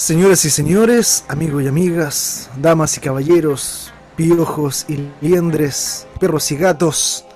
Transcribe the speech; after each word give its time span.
Señoras 0.00 0.46
y 0.46 0.50
señores, 0.50 1.26
amigos 1.28 1.62
y 1.62 1.66
amigas, 1.66 2.48
damas 2.56 2.96
y 2.96 3.00
caballeros, 3.00 3.92
piojos 4.16 4.86
y 4.88 5.10
liendres, 5.20 6.06
perros 6.18 6.50
y 6.52 6.56
gatos, 6.56 7.26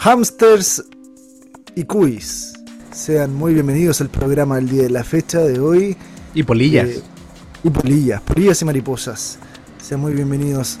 hamsters 0.00 0.84
y 1.76 1.84
cuis. 1.84 2.54
Sean 2.90 3.32
muy 3.32 3.54
bienvenidos 3.54 4.00
al 4.00 4.08
programa 4.08 4.56
del 4.56 4.68
día 4.68 4.82
de 4.82 4.90
la 4.90 5.04
fecha 5.04 5.38
de 5.38 5.60
hoy. 5.60 5.96
Y 6.34 6.42
polillas. 6.42 6.88
Eh, 6.88 7.02
y 7.62 7.70
polillas, 7.70 8.20
polillas 8.22 8.60
y 8.62 8.64
mariposas. 8.64 9.38
Sean 9.80 10.00
muy 10.00 10.12
bienvenidos 10.12 10.78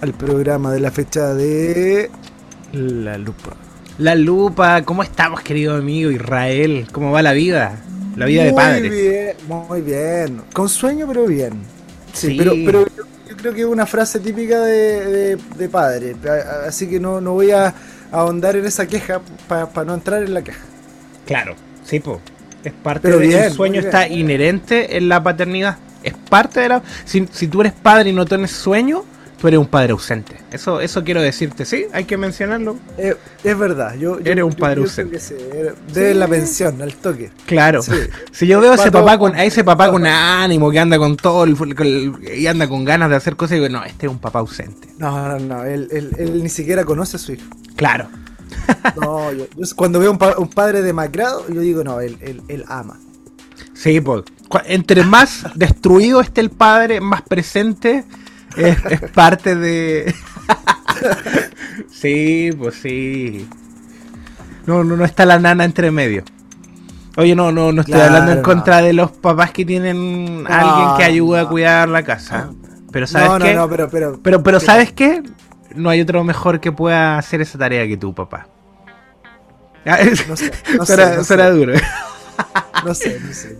al 0.00 0.12
programa 0.12 0.72
de 0.72 0.80
la 0.80 0.90
fecha 0.90 1.34
de 1.34 2.10
La 2.72 3.16
Lupa. 3.16 3.56
La 3.98 4.16
Lupa, 4.16 4.82
¿cómo 4.82 5.04
estamos, 5.04 5.40
querido 5.42 5.76
amigo 5.76 6.10
Israel? 6.10 6.88
¿Cómo 6.90 7.12
va 7.12 7.22
la 7.22 7.32
vida? 7.32 7.80
La 8.16 8.26
vida 8.26 8.44
de 8.44 8.52
padre. 8.52 8.88
bien, 8.88 9.36
muy 9.48 9.80
bien. 9.82 10.42
Con 10.52 10.68
sueño, 10.68 11.06
pero 11.06 11.26
bien. 11.26 11.52
Sí, 12.12 12.28
Sí. 12.28 12.36
pero, 12.38 12.52
pero 12.64 12.86
yo, 12.96 13.04
yo 13.28 13.36
creo 13.36 13.54
que 13.54 13.60
es 13.60 13.66
una 13.66 13.86
frase 13.86 14.18
típica 14.20 14.60
de, 14.60 15.06
de- 15.06 15.38
de 15.56 15.68
padre. 15.68 16.16
Así 16.66 16.88
que 16.88 16.98
no, 17.00 17.20
no 17.20 17.32
voy 17.34 17.50
a 17.52 17.72
ahondar 18.10 18.56
en 18.56 18.66
esa 18.66 18.86
queja 18.86 19.20
para 19.48 19.84
no 19.84 19.94
entrar 19.94 20.22
en 20.22 20.34
la 20.34 20.42
queja. 20.42 20.60
Claro, 21.26 21.54
sí, 21.84 22.00
po. 22.00 22.20
Es 22.64 22.72
parte 22.72 23.00
Pero 23.08 23.18
del 23.20 23.28
bien, 23.28 23.52
sueño, 23.52 23.74
bien. 23.74 23.84
está 23.86 24.06
inherente 24.08 24.96
en 24.96 25.08
la 25.08 25.22
paternidad. 25.22 25.78
Es 26.02 26.14
parte 26.28 26.60
de 26.60 26.68
la. 26.68 26.82
Si, 27.04 27.26
si 27.32 27.46
tú 27.46 27.60
eres 27.62 27.72
padre 27.72 28.10
y 28.10 28.12
no 28.12 28.26
tienes 28.26 28.50
sueño, 28.50 29.04
tú 29.40 29.48
eres 29.48 29.58
un 29.58 29.66
padre 29.66 29.92
ausente. 29.92 30.36
Eso, 30.52 30.80
eso 30.80 31.02
quiero 31.02 31.22
decirte, 31.22 31.64
sí, 31.64 31.86
hay 31.92 32.04
que 32.04 32.16
mencionarlo. 32.16 32.76
Eh, 32.98 33.16
es 33.42 33.58
verdad. 33.58 33.94
Yo, 33.94 34.20
yo- 34.20 34.30
Eres 34.32 34.44
un 34.44 34.50
yo 34.52 34.56
padre 34.58 34.80
ausente. 34.82 35.14
que 35.14 35.20
sí, 35.20 35.34
era- 35.54 35.72
Debe 35.92 36.14
la 36.14 36.28
pensión, 36.28 36.80
al 36.82 36.94
toque. 36.94 37.30
Claro. 37.46 37.82
Sí. 37.82 37.92
Si 38.32 38.46
yo 38.46 38.60
veo 38.60 38.72
a 38.72 38.74
ese 38.76 38.92
papá 38.92 39.18
con, 39.18 39.34
a 39.34 39.44
ese 39.44 39.64
papá 39.64 39.90
con 39.90 40.06
ánimo, 40.06 40.70
que 40.70 40.78
anda 40.78 40.98
con 40.98 41.16
todo 41.16 41.44
el, 41.44 41.56
con 41.56 41.70
el- 41.86 42.14
y 42.36 42.46
anda 42.46 42.68
con 42.68 42.84
ganas 42.84 43.08
de 43.10 43.16
hacer 43.16 43.36
cosas, 43.36 43.52
y 43.52 43.60
digo, 43.60 43.68
no, 43.70 43.84
este 43.84 44.06
es 44.06 44.12
un 44.12 44.18
papá 44.18 44.40
ausente. 44.40 44.88
No, 44.98 45.28
no, 45.28 45.38
no. 45.38 45.64
Él, 45.64 45.88
él- 45.90 46.10
él 46.18 46.42
ni 46.42 46.48
siquiera 46.48 46.84
conoce 46.84 47.16
a 47.16 47.18
su 47.20 47.32
hijo. 47.32 47.46
Claro. 47.76 48.08
No, 49.00 49.32
yo, 49.32 49.46
yo 49.56 49.66
cuando 49.76 49.98
veo 50.00 50.10
un, 50.10 50.18
pa- 50.18 50.36
un 50.38 50.48
padre 50.48 50.82
demacrado, 50.82 51.46
yo 51.48 51.60
digo, 51.60 51.84
no, 51.84 52.00
él, 52.00 52.18
él, 52.20 52.42
él 52.48 52.64
ama. 52.68 52.98
Sí, 53.74 54.00
pues. 54.00 54.24
Entre 54.66 55.04
más 55.04 55.44
destruido 55.54 56.20
esté 56.20 56.40
el 56.40 56.50
padre, 56.50 57.00
más 57.00 57.22
presente 57.22 58.04
es, 58.56 58.78
es 58.88 59.00
parte 59.12 59.54
de. 59.56 60.14
sí, 61.90 62.50
pues 62.58 62.76
sí. 62.80 63.46
No, 64.66 64.84
no, 64.84 64.96
no 64.96 65.04
está 65.04 65.24
la 65.26 65.38
nana 65.38 65.64
entre 65.64 65.90
medio. 65.90 66.24
Oye, 67.16 67.34
no, 67.34 67.52
no, 67.52 67.72
no 67.72 67.82
estoy 67.82 68.00
Claro, 68.00 68.06
hablando 68.06 68.32
en 68.32 68.38
no. 68.38 68.42
contra 68.42 68.82
de 68.82 68.92
los 68.92 69.12
papás 69.12 69.50
que 69.52 69.64
tienen 69.64 70.46
a 70.48 70.60
alguien 70.60 70.92
que 70.94 71.04
ayude 71.04 71.40
a 71.40 71.46
cuidar 71.46 71.88
la 71.88 72.02
casa. 72.04 72.50
Pero 72.90 73.06
sabes 73.06 73.32
No, 73.32 73.38
no, 73.38 73.44
qué? 73.44 73.54
no, 73.54 73.68
pero, 73.68 73.88
pero, 73.90 74.20
Pero, 74.22 74.42
pero 74.42 74.60
¿sabes 74.60 74.92
qué? 74.92 75.22
No 75.74 75.90
hay 75.90 76.00
otro 76.00 76.24
mejor 76.24 76.60
que 76.60 76.72
pueda 76.72 77.18
hacer 77.18 77.40
esa 77.40 77.58
tarea 77.58 77.86
que 77.86 77.96
tu 77.96 78.14
papá. 78.14 78.48
Ah, 79.84 79.98
No 80.28 80.36
sé, 80.36 80.50
no 80.76 80.86
sé, 80.86 80.96
suena, 80.96 81.16
no 81.16 81.24
suena 81.24 81.50
sé. 81.50 81.50
duro. 81.50 81.74
No 82.82 82.94
sé, 82.94 83.20
no 83.20 83.32
sé. 83.32 83.58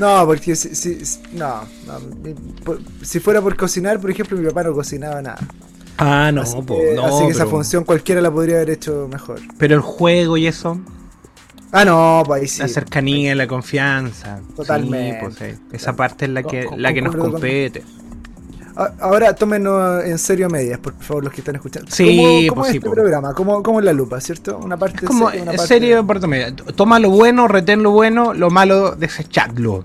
No, 0.00 0.26
porque 0.26 0.56
si, 0.56 0.74
si- 0.74 1.20
no, 1.34 1.62
no, 1.86 2.00
mi- 2.22 2.34
por- 2.64 2.80
si 3.02 3.20
fuera 3.20 3.40
por 3.42 3.54
cocinar, 3.56 4.00
por 4.00 4.10
ejemplo, 4.10 4.36
mi 4.38 4.46
papá 4.48 4.62
no 4.64 4.72
cocinaba 4.72 5.20
nada. 5.22 5.38
Ah, 5.98 6.30
no, 6.32 6.40
así 6.40 6.56
po, 6.62 6.78
no, 6.94 7.04
así 7.06 7.26
que 7.26 7.30
esa 7.32 7.40
pero- 7.40 7.50
función 7.50 7.84
cualquiera 7.84 8.22
la 8.22 8.30
podría 8.30 8.56
haber 8.56 8.70
hecho 8.70 9.06
mejor. 9.12 9.40
Pero 9.58 9.74
el 9.74 9.82
juego 9.82 10.36
y 10.38 10.46
eso, 10.46 10.80
Ah, 11.72 11.84
no, 11.84 12.22
pues 12.26 12.40
ahí 12.42 12.48
sí. 12.48 12.60
la 12.62 12.68
cercanía, 12.68 13.34
la 13.34 13.46
confianza. 13.46 14.40
Totalmente. 14.56 15.20
Sí, 15.20 15.36
pues, 15.38 15.52
sí. 15.54 15.60
Esa 15.72 15.94
parte 15.94 16.24
es 16.24 16.30
la 16.32 16.42
que, 16.42 16.64
Con- 16.64 16.80
la 16.82 16.92
que 16.94 17.02
nos 17.02 17.14
con- 17.14 17.30
compete. 17.32 17.84
Ahora 19.00 19.34
tómenos 19.34 20.04
en 20.04 20.18
serio 20.18 20.48
medias, 20.48 20.78
por 20.78 20.94
favor, 21.00 21.24
los 21.24 21.32
que 21.32 21.40
están 21.40 21.56
escuchando. 21.56 21.90
Sí, 21.90 22.16
¿Cómo, 22.16 22.48
cómo 22.48 22.60
pues 22.62 22.68
es 22.68 22.72
sí, 22.72 22.76
este 22.78 22.88
po. 22.88 22.94
programa? 22.94 23.34
¿Cómo, 23.34 23.62
cómo 23.62 23.78
es 23.80 23.84
la 23.84 23.92
lupa, 23.92 24.20
cierto? 24.20 24.58
Una 24.58 24.76
parte 24.76 24.98
Es 24.98 25.04
como 25.04 25.28
seria, 25.28 25.42
una 25.42 25.50
en 25.52 25.56
parte- 25.56 25.68
serio, 25.68 26.04
media. 26.28 26.54
Toma 26.76 26.98
lo 26.98 27.10
bueno, 27.10 27.48
retén 27.48 27.82
lo 27.82 27.90
bueno, 27.90 28.32
lo 28.34 28.50
malo, 28.50 28.92
desechadlo. 28.96 29.84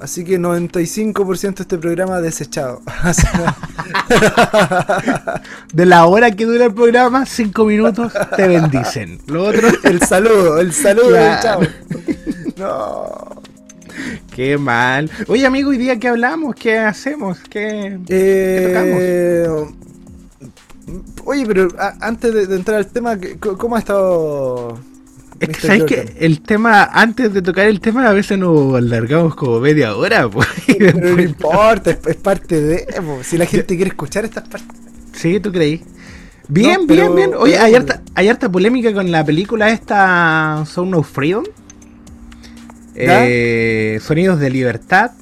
Así 0.00 0.24
que 0.24 0.38
95% 0.40 1.54
de 1.56 1.62
este 1.62 1.76
programa 1.78 2.20
desechado. 2.22 2.80
De 5.74 5.84
la 5.86 6.06
hora 6.06 6.30
que 6.30 6.46
dura 6.46 6.66
el 6.66 6.74
programa, 6.74 7.26
cinco 7.26 7.64
minutos 7.64 8.12
te 8.36 8.48
bendicen. 8.48 9.20
Lo 9.26 9.44
otro, 9.44 9.68
el 9.84 10.00
saludo, 10.00 10.58
el 10.58 10.72
saludo 10.72 11.08
Claro. 11.10 11.42
chavo. 11.42 11.62
No. 12.56 13.40
qué 14.34 14.56
mal. 14.58 15.10
Oye, 15.28 15.46
amigo, 15.46 15.70
hoy 15.70 15.78
día 15.78 15.98
qué 15.98 16.08
hablamos, 16.08 16.54
qué 16.54 16.78
hacemos, 16.78 17.38
qué. 17.48 17.98
Eh, 18.08 19.46
Oye, 21.24 21.44
pero 21.46 21.68
antes 22.00 22.34
de, 22.34 22.46
de 22.46 22.56
entrar 22.56 22.78
al 22.78 22.86
tema, 22.86 23.18
¿qué- 23.18 23.38
co- 23.38 23.56
¿cómo 23.56 23.76
ha 23.76 23.78
estado? 23.78 24.78
Es 25.38 25.48
que 25.48 25.66
sabes 25.66 25.84
que 25.84 26.14
el 26.18 26.42
tema, 26.42 26.84
antes 26.84 27.32
de 27.32 27.40
tocar 27.42 27.66
el 27.68 27.80
tema, 27.80 28.08
a 28.08 28.12
veces 28.12 28.36
nos 28.38 28.74
alargamos 28.74 29.34
como 29.36 29.60
media 29.60 29.94
hora, 29.96 30.28
pues. 30.30 30.48
no 30.96 31.20
importa, 31.20 31.90
es, 31.92 32.16
parte 32.16 32.60
de. 32.60 32.86
po, 33.00 33.20
Si 33.22 33.38
la 33.38 33.46
gente 33.46 33.76
quiere 33.76 33.90
escuchar 33.90 34.24
estas 34.24 34.48
partes. 34.48 34.76
Sí, 35.12 35.38
tú 35.40 35.52
creí. 35.52 35.82
Bien, 36.48 36.80
No, 36.80 36.86
bien, 36.86 36.88
pero- 36.88 37.14
bien. 37.14 37.30
Oye, 37.38 37.56
hay 37.58 37.74
harta, 37.74 38.02
hay 38.14 38.28
harta 38.28 38.50
polémica 38.50 38.92
con 38.92 39.10
la 39.10 39.24
película 39.24 39.70
esta 39.70 40.64
Sound 40.66 40.94
of 40.96 41.08
Freedom. 41.08 41.44
Eh, 43.02 44.00
Sonidos 44.02 44.38
de 44.40 44.50
Libertad. 44.50 45.12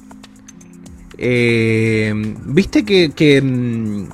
Eh, 1.17 2.13
Viste 2.45 2.85
que, 2.85 3.11
que, 3.11 3.41
mm, 3.41 4.07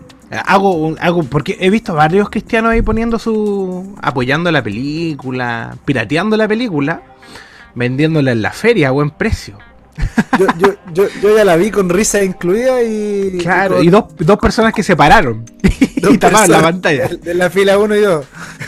hago, 0.46 0.96
hago, 1.00 1.24
porque 1.24 1.58
he 1.59 1.70
visto 1.70 1.94
varios 1.94 2.30
cristianos 2.30 2.72
ahí 2.72 2.81
poniendo 2.81 3.20
su. 3.20 3.96
apoyando 4.02 4.52
la 4.52 4.64
película, 4.64 5.78
pirateando 5.86 6.38
la 6.38 6.48
película, 6.48 7.02
vendiéndola 7.75 8.31
en 8.31 8.42
la 8.42 8.52
feria 8.52 8.90
a 8.90 8.92
buen 8.92 9.12
precio. 9.12 9.58
Yo, 10.38 10.47
yo, 10.57 10.73
yo, 10.94 11.06
yo 11.22 11.35
ya 11.38 11.45
la 11.45 11.56
vi 11.56 11.72
con 11.72 11.89
risa 11.89 12.23
incluida 12.23 12.83
y. 12.83 13.38
Claro, 13.41 13.75
con 13.78 13.85
y 13.85 13.89
dos, 13.89 14.06
dos 14.17 14.38
personas 14.38 14.73
que 14.73 14.83
se 14.83 14.95
pararon 14.95 15.45
y 16.09 16.17
tapaban 16.17 16.51
la 16.51 16.61
pantalla. 16.61 17.07
De, 17.07 17.17
de 17.17 17.33
la 17.33 17.50
fila 17.50 17.78
1 17.78 17.95
y 17.95 18.01
2. 18.01 18.25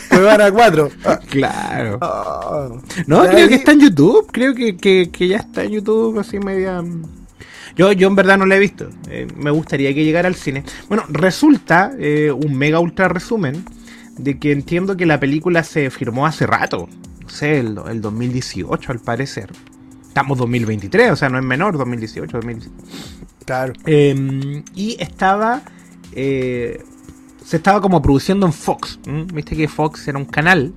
Pues 0.09 0.23
van 0.23 0.41
a 0.41 0.51
4. 0.51 0.89
Claro. 1.29 1.97
Ah. 2.01 2.69
No, 3.05 3.23
creo 3.25 3.38
ahí- 3.43 3.49
que 3.49 3.55
está 3.55 3.73
en 3.73 3.81
YouTube. 3.81 4.27
Creo 4.31 4.55
que, 4.55 4.77
que, 4.77 5.09
que 5.11 5.27
ya 5.27 5.38
está 5.38 5.63
en 5.63 5.71
YouTube, 5.71 6.17
así 6.19 6.39
media. 6.39 6.81
Yo, 7.75 7.91
yo 7.91 8.07
en 8.07 8.15
verdad 8.15 8.38
no 8.38 8.45
la 8.45 8.55
he 8.55 8.59
visto. 8.59 8.89
Eh, 9.09 9.27
me 9.35 9.51
gustaría 9.51 9.94
que 9.94 10.03
llegara 10.03 10.27
al 10.27 10.35
cine. 10.35 10.63
Bueno, 10.88 11.03
resulta, 11.09 11.91
eh, 11.99 12.31
un 12.31 12.57
mega 12.57 12.79
ultra 12.79 13.07
resumen, 13.09 13.65
de 14.17 14.39
que 14.39 14.51
entiendo 14.51 14.97
que 14.97 15.05
la 15.05 15.19
película 15.19 15.63
se 15.63 15.89
firmó 15.91 16.25
hace 16.25 16.47
rato. 16.47 16.88
No 17.21 17.29
sé, 17.29 17.59
el, 17.59 17.77
el 17.89 18.01
2018 18.01 18.91
al 18.91 18.99
parecer. 18.99 19.51
Estamos 20.17 20.39
2023, 20.39 21.11
o 21.11 21.16
sea, 21.16 21.29
no 21.29 21.38
es 21.38 21.45
menor, 21.45 21.78
2018, 21.78 22.38
2018. 22.38 22.75
Claro. 23.45 23.73
Eh, 23.85 24.63
y 24.73 24.97
estaba. 25.00 25.61
eh, 26.11 26.83
se 27.45 27.57
estaba 27.57 27.79
como 27.81 28.01
produciendo 28.01 28.47
en 28.47 28.51
Fox. 28.51 29.00
¿m? 29.06 29.27
Viste 29.31 29.56
que 29.56 29.67
Fox 29.67 30.07
era 30.07 30.17
un 30.17 30.25
canal. 30.25 30.73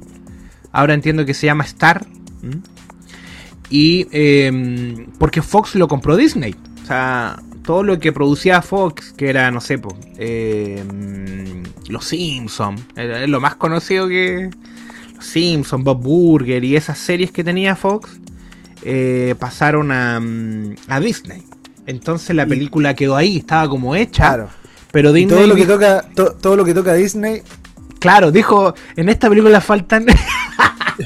Ahora 0.73 0.93
entiendo 0.93 1.25
que 1.25 1.33
se 1.33 1.47
llama 1.47 1.65
Star. 1.65 2.05
¿m? 2.43 2.61
Y. 3.71 4.09
eh, 4.13 5.07
porque 5.19 5.41
Fox 5.41 5.75
lo 5.75 5.89
compró 5.89 6.19
Disney. 6.19 6.55
O 6.83 6.87
sea, 6.87 7.43
todo 7.65 7.83
lo 7.83 7.99
que 7.99 8.13
producía 8.13 8.61
Fox, 8.61 9.15
que 9.17 9.31
era, 9.31 9.51
no 9.51 9.63
sé, 9.63 9.79
po, 9.79 9.97
eh, 10.19 10.85
Los 11.89 12.05
Simpsons. 12.05 12.83
Lo 13.27 13.41
más 13.41 13.55
conocido 13.55 14.07
que. 14.07 14.51
Los 15.15 15.25
Simpsons, 15.25 15.83
Bob 15.83 16.03
Burger 16.03 16.63
y 16.63 16.77
esas 16.77 16.99
series 16.99 17.33
que 17.33 17.43
tenía 17.43 17.75
Fox. 17.75 18.21
Eh, 18.83 19.35
pasaron 19.39 19.91
a, 19.93 20.19
mm, 20.21 20.75
a 20.89 21.01
Disney. 21.01 21.43
Entonces 21.87 22.35
la 22.37 22.45
Y- 22.45 22.49
película 22.49 22.95
quedó 22.95 23.17
ahí, 23.17 23.39
estaba 23.39 23.69
como 23.69 23.95
hecha. 23.97 24.29
Claro. 24.29 24.49
Pero 24.93 25.11
Y 25.11 25.21
Disney. 25.21 25.37
todo 25.39 25.47
lo 25.47 25.55
que 25.55 25.67
toca, 25.67 26.05
to- 26.15 26.33
todo 26.41 26.57
lo 26.57 26.65
que 26.65 26.75
toca 26.75 26.95
Disney. 26.95 27.43
Claro, 28.01 28.33
dijo, 28.33 28.75
en 28.97 29.09
esta 29.09 29.29
película 29.29 29.61
faltan. 29.61 30.07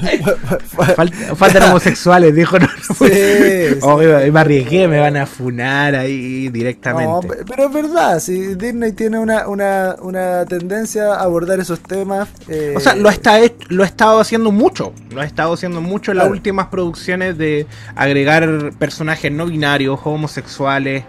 fal- 0.75 1.11
faltan 1.35 1.63
homosexuales, 1.63 2.33
dijo. 2.35 2.57
No, 2.59 2.65
no, 2.67 2.95
Sí, 2.95 3.07
sí. 3.13 3.79
Oh, 3.81 3.97
me, 3.97 4.31
me 4.31 4.39
arriesgué, 4.39 4.87
me 4.87 4.99
van 4.99 5.17
a 5.17 5.25
funar 5.25 5.95
ahí 5.95 6.49
directamente. 6.49 7.11
No, 7.11 7.19
pe- 7.21 7.43
pero 7.47 7.67
es 7.67 7.73
verdad, 7.73 8.19
si 8.19 8.55
Disney 8.55 8.93
tiene 8.93 9.19
una, 9.19 9.47
una, 9.47 9.95
una 10.01 10.45
tendencia 10.45 11.13
a 11.15 11.21
abordar 11.21 11.59
esos 11.59 11.79
temas. 11.81 12.29
eh, 12.47 12.73
O 12.75 12.79
sea, 12.79 12.95
lo, 12.95 13.09
está, 13.09 13.37
lo 13.69 13.83
ha 13.83 13.85
estado 13.85 14.19
haciendo 14.19 14.51
mucho. 14.51 14.93
Lo 15.11 15.21
ha 15.21 15.25
estado 15.25 15.53
haciendo 15.53 15.81
mucho 15.81 16.11
en 16.11 16.17
las 16.17 16.23
Claro. 16.25 16.35
últimas 16.37 16.67
producciones 16.67 17.37
de 17.37 17.67
agregar 17.95 18.71
personajes 18.79 19.31
no 19.31 19.45
binarios, 19.45 19.99
homosexuales. 20.03 21.03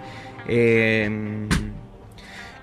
eh, 0.48 1.46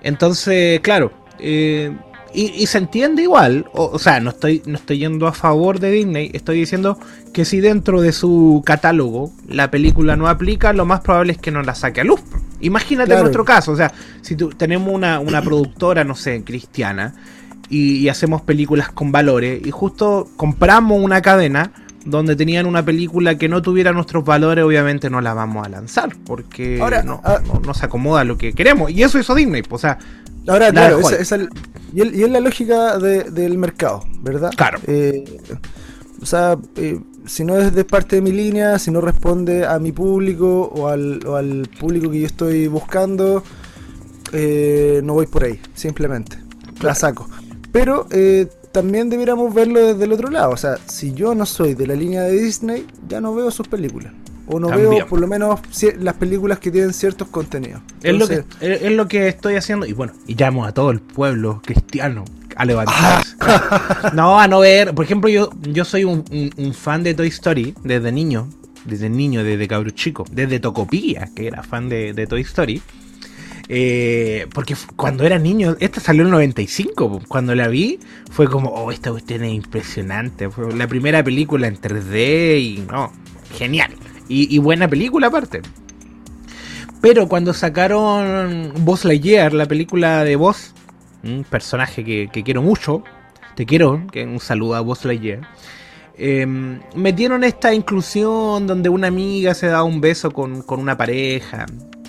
entonces, 0.02 0.80
claro. 0.80 1.12
eh, 1.38 1.90
y, 2.34 2.66
se 2.66 2.78
entiende 2.78 3.22
igual. 3.22 3.66
O, 3.72 3.98
sea, 3.98 4.20
no 4.20 4.30
estoy, 4.30 4.62
no 4.66 4.76
estoy 4.76 4.98
yendo 4.98 5.26
a 5.26 5.32
favor 5.32 5.78
de 5.78 5.90
Disney. 5.90 6.30
Estoy 6.34 6.58
diciendo 6.58 6.98
que 7.32 7.44
si 7.44 7.60
dentro 7.60 8.00
de 8.00 8.12
su 8.12 8.62
catálogo 8.66 9.32
la 9.48 9.70
película 9.70 10.16
no 10.16 10.28
aplica, 10.28 10.72
lo 10.72 10.84
más 10.84 11.00
probable 11.00 11.32
es 11.32 11.38
que 11.38 11.50
no 11.50 11.62
la 11.62 11.74
saque 11.74 12.00
a 12.00 12.04
luz. 12.04 12.20
Imagínate 12.60 13.14
en 13.14 13.20
nuestro 13.20 13.44
caso. 13.44 13.72
O 13.72 13.76
sea, 13.76 13.92
si 14.22 14.36
tenemos 14.36 14.92
una, 14.92 15.20
una 15.20 15.42
productora, 15.42 16.02
no 16.02 16.14
sé, 16.14 16.42
cristiana, 16.44 17.14
y, 17.68 18.08
hacemos 18.08 18.42
películas 18.42 18.90
con 18.90 19.12
valores, 19.12 19.64
y 19.64 19.70
justo 19.70 20.28
compramos 20.36 21.02
una 21.02 21.22
cadena 21.22 21.72
donde 22.04 22.36
tenían 22.36 22.66
una 22.66 22.84
película 22.84 23.38
que 23.38 23.48
no 23.48 23.62
tuviera 23.62 23.92
nuestros 23.92 24.24
valores, 24.24 24.64
obviamente 24.64 25.08
no 25.08 25.20
la 25.22 25.32
vamos 25.32 25.66
a 25.66 25.70
lanzar, 25.70 26.14
porque 26.26 26.78
Ahora, 26.80 27.02
no, 27.02 27.20
ah, 27.24 27.40
no, 27.64 27.72
se 27.72 27.86
acomoda 27.86 28.24
lo 28.24 28.36
que 28.36 28.52
queremos. 28.52 28.90
Y 28.90 29.02
eso 29.02 29.18
hizo 29.18 29.34
Disney. 29.34 29.62
O 29.70 29.78
sea, 29.78 29.98
Ahora, 30.46 30.70
claro, 30.70 31.00
y, 31.94 32.22
es 32.22 32.30
la 32.30 32.40
lógica 32.40 32.98
del 32.98 33.56
mercado, 33.56 34.04
¿verdad? 34.20 34.50
Claro. 34.56 34.78
Eh, 34.86 35.24
o 36.20 36.26
sea, 36.26 36.58
eh, 36.76 37.00
si 37.26 37.44
no 37.44 37.56
es 37.56 37.74
de 37.74 37.84
parte 37.84 38.16
de 38.16 38.22
mi 38.22 38.32
línea, 38.32 38.78
si 38.78 38.90
no 38.90 39.00
responde 39.00 39.66
a 39.66 39.78
mi 39.78 39.92
público 39.92 40.70
o 40.74 40.88
al, 40.88 41.68
público 41.78 42.10
que 42.10 42.20
yo 42.20 42.26
estoy 42.26 42.68
buscando, 42.68 43.42
eh, 44.32 45.00
no 45.04 45.14
voy 45.14 45.26
por 45.26 45.44
ahí, 45.44 45.60
simplemente. 45.74 46.38
La 46.82 46.94
saco. 46.94 47.28
Pero 47.72 48.06
también 48.72 49.08
debiéramos 49.08 49.54
verlo 49.54 49.80
desde 49.80 50.04
el 50.04 50.12
otro 50.12 50.30
lado. 50.30 50.50
O 50.50 50.56
sea, 50.56 50.78
si 50.86 51.12
yo 51.12 51.34
no 51.34 51.46
soy 51.46 51.74
de 51.74 51.86
la 51.86 51.94
línea 51.94 52.22
de 52.22 52.32
Disney, 52.32 52.86
ya 53.08 53.20
no 53.20 53.34
veo 53.34 53.50
sus 53.50 53.68
películas. 53.68 54.12
O 54.46 54.60
no 54.60 54.68
veo 54.68 55.06
por 55.06 55.20
lo 55.20 55.26
menos 55.26 55.60
las 55.98 56.14
películas 56.14 56.58
que 56.58 56.70
tienen 56.70 56.92
ciertos 56.92 57.28
contenidos. 57.28 57.80
es, 58.02 58.14
lo 58.14 58.28
que, 58.28 58.44
es, 58.60 58.92
lo 58.92 59.08
que 59.08 59.28
estoy 59.28 59.56
haciendo. 59.56 59.86
Y 59.86 59.92
bueno, 59.92 60.12
y 60.26 60.34
llamo 60.34 60.64
a 60.64 60.72
todo 60.72 60.90
el 60.90 61.00
pueblo 61.00 61.62
cristiano 61.64 62.24
a 62.56 62.64
levantarse. 62.64 63.36
Ah. 63.40 64.10
no, 64.14 64.38
a 64.38 64.46
no 64.46 64.60
ver. 64.60 64.94
Por 64.94 65.04
ejemplo, 65.04 65.30
yo, 65.30 65.50
yo 65.62 65.84
soy 65.84 66.04
un, 66.04 66.24
fan 66.74 67.02
de 67.02 67.14
Toy 67.14 67.28
Story 67.28 67.74
desde 67.82 68.12
niño. 68.12 68.48
Desde 68.84 69.08
niño, 69.08 69.42
desde 69.42 69.66
cabro 69.66 69.90
chico. 69.90 70.24
Desde 70.30 70.60
Tocopilla, 70.60 71.30
que 71.34 71.46
era 71.46 71.62
fan 71.62 71.88
de, 71.88 72.26
Toy 72.28 72.42
Story. 72.42 72.82
Eh, 73.70 74.46
porque 74.52 74.76
cuando 74.94 75.24
era 75.24 75.38
niño, 75.38 75.74
esta 75.80 76.00
salió 76.00 76.20
en 76.20 76.28
el 76.28 76.32
95. 76.32 77.22
Cuando 77.28 77.54
la 77.54 77.68
vi, 77.68 77.98
fue 78.30 78.46
como, 78.46 78.68
oh, 78.68 78.92
esta 78.92 79.10
cuestión 79.10 79.42
es 79.42 79.54
impresionante. 79.54 80.50
Fue 80.50 80.70
la 80.74 80.86
primera 80.86 81.24
película 81.24 81.66
en 81.66 81.80
3D 81.80 82.60
y 82.60 82.84
no, 82.90 83.10
genial. 83.56 83.94
Y, 84.28 84.58
buena 84.58 84.88
película 84.88 85.26
aparte. 85.26 85.60
Pero 87.00 87.28
cuando 87.28 87.52
sacaron 87.52 88.72
Buzz 88.78 89.04
Lightyear, 89.04 89.52
la 89.52 89.66
película 89.66 90.24
de 90.24 90.36
Buzz, 90.36 90.72
un 91.22 91.44
personaje 91.44 92.04
que, 92.04 92.42
quiero 92.42 92.62
mucho, 92.62 93.04
te 93.54 93.66
quiero, 93.66 94.06
que 94.10 94.24
un 94.24 94.40
saludo 94.40 94.76
a 94.76 94.80
Buzz 94.80 95.04
Lightyear, 95.04 95.40
em, 96.16 96.80
metieron 96.94 97.44
esta 97.44 97.74
inclusión 97.74 98.66
donde 98.66 98.88
una 98.88 99.08
amiga 99.08 99.52
se 99.52 99.66
da 99.66 99.82
un 99.82 100.00
beso 100.00 100.30
con, 100.30 100.64
una 100.66 100.96
pareja. 100.96 101.66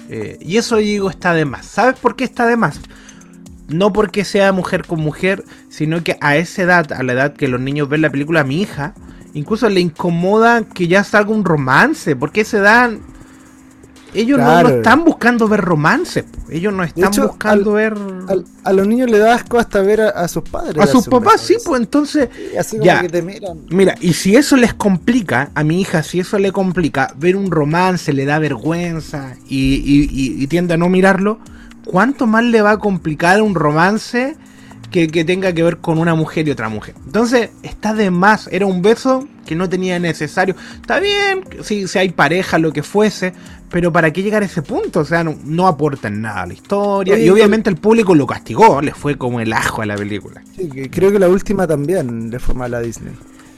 Eh, 0.09 0.37
y 0.39 0.57
eso 0.57 0.77
digo 0.77 1.09
está 1.09 1.33
de 1.33 1.43
más. 1.43 1.65
¿Sabes 1.65 1.99
por 1.99 2.15
qué 2.15 2.23
está 2.23 2.47
de 2.47 2.55
más? 2.55 2.79
No 3.67 3.91
porque 3.91 4.23
sea 4.23 4.53
mujer 4.53 4.85
con 4.85 5.01
mujer, 5.01 5.43
sino 5.69 6.03
que 6.03 6.17
a 6.21 6.37
esa 6.37 6.61
edad, 6.61 6.93
a 6.93 7.03
la 7.03 7.13
edad 7.13 7.33
que 7.33 7.47
los 7.47 7.59
niños 7.59 7.89
ven 7.89 8.01
la 8.01 8.11
película, 8.11 8.43
mi 8.43 8.61
hija 8.61 8.93
Incluso 9.35 9.67
le 9.67 9.81
incomoda 9.81 10.63
que 10.63 10.87
ya 10.87 11.03
salga 11.03 11.31
un 11.31 11.43
romance, 11.43 12.15
porque 12.15 12.45
se 12.45 12.59
dan... 12.59 13.01
Ellos 14.13 14.39
no, 14.39 14.69
están 14.69 15.03
buscando 15.03 15.45
ver 15.49 15.59
romance, 15.59 16.23
ellos 16.49 16.73
no 16.73 16.85
están 16.85 17.11
buscando 17.11 17.73
ver... 17.73 17.95
a 18.63 18.71
los 18.71 18.87
niños 18.87 19.11
le 19.11 19.17
da 19.17 19.35
asco 19.35 19.59
hasta 19.59 19.81
ver 19.81 19.99
a, 19.99 20.25
sus 20.29 20.43
padres. 20.43 20.81
A 20.81 20.87
sus 20.87 21.05
papás, 21.09 21.41
sí, 21.41 21.57
pues 21.65 21.81
entonces... 21.81 22.29
ya. 22.81 23.05
Mira, 23.69 23.95
y 23.99 24.13
si 24.13 24.37
eso 24.37 24.55
les 24.55 24.73
complica, 24.73 25.51
a 25.53 25.65
mi 25.65 25.81
hija, 25.81 26.01
si 26.01 26.21
eso 26.21 26.39
le 26.39 26.53
complica, 26.53 27.13
ver 27.17 27.35
un 27.35 27.51
romance 27.51 28.13
le 28.13 28.23
da 28.23 28.39
vergüenza 28.39 29.35
y, 29.49 30.41
y 30.41 30.47
tiende 30.47 30.75
a 30.75 30.77
no 30.77 30.87
mirarlo, 30.87 31.39
¿cuánto 31.83 32.25
más 32.25 32.45
le 32.45 32.61
va 32.61 32.71
a 32.71 32.77
complicar 32.77 33.41
un 33.41 33.53
romance? 33.53 34.37
Que, 34.91 35.07
tenga 35.25 35.53
que 35.53 35.63
ver 35.63 35.77
con 35.77 35.97
una 35.97 36.15
mujer 36.15 36.47
y 36.47 36.51
otra 36.51 36.69
mujer. 36.69 36.95
Entonces, 37.05 37.49
está 37.63 37.93
de 37.93 38.11
más. 38.11 38.47
Era 38.51 38.65
un 38.65 38.81
beso 38.81 39.27
que 39.45 39.55
no 39.55 39.67
tenía 39.69 39.99
necesario. 39.99 40.55
Está 40.75 40.99
bien, 40.99 41.43
si, 41.63 41.87
si 41.87 41.99
hay 41.99 42.09
pareja, 42.09 42.57
lo 42.57 42.71
que 42.71 42.83
fuese, 42.83 43.33
pero 43.69 43.91
¿para 43.91 44.11
qué 44.11 44.23
llegar 44.23 44.41
a 44.41 44.45
ese 44.45 44.61
punto? 44.61 45.01
O 45.01 45.05
sea, 45.05 45.23
no, 45.23 45.35
no 45.43 45.67
aportan 45.67 46.21
nada 46.21 46.43
a 46.43 46.45
la 46.45 46.53
historia. 46.53 47.17
y 47.17 47.29
obviamente 47.29 47.69
el 47.69 47.77
público 47.77 48.15
lo 48.15 48.25
castigó, 48.25 48.81
le 48.81 48.93
fue 48.93 49.17
como 49.17 49.39
el 49.39 49.51
ajo 49.53 49.81
a 49.81 49.85
la 49.85 49.95
película. 49.95 50.41
Sí, 50.55 50.69
creo 50.89 51.11
que 51.11 51.19
la 51.19 51.27
última 51.27 51.67
también 51.67 52.29
le 52.29 52.39
fue 52.39 52.55
mal 52.55 52.73
a 52.73 52.79
Disney. 52.79 53.13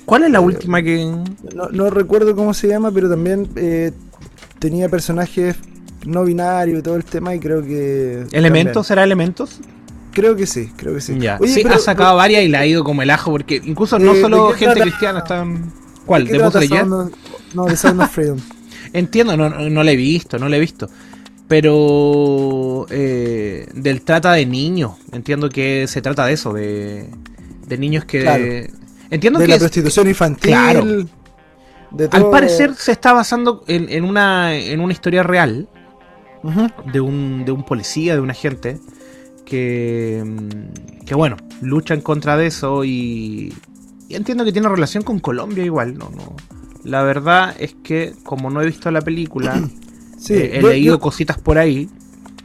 ¿Cuál 0.06 0.24
es 0.24 0.32
la 0.32 0.40
eh, 0.40 0.42
última 0.42 0.82
que.? 0.82 1.14
No, 1.72 1.90
recuerdo 1.90 2.36
cómo 2.36 2.54
se 2.54 2.68
llama, 2.68 2.92
pero 2.92 3.10
también 3.10 3.50
eh, 3.56 3.92
tenía 4.60 4.90
personajes 4.90 5.58
no 6.06 6.24
binarios 6.24 6.80
y 6.80 6.82
todo 6.82 6.96
el 6.96 7.04
tema, 7.04 7.36
y 7.36 7.40
creo 7.40 7.62
que. 7.62 8.26
¿Elementos? 8.32 8.88
¿Será 8.88 9.04
elementos? 9.04 9.60
Creo 10.18 10.36
que 10.36 10.48
sí, 10.48 10.72
creo 10.76 10.96
que 10.96 11.02
sí. 11.02 11.20
Ya. 11.20 11.38
sí, 11.46 11.64
ha 11.70 11.78
sacado 11.78 12.16
varias 12.16 12.44
y 12.44 12.48
la 12.48 12.62
ha 12.62 12.66
ido 12.66 12.84
como 12.84 13.04
el 13.04 13.12
ajo, 13.12 13.30
porque 13.30 13.62
incluso 13.64 14.00
no 14.00 14.16
solo 14.16 14.50
gente 14.54 14.82
cristiana 14.82 15.20
están. 15.20 15.72
¿Cuál? 16.08 16.26
¿De, 16.26 16.40
¿De 16.40 16.86
No, 17.54 17.66
de 17.66 17.78
Sound 17.78 18.02
of 18.02 18.10
Freedom. 18.10 18.40
Entiendo, 18.94 19.38
no, 19.38 19.48
no 19.48 19.84
la 19.84 19.92
he 19.92 19.96
visto, 19.96 20.40
no 20.40 20.50
la 20.50 20.58
he 20.58 20.60
visto. 20.60 20.90
Pero 21.48 22.88
eh, 22.90 23.70
del 23.76 24.02
trata 24.02 24.34
de 24.34 24.48
niños, 24.48 24.94
entiendo 25.12 25.50
que 25.50 25.86
se 25.86 26.02
trata 26.02 26.26
de 26.26 26.34
eso, 26.34 26.52
de, 26.52 27.12
de 27.68 27.78
niños 27.78 28.06
que... 28.06 28.72
Entiendo 29.12 29.38
de 29.38 29.46
que 29.46 29.52
la 29.52 29.60
prostitución 29.60 30.08
infantil. 30.08 30.50
Claro. 30.50 31.06
Al 32.10 32.30
parecer 32.32 32.74
se 32.74 32.92
está 32.92 33.14
basando 33.14 33.64
en, 33.68 33.88
en, 33.90 34.04
una, 34.04 34.56
en 34.56 34.80
una 34.80 34.94
historia 34.94 35.22
real 35.22 35.70
de, 36.92 37.02
un, 37.02 37.46
de 37.46 37.52
un 37.52 37.64
policía, 37.64 38.16
de 38.16 38.22
un 38.22 38.32
agente, 38.32 38.80
que, 39.48 40.24
que 41.06 41.16
bueno, 41.16 41.38
lucha 41.62 41.94
en 41.94 42.02
contra 42.02 42.36
de 42.36 42.48
eso 42.48 42.84
y, 42.84 43.54
entiendo 44.10 44.44
que 44.44 44.52
tiene 44.52 44.68
relación 44.68 45.04
con 45.04 45.20
Colombia 45.20 45.64
igual, 45.64 45.98
no, 45.98 46.12
no. 46.16 46.36
La 46.84 47.02
verdad 47.04 47.56
es 47.58 47.76
que 47.82 48.14
como 48.24 48.50
no 48.50 48.62
he 48.62 48.66
visto 48.66 48.92
la 48.92 49.02
película, 49.02 49.56
eh, 50.30 50.52
he 50.54 50.62
leído 50.62 51.00
cositas 51.00 51.40
por 51.40 51.58
ahí. 51.58 51.90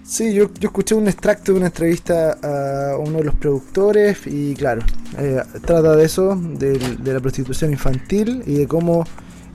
Sí, 0.05 0.33
yo, 0.33 0.49
yo, 0.61 0.69
escuché 0.69 0.95
un 0.95 1.09
extracto 1.09 1.53
de 1.53 1.59
una 1.59 1.67
entrevista 1.69 2.39
a 2.43 2.99
uno 2.99 3.19
de 3.19 3.25
los 3.25 3.35
productores 3.35 4.19
y 4.27 4.55
claro, 4.55 4.83
eh, 5.19 5.43
trata 5.65 5.97
de 5.97 6.05
eso, 6.05 6.37
de, 6.37 6.79
la 7.05 7.21
prostitución 7.21 7.73
infantil 7.73 8.43
y 8.47 8.55
de 8.55 8.69
cómo 8.69 9.05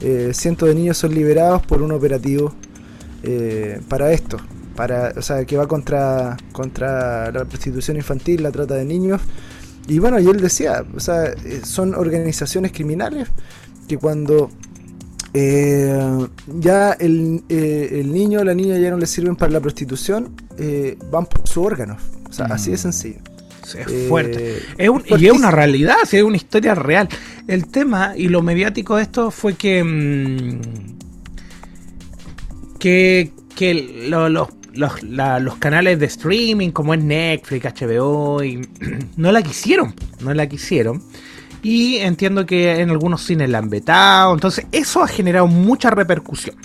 eh, 0.02 0.32
cientos 0.34 0.68
de 0.68 0.76
niños 0.76 0.98
son 0.98 1.14
liberados 1.14 1.66
por 1.66 1.82
un 1.82 1.92
operativo 1.92 2.54
para 3.90 4.14
esto 4.14 4.38
para, 4.78 5.12
o 5.18 5.22
sea, 5.24 5.44
que 5.44 5.58
va 5.58 5.68
contra, 5.68 6.38
contra 6.54 7.32
la 7.32 7.46
prostitución 7.46 7.98
infantil, 7.98 8.44
la 8.44 8.52
trata 8.52 8.76
de 8.76 8.86
niños. 8.86 9.20
Y 9.88 9.98
bueno, 9.98 10.20
y 10.20 10.28
él 10.28 10.40
decía, 10.40 10.86
o 10.96 11.00
sea, 11.00 11.26
eh, 11.26 11.62
son 11.64 11.96
organizaciones 11.96 12.72
criminales 12.72 13.28
que 13.88 13.98
cuando 13.98 14.52
eh, 15.34 16.28
ya 16.60 16.92
el, 16.94 17.44
eh, 17.50 17.90
el, 18.02 18.14
niño 18.14 18.42
o 18.42 18.44
la 18.44 18.54
niña 18.54 18.78
ya 18.78 18.92
no 18.92 18.98
le 18.98 19.08
sirven 19.08 19.36
para 19.36 19.52
la 19.52 19.60
prostitución, 19.60 20.36
van 21.12 21.26
por 21.26 21.48
sus 21.48 21.58
órganos. 21.58 22.02
O 22.30 22.34
sea, 22.34 22.46
así 22.46 22.70
de 22.70 22.78
mm. 22.78 22.80
sencillo. 22.80 23.20
Es 23.76 24.08
fuerte. 24.08 24.60
Es 24.78 24.90
y 25.20 25.28
es 25.28 25.34
una 25.34 25.52
realidad, 25.52 25.96
es 26.04 26.24
una 26.24 26.38
historia 26.38 26.76
real. 26.76 27.10
El 27.48 27.68
tema 27.68 28.14
y 28.16 28.28
lo 28.28 28.42
mediático 28.44 28.96
de 28.96 29.04
esto 29.04 29.32
fue 29.32 29.56
que. 29.56 29.84
Mm, 29.84 30.62
que, 32.80 33.32
que 33.56 34.08
los 34.10 34.50
los, 34.78 35.56
canales 35.58 36.00
de 36.00 36.06
streaming 36.06 36.72
como 36.72 36.94
es 36.94 37.04
Netflix, 37.04 37.66
HBO, 37.82 38.44
y 38.44 38.68
no 39.18 39.32
la 39.32 39.42
quisieron, 39.42 39.94
no 40.22 40.34
la 40.34 40.48
quisieron. 40.48 41.02
Y 41.64 41.98
entiendo 41.98 42.46
que 42.46 42.80
en 42.80 42.92
algunos 42.92 43.24
cines 43.26 43.50
la 43.50 43.58
han 43.58 43.70
vetado, 43.70 44.34
entonces 44.34 44.66
eso 44.72 45.04
ha 45.04 45.08
generado 45.08 45.48
mucha 45.48 45.90
repercusión. 45.90 46.56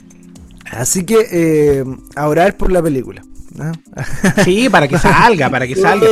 Así 0.71 1.04
que 1.04 1.26
eh, 1.31 1.85
a 2.14 2.28
orar 2.28 2.57
por 2.57 2.71
la 2.71 2.83
película. 2.83 3.23
Sí, 4.45 4.69
para 4.71 4.88
que 4.88 4.99
salga, 4.99 5.50
para 5.50 5.66
que 5.66 5.76
salga. 5.76 6.07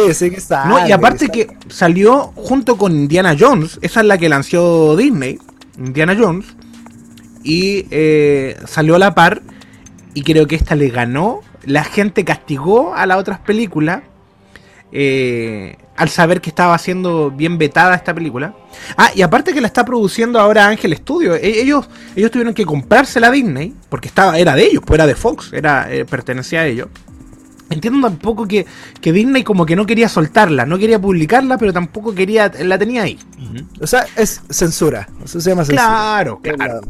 y 0.86 0.92
aparte 0.92 1.28
que, 1.28 1.48
salió 1.68 2.32
junto 2.34 2.76
con 2.76 2.92
Indiana 2.92 3.34
Jones, 3.38 3.78
esa 3.80 4.00
es 4.00 4.06
la 4.06 4.18
que 4.18 4.28
lanzó 4.28 4.96
Disney, 4.96 5.38
Indiana 5.78 6.14
Jones, 6.18 6.46
y 7.42 7.86
eh, 7.90 8.58
salió 8.66 8.96
a 8.96 8.98
la 8.98 9.14
par, 9.14 9.42
y 10.12 10.22
creo 10.22 10.46
que 10.46 10.56
esta 10.56 10.74
le 10.74 10.90
ganó 10.90 11.40
la 11.64 11.84
gente 11.84 12.24
castigó 12.24 12.94
a 12.94 13.06
las 13.06 13.18
otras 13.18 13.38
películas 13.40 14.02
eh, 14.92 15.76
al 15.96 16.08
saber 16.08 16.40
que 16.40 16.50
estaba 16.50 16.76
siendo 16.78 17.30
bien 17.30 17.58
vetada 17.58 17.94
esta 17.94 18.14
película. 18.14 18.54
Ah, 18.96 19.10
y 19.14 19.22
aparte 19.22 19.52
que 19.52 19.60
la 19.60 19.66
está 19.66 19.84
produciendo 19.84 20.40
ahora 20.40 20.66
Ángel 20.66 20.96
Studio. 20.96 21.34
E-, 21.34 21.60
ellos, 21.60 21.88
ellos 22.16 22.30
tuvieron 22.30 22.54
que 22.54 22.64
comprarse 22.64 23.20
la 23.20 23.30
Disney, 23.30 23.74
porque 23.88 24.08
estaba, 24.08 24.38
era 24.38 24.54
de 24.54 24.64
ellos, 24.64 24.82
pues 24.86 24.96
era 24.96 25.06
de 25.06 25.14
Fox, 25.14 25.52
era, 25.52 25.92
eh, 25.92 26.04
pertenecía 26.04 26.60
a 26.60 26.66
ellos. 26.66 26.88
Entiendo 27.68 28.08
tampoco 28.08 28.48
que, 28.48 28.66
que 29.00 29.12
Disney 29.12 29.44
como 29.44 29.64
que 29.64 29.76
no 29.76 29.86
quería 29.86 30.08
soltarla, 30.08 30.66
no 30.66 30.76
quería 30.76 31.00
publicarla, 31.00 31.56
pero 31.56 31.72
tampoco 31.72 32.12
quería, 32.12 32.50
la 32.64 32.76
tenía 32.76 33.02
ahí. 33.02 33.16
O 33.80 33.86
sea, 33.86 34.06
es 34.16 34.40
censura. 34.50 35.08
Eso 35.24 35.40
se 35.40 35.50
llama 35.50 35.64
censura. 35.64 35.86
Claro, 35.86 36.40
claro. 36.42 36.80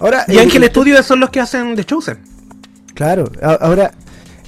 Ahora, 0.00 0.24
Y 0.26 0.38
eh, 0.38 0.40
Ángel 0.40 0.64
el- 0.64 0.70
Studios 0.70 1.06
son 1.06 1.20
los 1.20 1.30
que 1.30 1.38
hacen 1.40 1.76
The 1.76 1.84
Chosen. 1.84 2.18
Claro, 2.98 3.30
ahora 3.60 3.92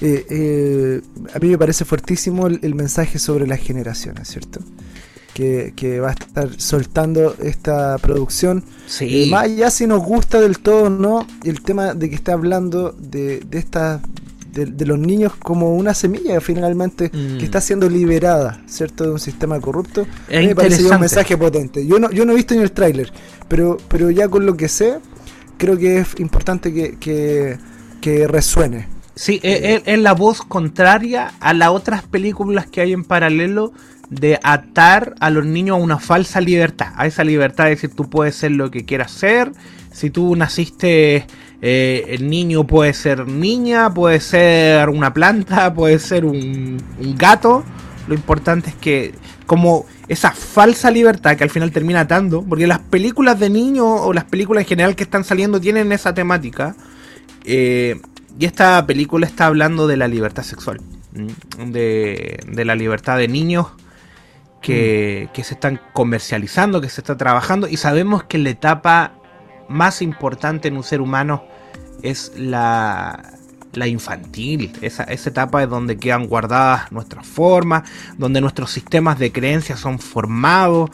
eh, 0.01 0.25
eh, 0.29 1.01
a 1.33 1.39
mí 1.39 1.47
me 1.47 1.57
parece 1.57 1.85
fuertísimo 1.85 2.47
el, 2.47 2.59
el 2.63 2.75
mensaje 2.75 3.17
sobre 3.17 3.47
las 3.47 3.59
generaciones, 3.61 4.27
¿cierto? 4.27 4.59
Que, 5.33 5.71
que 5.73 6.01
va 6.01 6.09
a 6.09 6.11
estar 6.11 6.49
soltando 6.59 7.33
esta 7.41 7.97
producción. 7.99 8.65
Sí. 8.87 9.23
Eh, 9.23 9.29
más 9.31 9.43
allá 9.45 9.71
si 9.71 9.87
nos 9.87 10.03
gusta 10.03 10.41
del 10.41 10.59
todo 10.59 10.83
o 10.87 10.89
no, 10.89 11.25
el 11.45 11.61
tema 11.61 11.93
de 11.93 12.09
que 12.09 12.15
está 12.15 12.33
hablando 12.33 12.91
de, 12.99 13.39
de 13.39 13.57
esta 13.57 14.01
de, 14.51 14.65
de 14.65 14.85
los 14.85 14.99
niños 14.99 15.31
como 15.41 15.73
una 15.77 15.93
semilla 15.93 16.41
finalmente 16.41 17.09
Mm. 17.13 17.37
que 17.37 17.45
está 17.45 17.61
siendo 17.61 17.87
liberada, 17.89 18.61
¿cierto? 18.67 19.05
De 19.05 19.11
un 19.11 19.19
sistema 19.19 19.61
corrupto. 19.61 20.05
Es 20.27 20.37
A 20.39 20.41
mí 20.41 20.47
me 20.47 20.55
parece 20.55 20.83
un 20.83 20.99
mensaje 20.99 21.37
potente. 21.37 21.87
Yo 21.87 21.99
no, 21.99 22.11
yo 22.11 22.25
no 22.25 22.33
he 22.33 22.35
visto 22.35 22.53
ni 22.53 22.59
el 22.61 22.73
tráiler, 22.73 23.13
pero, 23.47 23.77
pero 23.87 24.11
ya 24.11 24.27
con 24.27 24.45
lo 24.45 24.57
que 24.57 24.67
sé, 24.67 24.99
creo 25.57 25.77
que 25.77 25.99
es 25.99 26.19
importante 26.19 26.73
que, 26.73 26.97
que, 26.99 27.57
que 28.01 28.27
resuene. 28.27 28.87
Sí, 29.15 29.39
es, 29.43 29.99
la 29.99 30.13
voz 30.13 30.41
contraria 30.41 31.33
a 31.39 31.53
las 31.53 31.69
otras 31.69 32.03
películas 32.03 32.65
que 32.65 32.81
hay 32.81 32.93
en 32.93 33.03
paralelo 33.03 33.71
de 34.09 34.39
atar 34.43 35.15
a 35.19 35.29
los 35.29 35.45
niños 35.45 35.77
a 35.77 35.81
una 35.81 35.99
falsa 35.99 36.41
libertad. 36.41 36.93
A 36.95 37.05
esa 37.05 37.23
libertad 37.23 37.65
de 37.65 37.71
decir 37.71 37.95
tú 37.95 38.09
puedes 38.09 38.35
ser 38.35 38.51
lo 38.51 38.71
que 38.71 38.83
quieras 38.83 39.11
ser. 39.11 39.51
Si 39.93 40.09
tú 40.09 40.35
naciste 40.35 41.27
eh, 41.61 42.05
el 42.07 42.29
niño 42.29 42.65
puede 42.65 42.93
ser 42.93 43.27
niña, 43.27 43.93
puede 43.93 44.19
ser 44.19 44.89
una 44.89 45.13
planta, 45.13 45.73
puede 45.73 45.99
ser 45.99 46.25
un 46.25 46.81
gato. 47.17 47.63
Lo 48.07 48.15
importante 48.15 48.71
es 48.71 48.75
que 48.75 49.13
como 49.45 49.85
esa 50.07 50.31
falsa 50.31 50.89
libertad 50.89 51.35
que 51.35 51.43
al 51.43 51.49
final 51.49 51.71
termina 51.71 52.01
atando, 52.01 52.41
porque 52.41 52.67
las 52.67 52.79
películas 52.79 53.39
de 53.39 53.49
niños 53.49 53.85
o 54.01 54.13
las 54.13 54.23
películas 54.23 54.63
en 54.63 54.67
general 54.67 54.95
que 54.95 55.03
están 55.03 55.23
saliendo 55.23 55.59
tienen 55.59 55.91
esa 55.91 56.13
temática. 56.13 56.75
Eh, 57.45 57.99
y 58.39 58.45
esta 58.45 58.85
película 58.85 59.25
está 59.25 59.47
hablando 59.47 59.87
de 59.87 59.97
la 59.97 60.07
libertad 60.07 60.43
sexual, 60.43 60.79
¿m? 61.13 61.71
de, 61.71 62.39
de 62.47 62.65
la 62.65 62.75
libertad 62.75 63.17
de 63.17 63.27
niños 63.27 63.67
que, 64.61 65.29
que 65.33 65.43
se 65.43 65.55
están 65.55 65.81
comercializando, 65.93 66.81
que 66.81 66.89
se 66.89 67.01
está 67.01 67.17
trabajando, 67.17 67.67
y 67.67 67.77
sabemos 67.77 68.23
que 68.23 68.37
la 68.37 68.51
etapa 68.51 69.13
más 69.67 70.01
importante 70.01 70.67
en 70.67 70.77
un 70.77 70.83
ser 70.83 71.01
humano 71.01 71.43
es 72.03 72.33
la, 72.35 73.33
la 73.73 73.87
infantil. 73.87 74.73
Esa, 74.81 75.03
esa 75.03 75.29
etapa 75.29 75.63
es 75.63 75.69
donde 75.69 75.97
quedan 75.97 76.27
guardadas 76.27 76.91
nuestras 76.91 77.25
formas, 77.25 77.89
donde 78.17 78.41
nuestros 78.41 78.71
sistemas 78.71 79.17
de 79.19 79.31
creencias 79.31 79.79
son 79.79 79.99
formados. 79.99 80.89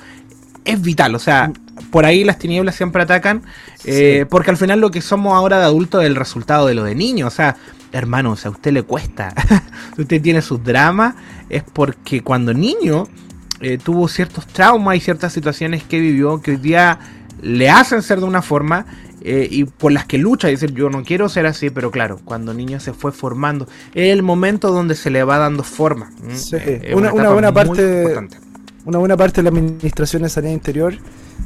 Es 0.68 0.82
vital, 0.82 1.16
o 1.16 1.20
sea, 1.20 1.52
por 1.92 2.06
ahí 2.06 2.24
las 2.24 2.38
tinieblas 2.38 2.76
siempre 2.76 3.02
atacan, 3.02 3.42
eh, 3.86 4.26
porque 4.30 4.52
al 4.52 4.58
final 4.58 4.80
lo 4.82 4.92
que 4.92 5.02
somos 5.02 5.34
ahora 5.34 5.58
de 5.60 5.66
adultos 5.66 6.02
es 6.02 6.08
el 6.08 6.16
resultado 6.16 6.68
de 6.68 6.76
lo 6.76 6.84
de 6.84 6.94
niño. 6.94 7.26
O 7.28 7.32
sea, 7.32 7.56
hermano, 7.92 8.32
o 8.34 8.36
sea, 8.36 8.50
a 8.50 8.52
usted 8.52 8.72
le 8.72 8.84
cuesta, 8.84 9.34
usted 9.98 10.22
tiene 10.22 10.42
sus 10.42 10.64
dramas, 10.64 11.16
es 11.50 11.64
porque 11.64 12.22
cuando 12.22 12.54
niño 12.54 13.08
eh, 13.62 13.78
tuvo 13.82 14.08
ciertos 14.08 14.46
traumas 14.48 14.98
y 14.98 15.00
ciertas 15.00 15.34
situaciones 15.34 15.84
que 15.84 16.00
vivió 16.00 16.42
que 16.42 16.52
hoy 16.52 16.58
día 16.58 17.00
le 17.42 17.70
hacen 17.70 18.02
ser 18.02 18.20
de 18.20 18.26
una 18.26 18.42
forma 18.42 18.86
eh, 19.22 19.48
y 19.50 19.64
por 19.64 19.92
las 19.92 20.06
que 20.06 20.18
lucha 20.18 20.48
y 20.50 20.52
decir 20.54 20.74
yo 20.74 20.90
no 20.90 21.04
quiero 21.04 21.28
ser 21.30 21.46
así, 21.48 21.70
pero 21.70 21.92
claro, 21.92 22.20
cuando 22.24 22.54
niño 22.54 22.80
se 22.80 22.94
fue 22.94 23.12
formando, 23.12 23.68
es 23.94 24.12
el 24.12 24.22
momento 24.22 24.72
donde 24.72 24.96
se 24.96 25.10
le 25.10 25.24
va 25.24 25.38
dando 25.38 25.64
forma. 25.64 26.12
Eh, 26.82 26.94
una- 26.96 27.12
buena 27.34 27.52
parte- 27.54 28.02
importante. 28.02 28.38
Una 28.88 29.00
buena 29.00 29.18
parte 29.18 29.42
de 29.42 29.44
la 29.44 29.50
administración 29.50 30.24
de 30.24 30.30
sanidad 30.30 30.54
interior 30.54 30.96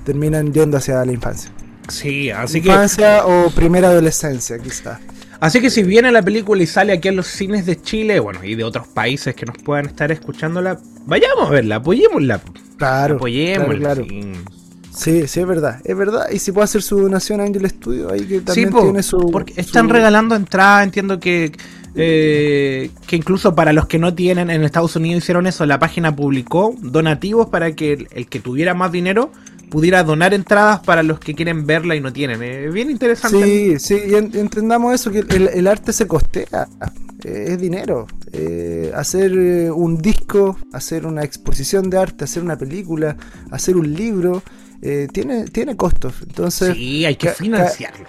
terminan 0.06 0.54
yendo 0.54 0.78
hacia 0.78 1.04
la 1.04 1.12
infancia. 1.12 1.52
Sí, 1.90 2.30
así 2.30 2.62
que, 2.62 2.70
infancia 2.70 3.26
o 3.26 3.50
primera 3.50 3.88
adolescencia, 3.88 4.60
quizás. 4.60 5.00
así 5.40 5.60
que 5.60 5.72
si 5.72 5.82
viene 5.82 6.12
la 6.12 6.22
película 6.22 6.62
y 6.62 6.68
sale 6.68 6.94
aquí 6.94 7.08
en 7.08 7.16
los 7.16 7.26
cines 7.26 7.66
de 7.66 7.82
Chile, 7.82 8.20
bueno, 8.20 8.44
y 8.44 8.54
de 8.54 8.64
otros 8.64 8.88
países 8.90 9.34
que 9.34 9.48
nos 9.48 9.58
puedan 9.58 9.88
estar 9.88 10.12
escuchándola, 10.12 10.80
vayamos 11.08 11.48
a 11.48 11.50
verla, 11.50 11.78
apoyémosla. 11.78 12.42
Claro, 12.78 13.16
apoyémosla. 13.16 13.96
claro, 13.96 14.06
claro. 14.06 14.08
sí. 14.08 14.61
Sí, 15.02 15.28
sí, 15.28 15.40
es 15.40 15.48
verdad, 15.48 15.82
es 15.84 15.98
verdad. 15.98 16.30
Y 16.32 16.40
si 16.40 16.52
puede 16.52 16.66
hacer 16.66 16.82
su 16.82 17.00
donación 17.00 17.42
a 17.42 17.44
Angel 17.44 17.68
Studio, 17.70 18.12
ahí 18.12 18.22
que 18.22 18.40
Sí, 18.40 18.42
también 18.46 18.70
po, 18.70 18.82
tiene 18.82 19.04
su. 19.04 19.18
porque 19.32 19.54
están 19.58 19.88
su- 19.88 19.94
regalando 19.94 20.36
entradas, 20.36 20.84
entiendo 20.86 21.20
que 21.20 21.52
eh, 21.96 22.90
que 23.08 23.16
incluso 23.18 23.54
para 23.54 23.74
los 23.74 23.86
que 23.88 24.00
no 24.00 24.14
tienen 24.14 24.50
en 24.50 24.64
Estados 24.64 24.96
Unidos 24.96 25.24
hicieron 25.24 25.46
eso, 25.48 25.66
la 25.66 25.78
página 25.80 26.16
publicó 26.16 26.74
donativos 26.82 27.48
para 27.50 27.74
que 27.76 27.94
el, 27.94 28.08
el 28.12 28.28
que 28.28 28.40
tuviera 28.40 28.74
más 28.74 28.92
dinero 28.92 29.32
pudiera 29.70 30.04
donar 30.04 30.34
entradas 30.34 30.82
para 30.82 31.02
los 31.04 31.20
que 31.20 31.34
quieren 31.34 31.66
verla 31.66 31.96
y 31.96 32.02
no 32.02 32.12
tienen. 32.12 32.44
Es 32.44 32.74
bien 32.74 32.90
interesante. 32.92 33.44
Sí, 33.46 33.80
sí, 33.80 34.02
y 34.10 34.16
en- 34.16 34.36
entendamos 34.38 34.94
eso, 34.94 35.12
que 35.12 35.20
el, 35.20 35.48
el 35.48 35.68
arte 35.68 35.94
se 35.94 36.08
costea, 36.08 36.68
eh, 37.24 37.46
es 37.50 37.58
dinero. 37.60 38.06
Eh, 38.34 38.92
hacer 38.96 39.32
eh, 39.34 39.72
un 39.72 39.98
disco, 40.02 40.58
hacer 40.74 41.06
una 41.06 41.24
exposición 41.24 41.90
de 41.90 41.98
arte, 41.98 42.26
hacer 42.26 42.44
una 42.44 42.58
película, 42.58 43.16
hacer 43.50 43.78
un 43.78 43.94
libro, 43.94 44.44
eh, 44.82 45.08
tiene, 45.12 45.46
tiene 45.46 45.76
costos. 45.78 46.16
Entonces, 46.24 46.76
Sí, 46.76 47.06
hay 47.06 47.16
que 47.16 47.28
ca- 47.28 47.34
ca- 47.34 47.44
financiarlo. 47.44 48.06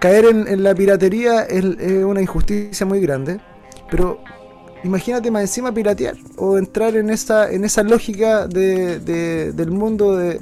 caer 0.00 0.24
en, 0.26 0.46
en 0.48 0.62
la 0.62 0.74
piratería 0.74 1.42
es, 1.42 1.64
es 1.78 2.04
una 2.04 2.20
injusticia 2.20 2.84
muy 2.86 3.00
grande, 3.00 3.40
pero 3.90 4.20
imagínate 4.84 5.30
más 5.30 5.42
encima 5.42 5.72
piratear 5.72 6.16
o 6.36 6.58
entrar 6.58 6.96
en 6.96 7.10
esa, 7.10 7.50
en 7.50 7.64
esa 7.64 7.82
lógica 7.82 8.46
de, 8.48 8.98
de- 8.98 9.52
del 9.52 9.70
mundo 9.70 10.16
de, 10.16 10.40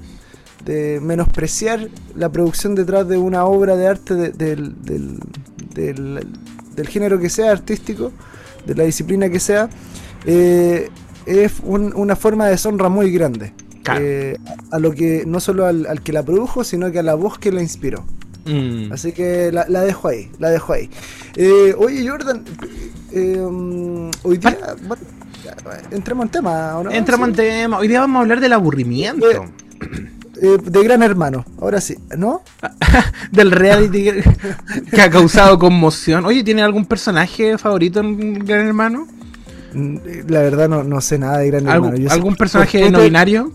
de 0.65 0.99
menospreciar 1.01 1.89
la 2.17 2.31
producción 2.31 2.75
detrás 2.75 3.07
de 3.09 3.17
una 3.19 3.45
obra 3.45 3.77
de 3.77 3.87
arte 3.87 4.15
de- 4.15 4.31
del, 4.33 4.83
del, 4.83 5.19
del- 5.75 6.27
del 6.75 6.89
género 6.89 7.19
que 7.21 7.29
sea 7.29 7.51
artístico, 7.53 8.13
de 8.67 8.75
la 8.75 8.85
disciplina 8.85 9.29
que 9.29 9.41
sea, 9.41 9.69
eh, 10.27 10.89
es 11.27 11.53
un- 11.63 11.93
una 11.95 12.17
forma 12.17 12.47
de 12.47 12.53
deshonra 12.53 12.89
muy 12.89 13.11
grande. 13.13 13.53
Claro. 13.83 14.01
eh, 14.03 14.37
a 14.71 14.79
lo 14.79 14.93
que 14.93 15.25
no 15.27 15.41
solo 15.41 15.67
al, 15.67 15.87
al 15.87 16.03
que 16.03 16.13
la 16.13 16.23
produjo, 16.23 16.65
sino 16.65 16.91
que 16.93 16.99
a 16.99 17.03
la 17.03 17.15
voz 17.15 17.39
que 17.39 17.51
la 17.53 17.63
inspiró. 17.63 18.05
Mm. 18.45 18.93
Así 18.93 19.13
que 19.13 19.51
la, 19.53 19.67
la 19.69 19.83
dejo 19.83 20.09
ahí, 20.09 20.31
la 20.39 20.51
dejo 20.51 20.73
ahí. 20.73 20.91
Eh, 21.37 21.75
oye, 21.79 22.09
Jordan, 22.09 22.43
eh, 23.13 23.39
um, 23.41 24.11
hoy 24.23 24.39
día. 24.39 24.57
bueno, 24.87 25.03
ya, 25.45 25.55
entremos 25.91 26.25
en 26.27 26.31
tema, 26.33 26.79
¿o 26.79 26.85
no? 26.85 26.91
Entramos 26.91 27.29
en 27.29 27.35
Sí. 27.35 27.41
tema. 27.43 27.79
Hoy 27.79 27.89
día 27.89 28.01
vamos 28.01 28.19
a 28.19 28.23
hablar 28.23 28.41
del 28.41 28.53
aburrimiento. 28.53 29.27
Eh, 30.43 30.57
de 30.63 30.85
Gran 30.85 31.03
Hermano, 31.03 31.45
ahora 31.61 31.83
sí, 31.83 31.97
¿no? 32.17 32.43
del 33.31 33.51
reality 33.51 34.11
que 34.91 35.03
ha 35.03 35.11
causado 35.11 35.59
conmoción. 35.59 36.25
Oye, 36.25 36.43
¿tiene 36.43 36.63
algún 36.63 36.87
personaje 36.87 37.59
favorito 37.59 38.01
en 38.01 38.39
Gran 38.47 38.67
Hermano? 38.67 39.07
La 39.73 40.41
verdad 40.41 40.69
no, 40.69 40.83
no 40.83 41.01
sé 41.01 41.19
nada 41.19 41.39
de 41.39 41.47
Gran 41.51 41.69
¿Algún, 41.69 41.89
Hermano. 41.91 42.05
Yo 42.09 42.13
algún 42.13 42.35
personaje 42.37 42.79
Twitter- 42.79 42.93
no 42.93 43.01
binario? 43.03 43.53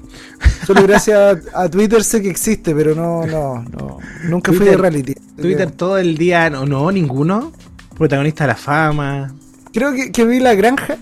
Solo 0.66 0.84
gracias 0.88 1.38
a, 1.54 1.64
a 1.64 1.70
Twitter 1.70 2.04
sé 2.04 2.22
que 2.22 2.30
existe, 2.30 2.74
pero 2.74 2.96
no, 2.96 3.26
no, 3.26 3.64
no. 3.78 3.98
Nunca 4.30 4.54
fui 4.54 4.66
de 4.66 4.78
reality. 4.78 5.14
Twitter 5.36 5.72
todo 5.72 5.98
el 5.98 6.18
día, 6.18 6.50
no, 6.50 6.66
no, 6.66 6.92
ninguno. 6.92 7.52
Protagonista 7.98 8.44
de 8.46 8.48
la 8.50 8.56
fama. 8.56 9.34
Creo 9.74 9.94
que, 9.94 10.12
que 10.12 10.26
vi 10.26 10.40
La 10.40 10.54
Granja. 10.56 10.98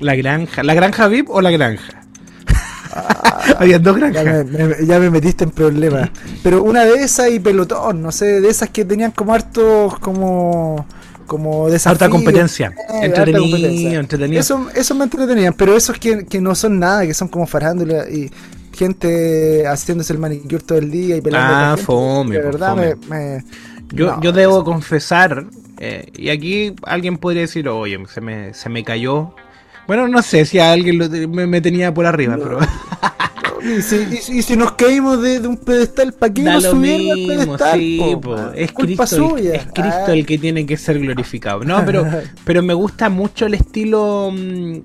La 0.00 0.14
granja. 0.14 0.62
¿La 0.62 0.74
granja 0.74 1.08
VIP 1.08 1.30
o 1.30 1.40
la 1.40 1.50
granja? 1.50 2.02
Había 3.58 3.78
dos 3.78 3.98
Ya 4.00 4.08
granjas. 4.10 4.46
me, 4.46 4.64
me- 4.66 4.86
ya 4.86 4.98
me 4.98 5.10
metiste 5.10 5.44
en 5.44 5.50
problemas. 5.50 6.10
Pero 6.42 6.62
una 6.62 6.84
de 6.84 7.02
esas 7.02 7.30
y 7.30 7.38
pelotón, 7.40 8.02
no 8.02 8.12
sé, 8.12 8.40
de 8.40 8.48
esas 8.48 8.70
que 8.70 8.84
tenían 8.84 9.12
como 9.12 9.34
hartos 9.34 9.98
como 10.00 10.86
como 11.26 11.68
desafíos. 11.68 12.00
Harta 12.02 12.08
competencia. 12.10 12.74
Eh, 12.88 13.06
entretenido, 13.06 13.42
competencia. 13.42 13.98
entretenido. 14.00 14.40
Eso, 14.40 14.66
eso 14.74 14.94
me 14.94 15.04
entretenían, 15.04 15.52
pero 15.54 15.76
esos 15.76 15.98
que, 15.98 16.24
que 16.26 16.40
no 16.40 16.54
son 16.54 16.78
nada, 16.78 17.06
que 17.06 17.14
son 17.14 17.28
como 17.28 17.46
farándula 17.46 18.08
y 18.08 18.30
gente 18.74 19.66
haciéndose 19.66 20.12
el 20.12 20.18
manicure 20.18 20.58
todo 20.62 20.78
el 20.78 20.90
día 20.90 21.16
y 21.16 21.20
peleando. 21.20 21.54
Ah, 21.54 21.70
gente, 21.70 21.82
fome, 21.84 22.34
De 22.36 22.40
po, 22.42 22.46
verdad 22.46 22.70
fome. 22.70 22.94
me, 23.08 23.16
me- 23.36 23.44
Yo, 23.92 24.16
no, 24.16 24.20
yo 24.22 24.32
debo 24.32 24.64
confesar, 24.64 25.46
eh, 25.78 26.10
y 26.16 26.28
aquí 26.30 26.74
alguien 26.82 27.16
podría 27.18 27.42
decir, 27.42 27.68
oye, 27.68 27.98
se 28.12 28.20
me, 28.20 28.52
se 28.54 28.68
me 28.68 28.84
cayó. 28.84 29.34
Bueno, 29.86 30.08
no 30.08 30.20
sé 30.22 30.44
si 30.44 30.58
a 30.58 30.72
alguien 30.72 30.98
lo- 30.98 31.08
me, 31.28 31.46
me 31.46 31.60
tenía 31.60 31.94
por 31.94 32.06
arriba, 32.06 32.36
No. 32.36 32.42
pero 32.42 32.58
Y 33.62 33.82
si, 33.82 33.96
y- 33.96 34.38
y 34.38 34.42
si 34.42 34.56
nos 34.56 34.72
caímos 34.72 35.22
de, 35.22 35.40
de 35.40 35.48
un 35.48 35.56
pedestal, 35.56 36.12
¿para 36.12 36.32
qué 36.32 36.42
nos 36.42 36.62
lo 36.62 36.70
subieron 36.72 37.10
al 37.10 37.16
mismo, 37.18 37.56
pedestal? 37.56 37.78
sí, 37.80 37.98
po, 37.98 38.20
po. 38.20 38.30
man? 38.36 38.52
es 38.54 38.72
culpa 38.72 39.04
Cristo, 39.06 39.16
el, 39.16 39.30
suya. 39.30 39.54
es 39.54 39.62
Cristo 39.72 40.04
Ah, 40.08 40.12
el 40.12 40.26
que 40.26 40.38
tiene 40.38 40.66
que 40.66 40.76
ser 40.76 40.98
glorificado. 40.98 41.64
No, 41.64 41.84
pero, 41.84 42.06
pero 42.44 42.62
me 42.62 42.74
gusta 42.74 43.08
mucho 43.08 43.46
el 43.46 43.54
estilo 43.54 44.30
mm, 44.32 44.78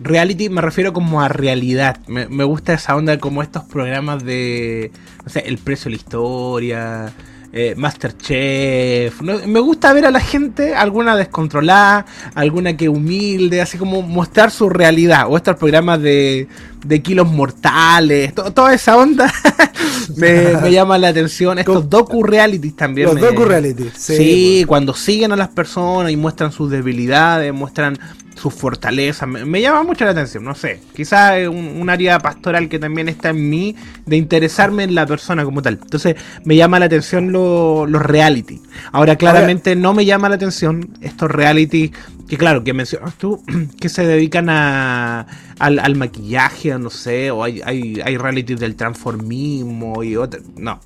reality, 0.00 0.48
me 0.48 0.60
refiero 0.60 0.92
como 0.92 1.20
a 1.22 1.28
realidad. 1.28 1.98
Me, 2.06 2.28
me 2.28 2.44
gusta 2.44 2.74
esa 2.74 2.96
onda 2.96 3.18
como 3.18 3.42
estos 3.42 3.64
programas 3.64 4.24
de, 4.24 4.90
no 5.24 5.30
sé, 5.30 5.40
El 5.46 5.58
precio 5.58 5.84
de 5.84 5.90
la 5.90 5.96
historia. 5.96 7.12
Eh, 7.58 7.74
Masterchef. 7.74 9.22
No, 9.22 9.38
me 9.46 9.60
gusta 9.60 9.92
ver 9.94 10.04
a 10.04 10.10
la 10.10 10.20
gente, 10.20 10.74
alguna 10.74 11.16
descontrolada, 11.16 12.04
alguna 12.34 12.76
que 12.76 12.88
humilde, 12.90 13.62
así 13.62 13.78
como 13.78 14.02
mostrar 14.02 14.50
su 14.50 14.68
realidad. 14.68 15.24
O 15.28 15.36
estos 15.38 15.56
programas 15.56 16.02
de, 16.02 16.48
de 16.84 17.02
kilos 17.02 17.26
mortales, 17.30 18.34
to- 18.34 18.52
toda 18.52 18.74
esa 18.74 18.96
onda 18.98 19.32
me, 20.16 20.52
me 20.60 20.70
llama 20.70 20.98
la 20.98 21.08
atención. 21.08 21.58
Estos 21.58 21.88
docu-realities 21.88 22.76
también. 22.76 23.06
Los 23.06 23.14
me- 23.16 23.22
docu-reality. 23.22 23.90
Sí, 23.96 24.64
cuando 24.66 24.94
siguen 24.94 25.32
a 25.32 25.36
las 25.36 25.48
personas 25.48 26.12
y 26.12 26.16
muestran 26.16 26.52
sus 26.52 26.70
debilidades, 26.70 27.54
muestran 27.54 27.98
sus 28.36 28.54
fortalezas, 28.54 29.28
me, 29.28 29.44
me 29.44 29.60
llama 29.62 29.82
mucho 29.82 30.04
la 30.04 30.12
atención, 30.12 30.44
no 30.44 30.54
sé, 30.54 30.80
quizás 30.94 31.38
es 31.38 31.48
un, 31.48 31.80
un 31.80 31.90
área 31.90 32.18
pastoral 32.18 32.68
que 32.68 32.78
también 32.78 33.08
está 33.08 33.30
en 33.30 33.48
mí 33.50 33.74
de 34.04 34.16
interesarme 34.16 34.84
en 34.84 34.94
la 34.94 35.06
persona 35.06 35.44
como 35.44 35.62
tal. 35.62 35.78
Entonces 35.82 36.16
me 36.44 36.54
llama 36.54 36.78
la 36.78 36.84
atención 36.86 37.32
lo- 37.32 37.86
los 37.86 38.02
reality. 38.02 38.60
Ahora 38.92 39.16
claramente 39.16 39.74
no 39.74 39.94
me 39.94 40.04
llama 40.04 40.28
la 40.28 40.36
atención 40.36 40.90
estos 41.00 41.30
reality 41.30 41.92
que 42.28 42.36
claro, 42.36 42.62
que 42.62 42.74
mencionas 42.74 43.14
tú, 43.14 43.42
que 43.80 43.88
se 43.88 44.06
dedican 44.06 44.48
a, 44.50 45.26
al, 45.58 45.78
al 45.78 45.96
maquillaje, 45.96 46.78
no 46.78 46.90
sé, 46.90 47.30
o 47.30 47.42
hay, 47.42 47.62
hay, 47.64 48.00
hay 48.04 48.16
realities 48.18 48.60
del 48.60 48.76
transformismo 48.76 50.02
y 50.02 50.16
otro. 50.16 50.40
No, 50.56 50.80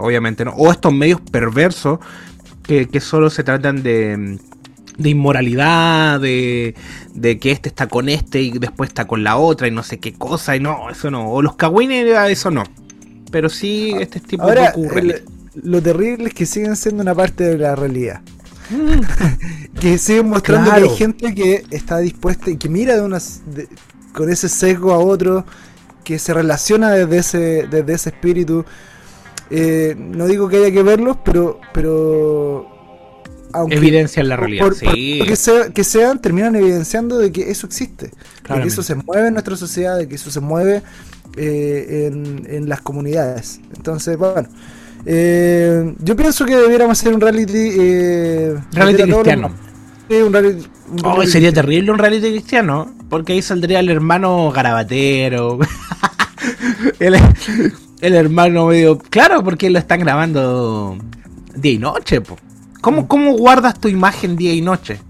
obviamente 0.00 0.44
no. 0.44 0.52
O 0.52 0.72
estos 0.72 0.92
medios 0.92 1.20
perversos 1.20 1.98
que, 2.62 2.88
que 2.88 3.00
solo 3.00 3.30
se 3.30 3.44
tratan 3.44 3.82
de, 3.82 4.38
de 4.98 5.10
inmoralidad, 5.10 6.20
de, 6.20 6.74
de 7.14 7.38
que 7.38 7.50
este 7.50 7.68
está 7.68 7.86
con 7.88 8.08
este 8.08 8.40
y 8.40 8.50
después 8.58 8.88
está 8.88 9.06
con 9.06 9.22
la 9.24 9.36
otra 9.36 9.68
y 9.68 9.70
no 9.70 9.82
sé 9.82 9.98
qué 9.98 10.14
cosa, 10.14 10.56
y 10.56 10.60
no, 10.60 10.88
eso 10.90 11.10
no. 11.10 11.30
O 11.30 11.42
los 11.42 11.56
kawines, 11.56 12.06
eso 12.30 12.50
no. 12.50 12.64
Pero 13.30 13.48
sí, 13.48 13.92
este 14.00 14.20
tipo 14.20 14.44
Ahora, 14.44 14.62
de 14.62 14.68
ocurre. 14.70 15.00
el- 15.00 15.22
lo 15.62 15.80
terrible 15.82 16.28
es 16.28 16.34
que 16.34 16.44
siguen 16.46 16.76
siendo 16.76 17.02
una 17.02 17.14
parte 17.14 17.44
de 17.44 17.58
la 17.58 17.74
realidad. 17.76 18.20
que 19.80 19.98
siguen 19.98 20.28
mostrando 20.28 20.70
Claro. 20.70 20.86
que 20.86 20.92
hay 20.92 20.96
gente 20.98 21.34
que 21.34 21.64
está 21.70 21.98
dispuesta 21.98 22.50
y 22.50 22.56
que 22.56 22.68
mira 22.68 22.94
de 22.96 23.02
unas 23.02 23.42
de- 23.46 23.68
con 24.12 24.30
ese 24.30 24.48
sesgo 24.48 24.92
a 24.92 24.98
otro, 24.98 25.44
que 26.04 26.18
se 26.18 26.32
relaciona 26.32 26.90
desde 26.90 27.18
ese, 27.18 27.66
desde 27.70 27.92
ese 27.94 28.08
espíritu. 28.10 28.64
Eh, 29.50 29.94
no 29.98 30.26
digo 30.26 30.48
que 30.48 30.56
haya 30.58 30.70
que 30.72 30.82
verlos, 30.82 31.18
pero, 31.24 31.60
pero 31.72 32.66
aunque 33.56 33.76
Evidencia 33.76 34.20
en 34.20 34.28
la 34.28 34.36
realidad, 34.36 34.64
por- 34.66 34.74
sí. 34.74 35.20
que, 35.26 35.36
sea- 35.36 35.70
que 35.70 35.84
sean, 35.84 36.20
terminan 36.20 36.54
evidenciando 36.56 37.18
de 37.18 37.30
que 37.32 37.50
eso 37.50 37.66
existe, 37.66 38.10
de 38.48 38.60
que 38.62 38.68
eso 38.68 38.82
se 38.82 38.94
mueve 38.94 39.28
en 39.28 39.34
nuestra 39.34 39.56
sociedad, 39.56 39.96
de 39.96 40.08
que 40.08 40.14
eso 40.14 40.30
se 40.30 40.40
mueve 40.40 40.82
eh, 41.36 42.08
en, 42.12 42.46
en 42.48 42.68
las 42.68 42.80
comunidades. 42.80 43.60
Entonces, 43.76 44.16
bueno, 44.16 44.48
eh, 45.04 45.94
yo 46.00 46.16
pienso 46.16 46.44
que 46.46 46.56
debiéramos 46.56 46.98
hacer 46.98 47.14
un 47.14 47.20
reality. 47.20 47.70
Eh, 47.78 48.54
Reality 48.72 49.02
cristiano. 49.04 49.50
Sí, 50.08 50.16
un 50.16 50.32
reality. 50.32 50.66
un 50.90 51.00
Oh, 51.00 51.02
reality 51.14 51.30
sería 51.32 51.48
cristiano. 51.48 51.54
terrible 51.54 51.90
un 51.92 51.98
reality 51.98 52.30
cristiano, 52.30 52.94
porque 53.08 53.32
ahí 53.34 53.42
saldría 53.42 53.80
el 53.80 53.90
hermano 53.90 54.50
garabatero. 54.52 55.58
el, 57.00 57.16
el 58.00 58.14
hermano 58.14 58.66
medio. 58.66 58.98
Claro, 58.98 59.42
porque 59.44 59.68
lo 59.70 59.78
están 59.78 60.00
grabando 60.00 60.96
día 61.54 61.72
y 61.72 61.78
noche, 61.78 62.20
po. 62.20 62.36
¿Cómo, 62.86 63.08
¿Cómo 63.08 63.32
guardas 63.36 63.80
tu 63.80 63.88
imagen 63.88 64.36
día 64.36 64.54
y 64.54 64.60
noche? 64.60 65.00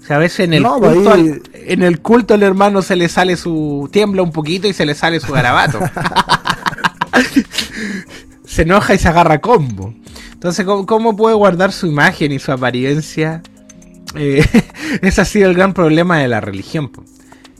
O 0.00 0.04
sea, 0.06 0.16
a 0.16 0.18
veces 0.20 0.40
en 0.46 0.54
el, 0.54 0.62
No, 0.62 0.78
culto, 0.78 1.12
ahí- 1.12 1.30
al- 1.30 1.42
en 1.52 1.82
el 1.82 2.00
culto 2.00 2.34
hermano 2.34 2.80
se 2.80 2.94
le 2.94 3.08
sale 3.08 3.36
su. 3.36 3.88
tiembla 3.92 4.22
un 4.22 4.30
poquito 4.30 4.68
y 4.68 4.72
se 4.72 4.86
le 4.86 4.94
sale 4.94 5.18
su 5.18 5.32
garabato. 5.32 5.80
se 8.46 8.62
enoja 8.62 8.94
y 8.94 8.98
se 8.98 9.08
agarra 9.08 9.40
combo. 9.40 9.92
Entonces, 10.32 10.64
¿cómo, 10.64 10.86
cómo 10.86 11.16
puede 11.16 11.34
guardar 11.34 11.72
su 11.72 11.88
imagen 11.88 12.30
y 12.30 12.38
su 12.38 12.52
apariencia? 12.52 13.42
Eh, 14.14 14.46
ese 15.02 15.20
ha 15.20 15.24
sido 15.24 15.50
el 15.50 15.56
gran 15.56 15.74
problema 15.74 16.18
de 16.18 16.28
la 16.28 16.40
religión, 16.40 16.92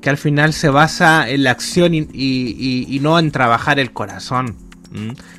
que 0.01 0.09
al 0.09 0.19
final 0.19 0.53
se 0.53 0.69
basa 0.69 1.29
en 1.29 1.43
la 1.43 1.51
acción 1.51 1.95
y, 1.95 2.07
y- 2.13 2.13
y- 2.13 2.87
y 2.97 3.01
no 3.01 3.19
en 3.19 3.33
trabajar 3.33 3.81
el 3.81 3.91
corazón. 3.93 4.55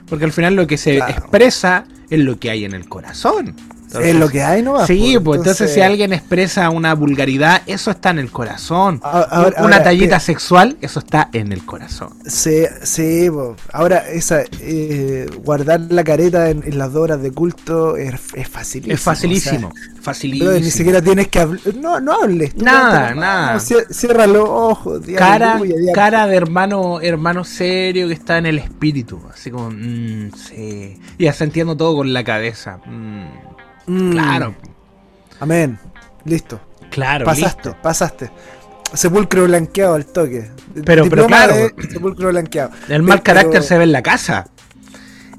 Porque 0.09 0.25
al 0.25 0.33
final 0.33 0.55
lo 0.55 0.67
que 0.67 0.75
se 0.77 0.97
Claro. 0.97 1.13
expresa 1.13 1.85
es 2.09 2.19
lo 2.19 2.37
que 2.37 2.49
hay 2.51 2.65
en 2.65 2.73
el 2.73 2.89
corazón. 2.89 3.55
Es 4.01 4.15
lo 4.15 4.29
que 4.29 4.43
hay, 4.43 4.61
¿no? 4.61 4.85
Sí, 4.85 5.17
pues 5.23 5.39
entonces, 5.39 5.73
si 5.73 5.81
alguien 5.81 6.13
expresa 6.13 6.69
una 6.69 6.93
vulgaridad, 6.93 7.61
eso 7.65 7.91
está 7.91 8.11
en 8.11 8.19
el 8.19 8.31
corazón. 8.31 8.99
Ahora- 9.03 9.27
una 9.57 9.77
ahora, 9.77 9.83
tallita 9.83 10.19
sexual, 10.19 10.77
eso 10.81 10.99
está 10.99 11.29
en 11.33 11.51
el 11.51 11.65
corazón. 11.65 12.09
Sí, 12.25 12.63
sí, 12.83 13.29
po. 13.29 13.55
ahora 13.73 14.07
esa 14.09 14.43
eh, 14.61 15.27
guardar 15.43 15.81
la 15.89 16.03
careta 16.03 16.49
en, 16.49 16.63
en 16.65 16.77
las 16.77 16.93
dos 16.93 17.03
horas 17.03 17.21
de 17.21 17.31
culto 17.31 17.97
es, 17.97 18.13
es 18.33 18.47
facilísimo. 18.47 18.93
es 18.93 19.01
facilísimo, 19.01 19.67
o 19.69 19.71
sea, 19.73 20.01
facilísimo. 20.01 20.51
ni 20.51 20.69
siquiera 20.71 21.01
tienes 21.01 21.27
que 21.29 21.39
hablar. 21.39 21.61
No, 21.75 21.99
no 21.99 22.13
hables. 22.21 22.55
Nada, 22.57 23.15
no, 23.15 23.21
nada. 23.21 23.55
cier- 23.57 23.87
Cierra 23.91 24.27
los 24.27 24.47
ojos. 24.47 25.01
cara, 25.17 25.59
cara 25.93 26.27
de 26.27 26.35
hermano, 26.35 27.01
hermano 27.01 27.43
serio 27.43 28.07
que 28.07 28.13
está 28.13 28.37
en 28.37 28.45
el 28.45 28.59
espíritu, 28.59 29.19
así 29.33 29.49
como, 29.51 29.71
mm, 29.71 30.31
sí, 30.35 30.99
y 31.17 31.27
asentiendo 31.27 31.75
todo 31.75 31.95
con 31.97 32.13
la 32.13 32.23
cabeza. 32.23 32.79
mm, 32.85 33.58
Mm, 33.89 34.11
claro, 34.11 34.55
Amén. 35.39 35.79
Listo. 36.25 36.59
claro, 36.91 37.25
pasaste, 37.25 37.69
listo. 37.69 37.81
pasaste. 37.81 38.31
Sepulcro 38.93 39.45
blanqueado 39.45 39.95
al 39.95 40.05
toque. 40.05 40.49
Pero- 40.85 41.03
Diploma 41.03 41.27
pero 41.27 41.27
claro. 41.27 41.55
de 41.75 41.89
Sepulcro 41.91 42.29
blanqueado. 42.29 42.71
El 42.87 43.03
mal 43.03 43.21
Pero- 43.21 43.23
carácter 43.23 43.63
se 43.63 43.77
ve 43.77 43.83
en 43.85 43.91
la 43.91 44.01
casa. 44.03 44.47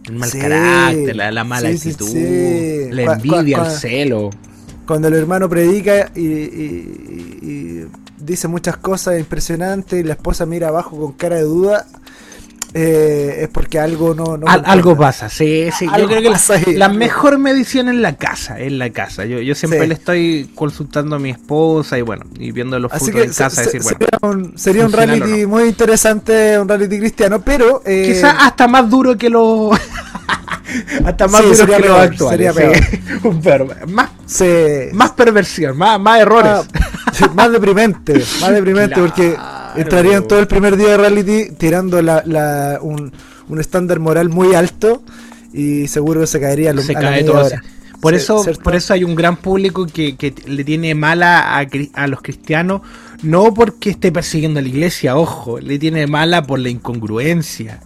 El 0.04 0.14
mal 0.16 0.30
Sí, 0.30 0.38
carácter, 0.40 1.14
la, 1.16 1.30
la 1.30 1.44
mala 1.44 1.68
sí, 1.70 1.76
actitud, 1.76 2.08
sí. 2.08 2.88
la 2.90 3.12
envidia, 3.14 3.58
el 3.64 3.70
celo. 3.70 4.30
Cuando 4.86 5.08
el 5.08 5.14
hermano 5.14 5.48
predica 5.48 6.10
y, 6.16 6.20
y- 6.20 6.26
y- 7.42 7.46
y 7.48 7.86
dice 8.18 8.48
muchas 8.48 8.76
cosas 8.78 9.18
impresionantes 9.18 10.00
y 10.00 10.02
la 10.02 10.14
esposa 10.14 10.46
mira 10.46 10.68
abajo 10.68 10.98
con 10.98 11.12
cara 11.12 11.36
de 11.36 11.42
duda, 11.42 11.86
eh, 12.74 13.38
es 13.42 13.48
porque 13.48 13.78
algo 13.78 14.14
no... 14.14 14.24
no 14.36 14.46
Al- 14.46 14.58
concuerda. 14.58 14.72
algo 14.72 14.96
pasa, 14.96 15.28
sí, 15.28 15.68
sí. 15.76 15.86
Yo 15.86 16.06
creo 16.06 16.18
que 16.20 16.28
la, 16.28 16.32
pasa 16.32 16.54
ahí. 16.54 16.74
la 16.76 16.88
mejor 16.88 17.38
medición 17.38 17.88
es 17.88 17.96
la 17.96 18.16
casa, 18.16 18.58
es 18.60 18.72
la 18.72 18.90
casa. 18.90 19.24
Yo, 19.24 19.40
yo 19.40 19.54
siempre 19.54 19.80
Sí. 19.80 19.86
le 19.88 19.94
estoy 19.94 20.50
consultando 20.54 21.16
a 21.16 21.18
mi 21.18 21.30
esposa 21.30 21.98
y 21.98 22.02
bueno, 22.02 22.24
y 22.38 22.52
viendo 22.52 22.78
los 22.78 22.92
Así 22.92 23.10
que 23.10 23.22
en 23.22 23.32
casa, 23.32 23.50
se- 23.50 23.64
decir, 23.64 23.82
se- 23.82 23.94
bueno, 23.94 24.06
sería 24.08 24.28
un, 24.30 24.58
sería 24.58 24.84
un 24.86 24.90
¿funcional 24.92 25.20
reality 25.20 25.46
muy 25.46 25.64
interesante, 25.64 26.58
un 26.58 26.68
reality 26.68 26.98
cristiano, 26.98 27.40
pero... 27.42 27.82
eh, 27.84 28.04
quizás 28.06 28.34
hasta 28.38 28.68
más 28.68 28.88
duro 28.88 29.16
que 29.18 29.28
los... 29.30 29.76
hasta 31.04 31.28
más 31.28 31.42
Sí, 31.42 31.54
sería 31.54 31.76
que 31.78 31.82
peor, 31.84 32.00
actuales. 32.00 32.54
sería 32.54 32.72
sí. 32.82 33.00
Un 33.24 33.40
peor, 33.40 33.88
más, 33.88 34.10
se- 34.26 34.90
más 34.92 35.10
perversión, 35.12 35.76
más, 35.76 36.00
más 36.00 36.20
errores. 36.20 36.52
más, 37.20 37.34
más 37.34 37.52
deprimente, 37.52 38.14
más 38.40 38.50
deprimente 38.52 38.94
Claro. 38.94 39.08
porque 39.08 39.36
entrarían 39.76 40.26
todo 40.26 40.38
el 40.38 40.46
primer 40.46 40.76
día 40.76 40.88
de 40.90 40.96
reality 40.96 41.50
tirando 41.56 42.00
la, 42.02 42.22
la- 42.26 42.78
un, 42.80 43.12
un 43.48 43.60
estándar 43.60 43.98
moral 44.00 44.28
muy 44.28 44.54
alto 44.54 45.02
y 45.52 45.88
seguro 45.88 46.26
se 46.26 46.40
caería 46.40 46.72
lo, 46.72 46.82
se 46.82 46.96
a 46.96 47.00
cae 47.00 47.24
todo. 47.24 47.44
hora. 47.46 47.62
Por 48.00 48.14
Sí, 48.14 48.20
eso, 48.22 48.42
¿cierto? 48.42 48.62
por 48.62 48.74
eso 48.74 48.94
hay 48.94 49.04
un 49.04 49.14
gran 49.14 49.36
público 49.36 49.86
que, 49.86 50.16
que 50.16 50.32
le 50.46 50.64
tiene 50.64 50.94
mala 50.94 51.58
a, 51.58 51.66
a 51.94 52.06
los 52.06 52.22
cristianos, 52.22 52.80
no 53.22 53.52
porque 53.52 53.90
esté 53.90 54.10
persiguiendo 54.10 54.58
a 54.58 54.62
la 54.62 54.68
iglesia, 54.68 55.16
ojo, 55.16 55.58
le 55.60 55.78
tiene 55.78 56.06
mala 56.06 56.42
por 56.42 56.58
la 56.60 56.70
incongruencia. 56.70 57.80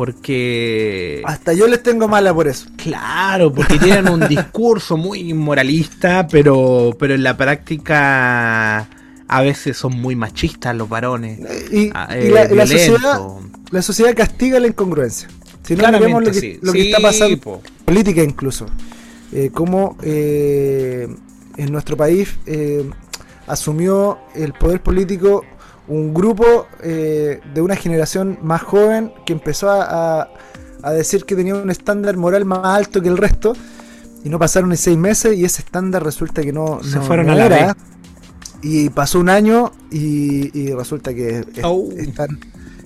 Porque, 0.00 1.20
Hasta 1.26 1.52
yo 1.52 1.66
les 1.68 1.82
tengo 1.82 2.08
mala 2.08 2.32
por 2.32 2.48
eso. 2.48 2.66
claro, 2.76 3.52
porque 3.52 3.78
tienen 3.78 4.08
un 4.08 4.20
discurso 4.28 4.96
muy 4.96 5.34
moralista, 5.34 6.26
pero, 6.26 6.96
pero 6.98 7.14
en 7.14 7.22
la 7.22 7.36
práctica 7.36 8.88
a 9.28 9.42
veces 9.42 9.76
son 9.76 10.00
muy 10.00 10.16
machistas 10.16 10.74
los 10.74 10.88
varones. 10.88 11.38
Y, 11.70 11.90
ah, 11.92 12.08
y 12.12 12.28
eh, 12.28 12.30
la, 12.30 12.46
violentos. 12.46 12.70
sociedad, 12.70 13.20
la 13.72 13.82
sociedad 13.82 14.14
castiga 14.16 14.58
la 14.58 14.68
incongruencia. 14.68 15.28
Si 15.64 15.76
no 15.76 15.92
miremos 15.92 16.24
lo 16.24 16.30
que, 16.32 16.40
sí. 16.40 16.58
lo 16.62 16.72
que 16.72 16.80
Sí, 16.80 16.90
está 16.92 17.02
pasando 17.02 17.36
po. 17.38 17.62
política 17.84 18.22
incluso. 18.22 18.64
Eh, 19.32 19.50
cómo 19.52 19.98
eh, 20.02 21.08
en 21.58 21.72
nuestro 21.72 21.98
país 21.98 22.38
eh, 22.46 22.88
asumió 23.46 24.16
el 24.34 24.54
poder 24.54 24.82
político 24.82 25.44
un 25.90 26.14
grupo 26.14 26.66
eh, 26.82 27.40
de 27.52 27.60
una 27.60 27.76
generación 27.76 28.38
más 28.42 28.62
joven 28.62 29.12
que 29.26 29.32
empezó 29.34 29.68
a, 29.70 30.20
a- 30.22 30.28
a 30.82 30.92
decir 30.92 31.24
que 31.26 31.36
tenía 31.36 31.54
un 31.54 31.68
estándar 31.70 32.16
moral 32.16 32.44
más 32.46 32.64
alto 32.64 33.02
que 33.02 33.08
el 33.08 33.18
resto 33.18 33.52
y 34.24 34.28
no 34.30 34.38
pasaron 34.38 34.70
ni 34.70 34.76
seis 34.76 34.96
meses 34.96 35.36
y 35.36 35.44
ese 35.44 35.60
estándar 35.62 36.02
resulta 36.04 36.42
que 36.42 36.52
no, 36.52 36.80
Se 36.82 36.96
no- 36.96 37.02
fueron 37.02 37.26
no 37.26 37.32
a 37.32 37.36
la 37.36 37.44
era. 37.46 37.76
y 38.62 38.88
pasó 38.90 39.18
un 39.20 39.28
año 39.28 39.72
y, 39.90 40.56
y 40.58 40.72
resulta 40.72 41.12
que 41.12 41.40
es- 41.40 41.46
Oh. 41.64 41.88
están, 41.96 42.38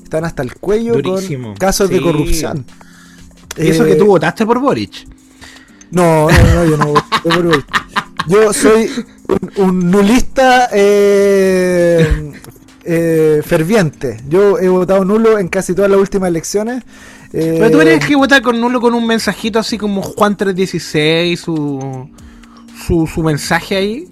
están 0.02 0.24
hasta 0.24 0.42
el 0.42 0.54
cuello 0.56 0.94
Durísimo. 1.00 1.48
con 1.48 1.56
casos 1.56 1.88
de 1.90 2.00
corrupción. 2.00 2.64
Y 3.56 3.68
eso 3.68 3.84
Eh, 3.84 3.90
que 3.90 3.94
tú 3.96 4.06
votaste 4.06 4.44
por 4.46 4.58
Boric. 4.60 5.06
no, 5.92 6.28
no, 6.30 6.54
no, 6.54 6.64
yo 6.64 6.76
no 6.76 6.86
voy 6.86 7.02
por 7.22 7.42
Boric. 7.44 7.66
Yo 8.26 8.52
soy 8.54 8.90
un, 9.28 9.62
un 9.68 9.90
nulista 9.90 10.68
eh, 10.72 12.32
eh, 12.84 13.42
ferviente. 13.44 14.20
Yo 14.28 14.58
he 14.58 14.68
votado 14.68 15.04
nulo 15.04 15.38
en 15.38 15.48
casi 15.48 15.74
todas 15.74 15.90
las 15.90 16.00
últimas 16.00 16.28
elecciones. 16.28 16.82
Eh, 17.32 17.56
Pero 17.58 17.70
tú 17.70 17.78
tienes 17.78 18.06
que 18.06 18.14
votar 18.14 18.42
con 18.42 18.60
nulo 18.60 18.80
con 18.80 18.94
un 18.94 19.06
mensajito 19.06 19.58
así 19.58 19.76
como 19.76 20.02
Juan 20.02 20.36
316, 20.36 21.40
su, 21.40 22.08
su, 22.86 23.06
su 23.06 23.22
mensaje 23.22 23.76
ahí. 23.76 24.08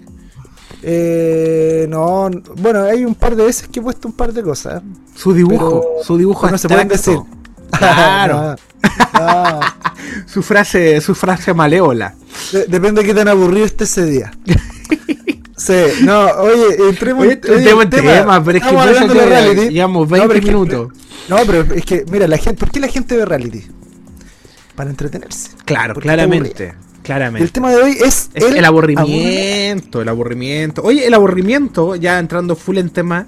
Eh, 0.81 1.85
no, 1.89 2.29
bueno, 2.57 2.83
hay 2.83 3.05
un 3.05 3.15
par 3.15 3.35
de 3.35 3.45
veces 3.45 3.69
que 3.69 3.79
he 3.79 3.83
puesto 3.83 4.07
un 4.07 4.13
par 4.13 4.33
de 4.33 4.43
cosas. 4.43 4.81
Su 5.15 5.33
dibujo, 5.33 5.83
su 6.03 6.17
dibujo 6.17 6.49
no 6.49 6.57
se 6.57 6.67
pueden 6.67 6.87
decir. 6.87 7.17
Claro. 7.75 8.55
su 10.27 10.43
frase, 10.43 11.01
su 11.01 11.15
frase 11.15 11.53
maleola. 11.53 12.13
depende 12.67 13.01
de 13.01 13.07
qué 13.07 13.13
tan 13.13 13.27
aburrido 13.27 13.65
esté 13.65 13.85
ese 13.85 14.05
día. 14.05 14.31
Sí, 15.63 16.03
no, 16.03 16.25
oye, 16.41 16.89
entremos 16.89 17.25
oye, 17.25 17.39
en 17.41 17.89
tema, 17.89 18.43
pero 18.43 18.57
es 18.57 18.63
que 18.65 18.77
hablando 18.77 19.13
de 19.13 19.25
reality. 19.25 19.69
Llevamos 19.69 20.09
20 20.09 20.41
minutos. 20.41 20.91
no, 21.29 21.37
pero 21.45 21.61
es 21.73 21.85
que, 21.85 22.03
mira, 22.11 22.27
la 22.27 22.37
gente, 22.37 22.59
¿por 22.59 22.69
qué 22.69 22.81
la 22.81 22.89
gente 22.89 23.15
ve 23.15 23.23
reality? 23.23 23.63
Para 24.75 24.89
entretenerse. 24.89 25.51
Claro, 25.63 25.95
claramente. 25.95 26.73
Claramente. 27.01 27.43
el 27.43 27.51
tema 27.51 27.71
de 27.71 27.77
hoy 27.77 27.97
es, 28.03 28.29
el, 28.33 28.63
aburrimiento, 28.65 30.01
el 30.01 30.09
aburrimiento. 30.09 30.81
Oye, 30.83 31.05
el 31.05 31.13
aburrimiento, 31.13 31.95
ya 31.95 32.19
entrando 32.19 32.55
full 32.55 32.77
en 32.77 32.89
tema, 32.89 33.27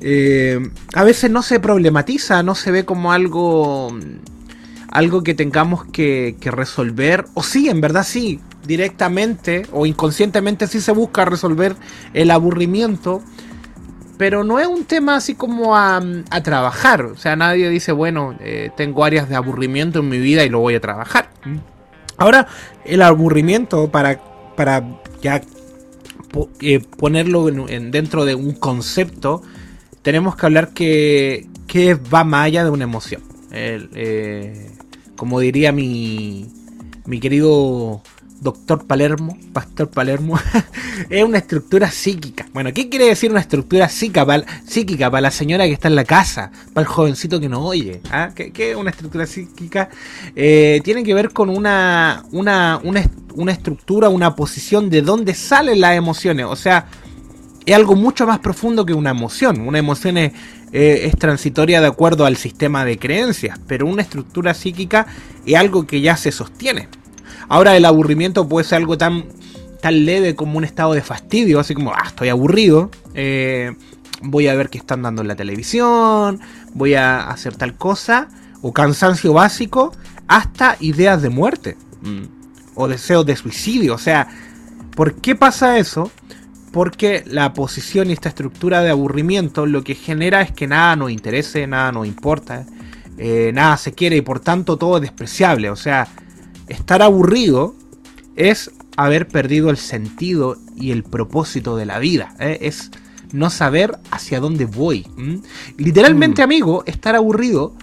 eh, 0.00 0.60
a 0.94 1.04
veces 1.04 1.30
no 1.30 1.42
se 1.42 1.58
problematiza, 1.58 2.42
no 2.42 2.54
se 2.54 2.70
ve 2.70 2.84
como 2.84 3.12
algo 3.12 3.96
algo 4.92 5.22
que 5.22 5.34
tengamos 5.34 5.86
que, 5.86 6.36
resolver, 6.42 7.24
o 7.32 7.42
sí, 7.42 7.70
en 7.70 7.80
verdad 7.80 8.04
sí, 8.04 8.40
directamente 8.66 9.62
o 9.72 9.86
inconscientemente 9.86 10.66
sí 10.66 10.80
se 10.80 10.92
busca 10.92 11.24
resolver 11.24 11.74
el 12.12 12.30
aburrimiento, 12.30 13.22
pero 14.18 14.44
no 14.44 14.60
es 14.60 14.66
un 14.66 14.84
tema 14.84 15.16
así 15.16 15.34
como 15.34 15.74
a, 15.74 16.02
trabajar, 16.44 17.06
o 17.06 17.16
sea, 17.16 17.36
nadie 17.36 17.70
dice, 17.70 17.92
bueno, 17.92 18.36
eh, 18.40 18.70
tengo 18.76 19.02
áreas 19.04 19.30
de 19.30 19.34
aburrimiento 19.34 20.00
en 20.00 20.10
mi 20.10 20.18
vida 20.18 20.44
y 20.44 20.50
lo 20.50 20.60
voy 20.60 20.74
a 20.74 20.80
trabajar. 20.80 21.30
Ahora, 22.18 22.46
el 22.84 23.00
aburrimiento, 23.00 23.90
para, 23.90 24.20
para 24.56 24.84
ya 25.22 25.40
eh, 26.60 26.80
ponerlo 26.98 27.48
en, 27.48 27.90
dentro 27.90 28.26
de 28.26 28.34
un 28.34 28.52
concepto, 28.52 29.42
tenemos 30.02 30.36
que 30.36 30.46
hablar 30.46 30.74
que, 30.74 31.48
que 31.66 31.94
va 31.94 32.24
más 32.24 32.44
allá 32.44 32.64
de 32.64 32.70
una 32.70 32.84
emoción. 32.84 33.22
Eh, 33.54 34.70
como 35.22 35.38
diría 35.38 35.70
mi, 35.70 36.48
mi 37.06 37.20
querido 37.20 38.02
doctor 38.40 38.88
Palermo, 38.88 39.38
pastor 39.52 39.88
Palermo, 39.88 40.36
es 41.10 41.22
una 41.22 41.38
estructura 41.38 41.92
psíquica. 41.92 42.48
Bueno, 42.52 42.72
¿qué 42.74 42.88
quiere 42.88 43.04
decir 43.04 43.30
una 43.30 43.38
estructura 43.38 43.88
psíquica 43.88 44.26
para, 44.26 44.44
psíquica 44.66 45.20
la 45.20 45.30
señora 45.30 45.64
que 45.66 45.74
está 45.74 45.86
en 45.86 45.94
la 45.94 46.02
casa, 46.02 46.50
para 46.74 46.84
el 46.84 46.92
jovencito 46.92 47.38
que 47.38 47.48
no 47.48 47.64
oye? 47.64 48.00
¿Ah? 48.10 48.30
¿Qué, 48.34 48.72
es 48.72 48.76
una 48.76 48.90
estructura 48.90 49.24
psíquica? 49.24 49.90
Eh, 50.34 50.80
tiene 50.82 51.04
que 51.04 51.14
ver 51.14 51.30
con 51.30 51.50
una, 51.50 52.24
una, 52.32 52.80
una, 52.82 53.52
estructura, 53.52 54.08
una 54.08 54.34
posición 54.34 54.90
de 54.90 55.02
dónde 55.02 55.34
salen 55.34 55.80
las 55.80 55.96
emociones. 55.96 56.46
O 56.46 56.56
sea, 56.56 56.88
es 57.64 57.76
algo 57.76 57.94
mucho 57.94 58.26
más 58.26 58.40
profundo 58.40 58.84
que 58.84 58.92
una 58.92 59.10
emoción. 59.10 59.60
Una 59.60 59.78
emoción 59.78 60.16
es, 60.16 60.32
eh, 60.72 61.02
es 61.04 61.16
transitoria 61.16 61.80
de 61.80 61.86
acuerdo 61.86 62.24
al 62.24 62.36
sistema 62.36 62.84
de 62.84 62.98
creencias, 62.98 63.60
pero 63.66 63.86
una 63.86 64.02
estructura 64.02 64.54
psíquica 64.54 65.06
es 65.44 65.56
algo 65.56 65.86
que 65.86 66.00
ya 66.00 66.16
se 66.16 66.32
sostiene. 66.32 66.88
Ahora 67.48 67.76
el 67.76 67.84
aburrimiento 67.84 68.48
puede 68.48 68.66
ser 68.66 68.76
algo 68.76 68.96
tan, 68.96 69.26
tan 69.82 70.06
leve 70.06 70.34
como 70.34 70.56
un 70.56 70.64
estado 70.64 70.94
de 70.94 71.02
fastidio, 71.02 71.60
así 71.60 71.74
como, 71.74 71.92
ah, 71.92 72.04
estoy 72.06 72.30
aburrido, 72.30 72.90
eh, 73.14 73.74
voy 74.22 74.48
a 74.48 74.54
ver 74.54 74.70
qué 74.70 74.78
están 74.78 75.02
dando 75.02 75.22
en 75.22 75.28
la 75.28 75.36
televisión, 75.36 76.40
voy 76.72 76.94
a 76.94 77.28
hacer 77.28 77.54
tal 77.56 77.74
cosa, 77.74 78.28
o 78.62 78.72
cansancio 78.72 79.34
básico, 79.34 79.92
hasta 80.28 80.76
ideas 80.80 81.20
de 81.20 81.28
muerte, 81.28 81.76
mm, 82.00 82.22
o 82.74 82.88
deseos 82.88 83.26
de 83.26 83.36
suicidio. 83.36 83.94
O 83.94 83.98
sea, 83.98 84.28
¿por 84.96 85.16
qué 85.16 85.34
pasa 85.34 85.78
eso? 85.78 86.10
Porque 86.72 87.22
la 87.26 87.52
posición 87.52 88.08
y 88.08 88.14
esta 88.14 88.30
estructura 88.30 88.80
de 88.80 88.90
aburrimiento 88.90 89.66
lo 89.66 89.84
que 89.84 89.94
genera 89.94 90.40
es 90.40 90.52
que 90.52 90.66
nada 90.66 90.96
nos 90.96 91.10
interese, 91.10 91.66
nada 91.66 91.92
nos 91.92 92.06
importa, 92.06 92.64
eh, 93.18 93.50
nada 93.52 93.76
se 93.76 93.92
quiere 93.92 94.16
y 94.16 94.22
por 94.22 94.40
tanto 94.40 94.78
todo 94.78 94.96
es 94.96 95.02
despreciable. 95.02 95.68
O 95.68 95.76
sea, 95.76 96.08
estar 96.68 97.02
aburrido 97.02 97.74
es 98.36 98.70
haber 98.96 99.28
perdido 99.28 99.68
el 99.68 99.76
sentido 99.76 100.56
y 100.74 100.92
el 100.92 101.04
propósito 101.04 101.76
de 101.76 101.84
la 101.84 101.98
vida. 101.98 102.34
¿eh? 102.40 102.58
Es 102.62 102.90
no 103.32 103.50
saber 103.50 103.98
hacia 104.10 104.40
dónde 104.40 104.64
voy. 104.64 105.06
Literalmente, 105.76 106.40
mm. 106.40 106.44
amigo, 106.44 106.84
estar 106.86 107.14
aburrido 107.14 107.74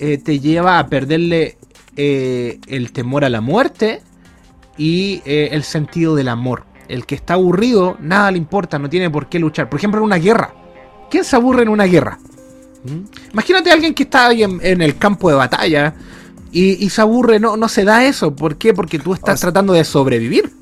eh, 0.00 0.18
te 0.18 0.40
lleva 0.40 0.80
a 0.80 0.88
perderle 0.88 1.58
el 1.94 2.90
temor 2.92 3.24
a 3.24 3.28
la 3.28 3.40
muerte 3.40 4.02
y 4.78 5.20
el 5.26 5.62
sentido 5.62 6.16
del 6.16 6.28
amor. 6.28 6.71
El 6.92 7.06
que 7.06 7.14
está 7.14 7.34
aburrido, 7.34 7.96
nada 8.00 8.30
le 8.30 8.38
importa, 8.38 8.78
no 8.78 8.88
tiene 8.90 9.08
por 9.08 9.28
qué 9.28 9.38
luchar. 9.38 9.68
Por 9.70 9.78
ejemplo, 9.78 10.00
en 10.00 10.04
una 10.04 10.16
guerra. 10.16 10.54
¿Quién 11.10 11.24
se 11.24 11.36
aburre 11.36 11.62
en 11.62 11.68
una 11.68 11.84
guerra? 11.84 12.18
Imagínate 13.32 13.70
a 13.70 13.74
alguien 13.74 13.94
que 13.94 14.02
está 14.02 14.26
ahí 14.26 14.42
en 14.42 14.82
el 14.82 14.98
campo 14.98 15.30
de 15.30 15.36
batalla 15.36 15.94
y, 16.52 16.90
se 16.90 17.00
aburre, 17.00 17.40
no, 17.40 17.56
no 17.56 17.68
se 17.68 17.82
da 17.82 18.04
eso. 18.04 18.36
¿Por 18.36 18.56
qué? 18.56 18.74
Porque 18.74 18.98
tú 18.98 19.14
estás 19.14 19.40
tratando 19.40 19.72
de 19.72 19.84
sobrevivir. 19.84 20.52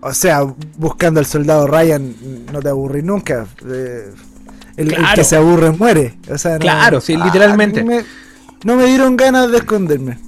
O 0.00 0.12
sea, 0.12 0.42
buscando 0.76 1.20
al 1.20 1.26
soldado 1.26 1.66
Ryan 1.66 2.14
no 2.52 2.60
te 2.60 2.68
aburrís 2.68 3.04
nunca. 3.04 3.46
Eh, 3.64 4.12
el, 4.76 4.94
que 5.14 5.24
se 5.24 5.36
aburre 5.36 5.70
muere. 5.70 6.18
O 6.28 6.36
sea, 6.36 6.58
claro, 6.58 7.00
sí, 7.00 7.16
literalmente. 7.16 7.84
no 8.64 8.76
me 8.76 8.86
dieron 8.86 9.16
ganas 9.16 9.50
de 9.50 9.58
esconderme. 9.58 10.18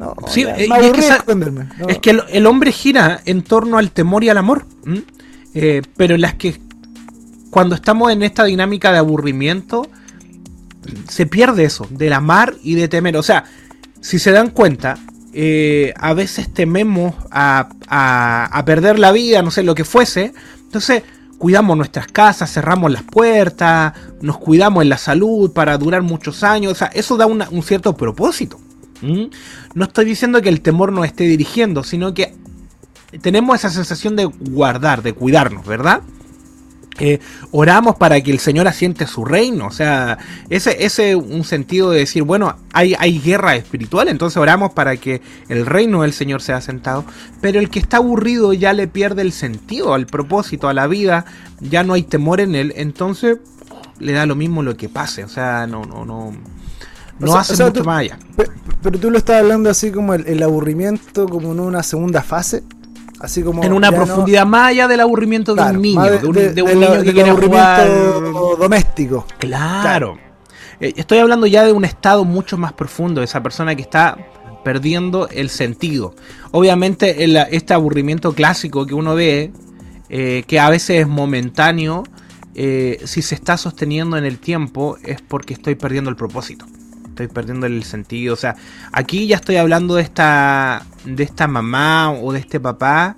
No, 0.00 0.16
sí, 0.28 0.46
me 0.46 0.64
es, 0.64 0.92
que 0.92 1.08
esconderme. 1.08 1.68
es 1.86 1.98
que 1.98 2.18
el, 2.30 2.46
hombre 2.46 2.72
gira 2.72 3.20
en 3.26 3.42
torno 3.42 3.76
al 3.76 3.90
temor 3.90 4.24
y 4.24 4.30
al 4.30 4.38
amor. 4.38 4.64
Eh, 5.52 5.82
pero 5.94 6.16
las 6.16 6.36
que 6.36 6.58
cuando 7.50 7.74
estamos 7.74 8.10
en 8.10 8.22
esta 8.22 8.44
dinámica 8.44 8.92
de 8.92 8.98
aburrimiento, 8.98 9.90
se 11.06 11.26
pierde 11.26 11.64
eso, 11.64 11.86
del 11.90 12.14
amar 12.14 12.54
y 12.62 12.76
de 12.76 12.88
temer. 12.88 13.14
O 13.18 13.22
sea, 13.22 13.44
si 14.00 14.18
se 14.18 14.32
dan 14.32 14.48
cuenta, 14.48 14.96
eh, 15.34 15.92
a 15.98 16.14
veces 16.14 16.50
tememos 16.50 17.14
a, 17.30 17.68
a, 17.86 18.64
perder 18.64 18.98
la 18.98 19.12
vida, 19.12 19.42
no 19.42 19.50
sé, 19.50 19.62
lo 19.62 19.74
que 19.74 19.84
fuese. 19.84 20.32
Entonces, 20.62 21.02
cuidamos 21.36 21.76
nuestras 21.76 22.06
casas, 22.06 22.50
cerramos 22.50 22.90
las 22.90 23.02
puertas, 23.02 23.92
nos 24.22 24.38
cuidamos 24.38 24.82
en 24.82 24.88
la 24.88 24.96
salud 24.96 25.52
para 25.52 25.76
durar 25.76 26.00
muchos 26.00 26.42
años. 26.42 26.72
O 26.72 26.74
sea, 26.74 26.86
eso 26.86 27.18
da 27.18 27.26
un 27.26 27.62
cierto 27.62 27.94
propósito. 27.94 28.58
No 29.02 29.84
estoy 29.84 30.04
diciendo 30.04 30.42
que 30.42 30.48
el 30.48 30.60
temor 30.60 30.92
nos 30.92 31.06
esté 31.06 31.24
dirigiendo, 31.24 31.82
sino 31.84 32.14
que 32.14 32.34
tenemos 33.22 33.56
esa 33.56 33.70
sensación 33.70 34.16
de 34.16 34.24
guardar, 34.24 35.02
de 35.02 35.12
cuidarnos, 35.12 35.66
¿verdad? 35.66 36.02
oramos 37.50 37.96
para 37.96 38.20
que 38.20 38.30
el 38.30 38.38
Señor 38.38 38.68
asiente 38.68 39.06
su 39.06 39.24
reino. 39.24 39.66
O 39.66 39.70
sea, 39.70 40.18
ese 40.48 40.84
es 40.84 40.98
un 41.14 41.44
sentido 41.44 41.90
de 41.90 42.00
decir, 42.00 42.22
bueno, 42.22 42.56
hay, 42.72 42.94
hay 42.98 43.18
guerra 43.18 43.56
espiritual, 43.56 44.08
entonces 44.08 44.36
oramos 44.36 44.72
para 44.72 44.96
que 44.96 45.22
el 45.48 45.66
reino 45.66 46.02
del 46.02 46.12
Señor 46.12 46.42
sea 46.42 46.56
asentado. 46.56 47.04
Pero 47.40 47.58
el 47.58 47.70
que 47.70 47.78
está 47.78 47.98
aburrido 47.98 48.52
ya 48.52 48.72
le 48.72 48.88
pierde 48.88 49.22
el 49.22 49.32
sentido, 49.32 49.94
al 49.94 50.06
propósito, 50.06 50.68
a 50.68 50.74
la 50.74 50.86
vida, 50.86 51.24
ya 51.60 51.82
no 51.82 51.94
hay 51.94 52.02
temor 52.02 52.40
en 52.40 52.54
él, 52.54 52.72
entonces 52.76 53.38
le 53.98 54.12
da 54.12 54.26
lo 54.26 54.34
mismo 54.34 54.62
lo 54.62 54.76
que 54.76 54.88
pase. 54.88 55.24
O 55.24 55.28
sea, 55.28 55.66
no, 55.66 55.84
no, 55.84 56.04
no. 56.04 56.32
No 57.20 57.36
hace 57.36 57.62
mucho 57.62 57.84
más 57.84 58.00
allá. 58.00 58.18
Pero, 58.82 58.98
tú 58.98 59.10
lo 59.10 59.18
estás 59.18 59.40
hablando 59.40 59.68
así 59.70 59.92
como 59.92 60.14
el, 60.14 60.42
aburrimiento, 60.42 61.28
como 61.28 61.52
en 61.52 61.60
una 61.60 61.82
segunda 61.82 62.22
fase 62.22 62.62
como 63.44 63.62
en 63.62 63.74
una 63.74 63.92
profundidad 63.92 64.46
más 64.46 64.70
allá 64.70 64.88
del 64.88 65.00
aburrimiento 65.00 65.54
de 65.54 65.62
un 65.62 65.82
niño, 65.82 66.02
de, 66.02 66.26
un, 66.62 66.80
niño 66.80 67.02
que 67.02 67.12
quiere 67.12 67.32
jugar 67.32 67.86
doméstico. 68.58 69.26
Claro. 69.38 70.16
Eh, 70.80 70.94
estoy 70.96 71.18
hablando 71.18 71.46
ya 71.46 71.64
de 71.64 71.72
un 71.72 71.84
estado 71.84 72.24
mucho 72.24 72.56
más 72.56 72.72
profundo, 72.72 73.20
de 73.20 73.26
esa 73.26 73.42
persona 73.42 73.74
que 73.74 73.82
está 73.82 74.16
perdiendo 74.64 75.28
el 75.28 75.50
sentido. 75.50 76.14
Obviamente 76.50 77.24
este 77.54 77.74
aburrimiento 77.74 78.32
clásico 78.32 78.86
que 78.86 78.94
uno 78.94 79.14
ve, 79.14 79.52
eh, 80.08 80.44
que 80.46 80.58
a 80.58 80.70
veces 80.70 81.02
es 81.02 81.06
momentáneo, 81.06 82.04
eh, 82.54 83.02
si 83.04 83.20
se 83.20 83.34
está 83.34 83.58
sosteniendo 83.58 84.16
en 84.16 84.24
el 84.24 84.38
tiempo 84.38 84.96
es 85.04 85.20
porque 85.20 85.52
estoy 85.52 85.74
perdiendo 85.74 86.08
el 86.08 86.16
propósito 86.16 86.64
estoy 87.22 87.34
perdiendo 87.34 87.66
el 87.66 87.82
sentido. 87.84 88.34
O 88.34 88.36
sea, 88.36 88.56
aquí 88.92 89.26
ya 89.26 89.36
estoy 89.36 89.56
hablando 89.56 89.96
de 89.96 90.02
esta, 90.02 90.86
de 91.04 91.22
esta 91.22 91.46
mamá 91.46 92.12
o 92.12 92.32
de 92.32 92.40
este 92.40 92.60
papá 92.60 93.14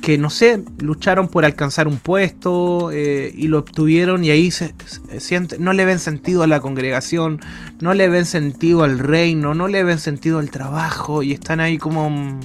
que 0.00 0.18
no 0.18 0.30
sé, 0.30 0.64
lucharon 0.80 1.28
por 1.28 1.44
alcanzar 1.44 1.86
un 1.86 1.96
puesto 1.96 2.90
eh, 2.90 3.32
y 3.36 3.46
lo 3.46 3.60
obtuvieron 3.60 4.24
y 4.24 4.30
ahí 4.30 4.50
se, 4.50 4.74
siente, 5.18 5.60
no 5.60 5.72
le 5.72 5.84
ven 5.84 6.00
sentido 6.00 6.42
a 6.42 6.48
la 6.48 6.58
congregación, 6.58 7.40
no 7.80 7.94
le 7.94 8.08
ven 8.08 8.26
sentido 8.26 8.82
al 8.82 8.98
reino, 8.98 9.54
no 9.54 9.68
le 9.68 9.84
ven 9.84 10.00
sentido 10.00 10.40
al 10.40 10.50
trabajo 10.50 11.22
y 11.22 11.30
están 11.30 11.60
ahí 11.60 11.78
como, 11.78 12.40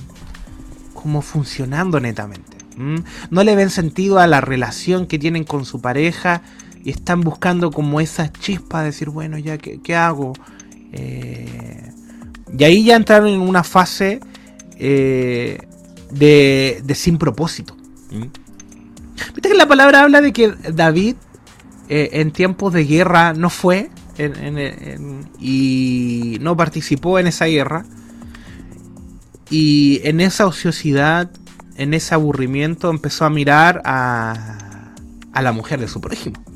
como 0.94 1.24
funcionando 1.24 2.00
netamente. 2.00 2.58
No 3.32 3.44
le 3.44 3.56
ven 3.56 3.72
sentido 3.72 4.20
a 4.20 4.28
la 4.28 4.40
relación 4.40 5.08
que 5.08 5.18
tienen 5.18 5.44
con 5.44 5.66
su 5.66 5.82
pareja 5.82 6.44
y 6.88 6.92
están 6.92 7.20
buscando 7.20 7.70
como 7.70 8.00
esa 8.00 8.32
chispa 8.32 8.80
de 8.80 8.86
decir, 8.86 9.10
bueno, 9.10 9.38
ya, 9.38 9.58
¿qué, 9.58 9.94
hago? 9.94 10.32
Eh, 10.94 11.92
y 12.58 12.64
ahí 12.64 12.86
ya 12.86 12.96
entraron 12.96 13.28
en 13.28 13.42
una 13.42 13.66
fase 13.66 14.22
eh, 14.78 15.58
de, 16.12 16.82
sin 16.96 17.18
propósito. 17.18 17.76
¿Mm? 18.10 18.28
Viste 19.34 19.50
que 19.50 19.54
la 19.56 19.68
palabra 19.68 20.04
habla 20.04 20.22
de 20.22 20.32
que 20.32 20.54
David 20.74 21.18
eh, 21.90 22.10
en 22.14 22.32
tiempos 22.32 22.72
de 22.72 22.86
guerra 22.86 23.34
no 23.34 23.50
fue 23.50 23.90
y 25.42 26.38
no 26.40 26.56
participó 26.56 27.20
en 27.20 27.28
esa 27.28 27.48
guerra. 27.48 27.86
Y 29.50 30.00
en 30.06 30.22
esa 30.22 30.46
ociosidad, 30.48 31.32
en 31.76 31.94
ese 31.94 32.16
aburrimiento, 32.16 32.90
empezó 32.90 33.26
a 33.26 33.30
mirar 33.30 33.82
a, 33.84 34.94
a 35.34 35.42
la 35.42 35.52
mujer 35.52 35.82
de 35.82 35.90
su 35.90 36.00
prójimo. 36.00 36.47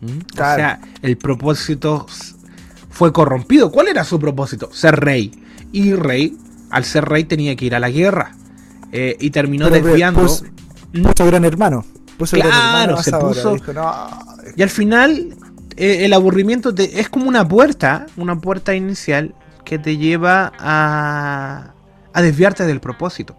¿Mm? 0.00 0.18
O 0.32 0.36
sea, 0.36 0.80
el 1.02 1.16
propósito 1.16 2.06
fue 2.90 3.12
corrompido. 3.12 3.70
¿Cuál 3.70 3.88
era 3.88 4.04
su 4.04 4.18
propósito? 4.18 4.70
Ser 4.72 4.96
rey. 4.96 5.32
Y 5.72 5.94
rey, 5.94 6.36
al 6.70 6.84
ser 6.84 7.04
rey, 7.04 7.24
tenía 7.24 7.54
que 7.56 7.64
ir 7.64 7.74
a 7.74 7.80
la 7.80 7.90
guerra. 7.90 8.34
Eh, 8.92 9.16
y 9.20 9.30
terminó 9.30 9.70
desviando. 9.70 10.20
Pues, 10.20 10.44
puso 10.92 11.26
gran 11.26 11.44
hermano. 11.44 11.84
claro, 12.30 13.02
se 13.02 13.12
puso. 13.12 13.56
Y 14.56 14.62
al 14.62 14.70
final, 14.70 15.36
eh, 15.76 16.04
el 16.04 16.12
aburrimiento 16.12 16.74
es 16.76 17.08
como 17.08 17.28
una 17.28 17.46
puerta, 17.46 18.06
una 18.16 18.40
puerta 18.40 18.74
inicial 18.74 19.34
que 19.64 19.78
te 19.78 19.96
lleva 19.98 20.52
a, 20.58 21.72
a 22.12 22.22
desviarte 22.22 22.66
del 22.66 22.80
propósito. 22.80 23.36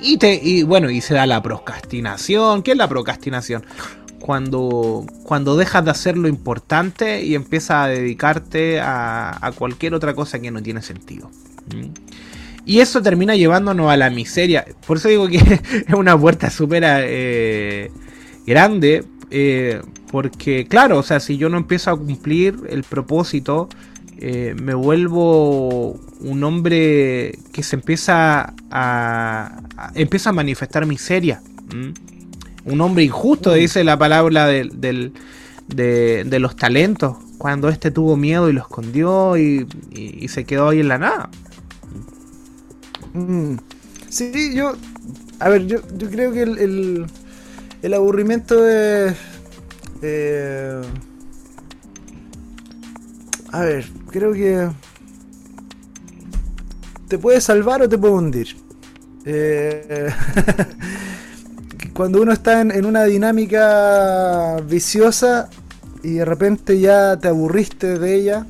Y, 0.00 0.18
te, 0.18 0.34
y 0.34 0.62
bueno, 0.62 0.90
y 0.90 1.00
se 1.00 1.14
da 1.14 1.26
la 1.26 1.42
procrastinación. 1.42 2.62
¿Qué 2.62 2.72
es 2.72 2.76
la 2.76 2.88
procrastinación? 2.88 3.64
Cuando, 4.20 5.06
cuando 5.24 5.56
dejas 5.56 5.84
de 5.84 5.90
hacer 5.90 6.16
lo 6.16 6.28
importante 6.28 7.22
y 7.22 7.34
empiezas 7.34 7.84
a 7.84 7.88
dedicarte 7.88 8.80
a, 8.80 9.52
cualquier 9.56 9.94
otra 9.94 10.14
cosa 10.14 10.38
que 10.38 10.50
no 10.50 10.62
tiene 10.62 10.82
sentido. 10.82 11.30
Y 12.64 12.80
eso 12.80 13.00
termina 13.02 13.34
llevándonos 13.34 13.90
a 13.90 13.96
la 13.96 14.10
miseria. 14.10 14.66
Por 14.86 14.98
eso 14.98 15.08
digo 15.08 15.28
que 15.28 15.38
es 15.88 15.94
una 15.94 16.18
puerta 16.18 16.50
súper 16.50 16.82
eh, 16.84 17.90
grande. 18.46 19.04
Eh, 19.30 19.80
porque, 20.10 20.66
claro, 20.66 20.98
o 20.98 21.02
sea, 21.02 21.20
si 21.20 21.36
yo 21.36 21.48
no 21.48 21.58
empiezo 21.58 21.90
a 21.90 21.96
cumplir 21.96 22.56
el 22.68 22.82
propósito, 22.82 23.68
eh, 24.18 24.54
me 24.60 24.74
vuelvo 24.74 25.92
un 26.20 26.44
hombre 26.44 27.38
que 27.52 27.62
se 27.62 27.76
empieza 27.76 28.54
a, 28.70 29.62
empieza 29.94 30.30
a 30.30 30.32
manifestar 30.32 30.86
miseria 30.86 31.40
un 32.70 32.80
hombre 32.80 33.04
injusto, 33.04 33.52
dice 33.54 33.84
la 33.84 33.98
palabra 33.98 34.46
de, 34.46 35.12
los 36.38 36.56
talentos, 36.56 37.16
cuando 37.38 37.68
este 37.68 37.90
tuvo 37.90 38.16
miedo 38.16 38.48
y 38.48 38.52
lo 38.52 38.60
escondió 38.60 39.36
y, 39.36 39.66
se 40.28 40.44
quedó 40.44 40.70
ahí 40.70 40.80
en 40.80 40.88
la 40.88 40.98
nada. 40.98 41.30
Mm. 43.14 43.56
Sí, 44.08 44.54
yo, 44.54 44.74
a 45.40 45.48
ver, 45.48 45.66
yo, 45.66 45.78
yo 45.96 46.10
creo 46.10 46.32
que 46.32 46.42
el, 46.42 47.06
el, 47.82 47.94
aburrimiento 47.94 48.68
es... 48.68 49.14
Eh, 50.02 50.80
a 53.52 53.60
ver, 53.60 53.90
creo 54.10 54.32
que 54.32 54.68
te 57.08 57.18
puede 57.18 57.40
salvar 57.40 57.82
o 57.82 57.88
te 57.88 57.98
puede 57.98 58.14
hundir. 58.14 58.56
Eh, 59.24 60.08
cuando 61.98 62.22
uno 62.22 62.32
está 62.32 62.60
en, 62.60 62.86
una 62.86 63.02
dinámica 63.02 64.60
viciosa 64.60 65.50
y 66.04 66.12
de 66.12 66.24
repente 66.24 66.78
ya 66.78 67.16
te 67.16 67.26
aburriste 67.26 67.98
de 67.98 68.14
ella 68.14 68.46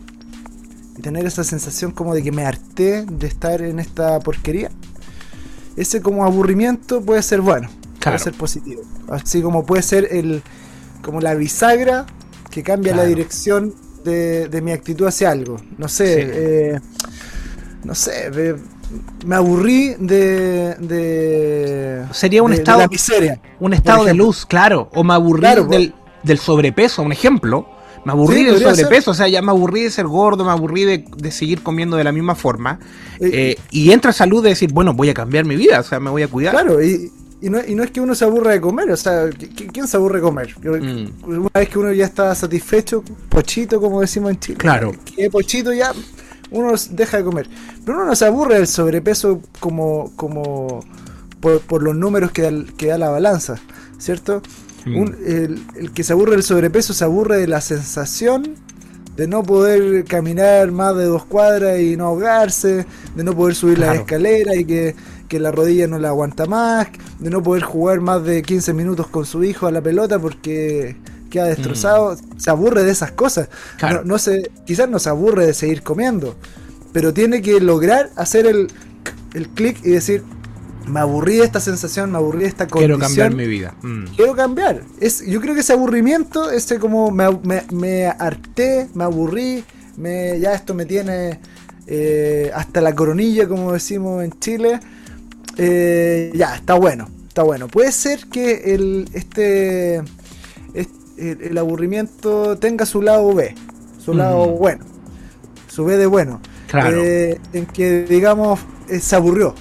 y 0.99 1.01
tener 1.01 1.25
esa 1.25 1.43
sensación 1.45 1.93
como 1.93 2.15
de 2.15 2.23
que 2.23 2.31
me 2.31 2.45
harté 2.45 3.07
de 3.07 3.27
estar 3.27 3.63
en 3.63 3.79
esta 3.79 4.21
porquería, 4.21 4.71
ese 5.79 6.03
como 6.03 6.27
aburrimiento 6.27 7.01
puede 7.01 7.23
ser 7.23 7.41
bueno, 7.41 7.71
puede 8.05 8.19
ser 8.19 8.35
positivo. 8.35 8.83
Así 9.09 9.41
como 9.41 9.65
puede 9.65 9.81
ser 9.81 10.09
el 10.11 10.43
como 11.01 11.23
la 11.23 11.33
bisagra 11.33 12.05
que 12.51 12.63
cambia 12.63 12.95
la 12.95 13.05
dirección 13.05 13.75
de, 14.05 14.61
mi 14.63 14.73
actitud 14.73 15.07
hacia 15.07 15.31
algo. 15.31 15.57
No 15.79 15.89
sé, 15.89 16.75
eh, 16.75 16.81
no 17.83 17.95
sé, 17.95 18.31
me 19.25 19.37
aburrí 19.37 19.95
de, 19.99 20.75
de 20.79 22.05
sería 22.13 22.43
un 22.43 22.53
estado 22.53 22.81
de 22.81 22.89
miseria 22.89 23.41
un 23.61 23.75
estado 23.75 24.05
de 24.05 24.15
luz 24.15 24.47
claro 24.47 24.89
o 24.95 25.05
me 25.05 25.15
aburrí 25.15 25.47
del, 26.23 26.39
sobrepeso 26.39 27.03
un 27.03 27.13
ejemplo 27.13 27.69
me 28.05 28.13
aburrí 28.13 28.45
del 28.45 28.61
sobrepeso 28.61 29.11
o 29.11 29.15
sea 29.15 29.29
ya 29.29 29.43
me 29.43 29.51
aburrí 29.51 29.83
de 29.83 29.91
ser 29.91 30.07
gordo 30.07 30.45
me 30.45 30.51
aburrí 30.51 30.85
de, 30.85 31.31
seguir 31.31 31.63
comiendo 31.63 31.97
de 31.97 32.05
la 32.05 32.13
misma 32.13 32.35
forma 32.35 32.79
eh, 33.21 33.31
eh, 33.33 33.59
y 33.71 33.93
entra 33.93 34.13
salud 34.13 34.43
de 34.43 34.51
decir 34.51 34.73
bueno 34.73 34.95
voy 34.95 35.11
a 35.11 35.15
cambiar 35.15 35.45
mi 35.45 35.57
vida 35.57 35.81
o 35.81 35.83
sea 35.83 36.01
me 36.01 36.11
voy 36.11 36.23
a 36.23 36.29
cuidar 36.29 36.53
claro 36.53 36.83
y, 36.83 37.13
no, 37.41 37.59
es 37.61 37.91
que 37.93 38.01
uno 38.01 38.17
se 38.17 38.25
aburra 38.25 38.51
de 38.51 38.61
comer, 38.61 38.91
o 38.91 38.97
sea, 38.97 39.31
¿quién 39.73 39.87
se 39.87 39.97
aburre 39.97 40.17
de 40.17 40.23
comer? 40.23 40.57
Mm. 40.59 41.25
Una 41.25 41.51
vez 41.55 41.69
que 41.69 41.79
uno 41.79 41.93
ya 41.93 42.07
está 42.07 42.35
satisfecho, 42.35 43.05
pochito, 43.29 43.81
como 43.81 44.01
decimos 44.01 44.33
en 44.33 44.41
Chile. 44.41 44.59
Claro. 44.59 44.93
Que 45.17 45.31
pochito 45.31 45.73
ya, 45.73 45.93
uno 46.51 46.73
deja 46.91 47.19
de 47.19 47.25
comer. 47.25 47.49
Pero 47.85 47.99
uno 47.99 48.07
no 48.07 48.15
se 48.15 48.27
aburre 48.27 48.57
del 48.57 48.67
sobrepeso 48.67 49.41
como, 49.61 50.13
como 50.17 50.81
por, 51.41 51.83
los 51.83 51.95
números 51.95 52.33
que 52.33 52.43
da, 52.43 52.51
que 52.77 52.87
da 52.87 52.99
la 52.99 53.11
balanza, 53.11 53.57
¿cierto? 53.99 54.43
Mm. 54.85 55.05
el, 55.27 55.93
que 55.93 56.05
se 56.05 56.13
aburre 56.13 56.33
del 56.33 56.43
sobrepeso 56.43 56.95
se 56.95 57.05
aburre 57.05 57.37
de 57.39 57.47
la 57.49 57.61
sensación 57.61 58.55
de 59.17 59.27
no 59.27 59.43
poder 59.43 60.05
caminar 60.05 60.71
más 60.71 60.97
de 60.97 61.05
dos 61.05 61.25
cuadras 61.25 61.81
y 61.81 61.97
no 61.97 62.07
ahogarse, 62.07 62.87
de 63.17 63.25
no 63.25 63.35
poder 63.35 63.57
subir 63.57 63.81
la 63.81 63.97
escalera 63.97 64.55
y 64.55 64.65
que, 64.65 64.95
que, 65.29 65.41
la 65.41 65.51
rodilla 65.51 65.89
no 65.89 65.99
la 65.99 66.11
aguanta 66.11 66.47
más, 66.47 66.87
de 67.19 67.29
no 67.29 67.43
poder 67.43 67.65
jugar 67.65 68.01
más 68.01 68.23
de 68.23 68.43
15 68.43 68.73
minutos 68.75 69.09
con 69.09 69.27
su 69.27 69.43
hijo 69.43 69.67
a 69.67 69.73
la 69.73 69.83
pelota 69.83 70.21
porque 70.21 70.97
queda 71.29 71.47
destrozado, 71.47 72.15
mm. 72.15 72.39
se 72.39 72.51
aburre 72.51 72.85
de 72.85 72.93
esas 72.93 73.13
cosas. 73.13 73.49
No, 74.05 74.19
se, 74.19 74.51
quizás 74.67 74.89
no 74.89 74.99
se 74.99 75.09
aburre 75.09 75.47
de 75.47 75.55
seguir 75.55 75.83
comiendo, 75.83 76.37
pero 76.93 77.13
tiene 77.13 77.43
que 77.43 77.61
lograr 77.61 78.11
hacer 78.17 78.47
el, 78.47 78.69
el 79.35 79.49
clic 79.49 79.79
y 79.85 79.91
decir, 79.91 80.25
me 80.89 81.01
aburrí 81.01 81.37
de 81.37 81.45
esta 81.45 81.61
sensación, 81.61 82.11
me 82.11 82.19
aburrí 82.19 82.41
de 82.41 82.47
esta 82.47 82.67
condición. 82.67 82.99
Quiero 82.99 82.99
cambiar 82.99 83.35
mi 83.35 83.47
vida. 83.47 83.75
Mm. 83.83 84.05
Quiero 84.17 84.35
cambiar. 84.35 84.83
Es, 85.01 85.25
yo 85.27 85.41
creo 85.41 85.55
que 85.55 85.61
ese 85.61 85.73
aburrimiento, 85.73 86.51
ese 86.51 86.79
como 86.79 87.11
me, 87.11 87.29
me, 87.71 88.07
harté, 88.07 88.89
me 88.95 89.05
aburrí, 89.05 89.65
me, 89.97 90.41
ya 90.41 90.55
esto 90.55 90.75
me 90.75 90.87
tiene 90.87 91.41
eh, 91.87 92.51
hasta 92.55 92.81
la 92.81 92.95
coronilla, 92.95 93.47
como 93.49 93.73
decimos 93.73 94.25
en 94.25 94.33
Chile. 94.39 94.81
Eh, 95.57 96.33
ya, 96.35 96.57
está 96.57 96.75
bueno, 96.75 97.09
está 97.29 97.43
bueno. 97.43 97.69
Puede 97.69 97.93
ser 97.93 98.27
que 98.29 98.75
el, 98.75 99.09
este, 99.13 100.03
el, 101.19 101.59
aburrimiento 101.59 102.59
tenga 102.59 102.87
su 102.87 103.03
lado 103.03 103.35
B, 103.35 103.55
su 103.99 104.15
lado 104.15 104.47
bueno, 104.49 104.85
su 105.69 105.85
B 105.85 105.97
de 105.97 106.07
bueno. 106.07 106.41
Eh, 106.75 107.39
en 107.53 107.67
que, 107.67 108.03
digamos, 108.05 108.61
eh, 108.89 109.01
se 109.01 109.17
aburrió. 109.17 109.55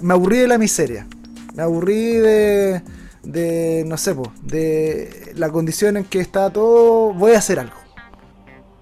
me 0.00 0.14
aburrí 0.14 0.38
de 0.38 0.48
la 0.48 0.58
miseria. 0.58 1.06
Me 1.54 1.62
aburrí 1.62 2.12
de, 2.14 2.82
de 3.22 3.84
no 3.86 3.96
sé, 3.96 4.14
de 4.42 5.32
la 5.34 5.50
condición 5.50 5.96
en 5.96 6.04
que 6.04 6.20
está 6.20 6.50
todo. 6.50 7.12
Voy 7.12 7.32
a 7.32 7.38
hacer 7.38 7.58
algo. 7.58 7.76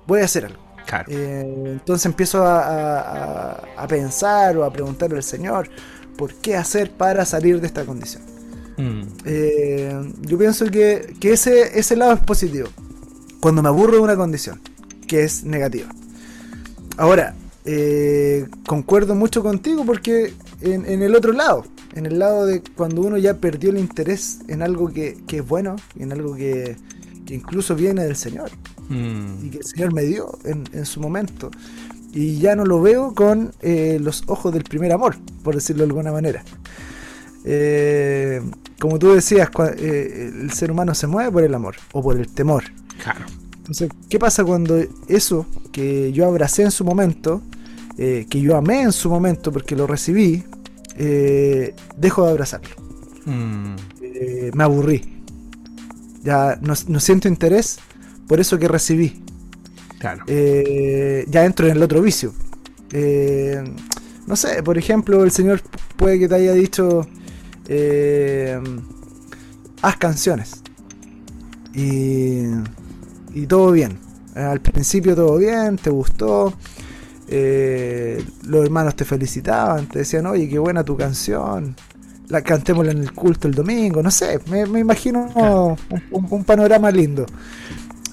Voy 0.07 0.20
a 0.20 0.24
hacer 0.24 0.46
algo. 0.46 0.66
Eh, 1.09 1.72
entonces 1.72 2.07
empiezo 2.07 2.44
a, 2.44 3.52
a, 3.76 3.88
pensar 3.88 4.57
o 4.57 4.64
a 4.64 4.72
preguntarle 4.72 5.16
al 5.16 5.24
Señor, 5.24 5.68
¿por 6.16 6.35
qué 6.35 6.57
hacer 6.57 6.92
para 6.92 7.24
salir 7.24 7.61
de 7.61 7.66
esta 7.66 7.85
condición? 7.85 8.36
Mm. 8.77 9.03
Eh, 9.25 10.12
yo 10.23 10.39
pienso 10.39 10.67
que, 10.67 11.15
ese, 11.23 11.79
ese 11.79 11.97
lado 11.97 12.12
es 12.12 12.21
positivo. 12.21 12.69
Cuando 13.41 13.62
me 13.62 13.69
aburro 13.69 13.95
de 13.95 14.01
una 14.01 14.17
condición, 14.17 14.61
que 15.07 15.25
es 15.25 15.45
negativa. 15.45 15.89
Ahora, 16.97 17.35
eh, 17.65 18.47
concuerdo 18.67 19.15
mucho 19.15 19.43
contigo 19.43 19.85
porque 19.85 20.33
en, 20.61 21.03
el 21.03 21.15
otro 21.15 21.33
lado, 21.33 21.65
en 21.95 22.07
el 22.07 22.19
lado 22.19 22.47
de 22.47 22.62
cuando 22.62 23.03
uno 23.03 23.19
ya 23.19 23.35
perdió 23.35 23.71
el 23.71 23.79
interés 23.79 24.39
en 24.49 24.62
algo 24.62 24.93
que, 24.93 25.19
es 25.31 25.47
bueno, 25.47 25.77
en 25.99 26.12
algo 26.12 26.35
que, 26.35 26.77
incluso 27.29 27.75
viene 27.75 28.05
del 28.05 28.17
Señor 28.17 28.51
mm. 28.89 29.47
y 29.47 29.51
que 29.51 29.59
el 29.59 29.65
Señor 29.65 29.93
me 29.93 30.03
dio 30.03 30.39
en, 30.45 30.87
su 30.87 31.01
momento. 31.01 31.51
Y 32.12 32.39
ya 32.39 32.57
no 32.57 32.65
lo 32.65 32.81
veo 32.81 33.15
con 33.15 33.53
eh, 33.61 33.99
los 34.01 34.23
ojos 34.27 34.53
del 34.55 34.65
primer 34.65 34.93
amor, 34.93 35.17
por 35.43 35.55
decirlo 35.55 35.83
de 35.83 35.91
alguna 35.91 36.12
manera. 36.12 36.43
Eh, 37.48 38.42
como 38.80 38.98
tú 38.98 39.12
decías, 39.12 39.48
eh, 39.78 40.32
el 40.42 40.50
ser 40.50 40.72
humano 40.72 40.94
se 40.94 41.06
mueve 41.06 41.30
por 41.30 41.44
el 41.44 41.54
amor 41.54 41.76
o 41.92 42.02
por 42.02 42.16
el 42.16 42.28
temor. 42.28 42.64
Claro. 43.02 43.24
Entonces, 43.59 43.88
¿qué 44.09 44.18
pasa 44.18 44.44
cuando 44.44 44.82
eso 45.09 45.46
que 45.72 46.12
yo 46.12 46.26
abracé 46.26 46.64
en 46.64 46.72
su 46.72 46.85
momento, 46.85 47.40
eh, 47.98 48.26
que 48.28 48.40
yo 48.40 48.56
amé 48.56 48.82
en 48.82 48.92
su 48.92 49.09
momento 49.09 49.52
porque 49.52 49.76
lo 49.76 49.87
recibí, 49.87 50.44
dejo 51.96 52.24
de 52.24 52.30
abrazarlo? 52.30 52.74
Mm. 53.24 53.74
me 54.54 54.64
aburrí. 54.64 55.22
Ya 56.22 56.59
no, 56.61 56.74
no 56.88 57.00
siento 57.00 57.28
interés 57.28 57.78
por 58.26 58.40
eso 58.40 58.59
que 58.59 58.66
recibí. 58.68 59.22
Claro. 59.98 60.24
Ya 60.26 61.44
entro 61.44 61.66
en 61.66 61.76
el 61.76 61.82
otro 61.82 62.02
vicio. 62.02 62.32
No 64.26 64.35
sé, 64.35 64.62
por 64.62 64.78
ejemplo, 64.78 65.22
el 65.22 65.30
señor 65.30 65.61
puede 65.96 66.18
que 66.18 66.28
te 66.28 66.35
haya 66.35 66.52
dicho, 66.52 67.06
eh, 67.68 68.61
haz 69.83 69.96
canciones. 69.96 70.62
Y, 71.74 72.44
y 73.35 73.46
todo 73.46 73.72
bien. 73.72 73.98
Al 74.35 74.61
principio 74.61 75.14
todo 75.14 75.37
bien, 75.38 75.76
te 75.76 75.90
gustó. 75.90 76.52
eh, 77.29 78.24
los 78.46 78.64
hermanos 78.64 78.94
te 78.94 79.05
felicitaban, 79.05 79.87
te 79.87 80.00
decían, 80.00 80.26
oye, 80.26 80.48
qué 80.48 80.59
buena 80.59 80.85
tu 80.85 80.96
canción. 80.96 81.74
La 82.29 82.42
cantémosla 82.42 82.92
en 82.92 82.98
el 82.98 83.12
culto 83.12 83.46
el 83.48 83.55
domingo, 83.55 84.02
no 84.02 84.11
sé, 84.11 84.40
me, 84.50 84.66
me 84.66 84.81
imagino 84.81 85.29
Claro. 85.33 85.76
un, 86.11 86.26
un- 86.31 86.44
panorama 86.44 86.90
lindo. 86.90 87.24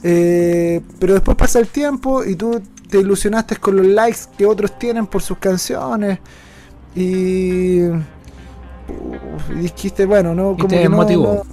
Eh, 0.03 0.81
pero 0.99 1.13
después 1.13 1.35
pasa 1.37 1.59
el 1.59 1.67
tiempo 1.67 2.23
y 2.23 2.35
tú 2.35 2.61
te 2.89 2.99
ilusionaste 2.99 3.55
con 3.57 3.75
los 3.77 3.85
likes 3.87 4.19
que 4.37 4.45
otros 4.45 4.77
tienen 4.77 5.07
por 5.07 5.21
sus 5.23 5.37
canciones 5.39 6.19
y 6.95 7.81
dijiste, 9.61 10.05
bueno, 10.05 10.33
no, 10.35 10.55
como 10.57 10.67
que 10.83 10.89
no, 10.89 10.97
no, 11.23 11.43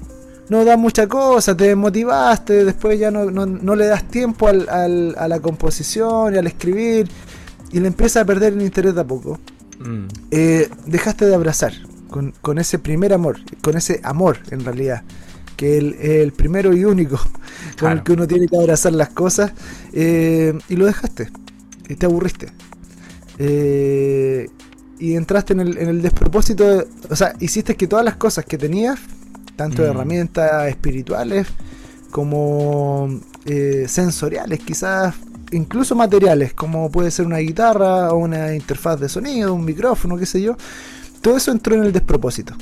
no 0.49 0.65
da 0.65 0.77
mucha 0.77 1.07
cosa, 1.07 1.57
te 1.57 1.65
desmotivaste, 1.69 2.65
después 2.65 2.99
ya 2.99 3.11
no, 3.11 3.31
no- 3.31 3.47
no 3.47 3.77
le 3.77 3.87
das 3.87 4.05
tiempo 4.09 4.49
al- 4.49 4.69
al- 4.69 5.15
a 5.19 5.29
la 5.29 5.41
composición 5.41 6.35
y 6.35 6.39
al 6.39 6.47
escribir 6.47 7.09
y 7.73 7.81
le 7.81 7.87
empiezas 7.89 8.23
a 8.23 8.27
perder 8.27 8.53
el 8.55 8.63
interés 8.63 8.95
de 8.95 9.01
a 9.01 9.05
poco. 9.05 9.39
Mm, 9.79 10.07
Eh, 10.31 10.69
dejaste 10.87 11.25
de 11.27 11.35
abrazar 11.35 11.73
con, 12.11 12.33
con 12.43 12.59
ese 12.59 12.79
primer 12.79 13.13
amor, 13.13 13.39
con 13.63 13.77
ese 13.77 14.01
amor 14.03 14.39
en 14.51 14.65
realidad, 14.65 15.03
que 15.57 15.79
el, 15.79 15.95
el 15.95 16.33
primero 16.33 16.75
y 16.75 16.85
único 16.85 17.19
con 17.81 17.93
el 17.93 18.03
que 18.03 18.13
uno 18.13 18.27
tiene 18.27 18.47
que 18.49 18.57
abrazar 18.57 18.93
las 18.93 19.11
cosas, 19.11 19.53
eh, 19.93 20.59
y 20.69 20.77
lo 20.77 20.87
dejaste, 20.87 21.31
y 21.89 21.95
te 21.95 22.07
aburriste. 22.07 22.49
Eh, 23.39 24.49
y 25.01 25.17
entraste 25.17 25.53
en 25.55 25.61
el, 25.61 25.79
en 25.79 25.89
el 25.89 26.03
despropósito, 26.03 26.65
de- 26.65 26.87
o 27.11 27.17
sea, 27.17 27.35
hiciste 27.41 27.77
que 27.77 27.87
todas 27.89 28.05
las 28.05 28.17
cosas 28.17 28.45
que 28.45 28.59
tenías, 28.59 28.99
tanto 29.57 29.83
de 29.83 29.89
Mm. 29.89 29.93
herramientas 29.93 30.69
espirituales 30.69 31.47
como 32.11 33.09
eh, 33.47 33.87
sensoriales, 33.89 34.61
quizás 34.61 35.15
incluso 35.53 35.95
materiales, 35.95 36.53
como 36.55 36.91
puede 36.91 37.11
ser 37.11 37.27
una 37.27 37.39
guitarra 37.39 38.11
o 38.13 38.19
una 38.19 38.55
interfaz 38.55 39.01
de 39.01 39.09
sonido, 39.09 39.55
un 39.55 39.65
micrófono, 39.65 40.17
qué 40.17 40.27
sé 40.27 40.41
yo, 40.43 40.57
todo 41.23 41.37
eso 41.37 41.51
entró 41.53 41.75
en 41.75 41.85
el 41.85 41.93
despropósito. 41.93 42.55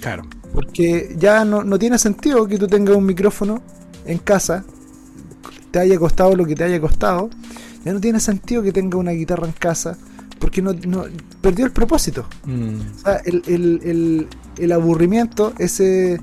claro. 0.00 0.22
Porque 0.52 1.16
ya 1.18 1.44
no, 1.44 1.64
no 1.64 1.78
tiene 1.80 1.98
sentido 1.98 2.46
que 2.46 2.58
tú 2.58 2.68
tengas 2.68 2.96
un 2.96 3.04
micrófono 3.04 3.60
en 4.06 4.18
casa, 4.18 4.64
te 5.72 5.80
haya 5.80 5.98
costado 5.98 6.36
lo 6.36 6.46
que 6.46 6.54
te 6.54 6.62
haya 6.64 6.80
costado, 6.80 7.28
ya 7.84 7.92
no 7.92 8.00
tiene 8.00 8.20
sentido 8.20 8.62
que 8.62 8.70
tenga 8.72 8.96
una 8.96 9.10
guitarra 9.10 9.46
en 9.48 9.52
casa, 9.52 9.98
porque 10.44 10.60
no, 10.60 10.74
no- 10.74 11.06
perdió 11.40 11.64
el 11.64 11.72
propósito. 11.72 12.26
Mm, 12.44 12.74
O 12.96 12.98
sea, 13.02 13.16
el, 13.24 13.42
el- 13.46 13.80
el- 13.82 14.26
el 14.58 14.72
aburrimiento, 14.72 15.54
ese, 15.58 16.20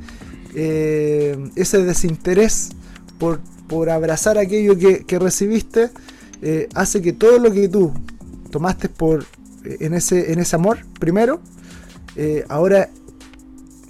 eh, 0.53 1.49
ese 1.55 1.83
desinterés 1.83 2.69
por, 3.17 3.39
por 3.67 3.89
abrazar 3.89 4.37
aquello 4.37 4.77
que, 4.77 5.05
que 5.05 5.17
recibiste, 5.17 5.89
eh, 6.43 6.69
hace 6.75 7.01
que 7.01 7.13
todo 7.13 7.39
lo 7.39 7.51
que 7.51 7.67
tú 7.67 7.91
tomaste 8.51 8.89
por 8.89 9.25
eh, 9.65 9.77
en 9.79 9.95
ese, 9.95 10.31
en 10.31 10.37
ese 10.37 10.55
amor, 10.55 10.77
primero, 10.99 11.41
eh, 12.15 12.45
ahora 12.47 12.89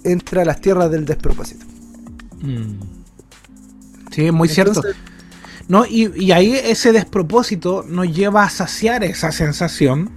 entra 0.04 0.40
a 0.42 0.44
las 0.46 0.62
tierras 0.62 0.90
del 0.90 1.04
despropósito. 1.04 1.66
mm. 2.40 2.78
Sí, 4.12 4.24
es 4.26 4.32
muy 4.32 4.48
cierto. 4.48 4.80
No, 5.68 5.84
y, 5.86 6.10
y 6.16 6.32
ahí 6.32 6.52
ese 6.54 6.90
despropósito 6.92 7.84
nos 7.88 8.14
lleva 8.14 8.44
a 8.44 8.50
saciar 8.50 9.04
esa 9.04 9.30
sensación 9.32 10.10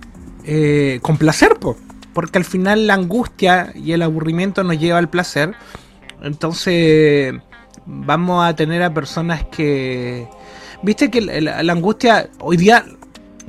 eh, 0.46 1.00
con 1.02 1.18
placer, 1.18 1.56
po. 1.60 1.76
porque 2.14 2.38
al 2.38 2.46
final 2.46 2.88
la 2.88 2.94
angustia 2.94 3.72
y 3.76 3.92
el 3.92 4.02
aburrimiento 4.02 4.64
nos 4.64 4.80
lleva 4.80 4.98
al 5.00 5.10
placer. 5.10 5.54
Entonces 6.22 7.34
vamos 7.86 8.46
a 8.46 8.56
tener 8.56 8.82
a 8.84 8.94
personas 8.94 9.44
que... 9.46 10.28
Viste 10.82 11.10
que 11.12 11.22
la 11.22 11.72
angustia 11.74 12.30
hoy 12.40 12.58
día 12.58 12.86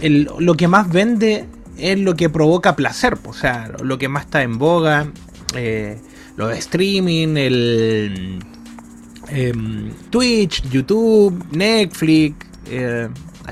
el- 0.00 0.28
lo 0.38 0.54
que 0.54 0.68
más 0.68 0.88
vende 0.90 1.44
es 1.78 1.98
lo 1.98 2.14
que 2.16 2.28
provoca 2.30 2.74
placer, 2.76 3.16
po. 3.18 3.30
o 3.30 3.34
sea, 3.34 3.70
lo 3.82 3.98
que 3.98 4.08
más 4.08 4.24
está 4.24 4.42
en 4.42 4.58
boga, 4.58 5.06
eh, 5.54 5.98
lo 6.36 6.48
de 6.48 6.58
streaming, 6.58 7.36
el 7.36 8.38
em, 9.28 9.92
Twitch, 10.10 10.62
YouTube, 10.70 11.44
Netflix, 11.52 12.46
eh, 12.70 13.08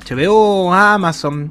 HBO, 0.09 0.72
Amazon, 0.72 1.50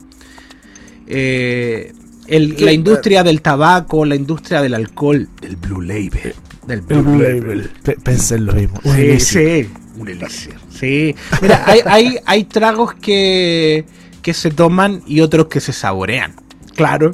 eh, 1.07 1.93
el- 2.27 2.55
la 2.59 2.71
industria 2.71 3.23
del 3.23 3.41
tabaco, 3.41 4.05
la 4.05 4.15
industria 4.15 4.61
del 4.61 4.73
alcohol, 4.73 5.27
del 5.41 5.55
Blue 5.57 5.81
Label, 5.81 6.33
del 6.67 6.81
Blue, 6.81 7.19
Label. 7.21 7.69
Pensé 8.03 8.35
en 8.35 8.45
lo 8.45 8.53
mismo. 8.53 8.79
Sí, 8.95 9.19
sí, 9.19 9.69
un 9.97 10.07
elixir. 10.09 10.53
Sí, 10.69 11.13
mira, 11.41 11.63
hay, 11.65 11.79
hay, 11.85 12.17
hay 12.25 12.43
tragos 12.45 12.93
que, 12.95 13.85
que 14.21 14.33
se 14.33 14.51
toman 14.51 15.01
y 15.05 15.19
otros 15.19 15.47
que 15.47 15.59
se 15.59 15.73
saborean. 15.73 16.33
Claro. 16.75 17.11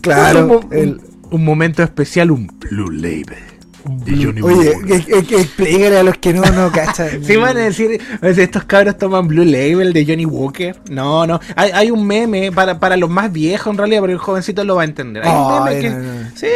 Claro, 0.00 0.60
Un, 0.70 0.72
el- 0.76 1.00
un 1.30 1.44
momento 1.44 1.82
especial, 1.82 2.30
un 2.30 2.46
Blue 2.46 2.90
Label. 2.90 3.42
De 3.84 4.24
Johnny 4.24 4.40
Oye, 4.40 4.72
explícale 5.12 5.98
a 5.98 6.02
los 6.02 6.16
que 6.16 6.32
no, 6.32 6.42
no 6.42 6.72
cachan. 6.72 7.22
Sí, 7.24 7.36
van 7.36 7.56
a 7.56 7.60
decir, 7.60 8.00
estos 8.22 8.64
cabros 8.64 8.96
toman 8.96 9.28
Blue 9.28 9.44
Label 9.44 9.92
de 9.92 10.06
Johnny 10.06 10.24
Walker. 10.24 10.76
No, 10.90 11.26
no. 11.26 11.38
Hay, 11.54 11.70
hay 11.72 11.90
un 11.90 12.06
meme 12.06 12.50
para, 12.50 12.78
para 12.78 12.96
los 12.96 13.10
más 13.10 13.32
viejos, 13.32 13.72
en 13.72 13.78
realidad, 13.78 14.00
pero 14.00 14.12
el 14.12 14.18
jovencito 14.18 14.64
lo 14.64 14.76
va 14.76 14.82
a 14.82 14.84
entender. 14.86 15.22
Hay 15.24 15.30
un 15.30 15.64
meme 15.64 15.76
Ay, 15.76 15.82
que. 15.82 15.90
no, 15.90 15.98
no. 15.98 16.30
Sí, 16.34 16.46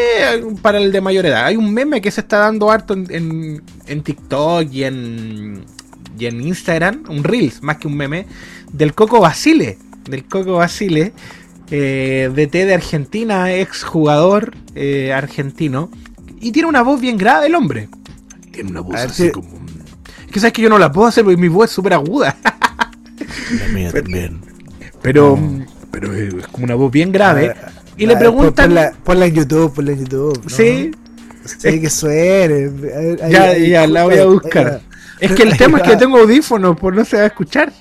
para 0.62 0.78
el 0.78 0.90
de 0.90 1.00
mayor 1.00 1.26
edad. 1.26 1.44
Hay 1.44 1.56
un 1.56 1.72
meme 1.72 2.00
que 2.00 2.10
se 2.10 2.22
está 2.22 2.38
dando 2.38 2.70
harto 2.70 2.94
en, 2.94 3.06
en, 3.10 3.62
en 3.86 4.02
TikTok 4.02 4.72
y 4.72 4.84
en, 4.84 5.64
y 6.18 6.26
en 6.26 6.40
Instagram, 6.40 7.04
un 7.08 7.24
Reels, 7.24 7.62
más 7.62 7.76
que 7.76 7.88
un 7.88 7.96
meme, 7.96 8.26
del 8.72 8.94
Coco 8.94 9.20
Basile. 9.20 9.78
Del 10.08 10.24
Coco 10.24 10.54
Basile, 10.54 11.12
eh, 11.70 12.30
DT 12.34 12.64
de 12.64 12.74
Argentina, 12.74 13.52
ex 13.52 13.84
jugador 13.84 14.54
eh, 14.74 15.12
argentino. 15.12 15.90
Y 16.40 16.52
tiene 16.52 16.68
una 16.68 16.82
voz 16.82 17.00
bien 17.00 17.16
grave 17.16 17.46
el 17.46 17.54
hombre. 17.54 17.88
Tiene 18.52 18.70
una 18.70 18.80
voz 18.80 18.94
ver, 18.94 19.08
así 19.10 19.24
sí. 19.26 19.30
como. 19.32 19.48
Es 20.26 20.32
que 20.32 20.40
sabes 20.40 20.52
que 20.52 20.62
yo 20.62 20.68
no 20.68 20.78
la 20.78 20.92
puedo 20.92 21.08
hacer 21.08 21.24
porque 21.24 21.36
mi 21.40 21.48
voz 21.48 21.66
es 21.66 21.72
súper 21.72 21.94
aguda. 21.94 22.36
La 23.58 23.68
mía 23.72 23.90
también. 23.92 24.40
Pero, 25.02 25.38
pero 25.90 26.12
es 26.14 26.46
como 26.48 26.64
una 26.64 26.74
voz 26.74 26.90
bien 26.92 27.10
grave. 27.12 27.54
Y 27.96 28.06
le 28.06 28.16
preguntan. 28.16 28.66
Ponla, 28.66 28.92
ponla 29.04 29.26
en 29.26 29.34
YouTube, 29.34 29.74
ponla 29.74 29.92
en 29.92 29.98
YouTube. 30.04 30.40
¿no? 30.44 30.50
Sí, 30.50 30.90
Sí, 31.44 31.80
que 31.80 31.88
suene. 31.88 32.70
Ahí- 33.22 33.32
ya, 33.32 33.42
ahí- 33.44 33.70
ya, 33.70 33.86
la 33.86 34.04
voy 34.04 34.18
a 34.18 34.26
buscar. 34.26 34.82
Es 35.18 35.32
que 35.32 35.42
el 35.44 35.56
tema 35.56 35.78
es 35.78 35.84
que 35.84 35.96
tengo 35.96 36.18
audífonos, 36.18 36.76
por 36.78 36.94
no 36.94 37.04
se 37.06 37.16
va 37.16 37.22
a 37.22 37.26
escuchar. 37.26 37.72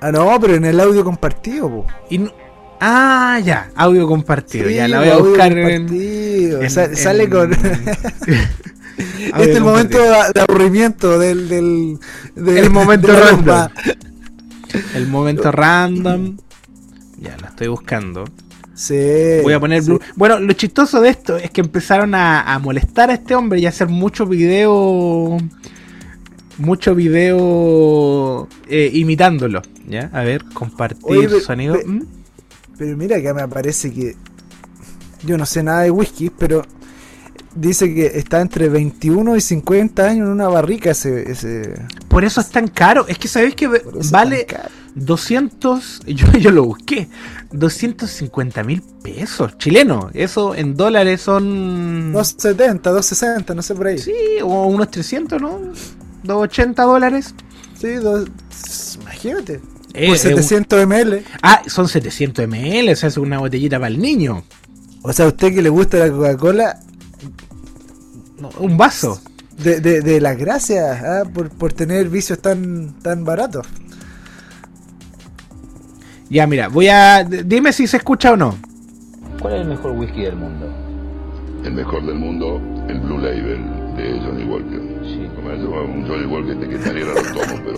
Ah, 0.00 0.12
no, 0.12 0.38
pero 0.40 0.54
en 0.54 0.64
el 0.64 0.78
audio 0.78 1.02
compartido, 1.04 1.68
po. 1.68 1.86
Y 2.10 2.18
no- 2.18 2.32
Ah, 2.80 3.40
ya, 3.44 3.70
audio 3.74 4.06
compartido. 4.06 4.68
Sí, 4.68 4.74
ya 4.74 4.88
la 4.88 5.00
voy 5.00 5.08
a 5.08 5.16
buscar 5.18 5.56
en. 5.56 5.86
compartido. 5.86 6.62
en- 6.62 6.70
Sa- 6.70 6.84
en- 6.84 6.96
sale 6.96 7.28
con. 7.30 7.52
este 8.96 9.50
es 9.50 9.56
el 9.56 9.62
momento 9.64 9.98
de, 9.98 10.40
aburrimiento 10.40 11.18
del. 11.18 11.48
del 11.48 11.98
de- 12.34 12.60
El 12.60 12.70
momento 12.70 13.08
random. 13.12 13.68
El 14.94 15.06
momento 15.06 15.50
random. 15.52 16.36
Ya, 17.18 17.36
la 17.40 17.48
estoy 17.48 17.68
buscando. 17.68 18.24
Sí. 18.74 19.38
Voy 19.42 19.54
a 19.54 19.60
poner 19.60 19.82
sí. 19.82 19.88
blue. 19.88 20.00
Bueno, 20.16 20.38
lo 20.38 20.52
chistoso 20.52 21.00
de 21.00 21.08
esto 21.08 21.36
es 21.38 21.50
que 21.50 21.62
empezaron 21.62 22.14
a, 22.14 22.42
a 22.42 22.58
molestar 22.58 23.08
a 23.10 23.14
este 23.14 23.34
hombre 23.34 23.58
y 23.60 23.66
a 23.66 23.70
hacer 23.70 23.88
mucho 23.88 24.26
video. 24.26 25.38
Mucho 26.58 26.94
video 26.94 28.48
eh, 28.68 28.90
imitándolo. 28.92 29.62
¿Ya? 29.88 30.10
A 30.12 30.22
ver, 30.24 30.44
compartir 30.52 31.04
Oye, 31.04 31.28
pe- 31.28 31.40
sonido. 31.40 31.76
¿Mm? 31.86 32.00
Pero 32.78 32.96
mira 32.96 33.20
que 33.20 33.32
me 33.34 33.46
parece 33.48 33.92
que. 33.92 34.16
Yo 35.24 35.36
no 35.38 35.46
sé 35.46 35.62
nada 35.62 35.82
de 35.82 35.90
whisky, 35.90 36.30
pero. 36.30 36.62
Dice 37.54 37.94
que 37.94 38.18
está 38.18 38.42
entre 38.42 38.68
21 38.68 39.34
y 39.34 39.40
50 39.40 40.04
años 40.04 40.26
en 40.26 40.32
una 40.32 40.46
barrica 40.48 40.90
ese. 40.90 41.30
ese 41.30 41.74
Por 42.08 42.22
eso 42.24 42.42
es 42.42 42.50
tan 42.50 42.68
caro. 42.68 43.06
Es 43.08 43.16
que 43.18 43.28
sabéis 43.28 43.54
que 43.54 43.66
vale 44.12 44.44
tan 44.44 44.58
caro. 44.58 44.68
200. 44.94 46.00
Yo, 46.06 46.26
yo 46.38 46.50
lo 46.50 46.64
busqué. 46.64 47.08
250 47.52 48.62
mil 48.62 48.82
pesos 49.02 49.56
chilenos. 49.56 50.06
Eso 50.12 50.54
en 50.54 50.74
dólares 50.76 51.22
son. 51.22 52.12
270, 52.12 52.90
260, 52.90 53.54
no 53.54 53.62
sé 53.62 53.74
por 53.74 53.86
ahí. 53.86 53.98
Sí, 53.98 54.12
o 54.42 54.66
unos 54.66 54.90
300, 54.90 55.40
¿no? 55.40 55.58
280 56.24 56.82
dólares. 56.82 57.34
Sí, 57.80 57.94
dos- 57.94 58.28
imagínate. 59.00 59.62
Eh, 59.96 60.06
por 60.08 60.08
eh, 60.08 60.10
un- 60.10 60.18
700 60.18 60.86
ml. 60.86 61.22
Ah, 61.42 61.62
son 61.66 61.88
700 61.88 62.46
ml, 62.46 62.92
o 62.92 62.96
sea, 62.96 63.08
es 63.08 63.16
una 63.16 63.38
botellita 63.38 63.78
para 63.78 63.88
el 63.88 64.00
niño. 64.00 64.44
O 65.02 65.12
sea, 65.12 65.24
a 65.26 65.28
usted 65.28 65.54
que 65.54 65.62
le 65.62 65.68
gusta 65.68 65.98
la 65.98 66.10
Coca-Cola, 66.10 66.78
No, 68.40 68.50
un 68.60 68.76
vaso. 68.76 69.20
de, 69.58 69.80
de, 69.80 70.02
de 70.02 70.20
las 70.20 70.36
gracias 70.36 71.02
¿ah? 71.02 71.22
por, 71.32 71.48
por 71.50 71.72
tener 71.72 72.08
vicios 72.10 72.38
tan, 72.40 72.92
tan 73.02 73.24
baratos. 73.24 73.66
Ya, 76.28 76.46
mira, 76.46 76.68
voy 76.68 76.88
a. 76.88 77.22
Dime 77.24 77.72
si 77.72 77.86
se 77.86 77.98
escucha 77.98 78.32
o 78.32 78.36
no. 78.36 78.56
¿Cuál 79.40 79.54
es 79.54 79.60
el 79.60 79.68
mejor 79.68 79.92
whisky 79.92 80.22
del 80.22 80.36
mundo? 80.36 80.66
El 81.64 81.72
mejor 81.72 82.04
del 82.04 82.16
mundo, 82.16 82.60
el 82.88 82.98
Blue 83.00 83.18
Label 83.18 83.60
de 83.96 84.20
Johnny 84.20 84.44
Walker. 84.44 84.80
Sí. 85.04 85.26
Como 85.36 85.48
un 85.50 86.06
Johnny 86.08 86.26
Walker 86.26 86.56
de 86.56 86.68
que 86.68 86.78
tan 86.78 86.96
era 86.96 87.14
lo 87.14 87.22
tomo, 87.22 87.62
pero 87.64 87.75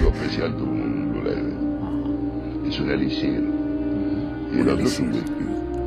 lo 0.00 0.08
especial 0.10 0.56
tuvo 0.56 0.70
un 0.70 1.12
Blue 1.12 1.22
Label. 1.24 2.68
Es 2.68 2.80
un 2.80 2.90
elixir. 2.90 3.42
Y 4.54 4.60
el 4.60 4.68
otro 4.68 4.84
es 4.86 4.98
un 5.00 5.08
whisky. 5.12 5.30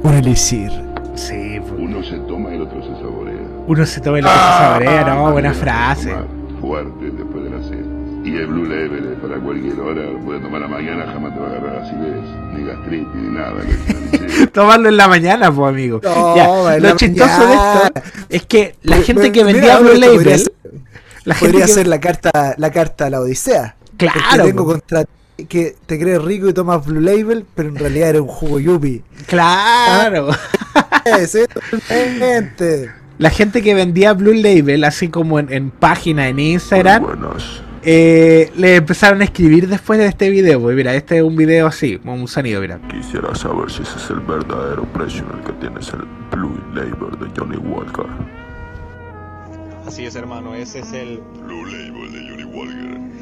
Un 0.03 0.13
elixir. 0.13 0.71
Sí, 1.15 1.59
pues. 1.61 1.73
Uno 1.77 2.03
se 2.03 2.17
toma 2.19 2.51
y 2.51 2.55
el 2.55 2.61
otro 2.63 2.81
se 2.81 2.89
saborea. 3.01 3.39
Uno 3.67 3.85
se 3.85 4.01
toma 4.01 4.19
el 4.19 4.25
otro 4.25 4.37
se 4.37 4.47
saborea, 4.47 5.03
no, 5.05 5.31
buena 5.31 5.49
También 5.53 5.53
frase. 5.53 6.13
Fuerte 6.61 7.05
después 7.11 7.43
de 7.43 7.49
la 7.49 7.63
cena. 7.63 7.95
Y 8.25 8.35
el 8.37 8.47
Blue 8.47 8.65
Label 8.65 9.13
es 9.13 9.19
para 9.19 9.39
cualquier 9.39 9.79
hora, 9.79 10.01
lo 10.01 10.19
puedes 10.19 10.41
tomar 10.41 10.63
a 10.63 10.67
la 10.67 10.67
mañana, 10.67 11.05
jamás 11.05 11.33
te 11.35 11.39
va 11.39 11.45
a 11.47 11.49
agarrar 11.51 11.75
acidez, 11.83 12.23
ni 12.55 12.65
gastritis, 12.65 13.15
ni 13.15 13.29
nada. 13.29 13.53
Tomarlo 14.53 14.89
en 14.89 14.97
la 14.97 15.07
mañana, 15.07 15.51
pues, 15.51 15.69
amigo. 15.69 16.01
No, 16.03 16.35
Ya, 16.35 16.77
lo 16.79 16.95
chistoso 16.95 17.27
mañana. 17.37 17.81
de 17.81 17.85
esto 17.85 18.01
es 18.29 18.45
que 18.47 18.75
la 18.81 18.95
Pues, 18.95 19.05
gente 19.07 19.31
que 19.31 19.43
mira, 19.45 19.53
vendía 19.53 19.77
Blue 19.79 19.89
podría 19.89 20.07
Label. 20.09 20.39
ser- 20.39 20.51
La 21.23 21.33
gente 21.35 21.51
Podría 21.53 21.65
que- 21.67 21.71
ser 21.73 21.87
la 21.87 21.99
carta, 21.99 22.55
la 22.57 22.71
carta 22.71 23.05
a 23.05 23.09
la 23.11 23.19
Odisea. 23.21 23.75
Claro, 23.97 24.19
Porque 24.29 24.43
tengo 24.43 24.65
contra 24.65 25.03
ti 25.03 25.09
que 25.49 25.75
te 25.85 25.99
crees 25.99 26.21
rico 26.21 26.47
y 26.47 26.53
tomas 26.53 26.85
Blue 26.85 27.01
Label, 27.01 27.45
pero 27.55 27.69
en 27.69 27.75
realidad 27.75 28.09
eres 28.09 28.21
un 28.21 28.27
jugo 28.27 28.59
yuppie. 28.59 29.03
Claro. 29.27 30.29
Sí, 31.27 31.39
totalmente. 31.71 32.91
La 33.17 33.29
gente 33.29 33.61
que 33.61 33.73
vendía 33.73 34.13
Blue 34.13 34.33
Label, 34.33 34.83
así 34.83 35.09
como 35.09 35.39
en, 35.39 35.51
en 35.51 35.71
página 35.71 36.27
en 36.27 36.39
Instagram, 36.39 37.05
eh, 37.83 38.51
le 38.55 38.77
empezaron 38.77 39.21
a 39.21 39.25
escribir 39.25 39.67
después 39.67 39.99
de 39.99 40.07
este 40.07 40.29
video. 40.29 40.59
Pues 40.59 40.75
mira, 40.75 40.95
este 40.95 41.17
es 41.17 41.23
un 41.23 41.35
video 41.35 41.67
así, 41.67 41.97
con 41.99 42.21
un 42.21 42.27
sonido, 42.27 42.59
mira. 42.59 42.79
Quisiera 42.89 43.33
saber 43.35 43.69
si 43.69 43.83
ese 43.83 43.97
es 43.97 44.09
el 44.09 44.19
verdadero 44.21 44.83
precio 44.93 45.23
en 45.31 45.39
el 45.39 45.45
que 45.45 45.53
tienes 45.53 45.93
el 45.93 46.01
Blue 46.31 46.59
Label 46.73 47.19
de 47.19 47.39
Johnny 47.39 47.57
Walker. 47.57 48.07
Así 49.85 50.05
es, 50.05 50.15
hermano, 50.15 50.55
ese 50.55 50.79
es 50.79 50.91
el 50.93 51.21
Blue 51.45 51.65
Label 51.65 52.11
de 52.11 52.29
Johnny 52.29 52.43
Walker. 52.43 53.14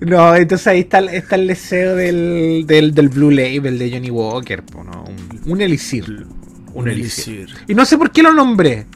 No, 0.00 0.34
entonces 0.34 0.66
ahí 0.66 0.80
está, 0.80 0.98
el- 0.98 1.08
está 1.08 1.36
el 1.36 1.46
deseo 1.46 1.96
del, 1.96 2.64
del, 2.66 2.94
del 2.94 3.08
Blue 3.08 3.30
Label 3.30 3.78
de 3.78 3.90
Johnny 3.90 4.10
Walker, 4.10 4.62
un, 4.76 5.40
un 5.50 5.60
elixir. 5.60 6.26
Un, 6.74 6.88
elixir. 6.88 7.48
Y 7.68 7.74
no 7.74 7.84
sé 7.84 7.96
por 7.96 8.10
qué 8.10 8.22
lo 8.22 8.32
nombré. 8.34 8.86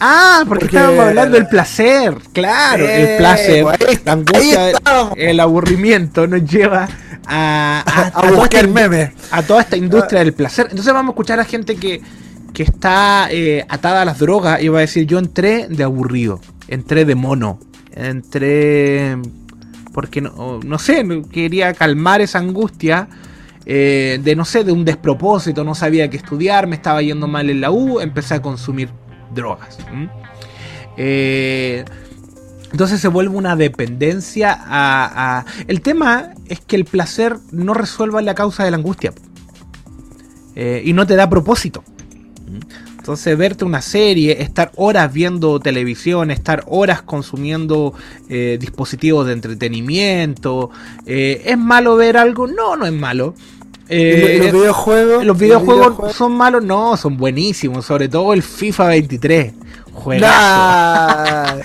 Ah, 0.00 0.44
porque, 0.48 0.64
Porque- 0.66 0.76
estábamos 0.76 1.06
hablando 1.06 1.36
del 1.36 1.46
placer. 1.46 2.14
Claro, 2.32 2.84
el 2.84 2.90
Eh, 2.90 3.14
placer, 3.18 3.64
pues 3.64 4.00
la 4.04 4.12
angustia, 4.12 4.72
el 5.16 5.40
aburrimiento 5.40 6.26
nos 6.26 6.44
lleva 6.44 6.88
a, 7.26 7.82
a, 7.86 8.06
A, 8.06 8.10
toda 8.10 8.30
buscar 8.32 8.64
esta, 8.66 8.80
memes. 8.80 9.10
a 9.30 9.42
toda 9.42 9.60
esta 9.62 9.76
industria 9.76 10.20
del 10.20 10.32
placer. 10.34 10.66
Entonces 10.70 10.92
vamos 10.92 11.10
a 11.10 11.12
escuchar 11.12 11.38
a 11.40 11.44
gente 11.44 11.76
que, 11.76 12.00
que 12.52 12.62
está 12.62 13.28
eh, 13.30 13.64
atada 13.68 14.02
a 14.02 14.04
las 14.04 14.18
drogas 14.18 14.62
y 14.62 14.68
va 14.68 14.78
a 14.78 14.80
decir, 14.82 15.06
yo 15.06 15.18
entré 15.18 15.68
de 15.68 15.84
aburrido, 15.84 16.40
entré 16.68 17.04
de 17.04 17.14
mono, 17.14 17.58
entré 17.92 19.16
porque 19.92 20.20
no, 20.20 20.60
no 20.64 20.78
sé, 20.78 21.04
quería 21.32 21.74
calmar 21.74 22.20
esa 22.20 22.38
angustia 22.38 23.08
eh, 23.66 24.18
de 24.22 24.36
no 24.36 24.44
sé, 24.44 24.64
de 24.64 24.72
un 24.72 24.84
despropósito, 24.84 25.64
no 25.64 25.74
sabía 25.74 26.08
qué 26.08 26.16
estudiar, 26.16 26.66
me 26.66 26.76
estaba 26.76 27.02
yendo 27.02 27.28
mal 27.28 27.50
en 27.50 27.60
la 27.60 27.70
U, 27.70 28.00
empecé 28.00 28.34
a 28.34 28.42
consumir 28.42 28.90
drogas. 29.34 29.78
Eh, 30.96 31.84
entonces 32.72 33.00
se 33.00 33.08
vuelve 33.08 33.36
una 33.36 33.56
dependencia 33.56 34.56
a, 34.58 35.44
El 35.66 35.82
tema 35.82 36.30
es 36.46 36.60
que 36.60 36.76
el 36.76 36.84
placer 36.84 37.36
no 37.52 37.74
resuelva 37.74 38.22
la 38.22 38.34
causa 38.34 38.64
de 38.64 38.70
la 38.70 38.76
angustia. 38.76 39.12
Y 40.84 40.92
no 40.92 41.06
te 41.06 41.16
da 41.16 41.30
propósito. 41.30 41.82
Entonces 42.98 43.36
verte 43.36 43.64
una 43.64 43.80
serie, 43.80 44.42
estar 44.42 44.70
horas 44.76 45.12
viendo 45.12 45.58
televisión, 45.58 46.30
estar 46.30 46.64
horas 46.66 47.02
consumiendo 47.02 47.94
eh, 48.28 48.58
dispositivos 48.60 49.26
de 49.26 49.32
entretenimiento, 49.32 50.70
eh, 51.06 51.42
¿es 51.44 51.58
malo 51.58 51.96
ver 51.96 52.16
algo? 52.16 52.46
No, 52.46 52.76
no 52.76 52.86
es 52.86 52.92
malo. 52.92 53.34
Eh, 53.88 54.36
¿Y 54.36 54.42
los 54.44 54.52
videojuegos. 54.52 55.24
los 55.24 55.36
videojuegos 55.36 56.14
son 56.14 56.32
malos, 56.32 56.62
no, 56.62 56.96
son 56.96 57.16
buenísimos, 57.16 57.84
sobre 57.84 58.08
todo 58.08 58.32
el 58.32 58.42
FIFA 58.42 58.86
23. 58.86 59.52
Juegazo. 59.92 60.26
Nah, 60.28 61.56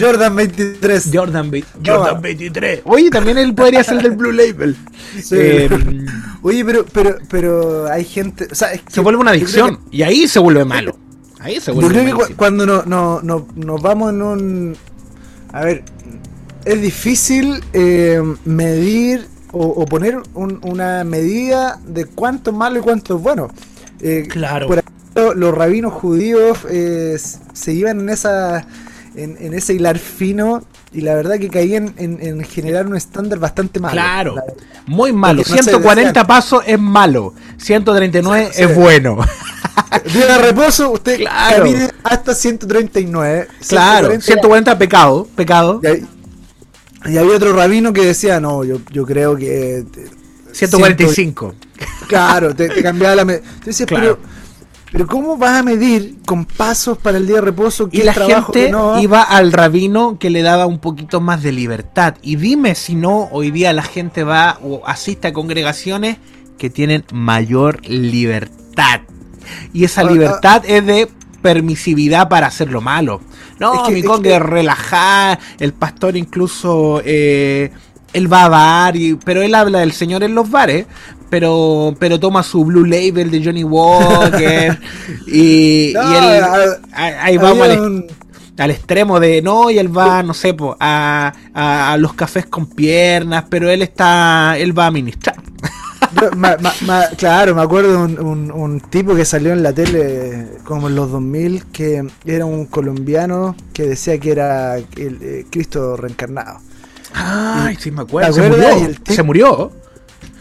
Jordan 0.00 0.34
23. 0.34 1.10
Jordan. 1.12 1.50
Jordan 1.84 2.20
23. 2.20 2.80
Oye, 2.84 3.10
también 3.10 3.38
él 3.38 3.54
podría 3.54 3.84
ser 3.84 4.02
del 4.02 4.12
Blue 4.12 4.32
Label. 4.32 4.76
Sí. 5.22 5.68
Oye, 6.42 6.64
pero, 6.64 6.84
pero, 6.92 7.18
pero 7.28 7.86
hay 7.90 8.04
gente. 8.04 8.46
O 8.50 8.54
sea, 8.54 8.72
es 8.72 8.82
que 8.82 8.92
se 8.92 9.00
vuelve 9.00 9.20
una 9.20 9.32
adicción 9.32 9.80
y 9.90 10.02
ahí 10.02 10.28
se 10.28 10.38
vuelve 10.38 10.64
malo. 10.64 10.96
Ahí 11.40 11.60
se 11.60 11.72
que- 11.72 11.76
Yo 11.76 11.82
vuelve 11.82 12.02
creo 12.04 12.18
que 12.28 12.34
cuando 12.34 12.66
no, 12.66 12.82
no, 12.84 13.20
no- 13.22 13.46
nos 13.56 13.82
vamos 13.82 14.12
en 14.12 14.22
un. 14.22 14.76
A 15.52 15.64
ver, 15.64 15.82
es 16.64 16.80
difícil 16.82 17.62
eh, 17.72 18.22
medir 18.44 19.26
o, 19.52 19.66
o 19.66 19.84
poner 19.86 20.18
un- 20.34 20.60
una 20.62 21.04
medida 21.04 21.80
de 21.86 22.04
cuánto 22.06 22.50
es 22.50 22.56
malo 22.56 22.78
y 22.78 22.82
cuánto 22.82 23.16
es 23.16 23.22
bueno. 23.22 23.48
Eh, 24.00 24.26
Claro. 24.28 24.66
Por 24.68 24.78
ejemplo, 24.78 25.34
los 25.34 25.54
rabinos 25.54 25.92
judíos 25.92 26.58
eh, 26.70 27.16
se 27.52 27.72
iban 27.72 28.00
en 28.00 28.08
esa 28.10 28.66
en, 29.18 29.36
en 29.40 29.54
ese 29.54 29.74
hilar 29.74 29.98
fino 29.98 30.62
y 30.92 31.00
la 31.02 31.14
verdad 31.14 31.38
que 31.38 31.48
caían 31.50 31.94
en, 31.98 32.18
en 32.22 32.42
generar 32.44 32.86
un 32.86 32.96
estándar 32.96 33.38
bastante 33.38 33.78
malo. 33.80 33.92
Claro, 33.94 34.34
La- 34.36 34.44
muy 34.86 35.12
malo. 35.12 35.38
Porque 35.42 35.52
no 35.52 35.56
se 35.58 35.70
140 35.70 36.08
decían- 36.12 36.26
pasos 36.26 36.62
es 36.66 36.78
malo. 36.78 37.34
139 37.58 38.50
Sí, 38.52 38.62
es 38.62 38.68
sí. 38.68 38.74
bueno. 38.74 39.18
Día 40.12 40.26
de 40.26 40.38
reposo, 40.38 40.90
usted 40.90 41.18
Claro. 41.18 41.56
camine 41.64 41.90
hasta 42.04 42.34
139. 42.34 43.48
claro, 43.68 44.08
140 44.08 44.24
140 44.24 44.78
pecado, 44.78 45.28
pecado. 45.36 45.80
Y, 45.82 45.86
hay- 45.86 46.06
y 47.06 47.16
había 47.16 47.36
otro 47.36 47.52
rabino 47.54 47.92
que 47.92 48.04
decía, 48.04 48.40
no, 48.40 48.64
yo, 48.64 48.80
yo 48.90 49.04
creo 49.06 49.36
que... 49.36 49.78
eh, 49.78 49.84
145. 50.52 51.54
Claro, 52.08 52.54
te, 52.54 52.68
te 52.68 52.82
cambiaba 52.82 53.14
la... 53.16 53.22
Entonces, 53.22 53.86
Claro. 53.86 54.18
pero, 54.18 54.37
pero 54.92 55.06
¿cómo 55.06 55.36
vas 55.36 55.58
a 55.58 55.62
medir 55.62 56.16
con 56.26 56.44
pasos 56.44 56.96
para 56.98 57.18
el 57.18 57.26
día 57.26 57.36
de 57.36 57.42
reposo 57.42 57.88
qué 57.90 57.98
Y 57.98 58.02
la 58.02 58.12
es 58.12 58.16
trabajo 58.16 58.52
gente 58.52 58.66
que 58.66 58.72
no? 58.72 59.00
iba 59.00 59.22
al 59.22 59.52
rabino 59.52 60.18
que 60.18 60.30
le 60.30 60.42
daba 60.42 60.66
un 60.66 60.78
poquito 60.78 61.20
más 61.20 61.42
de 61.42 61.52
libertad. 61.52 62.14
Y 62.22 62.36
dime 62.36 62.74
si 62.74 62.94
no, 62.94 63.28
hoy 63.32 63.50
día 63.50 63.72
la 63.72 63.82
gente 63.82 64.24
va 64.24 64.58
o 64.62 64.82
asiste 64.86 65.28
a 65.28 65.32
congregaciones 65.32 66.16
que 66.56 66.70
tienen 66.70 67.04
mayor 67.12 67.86
libertad. 67.86 69.00
Y 69.72 69.84
esa 69.84 70.00
Ah, 70.02 70.06
ah. 70.08 70.12
libertad 70.12 70.62
es 70.66 70.84
de 70.86 71.08
permisividad 71.42 72.28
para 72.28 72.46
hacer 72.48 72.70
lo 72.70 72.80
malo. 72.80 73.20
No, 73.58 73.74
Es 73.74 73.80
que- 73.88 73.92
mi 73.94 74.00
es 74.00 74.06
congue 74.06 74.30
que- 74.30 74.38
relajar, 74.38 75.38
el 75.58 75.72
pastor 75.72 76.16
incluso 76.16 77.00
eh, 77.04 77.70
él 78.12 78.32
va 78.32 78.44
a 78.44 78.48
bar, 78.48 78.96
y, 78.96 79.14
pero 79.16 79.42
él 79.42 79.54
habla 79.54 79.80
del 79.80 79.92
Señor 79.92 80.22
en 80.22 80.34
los 80.34 80.50
bares, 80.50 80.86
pero 81.30 81.94
pero 81.98 82.18
toma 82.20 82.42
su 82.42 82.64
Blue 82.64 82.84
Label 82.84 83.30
de 83.30 83.44
Johnny 83.44 83.64
Walker 83.64 84.78
y, 85.26 85.92
No, 85.94 86.12
y 86.12 86.14
él, 86.16 86.44
a- 86.92 87.24
ahí 87.24 87.36
vamos 87.36 87.68
al, 87.68 87.80
un- 87.80 88.06
al 88.58 88.70
extremo 88.70 89.20
de 89.20 89.40
no 89.42 89.70
y 89.70 89.78
él 89.78 89.96
va 89.96 90.22
no 90.22 90.34
sé 90.34 90.54
po, 90.54 90.76
a, 90.80 91.32
a, 91.54 91.92
a 91.92 91.96
los 91.96 92.14
cafés 92.14 92.46
con 92.46 92.66
piernas 92.66 93.44
pero 93.48 93.70
él 93.70 93.82
está 93.82 94.56
él 94.58 94.76
va 94.76 94.86
a 94.86 94.90
ministrar. 94.90 95.36
Yo- 96.20 96.30
ma- 96.36 96.56
ma- 96.60 96.72
ma- 96.86 97.06
claro, 97.16 97.54
me 97.54 97.62
acuerdo 97.62 97.90
de 97.92 97.96
un, 97.98 98.18
un- 98.26 98.50
un 98.52 98.80
tipo 98.80 99.14
que 99.14 99.24
salió 99.24 99.52
en 99.52 99.62
la 99.62 99.72
tele 99.72 100.46
como 100.64 100.88
en 100.88 100.94
los 100.96 101.10
2000 101.12 101.64
que 101.66 102.04
era 102.24 102.46
un 102.46 102.64
colombiano 102.66 103.54
que 103.72 103.84
decía 103.84 104.18
que 104.18 104.30
era 104.32 104.76
el, 104.78 105.18
eh, 105.20 105.46
Cristo 105.50 105.96
reencarnado. 105.96 106.60
ay 107.14 107.76
sí 107.78 107.90
me 107.90 108.02
acuerdo. 108.02 108.32
¿Te 108.34 108.40
se 108.42 108.48
murió 108.48 108.90
Y 109.08 109.12
se 109.12 109.22
murió 109.22 109.72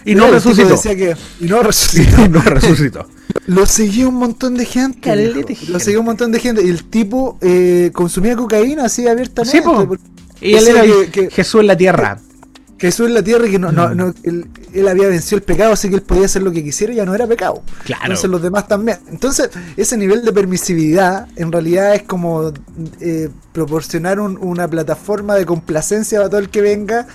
y 0.12 0.16
no 0.16 0.28
resucitó 0.32 0.80
que- 0.82 1.16
y 1.40 1.46
no 1.46 1.62
resucitó. 1.64 2.28
no 2.28 2.42
resucitó 2.42 3.08
Lo 3.48 3.66
seguía 3.66 4.08
un 4.08 4.16
montón 4.16 4.56
de 4.56 4.66
gente. 4.66 5.56
Lo 5.70 5.80
seguía 5.80 6.00
un 6.00 6.06
montón 6.06 6.32
de 6.32 6.40
gente. 6.40 6.64
Y 6.64 6.70
el 6.70 6.84
tipo 6.86 7.38
eh, 7.42 7.92
consumía 7.94 8.36
cocaína 8.36 8.86
así 8.86 9.08
abiertamente. 9.08 9.58
Sí, 9.58 9.64
po. 9.64 9.86
porque 9.88 10.04
y 10.42 10.54
él 10.56 10.68
era 10.68 10.82
que- 10.84 11.10
que 11.12 11.30
Jesús 11.32 11.62
en 11.62 11.68
la 11.68 11.78
tierra 11.78 12.20
Jesús 12.80 13.08
en 13.08 13.16
la 13.16 13.24
tierra 13.24 13.48
y 13.48 13.52
que 13.52 13.58
no, 13.58 13.72
Mm. 13.72 13.76
no, 13.76 13.96
no- 13.96 14.14
él, 14.24 14.46
él 14.72 14.88
había 14.88 15.08
vencido 15.08 15.38
el 15.38 15.44
pecado, 15.44 15.74
así 15.74 15.90
que 15.90 15.96
él 15.96 16.04
podía 16.04 16.26
hacer 16.26 16.44
lo 16.44 16.52
que 16.52 16.64
quisiera 16.64 16.94
y 16.94 16.98
ya 16.98 17.06
no 17.06 17.16
era 17.16 17.26
pecado. 17.26 17.64
Claro. 17.86 18.04
Entonces 18.04 18.30
los 18.30 18.40
demás 18.42 18.68
también. 18.68 19.00
Entonces, 19.10 19.50
ese 19.78 19.98
nivel 19.98 20.24
de 20.24 20.32
permisividad 20.32 21.28
en 21.38 21.52
realidad 21.52 21.96
es 21.96 22.04
como 22.04 22.54
eh, 23.02 23.30
proporcionar 23.52 24.20
un- 24.20 24.38
una 24.40 24.68
plataforma 24.68 25.34
de 25.36 25.46
complacencia 25.48 26.20
para 26.20 26.30
todo 26.30 26.40
el 26.40 26.50
que 26.50 26.62
venga. 26.62 27.08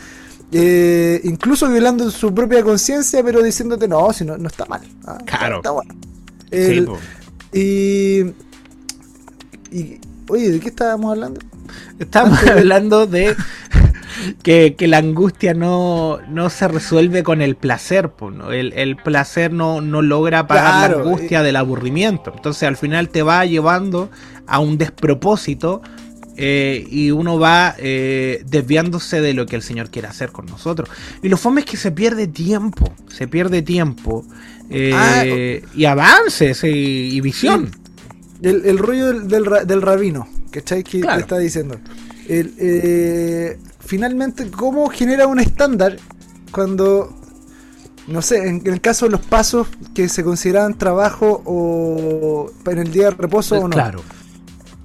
Eh, 0.53 1.20
incluso 1.24 1.68
violando 1.68 2.11
su 2.11 2.34
propia 2.34 2.62
conciencia, 2.62 3.22
pero 3.24 3.42
diciéndote 3.42 3.88
no, 3.88 4.12
si 4.12 4.24
no, 4.24 4.36
no 4.38 4.48
está 4.48 4.64
mal. 4.66 4.82
ah, 5.07 5.18
Claro. 5.24 5.57
Está 5.57 5.70
bueno. 5.70 5.94
Sí, 6.50 6.59
El-. 6.59 6.88
Y, 7.53 8.34
y. 9.76 10.00
Oye, 10.28 10.50
¿de 10.50 10.61
qué 10.61 10.68
estábamos 10.68 11.12
hablando? 11.12 11.40
Estamos 11.98 12.38
hablando 12.46 13.07
de 13.07 13.34
que, 14.42 14.74
que 14.76 14.88
la 14.88 14.98
angustia 14.98 15.53
no, 15.55 16.18
no 16.28 16.48
se 16.50 16.68
resuelve 16.68 17.22
con 17.22 17.42
el 17.42 17.57
placer. 17.57 18.11
po, 18.11 18.30
¿no? 18.30 18.53
El, 18.53 18.72
el 18.74 18.96
placer 18.96 19.53
no, 19.53 19.80
no 19.80 20.00
logra 20.03 20.40
apagar 20.40 20.90
Claro, 20.90 21.05
la 21.05 21.11
angustia 21.11 21.42
del 21.42 21.57
aburrimiento. 21.57 22.32
Entonces 22.34 22.62
al 22.64 22.76
final 22.76 23.09
te 23.09 23.22
va 23.22 23.44
llevando 23.44 24.11
a 24.46 24.59
un 24.61 24.78
despropósito 24.78 25.82
eh, 26.36 26.86
y 26.90 27.10
uno 27.10 27.38
va 27.38 27.74
eh, 27.78 28.42
desviándose 28.46 29.20
de 29.20 29.34
lo 29.34 29.46
que 29.46 29.56
el 29.56 29.62
Señor 29.62 29.90
quiere 29.90 30.08
hacer 30.08 30.32
con 30.32 30.46
nosotros. 30.46 30.88
Y 31.22 31.28
lo 31.28 31.36
fome 31.36 31.60
es 31.60 31.66
que 31.66 31.76
se 31.76 31.90
pierde 31.92 32.26
tiempo. 32.26 32.92
Se 33.08 33.28
pierde 33.28 33.62
tiempo. 33.62 34.24
eh, 34.70 34.92
Ah, 34.94 35.24
y 35.74 35.84
avances 35.84 36.64
y, 36.64 36.68
y 36.68 37.20
visión. 37.20 37.70
El, 38.40 38.64
el 38.66 38.78
rollo 38.78 39.06
del, 39.08 39.28
del, 39.28 39.44
ra- 39.46 39.64
del 39.64 39.82
rabino, 39.82 40.26
¿cachai? 40.50 40.82
Que 40.82 41.00
Claro. 41.00 41.20
está 41.20 41.38
diciendo. 41.38 41.78
El, 42.28 42.54
eh, 42.58 43.58
finalmente, 43.80 44.50
¿cómo 44.50 44.88
genera 44.88 45.26
un 45.26 45.38
estándar 45.38 45.96
cuando, 46.50 47.14
no 48.08 48.22
sé, 48.22 48.48
en 48.48 48.62
el 48.66 48.80
caso 48.80 49.04
de 49.06 49.12
los 49.12 49.20
pasos 49.20 49.68
que 49.94 50.08
se 50.08 50.24
consideraban 50.24 50.76
trabajo 50.78 51.42
o 51.44 52.50
en 52.70 52.78
el 52.78 52.90
día 52.90 53.04
de 53.06 53.10
reposo 53.12 53.56
o 53.58 53.68
no? 53.68 53.74
Claro. 53.74 54.02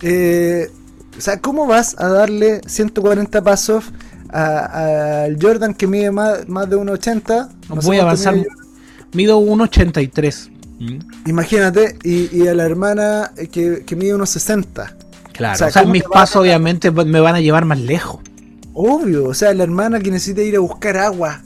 Eh, 0.01 0.69
o 1.17 1.21
sea, 1.21 1.39
¿cómo 1.39 1.65
vas 1.67 1.95
a 1.99 2.07
darle 2.09 2.61
140 2.67 3.41
pasos 3.43 3.85
a- 4.29 5.23
al 5.23 5.37
Jordan 5.41 5.73
que 5.73 5.87
mide 5.87 6.11
más, 6.11 6.47
más 6.47 6.69
de 6.69 6.75
1,80? 6.77 7.49
No 7.69 7.81
sé 7.81 7.87
Voy 7.87 7.97
a 7.99 8.03
avanzar. 8.03 8.35
Mido 9.13 9.39
1,83. 9.39 10.51
¿Mm? 10.79 10.99
Imagínate, 11.29 11.97
y, 12.03 12.35
y 12.37 12.47
a 12.47 12.53
la 12.53 12.65
hermana 12.65 13.31
eh, 13.37 13.47
que, 13.47 13.83
que 13.85 13.95
mide 13.95 14.13
unos 14.13 14.29
60. 14.29 14.95
Claro, 15.33 15.53
O 15.53 15.55
o 15.55 15.57
sea, 15.57 15.71
sea, 15.71 15.81
¿cómo 15.83 15.93
mis 15.93 16.03
vas 16.03 16.09
a- 16.11 16.13
pasos 16.13 16.41
obviamente 16.41 16.91
me 16.91 17.19
van 17.19 17.35
a 17.35 17.39
llevar 17.41 17.65
más 17.65 17.79
lejos. 17.79 18.21
Obvio, 18.73 19.25
o 19.25 19.33
sea, 19.33 19.53
la 19.55 19.63
hermana 19.63 19.99
que 19.99 20.11
necesita 20.11 20.41
ir 20.41 20.55
a 20.55 20.59
buscar 20.59 20.97
agua 20.97 21.41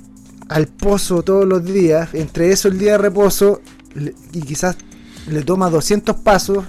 al 0.49 0.67
pozo 0.67 1.23
todos 1.23 1.45
los 1.45 1.63
días, 1.63 2.09
entre 2.13 2.51
eso 2.51 2.67
el 2.67 2.77
día 2.77 2.93
de 2.93 2.97
reposo, 2.97 3.61
y 4.33 4.41
quizás 4.41 4.75
le 5.29 5.41
toma 5.43 5.69
200 5.69 6.17
pasos, 6.17 6.65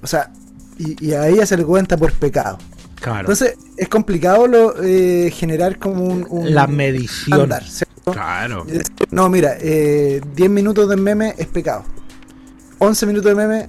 o 0.00 0.06
sea, 0.06 0.30
y, 0.78 1.06
y 1.06 1.12
a 1.12 1.28
ella 1.28 1.46
se 1.46 1.56
le 1.56 1.64
cuenta 1.64 1.96
por 1.96 2.12
pecado. 2.12 2.58
Claro. 3.00 3.20
Entonces, 3.20 3.56
es 3.76 3.88
complicado 3.88 4.46
lo, 4.46 4.82
eh, 4.82 5.30
generar 5.30 5.78
como 5.78 6.04
un, 6.04 6.26
un 6.28 6.54
la 6.54 6.66
medición. 6.66 7.50
¿cierto? 7.62 8.12
Claro. 8.12 8.66
No, 9.10 9.28
mira, 9.28 9.56
eh, 9.60 10.20
10 10.34 10.50
minutos 10.50 10.88
de 10.88 10.96
meme 10.96 11.34
es 11.36 11.46
pecado. 11.46 11.84
11 12.78 13.06
minutos 13.06 13.28
de 13.30 13.34
meme 13.34 13.68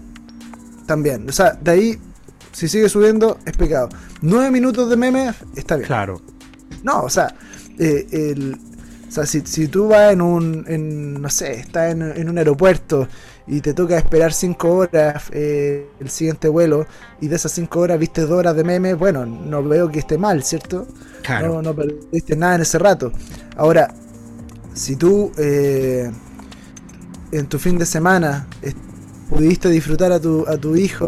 también. 0.85 1.27
O 1.29 1.31
sea, 1.31 1.53
de 1.53 1.71
ahí, 1.71 1.99
si 2.51 2.67
sigue 2.67 2.87
subiendo, 2.87 3.37
es 3.45 3.57
pecado. 3.57 3.89
9 4.21 4.51
minutos 4.51 4.89
de 4.89 4.95
meme 4.95 5.33
está 5.55 5.75
bien. 5.75 5.87
Claro. 5.87 6.21
No, 6.83 7.01
o 7.01 7.09
sea, 7.09 7.35
eh, 7.77 8.07
el, 8.11 8.57
o 9.07 9.11
sea 9.11 9.25
si, 9.25 9.41
si 9.41 9.67
tú 9.67 9.89
vas 9.89 10.13
en 10.13 10.21
un, 10.21 10.65
en, 10.67 11.21
no 11.21 11.29
sé, 11.29 11.59
estás 11.59 11.91
en, 11.91 12.01
en 12.01 12.29
un 12.29 12.37
aeropuerto 12.37 13.07
y 13.47 13.61
te 13.61 13.73
toca 13.73 13.97
esperar 13.97 14.33
5 14.33 14.73
horas 14.73 15.25
eh, 15.31 15.87
el 15.99 16.09
siguiente 16.09 16.47
vuelo 16.47 16.87
y 17.21 17.27
de 17.27 17.35
esas 17.35 17.51
5 17.51 17.79
horas 17.79 17.99
viste 17.99 18.21
2 18.21 18.31
horas 18.31 18.55
de 18.55 18.63
meme, 18.63 18.93
bueno, 18.95 19.25
no 19.25 19.63
veo 19.63 19.89
que 19.91 19.99
esté 19.99 20.17
mal, 20.17 20.43
¿cierto? 20.43 20.87
Claro. 21.21 21.53
No, 21.55 21.61
no 21.61 21.75
perdiste 21.75 22.35
nada 22.35 22.55
en 22.55 22.61
ese 22.61 22.79
rato. 22.79 23.11
Ahora, 23.55 23.93
si 24.73 24.95
tú 24.95 25.31
eh, 25.37 26.11
en 27.31 27.47
tu 27.47 27.59
fin 27.59 27.77
de 27.77 27.85
semana 27.85 28.47
eh, 28.61 28.73
pudiste 29.29 29.69
disfrutar 29.69 30.11
a 30.11 30.19
tu, 30.19 30.45
a 30.47 30.57
tu 30.57 30.75
hijo 30.75 31.07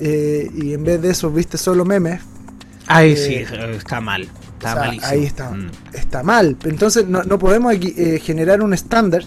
eh, 0.00 0.50
y 0.54 0.72
en 0.74 0.84
vez 0.84 1.00
de 1.02 1.10
eso 1.10 1.30
viste 1.30 1.56
solo 1.58 1.84
memes, 1.84 2.20
Ahí 2.86 3.16
sí, 3.16 3.36
está 3.36 3.98
mal. 4.02 4.28
Está 4.58 4.72
o 4.72 4.92
sea, 4.92 5.08
ahí 5.08 5.24
está, 5.24 5.50
Mm. 5.50 5.70
está 5.94 6.22
mal. 6.22 6.56
Entonces 6.64 7.06
no, 7.08 7.22
no 7.22 7.38
podemos 7.38 7.74
aquí, 7.74 7.94
generar 8.20 8.60
un 8.60 8.74
estándar, 8.74 9.24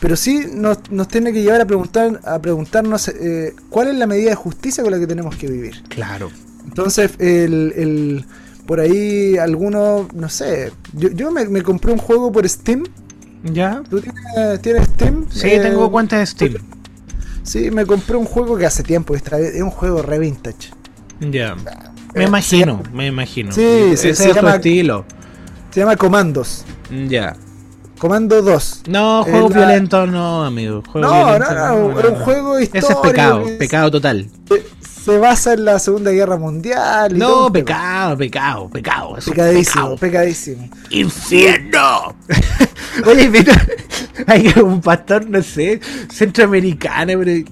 pero 0.00 0.16
sí 0.16 0.46
nos, 0.52 0.78
nos 0.90 1.08
tiene 1.08 1.32
que 1.32 1.42
llevar 1.42 1.60
a 1.60 1.66
preguntar 1.66 2.20
a 2.24 2.38
preguntarnos 2.40 3.08
eh, 3.08 3.54
cuál 3.70 3.88
es 3.88 3.94
la 3.96 4.06
medida 4.06 4.30
de 4.30 4.36
justicia 4.36 4.82
con 4.82 4.92
la 4.92 4.98
que 4.98 5.06
tenemos 5.06 5.36
que 5.36 5.48
vivir. 5.48 5.82
Claro. 5.88 6.30
Entonces, 6.64 7.12
el, 7.18 7.72
el- 7.76 8.24
por 8.66 8.80
ahí 8.80 9.38
algunos, 9.38 10.12
no 10.12 10.28
sé, 10.28 10.72
yo, 10.92 11.08
yo 11.10 11.30
me, 11.30 11.48
me 11.48 11.62
compré 11.62 11.90
un 11.92 11.98
juego 11.98 12.30
por 12.30 12.46
Steam. 12.48 12.84
¿Ya? 13.44 13.82
¿Tú 13.88 14.00
tienes, 14.00 14.60
tienes 14.60 14.84
Steam? 14.88 15.26
Sí, 15.30 15.48
Eh, 15.48 15.60
tengo 15.60 15.90
cuenta 15.90 16.18
de 16.18 16.26
Steam. 16.26 16.54
Sí, 17.42 17.70
me 17.70 17.86
compré 17.86 18.16
un 18.16 18.26
juego 18.26 18.58
que 18.58 18.66
hace 18.66 18.82
tiempo, 18.82 19.14
es 19.14 19.22
un 19.62 19.70
juego 19.70 20.02
re 20.02 20.18
vintage. 20.18 20.68
Ya. 21.20 21.56
Eh, 22.14 22.18
Me 22.18 22.24
imagino, 22.24 22.82
me 22.92 23.06
imagino. 23.06 23.52
Sí, 23.52 23.62
Ese 23.62 23.96
se- 23.96 24.14
se 24.14 24.24
es 24.24 24.28
tu 24.30 24.34
llama- 24.36 24.56
estilo. 24.56 25.04
Se 25.70 25.80
llama 25.80 25.96
Comandos. 25.96 26.64
Ya. 27.08 27.36
Comando 27.98 28.42
2. 28.42 28.82
No, 28.88 29.24
juegos 29.24 29.50
la- 29.52 29.56
violentos 29.58 30.08
no, 30.08 30.44
amigo. 30.44 30.82
No, 30.94 31.00
no, 31.00 31.24
violentos 31.24 31.50
no, 31.54 31.98
era 31.98 32.08
un 32.10 32.14
juego 32.16 32.58
Ese 32.58 32.78
es 32.78 32.84
histórico. 32.84 33.02
pecado, 33.02 33.44
pecado 33.58 33.90
total. 33.90 34.26
Se, 35.04 35.16
basa 35.18 35.54
en 35.54 35.64
la 35.64 35.78
Segunda 35.78 36.10
Guerra 36.10 36.36
Mundial. 36.36 37.16
y 37.16 37.18
No, 37.18 37.50
pecado, 37.50 38.16
pecado, 38.16 38.68
pecado. 38.68 39.14
Pecadísimo, 39.24 39.74
pecado. 39.84 39.96
pecadísimo. 39.96 40.68
¡Infierno! 40.90 42.14
Oye, 43.06 43.28
mira, 43.30 43.54
hay 44.26 44.52
un 44.62 44.80
pastor, 44.80 45.28
no 45.28 45.42
sé, 45.42 45.80
centroamericano, 46.10 47.12
pero. 47.18 47.44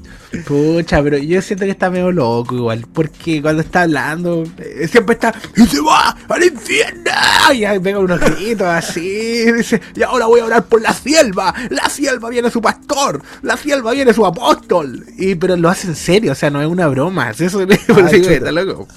Pucha, 0.45 1.03
pero 1.03 1.17
yo 1.17 1.41
siento 1.41 1.65
que 1.65 1.71
está 1.71 1.89
medio 1.89 2.13
loco 2.13 2.55
igual, 2.57 2.85
porque 2.93 3.41
cuando 3.41 3.63
está 3.63 3.83
hablando, 3.83 4.45
eh, 4.59 4.87
siempre 4.87 5.15
está. 5.15 5.33
¡Y 5.57 5.63
se 5.67 5.81
va 5.81 6.15
al 6.29 6.45
infierno! 6.45 7.11
Y 7.55 7.65
ahí 7.65 7.79
pega 7.79 8.01
unos 8.01 8.21
gritos 8.21 8.67
así, 8.67 9.51
dice, 9.53 9.81
y 9.95 10.03
ahora 10.03 10.27
voy 10.27 10.41
a 10.41 10.45
orar 10.47 10.65
por 10.65 10.83
la 10.83 10.93
sierva, 10.93 11.55
la 11.71 11.89
sierva 11.89 12.29
viene 12.29 12.51
su 12.51 12.61
pastor, 12.61 13.23
la 13.43 13.57
sierva 13.57 13.93
viene 13.93 14.13
su 14.13 14.27
apóstol. 14.27 15.07
Y 15.17 15.37
pero 15.37 15.57
lo 15.57 15.71
hace 15.71 15.87
en 15.87 15.95
serio, 15.97 16.33
o 16.33 16.35
sea, 16.35 16.51
no 16.51 16.61
es 16.61 16.69
una 16.69 16.89
broma, 16.89 17.31
eso 17.39 17.65
digo, 17.65 17.75
chuta. 17.87 18.33
está 18.33 18.53
loco. 18.53 18.89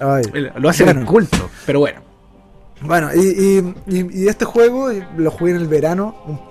Ay. 0.00 0.22
Lo 0.58 0.68
hace 0.68 0.82
en 0.82 0.86
Bueno. 0.88 1.00
el 1.00 1.06
culto, 1.06 1.50
pero 1.64 1.80
bueno. 1.80 2.00
Bueno, 2.82 3.08
y, 3.14 3.20
y- 3.20 3.74
y- 3.96 4.22
y 4.24 4.28
este 4.28 4.44
juego 4.44 4.90
lo 5.16 5.30
jugué 5.30 5.52
en 5.52 5.56
el 5.58 5.66
verano, 5.66 6.14
un- 6.26 6.36
eh, 6.36 6.47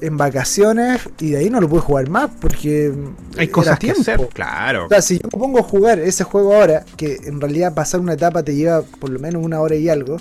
en 0.00 0.16
vacaciones, 0.16 1.00
y 1.20 1.30
de 1.30 1.38
ahí 1.38 1.50
no 1.50 1.60
lo 1.60 1.68
pude 1.68 1.80
jugar 1.80 2.08
más 2.08 2.30
porque 2.40 2.92
Hay 3.38 3.48
cosas 3.48 3.78
que 3.78 3.90
hacer, 3.90 4.28
claro. 4.32 4.86
O 4.86 4.88
sea, 4.88 5.00
si 5.00 5.18
yo 5.18 5.28
me 5.32 5.38
pongo 5.38 5.58
a 5.58 5.62
jugar 5.62 5.98
ese 5.98 6.24
juego 6.24 6.54
ahora, 6.54 6.84
que 6.96 7.18
en 7.24 7.40
realidad 7.40 7.74
pasar 7.74 8.00
una 8.00 8.12
etapa 8.12 8.42
te 8.42 8.54
lleva 8.54 8.82
por 8.82 9.10
lo 9.10 9.18
menos 9.18 9.44
una 9.44 9.60
hora 9.60 9.74
y 9.74 9.88
algo, 9.88 10.18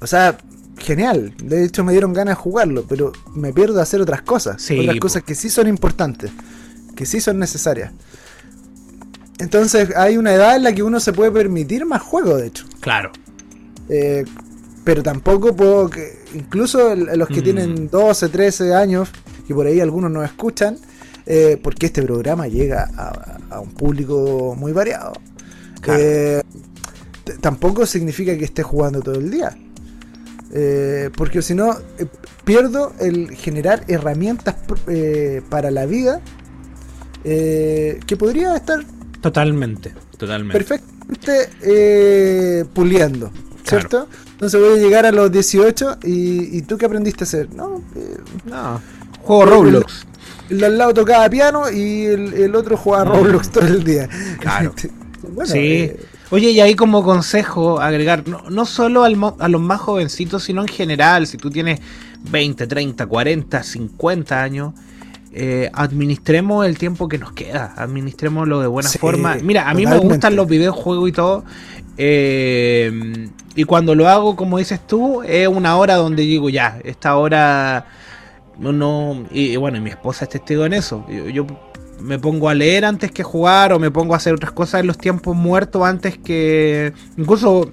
o 0.00 0.06
sea, 0.06 0.36
genial. 0.78 1.34
De 1.42 1.64
hecho, 1.64 1.82
me 1.82 1.92
dieron 1.92 2.12
ganas 2.12 2.36
de 2.36 2.42
jugarlo, 2.42 2.84
pero 2.86 3.12
me 3.34 3.52
pierdo 3.52 3.74
de 3.74 3.82
hacer 3.82 4.00
otras 4.00 4.22
cosas. 4.22 4.60
Sí, 4.60 4.78
otras 4.78 4.98
cosas 5.00 5.22
que 5.22 5.34
sí 5.34 5.48
son 5.48 5.66
importantes, 5.68 6.30
que 6.94 7.06
sí 7.06 7.20
son 7.20 7.38
necesarias. 7.38 7.92
Entonces, 9.38 9.96
hay 9.96 10.16
una 10.16 10.32
edad 10.34 10.56
en 10.56 10.62
la 10.62 10.72
que 10.72 10.82
uno 10.82 11.00
se 11.00 11.12
puede 11.12 11.30
permitir 11.30 11.84
más 11.86 12.02
juegos, 12.02 12.40
de 12.40 12.46
hecho. 12.48 12.66
Claro. 12.80 13.10
Eh, 13.88 14.24
pero 14.84 15.02
tampoco 15.02 15.54
puedo 15.56 15.88
que, 15.90 16.18
incluso 16.34 16.94
los 16.94 17.28
que 17.28 17.40
Mm. 17.40 17.44
tienen 17.44 17.88
12, 17.90 18.28
13 18.28 18.74
años, 18.74 19.08
que 19.46 19.54
por 19.54 19.66
ahí 19.66 19.80
algunos 19.80 20.10
nos 20.10 20.24
escuchan, 20.24 20.76
eh, 21.26 21.58
porque 21.62 21.86
este 21.86 22.02
programa 22.02 22.46
llega 22.48 22.88
a, 22.96 23.38
a 23.56 23.60
un 23.60 23.70
público 23.72 24.54
muy 24.58 24.72
variado. 24.72 25.12
Claro. 25.80 26.00
Eh, 26.02 26.42
tampoco 27.40 27.86
significa 27.86 28.36
que 28.36 28.44
esté 28.44 28.62
jugando 28.62 29.00
todo 29.00 29.14
el 29.16 29.30
día. 29.30 29.56
Eh, 30.56 31.10
porque 31.16 31.42
si 31.42 31.52
no, 31.54 31.74
pierdo 32.44 32.92
el 33.00 33.32
generar 33.34 33.82
herramientas 33.88 34.54
eh, 34.86 35.42
para 35.48 35.72
la 35.72 35.84
vida 35.84 36.20
eh, 37.24 37.98
que 38.06 38.16
podría 38.16 38.54
estar 38.56 38.84
Totalmente, 39.20 39.92
totalmente. 40.16 40.56
perfectamente 40.56 42.64
puliendo, 42.72 43.32
¿cierto? 43.66 44.06
Entonces 44.44 44.60
voy 44.60 44.78
a 44.78 44.82
llegar 44.82 45.06
a 45.06 45.10
los 45.10 45.32
18 45.32 46.00
y, 46.04 46.58
y 46.58 46.62
tú 46.62 46.76
qué 46.76 46.84
aprendiste 46.84 47.24
a 47.24 47.26
hacer? 47.26 47.48
No, 47.54 47.80
eh, 47.96 48.18
No. 48.44 48.78
Juego 49.22 49.46
Roblox. 49.46 50.06
el 50.50 50.62
al 50.62 50.76
lado 50.76 50.92
tocaba 50.92 51.30
piano 51.30 51.70
y 51.70 52.04
el, 52.04 52.34
el 52.34 52.54
otro 52.54 52.76
jugaba 52.76 53.04
Roblox 53.16 53.50
todo 53.50 53.66
el 53.66 53.82
día. 53.84 54.06
Claro. 54.40 54.74
Bueno, 55.26 55.50
sí. 55.50 55.58
eh, 55.58 56.00
Oye, 56.30 56.50
y 56.50 56.60
ahí 56.60 56.74
como 56.74 57.02
consejo 57.02 57.80
agregar, 57.80 58.28
no, 58.28 58.42
no 58.50 58.66
solo 58.66 59.04
al 59.04 59.16
mo- 59.16 59.38
a 59.40 59.48
los 59.48 59.62
más 59.62 59.80
jovencitos, 59.80 60.42
sino 60.44 60.60
en 60.60 60.68
general, 60.68 61.26
si 61.26 61.38
tú 61.38 61.48
tienes 61.48 61.80
20, 62.30 62.66
30, 62.66 63.06
40, 63.06 63.62
50 63.62 64.42
años, 64.42 64.74
eh, 65.32 65.70
administremos 65.72 66.66
el 66.66 66.76
tiempo 66.76 67.08
que 67.08 67.16
nos 67.16 67.32
queda, 67.32 67.72
administrémoslo 67.78 68.60
de 68.60 68.66
buena 68.66 68.90
Sí, 68.90 68.98
forma. 68.98 69.36
Mira, 69.42 69.68
a 69.70 69.72
mí 69.72 69.86
me 69.86 69.96
gustan 69.96 70.36
los 70.36 70.46
videojuegos 70.46 71.08
y 71.08 71.12
todo, 71.12 71.44
eh, 71.96 73.28
y 73.54 73.64
cuando 73.64 73.94
lo 73.94 74.08
hago, 74.08 74.36
como 74.36 74.58
dices 74.58 74.80
tú, 74.86 75.22
es 75.22 75.48
una 75.48 75.76
hora 75.76 75.96
donde 75.96 76.22
digo, 76.22 76.50
ya, 76.50 76.78
esta 76.84 77.16
hora 77.16 77.86
no 78.58 79.24
y, 79.32 79.52
y 79.52 79.56
bueno, 79.56 79.80
mi 79.80 79.90
esposa 79.90 80.24
es 80.24 80.30
testigo 80.30 80.64
en 80.64 80.72
eso. 80.74 81.04
Yo, 81.08 81.28
yo 81.28 81.46
me 82.00 82.18
pongo 82.18 82.48
a 82.48 82.54
leer 82.54 82.84
antes 82.84 83.10
que 83.12 83.22
jugar 83.22 83.72
o 83.72 83.78
me 83.78 83.90
pongo 83.90 84.14
a 84.14 84.16
hacer 84.16 84.34
otras 84.34 84.52
cosas 84.52 84.80
en 84.80 84.86
los 84.86 84.98
tiempos 84.98 85.36
muertos 85.36 85.84
antes 85.84 86.18
que 86.18 86.92
incluso 87.16 87.70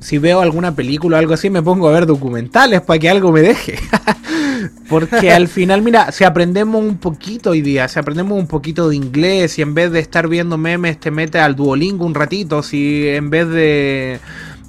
si 0.00 0.18
veo 0.18 0.40
alguna 0.40 0.74
película 0.74 1.16
o 1.16 1.20
algo 1.20 1.34
así 1.34 1.50
me 1.50 1.62
pongo 1.62 1.88
a 1.88 1.92
ver 1.92 2.06
documentales 2.06 2.80
para 2.82 2.98
que 2.98 3.08
algo 3.08 3.32
me 3.32 3.40
deje. 3.42 3.78
Porque 4.88 5.30
al 5.30 5.48
final, 5.48 5.82
mira, 5.82 6.12
si 6.12 6.24
aprendemos 6.24 6.82
un 6.82 6.98
poquito 6.98 7.50
hoy 7.50 7.62
día, 7.62 7.88
si 7.88 7.98
aprendemos 7.98 8.38
un 8.38 8.46
poquito 8.46 8.88
de 8.88 8.96
inglés 8.96 9.58
y 9.58 9.62
en 9.62 9.74
vez 9.74 9.90
de 9.92 10.00
estar 10.00 10.28
viendo 10.28 10.58
memes 10.58 10.98
te 10.98 11.10
metes 11.10 11.40
al 11.40 11.56
Duolingo 11.56 12.04
un 12.04 12.14
ratito, 12.14 12.62
si 12.62 13.08
en 13.08 13.30
vez 13.30 13.48
de 13.48 14.20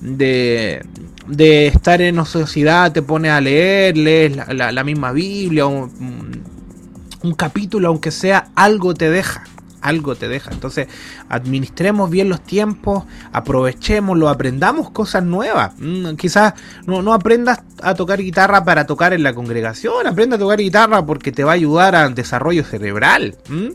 de, 0.01 0.85
de 1.27 1.67
estar 1.67 2.01
en 2.01 2.19
ociosidad 2.19 2.91
te 2.91 3.01
pones 3.01 3.31
a 3.31 3.41
leer, 3.41 3.97
lees 3.97 4.35
la, 4.35 4.83
misma 4.83 5.11
Biblia, 5.11 5.65
un 5.65 7.33
capítulo, 7.35 7.87
aunque 7.87 8.11
sea, 8.11 8.49
algo 8.55 8.93
te 8.93 9.09
deja. 9.09 9.43
Algo 9.85 10.15
te 10.15 10.27
deja. 10.27 10.49
Entonces, 10.51 10.87
administremos 11.29 12.09
bien 12.09 12.27
los 12.27 12.41
tiempos, 12.41 13.03
aprovechémoslo, 13.31 14.29
aprendamos 14.29 14.89
cosas 14.89 15.23
nuevas. 15.23 15.73
Mm, 15.77 16.15
quizás 16.15 16.53
no, 16.87 17.01
no 17.03 17.13
aprendas 17.13 17.59
a 17.83 17.93
tocar 17.93 18.19
guitarra 18.19 18.63
para 18.65 18.85
tocar 18.85 19.13
en 19.13 19.21
la 19.21 19.33
congregación, 19.35 20.07
aprenda 20.07 20.37
a 20.37 20.39
tocar 20.39 20.59
guitarra 20.59 21.05
porque 21.05 21.31
te 21.31 21.43
va 21.43 21.51
a 21.51 21.55
ayudar 21.55 21.95
al 21.95 22.15
desarrollo 22.15 22.63
cerebral. 22.63 23.35
¿m? 23.49 23.73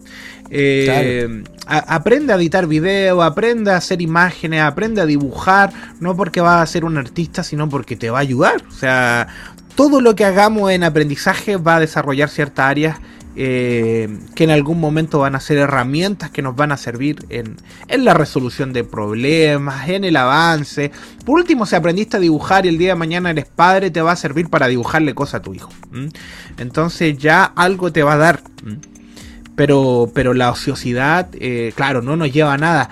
Eh, 0.51 1.45
a- 1.67 1.95
aprende 1.95 2.33
a 2.33 2.37
editar 2.37 2.67
video, 2.67 3.23
aprende 3.23 3.71
a 3.71 3.77
hacer 3.77 4.03
imágenes, 4.03 4.63
aprende 4.63 5.01
a 5.01 5.07
dibujar, 5.07 5.73
no 6.01 6.17
porque 6.17 6.41
vas 6.41 6.61
a 6.63 6.67
ser 6.67 6.85
un 6.85 6.99
artista, 6.99 7.45
sino 7.45 7.69
porque 7.69 7.95
te 7.95 8.11
va 8.11 8.19
a 8.19 8.23
ayudar. 8.23 8.63
O 8.69 8.73
sea, 8.73 9.29
todo 9.77 10.01
lo 10.01 10.17
que 10.17 10.25
hagamos 10.25 10.73
en 10.73 10.83
aprendizaje 10.83 11.57
va 11.57 11.77
a 11.77 11.81
desarrollar 11.81 12.29
ciertas 12.29 12.67
áreas 12.67 12.99
eh, 13.37 14.09
que 14.35 14.45
en 14.45 14.51
algún 14.51 14.81
momento 14.81 15.21
van 15.21 15.35
a 15.35 15.41
ser 15.41 15.59
herramientas 15.59 16.31
que 16.31 16.43
nos 16.43 16.57
van 16.57 16.73
a 16.73 16.77
servir 16.77 17.25
en, 17.29 17.57
en 17.89 18.05
la 18.05 18.15
resolución 18.15 18.73
de 18.73 18.85
problemas, 18.85 19.89
en 19.89 20.05
el 20.05 20.17
avance. 20.17 20.91
Por 21.25 21.39
último, 21.39 21.65
si 21.67 21.77
aprendiste 21.77 22.17
a 22.17 22.21
dibujar 22.21 22.67
y 22.67 22.71
el 22.71 22.79
día 22.79 22.91
de 22.91 22.97
mañana 22.97 23.31
eres 23.31 23.47
padre, 23.47 23.91
te 23.91 24.03
va 24.03 24.13
a 24.13 24.17
servir 24.17 24.49
para 24.49 24.67
dibujarle 24.67 25.15
cosas 25.15 25.41
a 25.41 25.43
tu 25.43 25.55
hijo. 25.55 25.71
Entonces 26.59 27.19
ya 27.19 27.45
algo 27.45 27.93
te 27.93 28.03
va 28.03 28.15
a 28.15 28.19
dar. 28.19 28.43
Pero, 29.57 30.11
pero 30.15 30.33
la 30.33 30.51
ociosidad, 30.51 31.29
eh, 31.35 31.73
claro, 31.77 32.01
no 32.03 32.17
nos 32.17 32.33
lleva 32.33 32.55
a 32.55 32.59
nada. 32.59 32.89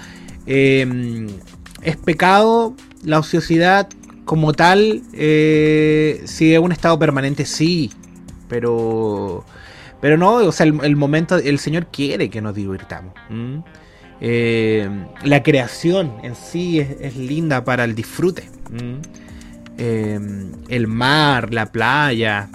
Eh, 0.46 1.26
es 1.82 1.96
pecado 1.96 2.74
la 3.02 3.18
ociosidad 3.18 3.88
como 4.24 4.52
tal. 4.52 5.02
eh, 5.14 6.22
si 6.26 6.52
es 6.54 6.60
un 6.60 6.72
estado 6.72 6.98
permanente, 6.98 7.46
sí. 7.46 7.90
Pero, 8.48 9.44
pero 10.00 10.16
no, 10.16 10.34
o 10.36 10.52
sea, 10.52 10.66
el, 10.66 10.78
el 10.82 10.96
momento, 10.96 11.36
el 11.36 11.58
Señor 11.58 11.86
quiere 11.86 12.30
que 12.30 12.40
nos 12.40 12.54
divirtamos. 12.54 13.14
Eh, 14.20 14.88
la 15.24 15.42
creación 15.42 16.12
en 16.22 16.34
sí 16.34 16.80
es, 16.80 17.16
linda 17.16 17.64
para 17.64 17.84
el 17.84 17.94
disfrute. 17.94 18.48
Eh, 19.76 20.18
el 20.68 20.86
mar, 20.88 21.52
la 21.52 21.66
playa, 21.66 22.48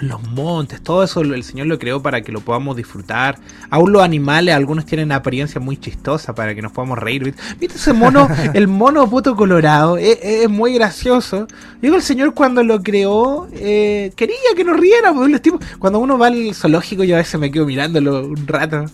los 0.00 0.22
montes, 0.30 0.82
todo 0.82 1.02
eso 1.02 1.20
el 1.22 1.42
Señor 1.44 1.66
lo 1.66 1.78
creó 1.78 2.02
para 2.02 2.20
que 2.22 2.32
lo 2.32 2.40
podamos 2.40 2.76
disfrutar. 2.76 3.38
Aún 3.70 3.92
los 3.92 4.02
animales, 4.02 4.54
algunos 4.54 4.86
tienen 4.86 5.12
apariencia 5.12 5.60
muy 5.60 5.76
chistosa 5.76 6.34
para 6.34 6.54
que 6.54 6.62
nos 6.62 6.72
podamos 6.72 6.98
reír. 6.98 7.34
¿Viste 7.58 7.76
ese 7.76 7.92
mono? 7.92 8.28
El 8.54 8.68
mono 8.68 9.08
puto 9.08 9.34
colorado. 9.36 9.96
Es, 9.96 10.18
es 10.22 10.48
muy 10.50 10.74
gracioso. 10.74 11.46
Digo, 11.80 11.96
el 11.96 12.02
Señor 12.02 12.34
cuando 12.34 12.62
lo 12.62 12.82
creó, 12.82 13.48
eh, 13.52 14.12
quería 14.16 14.36
que 14.54 14.64
nos 14.64 14.78
riéramos. 14.78 15.28
Tipos- 15.42 15.60
Cuando 15.78 15.98
uno 15.98 16.18
va 16.18 16.26
al 16.28 16.54
zoológico, 16.54 17.04
yo 17.04 17.14
a 17.16 17.18
veces 17.18 17.38
me 17.40 17.50
quedo 17.50 17.66
mirándolo 17.66 18.26
un 18.26 18.46
rato. 18.46 18.84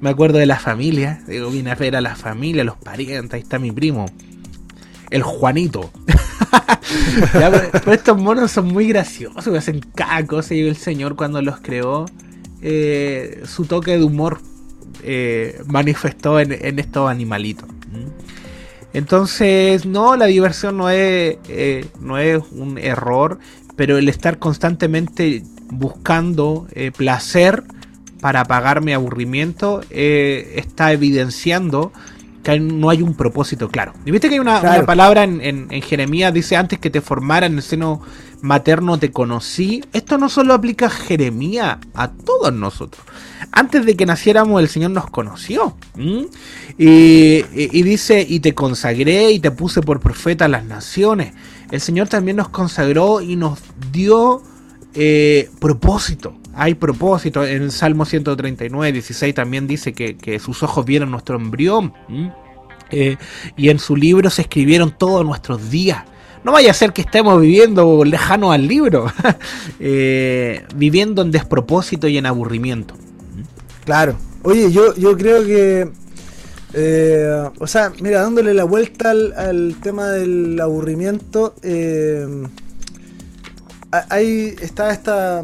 Me 0.00 0.10
acuerdo 0.10 0.38
de 0.38 0.46
la 0.46 0.58
familia. 0.58 1.20
Digo, 1.26 1.50
vine 1.50 1.70
a 1.70 1.74
ver 1.76 1.96
a 1.96 2.00
la 2.00 2.16
familia, 2.16 2.64
los 2.64 2.76
parientes. 2.76 3.34
Ahí 3.34 3.40
está 3.42 3.58
mi 3.58 3.72
primo. 3.72 4.06
El 5.10 5.22
Juanito. 5.22 5.90
Ya, 7.34 7.50
pero, 7.72 7.92
estos 7.92 8.16
monos 8.20 8.50
son 8.50 8.68
muy 8.68 8.88
graciosos, 8.88 9.46
hacen 9.56 9.80
cada 9.94 10.24
y 10.50 10.60
el 10.60 10.76
señor 10.76 11.16
cuando 11.16 11.42
los 11.42 11.60
creó, 11.60 12.06
eh, 12.62 13.42
su 13.44 13.64
toque 13.64 13.98
de 13.98 14.04
humor 14.04 14.40
eh, 15.02 15.60
manifestó 15.66 16.40
en, 16.40 16.78
estos 16.78 17.10
animalitos. 17.10 17.68
¿m? 17.92 18.06
Entonces, 18.92 19.86
no, 19.86 20.16
la 20.16 20.26
diversión 20.26 20.76
no 20.76 20.88
es, 20.88 21.36
eh, 21.48 21.86
no 22.00 22.18
es 22.18 22.42
un 22.52 22.78
error, 22.78 23.38
pero 23.76 23.98
el 23.98 24.08
estar 24.08 24.38
constantemente 24.38 25.42
buscando 25.70 26.68
placer 26.96 27.64
para 28.20 28.40
apagar 28.40 28.82
mi 28.82 28.92
aburrimiento 28.92 29.80
está 29.90 30.92
evidenciando 30.92 31.92
que 32.44 32.60
no 32.60 32.90
hay 32.90 33.02
un 33.02 33.14
propósito 33.14 33.68
claro. 33.68 33.92
Y 34.06 34.12
viste 34.12 34.28
que 34.28 34.34
hay 34.34 34.40
una, 34.40 34.60
Claro. 34.60 34.76
una 34.78 34.86
palabra 34.86 35.24
en, 35.24 35.40
en- 35.40 35.66
en 35.70 35.82
Jeremías, 35.82 36.32
dice 36.32 36.56
antes 36.56 36.78
que 36.78 36.90
te 36.90 37.00
formara 37.00 37.46
en 37.46 37.54
el 37.56 37.62
seno 37.62 38.00
materno 38.42 38.98
te 38.98 39.10
conocí. 39.10 39.82
Esto 39.92 40.18
no 40.18 40.28
solo 40.28 40.54
aplica 40.54 40.86
a 40.86 40.90
Jeremías, 40.90 41.78
a 41.94 42.08
todos 42.12 42.52
nosotros. 42.52 43.02
Antes 43.50 43.86
de 43.86 43.96
que 43.96 44.04
naciéramos 44.06 44.60
el 44.60 44.68
Señor 44.68 44.90
nos 44.92 45.08
conoció. 45.10 45.76
¿m? 45.96 46.26
Y, 46.76 46.84
y- 46.86 47.44
y 47.54 47.82
dice, 47.82 48.24
y 48.28 48.40
te 48.40 48.54
consagré 48.54 49.30
y 49.32 49.40
te 49.40 49.50
puse 49.50 49.80
por 49.80 50.00
profeta 50.00 50.44
a 50.44 50.48
las 50.48 50.64
naciones. 50.64 51.32
El 51.70 51.80
Señor 51.80 52.08
también 52.08 52.36
nos 52.36 52.50
consagró 52.50 53.20
y 53.22 53.36
nos 53.36 53.58
dio 53.90 54.42
eh, 54.94 55.50
propósito. 55.58 56.36
Hay 56.56 56.74
propósito. 56.74 57.44
En 57.44 57.62
el 57.62 57.72
Salmo 57.72 58.04
139, 58.04 58.92
16 58.92 59.34
también 59.34 59.66
dice 59.66 59.92
que, 59.92 60.38
sus 60.38 60.62
ojos 60.62 60.84
vieron 60.84 61.10
nuestro 61.10 61.36
embrión. 61.36 61.92
Eh, 62.90 63.16
y 63.56 63.70
en 63.70 63.78
su 63.78 63.96
libro 63.96 64.30
se 64.30 64.42
escribieron 64.42 64.96
todos 64.96 65.24
nuestros 65.24 65.70
días. 65.70 66.04
No 66.44 66.52
vaya 66.52 66.70
a 66.70 66.74
ser 66.74 66.92
que 66.92 67.00
estemos 67.00 67.40
viviendo 67.40 68.04
lejano 68.04 68.52
al 68.52 68.68
libro, 68.68 69.06
Eh, 69.80 70.64
viviendo 70.76 71.22
en 71.22 71.30
despropósito 71.30 72.06
y 72.06 72.18
en 72.18 72.26
aburrimiento. 72.26 72.94
Claro. 73.84 74.16
Oye, 74.42 74.70
yo, 74.70 74.94
yo 74.94 75.16
creo 75.16 75.44
que. 75.44 75.88
eh, 76.74 77.48
o 77.58 77.66
sea, 77.66 77.92
mira, 78.00 78.20
dándole 78.20 78.54
la 78.54 78.64
vuelta 78.64 79.10
al, 79.10 79.76
tema 79.82 80.08
del 80.10 80.60
aburrimiento. 80.60 81.54
ahí 84.10 84.54
está 84.60 84.92
esta. 84.92 85.42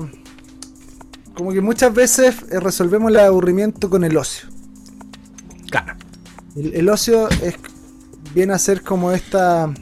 Como 1.35 1.53
que 1.53 1.61
muchas 1.61 1.95
veces 1.95 2.37
eh, 2.51 2.61
resolvemos 2.61 3.11
el 3.11 3.19
aburrimiento 3.19 3.89
con 3.89 4.05
el 4.05 4.17
ocio. 4.17 4.49
Claro. 5.71 5.95
El, 6.57 6.75
el 6.75 6.89
ocio 6.89 7.29
es, 7.29 7.55
viene 8.35 8.53
a 8.53 8.59
ser 8.59 8.83
como 8.83 9.13
esta 9.13 9.73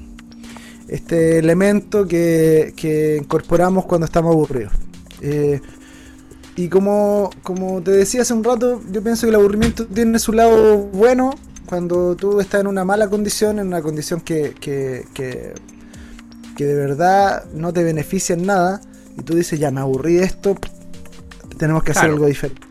este 0.88 1.38
elemento 1.38 2.08
que, 2.08 2.72
que 2.76 3.18
incorporamos 3.18 3.84
cuando 3.84 4.06
estamos 4.06 4.32
aburridos. 4.32 4.72
Eh, 5.20 5.60
y 6.56 6.68
como, 6.68 7.30
como 7.42 7.82
te 7.82 7.92
decía 7.92 8.22
hace 8.22 8.32
un 8.32 8.42
rato, 8.42 8.82
yo 8.90 9.02
pienso 9.02 9.26
que 9.26 9.30
el 9.30 9.36
aburrimiento 9.36 9.86
tiene 9.86 10.18
su 10.18 10.32
lado 10.32 10.78
bueno 10.78 11.30
cuando 11.66 12.16
tú 12.16 12.40
estás 12.40 12.62
en 12.62 12.66
una 12.66 12.84
mala 12.84 13.08
condición, 13.08 13.58
en 13.58 13.68
una 13.68 13.82
condición 13.82 14.20
que, 14.22 14.54
que, 14.58 15.04
que, 15.12 15.52
que 16.56 16.64
de 16.64 16.74
verdad 16.74 17.44
no 17.52 17.72
te 17.72 17.84
beneficia 17.84 18.34
en 18.34 18.46
nada, 18.46 18.80
y 19.18 19.22
tú 19.22 19.34
dices, 19.36 19.60
ya 19.60 19.70
me 19.70 19.80
aburrí 19.80 20.14
de 20.14 20.24
esto, 20.24 20.56
tenemos 21.58 21.82
que 21.82 21.90
hacer 21.92 22.04
algo 22.10 22.26
diferente. 22.26 22.62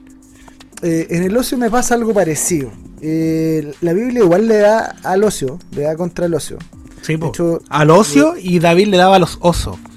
Eh, 0.82 1.08
en 1.12 1.24
el 1.24 1.36
ocio 1.38 1.58
me 1.58 1.70
pasa 1.70 1.96
algo 1.96 2.14
parecido. 2.14 2.72
Eh, 3.02 3.74
la 3.82 3.94
Biblia 3.94 4.24
igual 4.24 4.48
le 4.48 4.58
da 4.58 4.96
al 5.04 5.24
ocio, 5.24 5.60
le 5.72 5.84
da 5.84 5.96
contra 5.96 6.26
el 6.26 6.34
ocio. 6.34 6.58
Sí, 7.02 7.14
hecho, 7.14 7.62
al 7.70 7.90
ocio 7.92 8.34
y 8.38 8.60
David 8.60 8.88
le 8.88 8.98
daba 8.98 9.16
a 9.16 9.20
los 9.20 9.38
osos. 9.42 9.78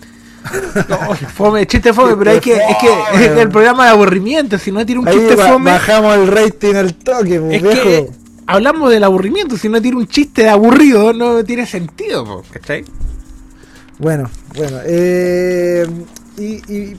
No, 0.89 1.15
fome, 1.35 1.67
chiste 1.67 1.93
fome, 1.93 2.17
pero 2.17 2.31
hay 2.31 2.41
que, 2.41 2.55
es 2.55 2.77
que 2.81 3.25
es 3.25 3.31
el 3.39 3.49
programa 3.51 3.85
de 3.85 3.91
aburrimiento, 3.91 4.59
si 4.59 4.73
no 4.73 4.85
tira 4.87 5.01
un 5.01 5.07
Ahí 5.09 5.15
chiste 5.19 5.37
ba- 5.37 5.49
fome, 5.49 5.71
bajamos 5.71 6.15
el 6.17 6.27
rating 6.29 6.75
al 6.77 6.95
toque, 6.95 7.39
pues, 7.41 7.55
es 7.57 7.63
viejo. 7.63 7.83
que 7.83 8.11
hablamos 8.47 8.91
del 8.91 9.05
aburrimiento, 9.05 9.57
si 9.59 9.69
no 9.69 9.83
tira 9.83 9.97
un 9.99 10.07
chiste 10.07 10.43
de 10.45 10.49
aburrido, 10.49 11.13
no 11.13 11.45
tiene 11.45 11.67
sentido, 11.67 12.43
¿cachai? 12.53 12.85
Bueno, 13.99 14.31
bueno. 14.57 14.79
eh, 14.87 15.87
y, 16.39 16.43
y, 16.73 16.97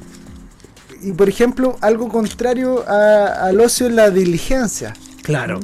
y, 1.02 1.12
por 1.14 1.30
ejemplo, 1.30 1.78
algo 1.82 2.10
contrario 2.10 2.84
a- 2.88 3.46
al 3.48 3.60
ocio 3.60 3.88
es 3.88 3.94
la 3.94 4.10
diligencia. 4.10 4.94
Claro. 5.24 5.60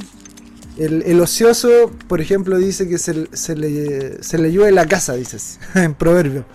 El, 0.77 1.01
el 1.03 1.19
ocioso, 1.21 1.91
por 2.07 2.21
ejemplo, 2.21 2.57
dice 2.57 2.87
que 2.87 2.97
se, 2.99 3.27
se 3.35 3.55
le, 3.55 4.21
se 4.23 4.37
le 4.37 4.51
llueve 4.51 4.71
la 4.71 4.85
casa, 4.85 5.13
dices, 5.15 5.59
en 5.75 5.93
proverbio. 5.95 6.45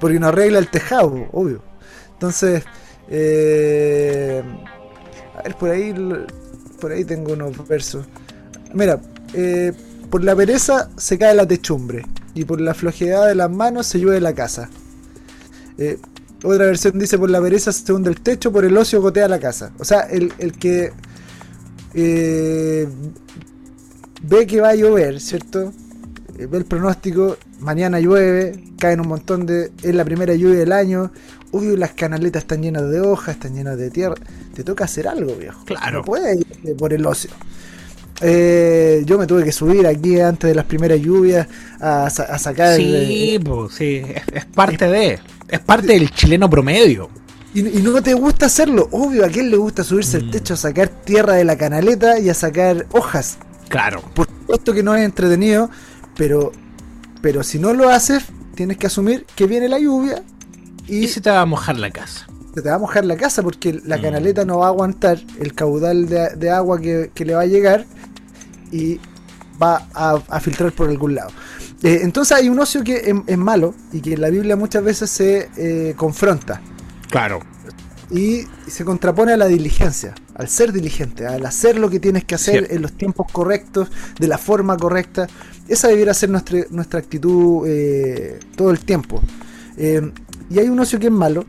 Porque 0.00 0.18
no 0.20 0.26
arregla 0.28 0.58
el 0.58 0.68
tejado, 0.68 1.28
obvio. 1.32 1.62
Entonces, 2.12 2.62
eh, 3.08 4.42
a 5.38 5.42
ver, 5.42 5.54
por 5.56 5.70
ahí, 5.70 5.94
por 6.80 6.92
ahí 6.92 7.04
tengo 7.04 7.32
unos 7.32 7.66
versos. 7.66 8.06
Mira, 8.72 9.00
eh, 9.32 9.72
por 10.10 10.22
la 10.24 10.34
pereza 10.36 10.90
se 10.96 11.16
cae 11.18 11.34
la 11.34 11.46
techumbre 11.46 12.04
y 12.34 12.44
por 12.44 12.60
la 12.60 12.74
flojedad 12.74 13.26
de 13.28 13.34
las 13.34 13.50
manos 13.50 13.86
se 13.86 13.98
llueve 13.98 14.20
la 14.20 14.34
casa. 14.34 14.68
Eh, 15.78 15.98
otra 16.44 16.66
versión 16.66 16.98
dice 16.98 17.18
por 17.18 17.30
la 17.30 17.40
pereza 17.40 17.72
se 17.72 17.92
hunde 17.92 18.10
el 18.10 18.20
techo, 18.20 18.52
por 18.52 18.64
el 18.64 18.76
ocio 18.76 19.00
gotea 19.00 19.28
la 19.28 19.38
casa. 19.40 19.72
O 19.78 19.84
sea, 19.84 20.00
el, 20.02 20.32
el 20.38 20.52
que 20.52 20.92
eh, 21.94 22.88
ve 24.22 24.46
que 24.46 24.60
va 24.60 24.70
a 24.70 24.74
llover, 24.74 25.20
¿cierto? 25.20 25.72
Eh, 26.38 26.46
ve 26.46 26.58
el 26.58 26.64
pronóstico, 26.64 27.36
mañana 27.60 28.00
llueve, 28.00 28.64
caen 28.78 29.00
un 29.00 29.08
montón 29.08 29.46
de... 29.46 29.70
Es 29.82 29.94
la 29.94 30.04
primera 30.04 30.34
lluvia 30.34 30.58
del 30.58 30.72
año, 30.72 31.12
obvio 31.52 31.76
las 31.76 31.92
canaletas 31.92 32.42
están 32.42 32.62
llenas 32.62 32.90
de 32.90 33.00
hojas, 33.00 33.36
están 33.36 33.54
llenas 33.54 33.78
de 33.78 33.90
tierra. 33.90 34.16
Te 34.54 34.64
toca 34.64 34.84
hacer 34.84 35.08
algo, 35.08 35.34
viejo. 35.36 35.64
Claro. 35.64 35.98
No 35.98 36.04
puedes 36.04 36.38
ir 36.38 36.76
por 36.76 36.92
el 36.92 37.06
ocio. 37.06 37.30
Eh, 38.20 39.02
yo 39.06 39.18
me 39.18 39.26
tuve 39.26 39.44
que 39.44 39.52
subir 39.52 39.86
aquí 39.86 40.20
antes 40.20 40.48
de 40.48 40.54
las 40.54 40.64
primeras 40.64 41.00
lluvias 41.00 41.48
a, 41.80 42.06
a 42.06 42.38
sacar... 42.38 42.76
Sí, 42.76 43.34
eh, 43.34 43.40
pues, 43.44 43.74
sí, 43.74 44.02
es, 44.04 44.22
es 44.32 44.44
parte 44.46 44.88
de. 44.88 45.18
Es 45.48 45.60
parte 45.60 45.88
del 45.88 46.10
chileno 46.10 46.48
promedio. 46.48 47.10
Y, 47.52 47.60
y 47.78 47.82
no 47.82 48.02
te 48.02 48.14
gusta 48.14 48.46
hacerlo. 48.46 48.88
Obvio, 48.90 49.24
¿a 49.24 49.28
quién 49.28 49.50
le 49.50 49.56
gusta 49.56 49.84
subirse 49.84 50.18
Mm. 50.18 50.24
al 50.24 50.30
techo 50.30 50.54
a 50.54 50.56
sacar 50.56 50.88
tierra 50.88 51.34
de 51.34 51.44
la 51.44 51.56
canaleta 51.56 52.18
y 52.18 52.28
a 52.28 52.34
sacar 52.34 52.86
hojas? 52.92 53.38
Claro. 53.68 54.02
Por 54.14 54.26
supuesto 54.26 54.72
que 54.72 54.82
no 54.82 54.94
es 54.94 55.04
entretenido, 55.04 55.70
pero, 56.16 56.52
pero 57.22 57.42
si 57.42 57.58
no 57.58 57.72
lo 57.72 57.88
haces, 57.90 58.24
tienes 58.54 58.76
que 58.76 58.86
asumir 58.88 59.24
que 59.36 59.46
viene 59.46 59.68
la 59.68 59.78
lluvia 59.78 60.22
y, 60.88 61.04
Y 61.04 61.08
se 61.08 61.20
te 61.20 61.30
va 61.30 61.40
a 61.42 61.46
mojar 61.46 61.78
la 61.78 61.90
casa. 61.90 62.26
se 62.54 62.62
te 62.62 62.68
va 62.68 62.74
a 62.76 62.78
mojar 62.78 63.04
la 63.04 63.16
casa 63.16 63.42
porque 63.42 63.80
la 63.84 63.98
Mm. 63.98 64.02
canaleta 64.02 64.44
no 64.44 64.58
va 64.58 64.66
a 64.66 64.68
aguantar 64.70 65.18
el 65.40 65.54
caudal 65.54 66.08
de, 66.08 66.30
de 66.36 66.50
agua 66.50 66.80
que, 66.80 67.10
que 67.14 67.24
le 67.24 67.34
va 67.34 67.42
a 67.42 67.46
llegar 67.46 67.84
y 68.72 68.98
va 69.62 69.86
a, 69.94 70.20
a 70.28 70.40
filtrar 70.40 70.72
por 70.72 70.88
algún 70.88 71.14
lado. 71.14 71.30
Eh, 71.84 72.00
entonces 72.02 72.34
hay 72.34 72.48
un 72.48 72.58
ocio 72.58 72.82
que 72.82 72.96
es, 72.96 73.14
es 73.26 73.36
malo 73.38 73.74
y 73.92 74.00
que 74.00 74.14
en 74.14 74.22
la 74.22 74.30
Biblia 74.30 74.56
muchas 74.56 74.82
veces 74.82 75.10
se 75.10 75.50
eh, 75.58 75.92
confronta 75.94 76.62
Claro. 77.10 77.40
y 78.10 78.46
se 78.66 78.86
contrapone 78.86 79.34
a 79.34 79.36
la 79.36 79.46
diligencia, 79.46 80.14
al 80.34 80.48
ser 80.48 80.72
diligente, 80.72 81.26
al 81.26 81.44
hacer 81.44 81.78
lo 81.78 81.90
que 81.90 82.00
tienes 82.00 82.24
que 82.24 82.34
hacer 82.36 82.68
en 82.70 82.80
los 82.80 82.94
tiempos 82.94 83.30
correctos, 83.30 83.90
de 84.18 84.26
la 84.26 84.38
forma 84.38 84.78
correcta. 84.78 85.26
Esa 85.68 85.88
debiera 85.88 86.14
ser 86.14 86.30
nuestra, 86.30 86.60
nuestra 86.70 87.00
actitud 87.00 87.66
eh, 87.68 88.40
todo 88.56 88.70
el 88.70 88.78
tiempo. 88.80 89.20
Y 89.76 90.58
hay 90.58 90.68
un 90.68 90.80
ocio 90.80 90.98
que 90.98 91.06
es 91.06 91.12
malo, 91.12 91.44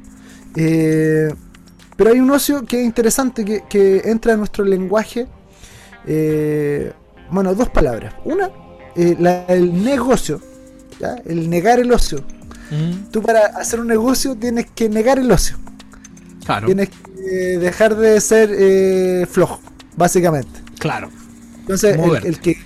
pero 0.53 2.11
hay 2.11 2.19
un 2.19 2.29
ocio 2.29 2.65
que 2.65 2.81
es 2.81 2.85
interesante, 2.85 3.45
que, 3.45 3.63
que 3.69 4.01
entra 4.05 4.33
en 4.33 4.39
nuestro 4.39 4.65
lenguaje. 4.65 5.27
bueno, 7.31 7.55
dos 7.55 7.69
palabras. 7.69 8.13
Una, 8.25 8.49
eh, 8.95 9.15
la- 9.19 9.45
el 9.47 9.83
negocio, 9.83 10.41
¿ya? 10.99 11.15
el 11.25 11.49
negar 11.49 11.79
el 11.79 11.91
ocio. 11.91 12.19
Mm, 12.71 13.11
Tú 13.11 13.21
para 13.21 13.45
hacer 13.57 13.79
un 13.79 13.87
negocio 13.87 14.35
tienes 14.35 14.65
que 14.73 14.89
negar 14.89 15.19
el 15.19 15.31
ocio. 15.31 15.57
Claro. 16.45 16.65
Tienes 16.67 16.89
que 16.89 17.57
dejar 17.59 17.95
de 17.95 18.19
ser 18.21 18.49
eh, 18.53 19.25
flojo, 19.29 19.59
básicamente. 19.95 20.61
Claro. 20.79 21.09
Entonces, 21.61 21.97
el, 21.97 22.25
el 22.25 22.39
que 22.39 22.57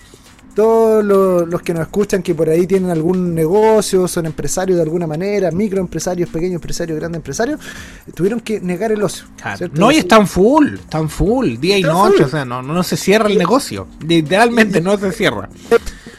todos 0.56 1.06
los, 1.06 1.48
los 1.48 1.62
que 1.62 1.74
nos 1.74 1.84
escuchan 1.84 2.22
que 2.22 2.36
por 2.36 2.50
ahí 2.50 2.68
tienen 2.68 2.90
algún 2.90 3.34
negocio, 3.34 4.08
son 4.10 4.26
empresarios 4.26 4.76
de 4.76 4.84
alguna 4.84 5.08
manera, 5.08 5.52
microempresarios, 5.52 6.28
pequeños 6.30 6.56
empresarios, 6.56 7.00
grandes 7.00 7.20
empresarios, 7.20 7.62
tuvieron 8.14 8.42
que 8.42 8.60
negar 8.60 8.92
el 8.92 9.02
ocio. 9.02 9.24
No, 9.74 9.90
y 9.92 9.98
están 9.98 10.28
full, 10.28 10.74
están 10.74 11.08
full, 11.10 11.56
día 11.58 11.78
y 11.78 11.84
noche, 11.84 12.18
full. 12.18 12.26
o 12.26 12.30
sea, 12.30 12.44
no, 12.44 12.62
no 12.62 12.84
se 12.84 12.98
cierra 12.98 13.30
el 13.30 13.38
negocio. 13.38 13.88
Literalmente 14.06 14.82
no 14.82 14.98
se 14.98 15.14
cierra. 15.14 15.48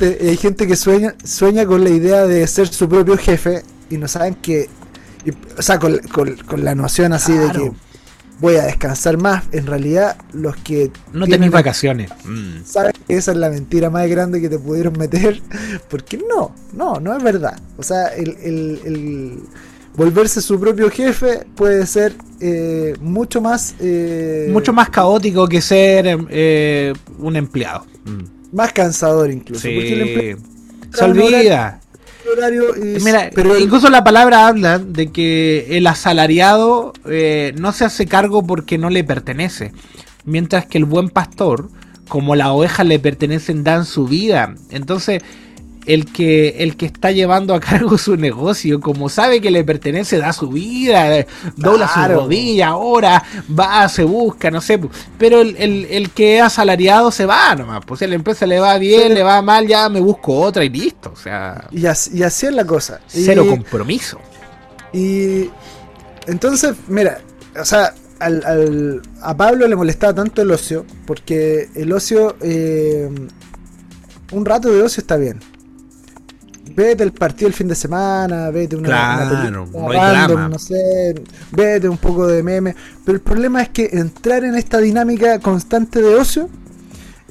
Hay 0.07 0.37
gente 0.37 0.67
que 0.67 0.77
sueña, 0.77 1.15
sueña 1.25 1.67
con 1.67 1.83
la 1.85 1.91
idea 1.91 2.27
de 2.27 2.47
ser 2.47 2.69
su 2.69 2.89
propio 2.89 3.17
jefe 3.17 3.63
y 3.91 3.97
no 3.99 4.09
saben 4.09 4.35
que. 4.37 4.69
y- 5.25 5.31
o 5.59 5.63
sea, 5.63 5.79
con, 5.79 5.99
con- 5.99 6.37
con 6.37 6.65
la 6.65 6.75
noción 6.75 7.13
así 7.13 7.33
de 7.33 7.51
que 7.53 7.73
voy 8.41 8.57
a 8.57 8.63
descansar 8.65 9.19
más. 9.19 9.45
En 9.53 9.67
realidad, 9.67 10.17
los 10.33 10.57
que 10.57 10.91
No 11.13 11.27
tienen 11.27 11.31
tenéis 11.31 11.53
vacaciones. 11.53 12.11
Mm. 12.25 12.65
sabes 12.65 12.93
que 13.07 13.17
esa 13.17 13.33
es 13.33 13.37
la 13.37 13.51
mentira 13.51 13.91
más 13.91 14.09
grande 14.09 14.41
que 14.41 14.49
te 14.49 14.59
pudieron 14.59 14.95
meter. 14.99 15.43
Porque 15.91 16.17
no, 16.19 16.55
no, 16.73 16.99
no 17.01 17.17
es 17.17 17.23
verdad. 17.23 17.59
O 17.77 17.83
sea, 17.83 18.07
el, 18.09 18.37
el- 18.43 18.81
el 18.87 19.39
volverse 19.97 20.41
su 20.41 20.59
propio 20.59 20.89
jefe 20.91 21.45
puede 21.55 21.85
ser 21.87 22.15
eh, 22.41 22.95
mucho 23.03 23.41
más. 23.43 23.75
eh, 23.81 24.49
Mucho 24.51 24.73
más 24.73 24.89
caótico 24.89 25.47
que 25.47 25.61
ser 25.61 26.07
eh, 26.31 26.95
un 27.19 27.37
empleado. 27.37 27.85
Mm. 28.07 28.40
Más 28.53 28.73
cansador 28.73 29.31
incluso. 29.31 29.63
Porque. 29.69 30.37
Se 30.93 31.05
olvida. 31.05 31.81
horario 32.37 32.77
y- 32.77 33.01
Mira, 33.03 33.31
pero 33.35 33.57
el- 33.57 33.63
incluso 33.63 33.89
la 33.91 34.05
palabra 34.05 34.47
habla 34.47 34.79
de 34.79 35.11
que 35.11 35.67
el 35.77 35.87
asalariado 35.87 36.93
eh, 37.07 37.55
no 37.59 37.73
se 37.73 37.85
hace 37.85 38.07
cargo 38.07 38.47
porque 38.47 38.77
no 38.79 38.91
le 38.91 39.03
pertenece, 39.05 39.73
mientras 40.25 40.67
que 40.67 40.79
el 40.79 40.85
buen 40.85 41.09
pastor, 41.09 41.71
como 42.09 42.37
las 42.37 42.49
ovejas 42.49 42.87
le 42.87 42.99
pertenecen, 42.99 43.65
dan 43.65 43.85
su 43.85 44.07
vida. 44.07 44.55
Entonces, 44.71 45.23
el 45.87 46.05
que, 46.13 46.63
el 46.63 46.77
que 46.77 46.87
está 46.87 47.11
llevando 47.11 47.55
a 47.55 47.61
cargo 47.61 47.97
su 47.99 48.17
negocio, 48.17 48.81
como 48.81 49.09
sabe 49.09 49.41
que 49.41 49.51
le 49.51 49.65
pertenece, 49.65 50.19
da 50.19 50.33
su 50.33 50.49
vida, 50.49 51.17
eh, 51.19 51.27
dobla 51.57 51.89
su 51.89 51.95
Claro. 51.95 52.21
rodilla, 52.23 52.69
ahora 52.69 53.23
va, 53.59 53.89
se 53.89 54.05
busca, 54.05 54.51
no 54.51 54.61
sé. 54.61 54.81
pu- 54.81 54.91
Pero 55.19 55.41
el, 55.41 55.57
el- 55.59 55.87
el 55.91 56.11
que 56.11 56.37
es 56.39 56.43
asalariado 56.43 57.11
se 57.11 57.27
va 57.27 57.55
nomás. 57.57 57.81
Pues 57.87 57.99
si 57.99 58.05
a 58.05 58.09
la 58.09 58.15
empresa 58.17 58.47
le 58.47 58.61
va 58.61 58.77
bien, 58.79 59.09
Sí. 59.09 59.15
le 59.15 59.23
va 59.23 59.41
mal, 59.43 59.67
ya 59.67 59.89
me 59.89 60.01
busco 60.01 60.39
otra 60.39 60.65
y 60.65 60.69
listo. 60.69 61.11
O 61.13 61.17
sea, 61.17 61.67
y, 61.71 61.87
así, 61.87 62.11
y 62.19 62.23
así 62.23 62.47
es 62.47 62.53
la 62.53 62.65
cosa. 62.67 63.01
Y- 63.15 63.25
cero 63.25 63.47
compromiso. 63.49 64.19
Y 64.93 65.49
entonces, 66.27 66.75
mira, 66.89 67.21
o 67.61 67.65
sea, 67.65 67.95
al, 68.19 68.45
al- 68.45 69.03
a 69.23 69.37
Pablo 69.37 69.67
le 69.67 69.77
molestaba 69.77 70.15
tanto 70.15 70.43
el 70.43 70.51
ocio, 70.51 70.85
porque 71.07 71.69
el 71.75 71.93
ocio, 71.93 72.37
eh, 72.43 73.09
un 74.33 74.45
rato 74.45 74.69
de 74.69 74.83
ocio 74.83 75.01
está 75.01 75.17
bien. 75.17 75.41
Vete 76.75 77.03
el 77.03 77.13
partido 77.13 77.49
el 77.49 77.55
fin 77.55 77.69
de 77.69 77.75
semana, 77.75 78.51
vete 78.51 78.77
una, 78.77 78.89
Claro, 78.89 79.23
una 79.23 79.31
película 79.31 79.63
no 79.73 79.93
random, 79.93 80.51
no 80.51 80.59
sé, 80.59 81.15
vete 81.53 81.89
un 81.89 81.99
poco 81.99 82.27
de 82.27 82.43
meme. 82.43 82.75
Pero 83.05 83.17
el 83.17 83.23
problema 83.23 83.63
es 83.63 83.71
que 83.71 83.91
entrar 83.93 84.45
en 84.45 84.55
esta 84.57 84.79
dinámica 84.79 85.39
constante 85.41 86.01
de 86.01 86.15
ocio 86.15 86.49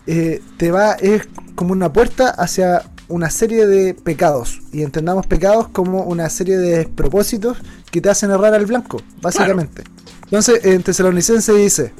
eh, 0.07 0.41
te 0.57 0.71
va, 0.71 0.93
es 0.93 1.27
como 1.55 1.73
una 1.73 1.91
puerta 1.91 2.29
hacia 2.29 2.83
una 3.09 3.29
serie 3.29 3.67
de 3.67 3.93
pecados. 3.93 4.61
Y 4.71 4.83
entendamos 4.83 5.27
pecados 5.27 5.67
como 5.69 6.03
una 6.03 6.29
serie 6.29 6.57
de 6.57 6.77
despropósitos 6.77 7.57
que 7.91 8.01
te 8.01 8.09
hacen 8.09 8.31
errar 8.31 8.53
al 8.53 8.65
blanco, 8.65 9.01
básicamente. 9.21 9.83
Entonces, 10.25 10.63
en 10.63 10.83
Tesalonicenses 10.83 11.55
dice, 11.55 11.91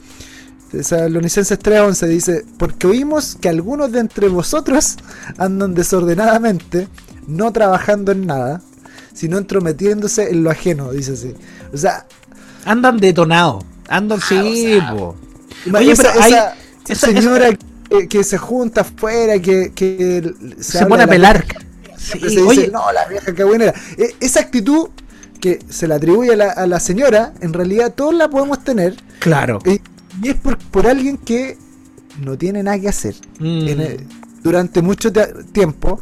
Tesalonicenses 0.72 1.60
3.11 1.60 2.08
dice, 2.08 2.46
porque 2.58 2.88
oímos 2.88 3.36
que 3.42 3.50
algunos 3.50 3.92
de 3.92 4.00
entre 4.00 4.28
vosotros 4.28 4.98
andan 5.38 5.74
desordenadamente, 5.74 6.88
no 7.30 7.52
trabajando 7.54 8.12
en 8.12 8.26
nada, 8.26 8.62
sino 9.14 9.38
entrometiéndose 9.38 10.30
en 10.32 10.44
lo 10.44 10.50
ajeno, 10.52 10.92
dice 10.92 11.14
así. 11.14 11.34
O 11.74 11.78
sea, 11.78 12.06
Andan 12.66 12.98
detonados. 12.98 13.64
Andan, 13.88 14.20
sí. 14.22 14.36
Oye, 15.74 15.92
esa, 15.92 16.04
pero 16.14 16.22
hay- 16.24 16.34
esa- 16.88 17.08
señora 17.08 17.50
que, 17.90 18.08
que 18.08 18.24
se 18.24 18.38
junta 18.38 18.82
afuera, 18.82 19.40
que, 19.40 19.72
que 19.74 20.32
Se, 20.60 20.78
habla 20.80 20.90
pone 20.90 21.04
a 21.04 21.08
pelar. 21.08 21.46
Sí, 21.98 22.20
se 22.20 22.42
dice, 22.42 22.68
no, 22.72 22.92
la 22.92 23.06
vieja 23.08 23.34
que 23.34 23.44
buena 23.44 23.66
era. 23.66 23.74
E- 23.98 24.16
Esa 24.20 24.42
actitud 24.42 24.90
que 25.40 25.60
se 25.70 25.88
la 25.88 25.96
atribuye 25.96 26.34
a 26.34 26.36
la, 26.36 26.52
a 26.52 26.68
la 26.68 26.80
señora, 26.80 27.34
en 27.42 27.54
realidad 27.54 27.94
todos 27.94 28.14
la 28.14 28.30
podemos 28.30 28.64
tener, 28.64 28.96
claro. 29.20 29.60
y, 29.66 29.82
y 30.26 30.30
es 30.30 30.36
por, 30.36 30.58
por 30.58 30.86
alguien 30.88 31.18
que 31.18 31.58
no 32.22 32.38
tiene 32.38 32.62
nada 32.64 32.80
que 32.80 32.90
hacer 32.90 33.16
Mm. 33.40 33.68
en 33.68 33.82
el- 33.82 34.08
durante 34.44 34.82
mucho 34.82 35.12
tiempo 35.52 36.00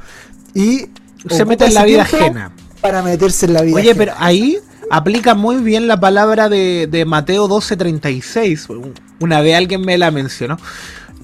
y 0.53 0.89
se 1.29 1.45
mete 1.45 1.65
en 1.65 1.73
la 1.73 1.83
vida 1.85 2.01
ajena. 2.03 2.51
para 2.81 3.01
meterse 3.01 3.45
en 3.47 3.53
la 3.53 3.61
vida 3.61 3.75
Oye, 3.75 3.91
ajena. 3.91 3.97
pero 4.05 4.13
ahí 4.19 4.57
aplica 4.89 5.33
muy 5.35 5.57
bien 5.57 5.87
la 5.87 5.99
palabra 5.99 6.49
de, 6.49 6.87
de 6.89 7.05
Mateo 7.05 7.47
12:36. 7.49 8.93
Una 9.19 9.41
vez 9.41 9.55
alguien 9.55 9.81
me 9.81 9.97
la 9.97 10.11
mencionó. 10.11 10.57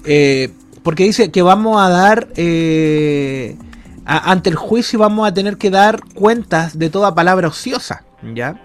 Eh, 0.04 0.50
porque 0.82 1.04
dice 1.04 1.30
que 1.30 1.40
vamos 1.42 1.80
a 1.80 1.88
dar, 1.88 2.28
eh, 2.36 3.56
a- 4.04 4.30
ante 4.30 4.50
el 4.50 4.56
juicio 4.56 4.98
vamos 4.98 5.26
a 5.26 5.32
tener 5.32 5.56
que 5.56 5.70
dar 5.70 6.00
cuentas 6.14 6.78
de 6.78 6.90
toda 6.90 7.14
palabra 7.14 7.48
ociosa. 7.48 8.04
¿Ya? 8.34 8.60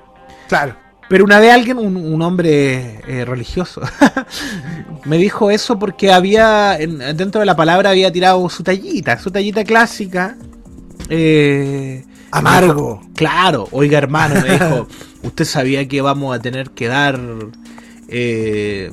claro. 0.47 0.75
Pero 1.07 1.23
una 1.25 1.39
vez 1.39 1.51
alguien, 1.51 1.79
un, 1.79 1.97
un 1.97 2.21
hombre 2.21 3.01
eh, 3.07 3.25
religioso, 3.25 3.81
me 5.05 5.17
dijo 5.17 5.49
eso 5.49 5.79
porque 5.79 6.11
había, 6.11 6.77
en- 6.79 6.99
dentro 7.17 7.39
de 7.39 7.45
la 7.47 7.55
palabra 7.55 7.89
había 7.89 8.11
tirado 8.11 8.47
su 8.49 8.61
tallita, 8.61 9.17
su 9.19 9.31
tallita 9.31 9.63
clásica. 9.63 10.35
Eh, 11.09 12.05
Amargo. 12.31 13.01
Claro, 13.15 13.67
oiga 13.71 13.97
hermano, 13.97 14.41
me 14.41 14.51
dijo, 14.53 14.87
usted 15.23 15.45
sabía 15.45 15.87
que 15.87 16.01
vamos 16.01 16.35
a 16.35 16.41
tener 16.41 16.71
que 16.71 16.87
dar... 16.87 17.19
eh, 18.07 18.91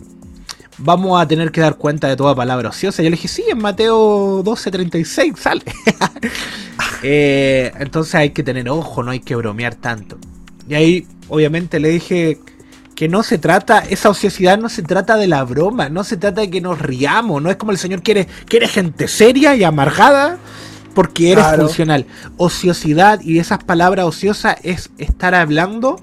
vamos 0.78 1.20
a 1.20 1.26
tener 1.26 1.52
que 1.52 1.60
dar 1.60 1.76
cuenta 1.76 2.08
de 2.08 2.16
toda 2.16 2.34
palabra 2.34 2.70
ociosa. 2.70 3.02
Yo 3.02 3.10
le 3.10 3.16
dije, 3.16 3.28
sí, 3.28 3.44
en 3.48 3.58
Mateo 3.58 4.42
12:36 4.44 5.36
sale. 5.36 5.62
Eh, 7.02 7.72
entonces 7.78 8.14
hay 8.14 8.30
que 8.30 8.42
tener 8.42 8.68
ojo, 8.70 9.02
no 9.02 9.10
hay 9.10 9.20
que 9.20 9.36
bromear 9.36 9.74
tanto. 9.74 10.18
Y 10.66 10.74
ahí, 10.74 11.06
obviamente, 11.28 11.78
le 11.78 11.90
dije 11.90 12.40
que 12.94 13.08
no 13.08 13.22
se 13.22 13.38
trata, 13.38 13.80
esa 13.80 14.08
ociosidad 14.08 14.58
no 14.58 14.68
se 14.68 14.82
trata 14.82 15.16
de 15.16 15.26
la 15.26 15.44
broma, 15.44 15.88
no 15.90 16.02
se 16.04 16.16
trata 16.16 16.40
de 16.40 16.50
que 16.50 16.60
nos 16.62 16.80
riamos, 16.80 17.42
no 17.42 17.50
es 17.50 17.56
como 17.56 17.70
el 17.70 17.78
señor 17.78 18.02
quiere, 18.02 18.26
quiere 18.46 18.66
gente 18.66 19.06
seria 19.08 19.54
y 19.54 19.62
amargada 19.62 20.38
porque 20.96 21.30
eres 21.32 21.44
Claro. 21.44 21.66
funcional. 21.66 22.06
Ociosidad 22.38 23.20
y 23.20 23.38
esas 23.38 23.62
palabras 23.62 24.06
ociosas 24.06 24.56
es 24.62 24.88
estar 24.96 25.34
hablando 25.34 26.00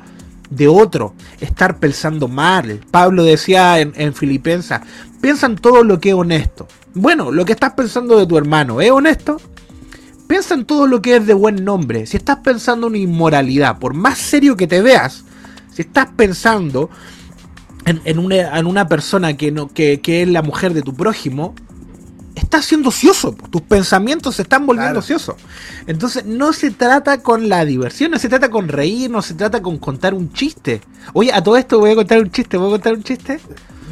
de 0.52 0.68
otro, 0.68 1.16
estar 1.42 1.80
pensando 1.80 2.28
mal. 2.28 2.80
Pablo 2.92 3.24
decía 3.24 3.80
en, 3.80 3.94
en 3.96 4.14
Filipenses, 4.14 4.82
piensa 5.20 5.48
en 5.48 5.56
todo 5.56 5.84
lo 5.84 6.00
que 6.00 6.10
es 6.10 6.16
honesto. 6.16 6.68
Bueno, 6.94 7.32
lo 7.32 7.44
que 7.44 7.54
estás 7.54 7.74
pensando 7.74 8.20
de 8.20 8.28
tu 8.28 8.38
hermano, 8.38 8.82
¿es 8.82 8.92
honesto? 8.92 9.42
Piensa 10.28 10.54
en 10.54 10.66
todo 10.66 10.86
lo 10.86 11.02
que 11.02 11.16
es 11.16 11.26
de 11.26 11.34
buen 11.34 11.66
nombre. 11.66 12.06
Si 12.06 12.16
estás 12.18 12.38
pensando 12.44 12.86
en 12.86 12.96
inmoralidad, 12.96 13.80
por 13.80 13.96
más 13.96 14.20
serio 14.20 14.56
que 14.56 14.68
te 14.68 14.84
veas, 14.84 15.24
si 15.74 15.82
estás 15.82 16.10
pensando 16.16 16.92
en, 17.86 18.00
en 18.06 18.20
una, 18.20 18.60
en 18.60 18.68
una 18.68 18.88
persona 18.88 19.36
que, 19.38 19.52
no, 19.52 19.70
que, 19.70 20.02
que 20.02 20.22
es 20.22 20.28
la 20.28 20.44
mujer 20.44 20.76
de 20.76 20.84
tu 20.84 20.94
prójimo, 20.94 21.56
estás 22.36 22.66
siendo 22.66 22.90
ocioso. 22.90 23.36
Tus 23.52 23.62
pensamientos 23.62 24.36
se 24.36 24.42
están 24.44 24.66
volviendo 24.66 24.92
Claro. 24.94 25.00
ociosos. 25.00 25.36
Entonces, 25.88 26.26
no 26.26 26.54
se 26.54 26.72
trata 26.72 27.20
con 27.22 27.50
la 27.50 27.66
diversión, 27.66 28.12
no 28.12 28.20
se 28.20 28.30
trata 28.30 28.50
con 28.50 28.68
reír, 28.68 29.10
no 29.10 29.22
se 29.22 29.34
trata 29.34 29.62
con 29.62 29.78
contar 29.78 30.14
un 30.14 30.32
chiste. 30.34 30.82
Oye, 31.14 31.32
a 31.34 31.42
todo 31.44 31.58
esto 31.58 31.80
voy 31.80 31.92
a 31.92 31.96
contar 31.96 32.20
un 32.20 32.32
chiste. 32.32 32.58
¿Voy 32.58 32.68
a 32.68 32.72
contar 32.72 32.94
un 32.94 33.04
chiste? 33.04 33.40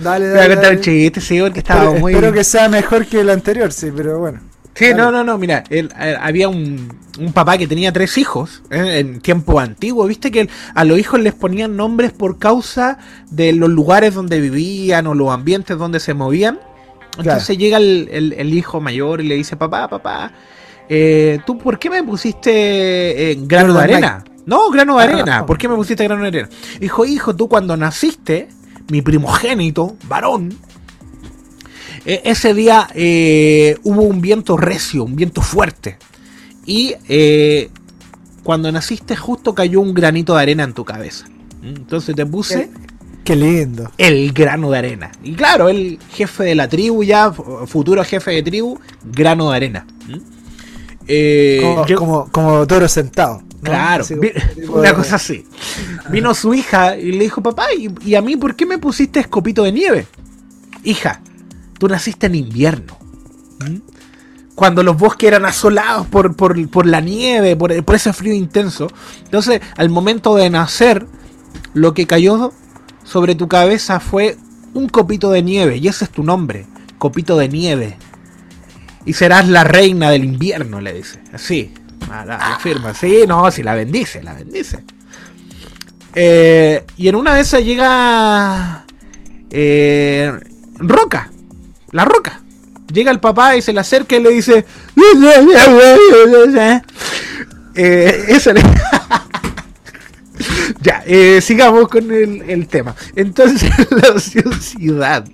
Dale, 0.01 0.29
Voy 0.29 0.37
a 0.37 0.41
dale. 0.41 0.53
contar 0.55 0.71
un 0.71 0.81
dale. 0.81 0.81
chiste, 0.81 1.21
sí, 1.21 1.39
porque 1.41 1.59
estaba 1.59 1.83
Espero, 1.83 1.99
muy. 1.99 2.13
espero 2.13 2.33
que 2.33 2.43
sea 2.43 2.69
mejor 2.69 3.05
que 3.05 3.19
el 3.21 3.29
anterior, 3.29 3.71
sí, 3.71 3.89
pero 3.95 4.19
bueno. 4.19 4.39
Sí, 4.73 4.85
Dale. 4.85 4.95
no, 4.95 5.11
no, 5.11 5.23
no, 5.25 5.37
mira, 5.37 5.65
él, 5.69 5.89
había 6.21 6.47
un, 6.47 6.97
un 7.19 7.33
papá 7.33 7.57
que 7.57 7.67
tenía 7.67 7.91
tres 7.91 8.17
hijos 8.17 8.63
eh, 8.71 8.99
en 8.99 9.19
tiempo 9.19 9.59
antiguo, 9.59 10.05
viste 10.07 10.31
que 10.31 10.47
a 10.73 10.83
los 10.85 10.97
hijos 10.97 11.19
les 11.19 11.33
ponían 11.33 11.75
nombres 11.75 12.13
por 12.13 12.39
causa 12.39 12.97
de 13.29 13.51
los 13.51 13.69
lugares 13.69 14.13
donde 14.13 14.39
vivían 14.39 15.07
o 15.07 15.13
los 15.13 15.29
ambientes 15.29 15.77
donde 15.77 15.99
se 15.99 16.13
movían. 16.13 16.57
Entonces 17.17 17.57
llega 17.57 17.77
el, 17.77 18.07
el- 18.11 18.33
el 18.33 18.53
hijo 18.53 18.79
mayor 18.81 19.21
y 19.21 19.27
le 19.27 19.35
dice, 19.35 19.55
papá, 19.57 19.87
papá, 19.89 20.31
eh, 20.89 21.39
¿tú 21.45 21.57
por 21.57 21.77
qué 21.79 21.89
me 21.89 22.03
pusiste 22.03 23.31
eh, 23.31 23.37
grano 23.41 23.73
de 23.73 23.79
arena? 23.83 24.23
No, 24.45 24.69
grano 24.71 24.97
de 24.97 25.01
Ah, 25.01 25.03
arena, 25.07 25.39
no. 25.39 25.45
¿por 25.45 25.57
qué 25.57 25.67
me 25.67 25.75
pusiste 25.75 26.03
grano 26.03 26.21
de 26.23 26.27
arena? 26.29 26.49
Dijo, 26.79 27.05
hijo, 27.05 27.35
tú 27.35 27.47
cuando 27.47 27.75
naciste, 27.77 28.47
mi 28.89 29.01
primogénito, 29.01 29.95
varón, 30.07 30.53
eh, 32.05 32.21
ese 32.25 32.53
día 32.53 32.87
eh, 32.95 33.77
hubo 33.83 34.01
un 34.01 34.21
viento 34.21 34.57
recio, 34.57 35.03
un 35.03 35.15
viento 35.15 35.41
fuerte. 35.41 35.97
Y 36.65 36.95
cuando 38.43 38.71
naciste 38.71 39.15
justo 39.15 39.53
cayó 39.53 39.81
un 39.81 39.93
granito 39.93 40.35
de 40.35 40.41
arena 40.41 40.63
en 40.63 40.73
tu 40.73 40.85
cabeza. 40.85 41.25
¿Mm? 41.61 41.67
Entonces 41.67 42.15
te 42.15 42.25
puse 42.25 42.69
Qué 42.69 42.90
lindo. 43.25 43.91
el 43.97 44.31
grano 44.33 44.69
de 44.71 44.77
arena. 44.77 45.11
Y 45.23 45.33
claro, 45.33 45.69
el 45.69 45.99
jefe 46.11 46.43
de 46.43 46.55
la 46.55 46.67
tribu 46.67 47.03
ya, 47.03 47.31
fu- 47.31 47.65
futuro 47.67 48.03
jefe 48.03 48.31
de 48.31 48.43
tribu, 48.43 48.79
grano 49.03 49.49
de 49.51 49.55
arena. 49.55 49.85
¿Mm? 50.07 50.17
Eh, 51.07 51.59
Como, 51.61 51.85
yo- 51.87 51.97
como, 51.97 52.31
como 52.31 52.67
toro 52.67 52.87
sentado. 52.87 53.41
¿no? 53.41 53.69
Claro, 53.69 54.05
vi- 54.19 54.31
una 54.69 54.89
de- 54.89 54.93
cosa 54.95 55.15
así. 55.15 55.45
Vino 56.09 56.33
su 56.33 56.53
hija 56.53 56.97
y 56.97 57.11
le 57.11 57.23
dijo, 57.25 57.41
papá, 57.41 57.67
¿y, 57.77 57.89
y 58.05 58.15
a 58.15 58.21
mí 58.21 58.35
por 58.37 58.55
qué 58.55 58.65
me 58.65 58.77
pusiste 58.77 59.19
escopito 59.19 59.63
de 59.63 59.71
nieve? 59.71 60.07
Hija, 60.83 61.21
tú 61.77 61.87
naciste 61.87 62.27
en 62.27 62.35
invierno. 62.35 62.97
¿Mm? 63.59 63.77
Cuando 64.55 64.83
los 64.83 64.97
bosques 64.97 65.27
eran 65.27 65.45
asolados 65.45 66.07
por, 66.07 66.35
por- 66.35 66.69
por 66.69 66.85
la 66.85 67.01
nieve, 67.01 67.55
por, 67.55 67.83
por 67.83 67.95
ese 67.95 68.13
frío 68.13 68.33
intenso. 68.33 68.87
Entonces, 69.25 69.61
al 69.77 69.89
momento 69.89 70.35
de 70.35 70.49
nacer, 70.49 71.07
lo 71.73 71.93
que 71.93 72.05
cayó 72.07 72.51
sobre 73.03 73.35
tu 73.35 73.47
cabeza 73.47 73.99
fue 73.99 74.37
un 74.73 74.87
copito 74.89 75.29
de 75.31 75.41
nieve, 75.43 75.77
y 75.77 75.87
ese 75.87 76.05
es 76.05 76.11
tu 76.11 76.23
nombre, 76.23 76.65
copito 76.97 77.37
de 77.37 77.49
nieve. 77.49 77.97
Y 79.05 79.13
serás 79.13 79.47
la 79.47 79.63
reina 79.63 80.11
del 80.11 80.23
invierno, 80.23 80.79
le 80.79 80.93
dice. 80.93 81.19
Así. 81.33 81.73
Ah, 82.09 82.23
la, 82.25 82.37
la 82.37 82.59
firma. 82.59 82.93
Sí, 82.93 83.23
no, 83.27 83.49
sí, 83.51 83.63
la 83.63 83.73
bendice, 83.75 84.21
la 84.23 84.33
bendice. 84.33 84.83
Eh, 86.13 86.85
y 86.97 87.07
en 87.07 87.15
una 87.15 87.35
de 87.35 87.41
esas 87.41 87.63
llega 87.63 88.85
eh, 89.49 90.31
Roca, 90.75 91.31
la 91.91 92.05
Roca. 92.05 92.41
Llega 92.91 93.09
el 93.11 93.19
papá 93.21 93.55
y 93.55 93.61
se 93.61 93.71
le 93.71 93.79
acerca 93.79 94.17
y 94.17 94.21
le 94.23 94.29
dice... 94.31 94.65
Eh, 97.75 98.25
eso 98.27 98.51
le- 98.51 98.61
ya, 100.81 101.03
eh, 101.05 101.39
sigamos 101.41 101.87
con 101.87 102.11
el, 102.11 102.41
el 102.49 102.67
tema. 102.67 102.95
Entonces, 103.15 103.69
la 103.91 104.09
ociosidad. 104.11 105.25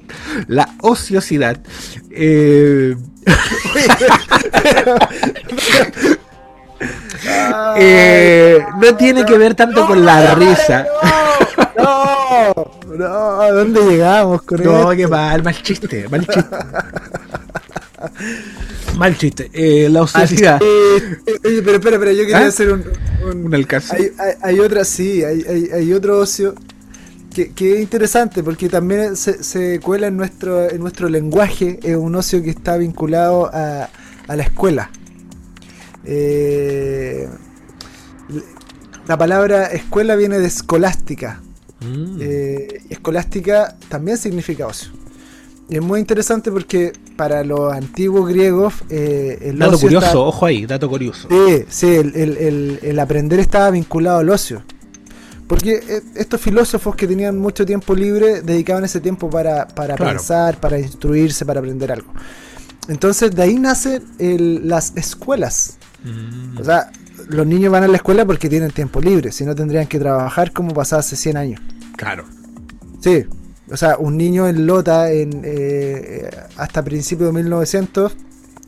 La 0.47 0.70
ociosidad. 0.82 1.58
eh, 2.12 2.95
eh, 7.78 8.66
no 8.82 8.95
tiene 8.95 9.26
que 9.26 9.38
ver 9.38 9.55
tanto 9.55 9.86
con 9.86 10.05
la 10.05 10.36
risa. 10.36 10.86
No, 11.78 12.72
no, 12.88 13.41
¿a 13.41 13.51
dónde 13.51 13.82
llegamos 13.82 14.41
con 14.43 14.64
No, 14.64 14.78
esto? 14.91 14.95
que 14.95 15.08
mal, 15.08 15.43
mal 15.43 15.62
chiste, 15.62 16.08
mal 16.10 16.26
chiste. 16.26 16.55
Mal 18.98 19.18
chiste. 19.18 19.50
Eh, 19.54 19.89
la 19.89 20.00
Ah, 20.00 20.04
ociosidad. 20.04 20.62
eh, 20.62 21.18
eh, 21.26 21.39
oye, 21.45 21.62
pero 21.62 21.74
espera, 21.78 21.95
espera, 21.98 22.12
yo 22.14 22.22
quería 22.22 22.38
¿Ah? 22.39 22.48
hacer 22.48 22.72
un, 22.74 22.84
un- 23.26 23.45
Un 23.45 23.56
alcance. 23.56 23.95
Hay, 23.95 24.12
hay, 24.18 24.34
hay 24.41 24.60
otra, 24.60 24.84
sí, 24.86 25.24
hay, 25.24 25.43
hay, 25.48 25.70
hay 25.74 25.93
otro 25.93 26.20
ocio 26.20 26.56
que, 27.34 27.52
que 27.52 27.76
es 27.76 27.82
interesante 27.82 28.41
porque 28.43 28.70
también 28.70 29.16
se, 29.16 29.43
se 29.43 29.80
cuela 29.80 30.08
en 30.08 30.18
nuestro, 30.18 30.70
en 30.70 30.80
nuestro 30.80 31.08
lenguaje, 31.10 31.80
es 31.84 31.95
un 31.95 32.16
ocio 32.16 32.41
que 32.41 32.50
está 32.50 32.78
vinculado 32.78 33.50
a, 33.54 33.89
a 34.28 34.36
la 34.36 34.43
escuela. 34.43 34.89
Eh, 36.06 37.28
la 39.08 39.18
palabra 39.18 39.66
escuela 39.68 40.16
viene 40.16 40.39
de 40.39 40.48
escolástica. 40.48 41.41
Mm. 41.82 42.18
Eh, 42.20 42.82
escolástica 42.89 43.78
también 43.89 44.18
significa 44.18 44.66
ocio. 44.68 44.89
Y 45.70 45.76
es 45.76 45.82
muy 45.82 45.99
interesante 45.99 46.49
porque 46.51 46.93
para 47.18 47.43
los 47.43 47.74
antiguos 47.74 48.30
griegos 48.30 48.74
eh, 48.89 49.38
el 49.41 49.59
dato 49.59 49.76
ocio 49.76 49.88
curioso, 49.89 50.26
ojo 50.26 50.45
ahí, 50.45 50.65
dato 50.65 50.88
curioso. 50.89 51.28
Sí, 51.30 51.65
sí, 51.68 51.88
el, 51.88 52.15
el- 52.15 52.38
el- 52.38 52.80
el 52.82 52.99
aprender 52.99 53.39
estaba 53.39 53.70
vinculado 53.72 54.20
al 54.20 54.30
ocio. 54.30 54.63
Porque 55.47 55.82
eh, 55.88 56.01
estos 56.15 56.39
filósofos 56.41 56.95
que 56.95 57.05
tenían 57.07 57.38
mucho 57.38 57.65
tiempo 57.65 57.95
libre 57.95 58.41
dedicaban 58.41 58.86
ese 58.86 58.99
tiempo 59.01 59.30
para, 59.30 59.68
para 59.68 59.95
Claro. 59.95 60.13
pensar, 60.18 60.59
para 60.59 60.80
instruirse, 60.80 61.45
para 61.45 61.59
aprender 61.59 61.91
algo. 61.91 62.13
Entonces 62.88 63.36
de 63.36 63.41
ahí 63.41 63.59
nacen 63.59 64.03
las 64.70 64.93
escuelas. 64.95 65.78
Mm. 66.03 66.59
O 66.59 66.63
sea, 66.63 66.91
los 67.28 67.45
niños 67.45 67.72
van 67.74 67.84
a 67.84 67.88
la 67.89 67.97
escuela 67.97 68.26
porque 68.26 68.47
tienen 68.47 68.72
tiempo 68.72 69.01
libre, 69.01 69.34
si 69.34 69.43
no 69.43 69.53
tendrían 69.53 69.88
que 69.88 69.99
trabajar 69.99 70.53
como 70.53 70.74
pasaba 70.74 71.01
hace 71.01 71.18
100 71.18 71.36
años. 71.38 71.61
Claro. 71.97 72.24
Sí, 73.01 73.26
o 73.72 73.78
sea, 73.78 73.97
un 73.97 74.18
niño 74.18 74.47
en 74.47 74.65
Lota 74.65 75.11
en, 75.11 75.41
eh, 75.43 76.30
hasta 76.57 76.84
principios 76.84 77.30
de 77.34 77.34
1900, 77.43 78.13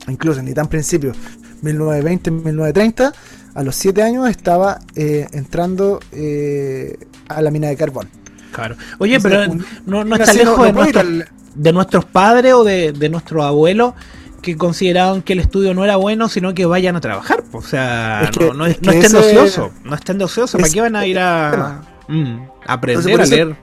incluso 0.08 0.42
ni 0.42 0.54
tan 0.54 0.68
principios, 0.68 1.16
1920, 1.62 2.32
1930, 2.32 3.14
a 3.56 3.64
los 3.64 3.76
7 3.76 4.04
años 4.04 4.30
estaba 4.30 4.80
eh, 4.96 5.28
entrando 5.32 6.00
eh, 6.12 6.98
a 7.28 7.42
la 7.42 7.52
mina 7.52 7.68
de 7.68 7.76
carbón. 7.76 8.10
Claro. 8.52 8.76
Oye, 8.98 9.20
pero 9.20 9.52
un- 9.52 9.66
no, 9.86 10.02
está 10.16 10.34
lejos 10.34 10.74
no 10.74 10.84
de, 10.86 11.00
al- 11.00 11.28
de 11.56 11.74
nuestros 11.74 12.06
padres 12.06 12.54
o 12.54 12.64
de, 12.64 12.92
de 12.94 13.10
nuestros 13.10 13.44
abuelos 13.44 13.94
que 14.42 14.56
consideraban 14.58 15.22
que 15.22 15.34
el 15.34 15.40
estudio 15.40 15.74
no 15.74 15.84
era 15.84 15.98
bueno, 15.98 16.30
sino 16.30 16.54
que 16.54 16.66
vayan 16.66 16.96
a 16.96 17.02
trabajar. 17.02 17.44
O 17.52 17.62
sea, 17.62 18.22
Es 18.24 18.32
que- 18.32 18.46
no, 18.46 18.54
no, 18.54 18.66
es 18.66 18.82
no 18.82 18.92
que 18.92 19.00
estén 19.00 19.20
ese-. 19.20 19.70
No 19.84 19.96
estén 19.96 20.18
de. 20.18 20.52
¿Para 20.58 20.68
es- 20.68 20.74
qué 20.74 20.82
van 20.82 20.96
a 20.96 21.06
ir 21.06 21.20
a 21.20 21.82
mm, 22.08 22.40
a 22.66 22.74
aprender 22.74 23.22
a 23.22 23.26
leer? 23.26 23.56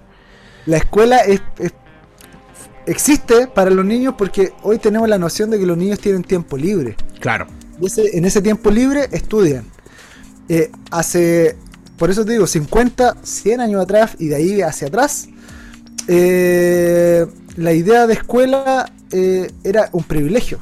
La 0.67 0.77
escuela 0.79 1.19
es, 1.19 1.41
es- 1.59 1.73
existe 2.87 3.47
para 3.49 3.71
los 3.71 3.85
niños 3.85 4.15
porque 4.17 4.53
hoy 4.63 4.79
tenemos 4.79 5.09
la 5.09 5.19
noción 5.19 5.51
de 5.51 5.59
que 5.59 5.67
los 5.67 5.77
niños 5.77 5.99
tienen 6.01 6.23
tiempo 6.23 6.57
libre. 6.57 6.97
Claro. 7.21 7.47
Y 7.81 7.87
ese- 7.87 8.17
en 8.17 8.25
ese 8.25 8.43
tiempo 8.43 8.71
libre 8.71 9.09
estudian. 9.13 9.65
Eh, 10.49 10.71
hace, 10.91 11.57
por 11.99 12.11
eso 12.11 12.25
te 12.25 12.33
digo, 12.33 12.47
50, 12.47 13.17
100 13.23 13.61
años 13.61 13.83
atrás 13.83 14.13
y 14.19 14.29
de 14.29 14.37
ahí 14.37 14.63
hacia 14.63 14.89
atrás, 14.89 15.29
eh, 16.09 17.27
la 17.57 17.73
idea 17.73 18.07
de 18.07 18.15
escuela 18.15 18.91
eh, 19.13 19.51
era 19.65 19.89
un 19.93 20.03
privilegio. 20.05 20.59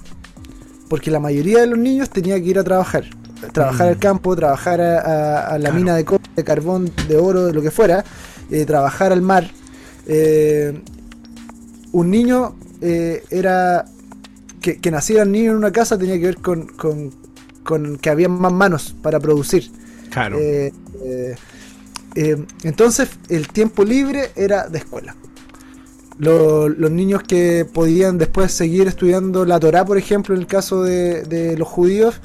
Porque 0.89 1.11
la 1.11 1.19
mayoría 1.19 1.61
de 1.61 1.67
los 1.67 1.79
niños 1.79 2.11
tenía 2.11 2.37
que 2.41 2.47
ir 2.47 2.59
a 2.59 2.65
trabajar. 2.65 3.05
Trabajar 3.53 3.87
Mm. 3.87 3.91
al 3.91 3.99
campo, 3.99 4.37
trabajar 4.37 4.81
a, 4.81 4.99
a- 5.01 5.47
a 5.49 5.53
la 5.59 5.71
Claro. 5.71 5.75
mina 5.77 5.95
de 5.97 6.05
de 6.37 6.45
carbón, 6.45 6.91
de 7.09 7.17
oro, 7.17 7.47
de 7.47 7.53
lo 7.53 7.63
que 7.63 7.71
fuera, 7.71 8.05
trabajar 8.67 9.13
al 9.13 9.23
mar. 9.23 9.51
Eh, 10.07 10.81
un 11.93 12.11
niño 12.11 12.57
eh, 12.81 13.23
era 13.31 13.85
que, 14.61 14.79
que 14.79 14.91
naciera 14.91 15.23
un 15.23 15.33
niño 15.33 15.53
en 15.53 15.57
una 15.59 15.73
casa 15.73 15.97
tenía 15.99 16.17
que 16.19 16.27
ver 16.27 16.37
con, 16.39 16.67
con- 16.69 17.11
con 17.63 17.97
que 17.97 18.11
había 18.11 18.29
más 18.29 18.53
manos 18.53 18.95
para 19.03 19.19
producir. 19.21 19.71
Claro. 20.11 20.37
Eh, 20.39 20.73
entonces 22.63 23.09
el 23.29 23.49
tiempo 23.49 23.85
libre 23.85 24.31
era 24.37 24.69
de 24.69 24.79
escuela. 24.79 25.17
Lo- 26.19 26.69
los 26.69 26.91
niños 26.91 27.23
que 27.25 27.65
podían 27.71 28.19
después 28.19 28.53
seguir 28.53 28.87
estudiando 28.87 29.45
la 29.45 29.59
Torá, 29.59 29.85
por 29.85 29.99
ejemplo, 29.99 30.35
en 30.35 30.41
el 30.43 30.47
caso 30.47 30.83
de, 30.85 31.23
de 31.25 31.57
los 31.57 31.67
judíos, 31.67 32.21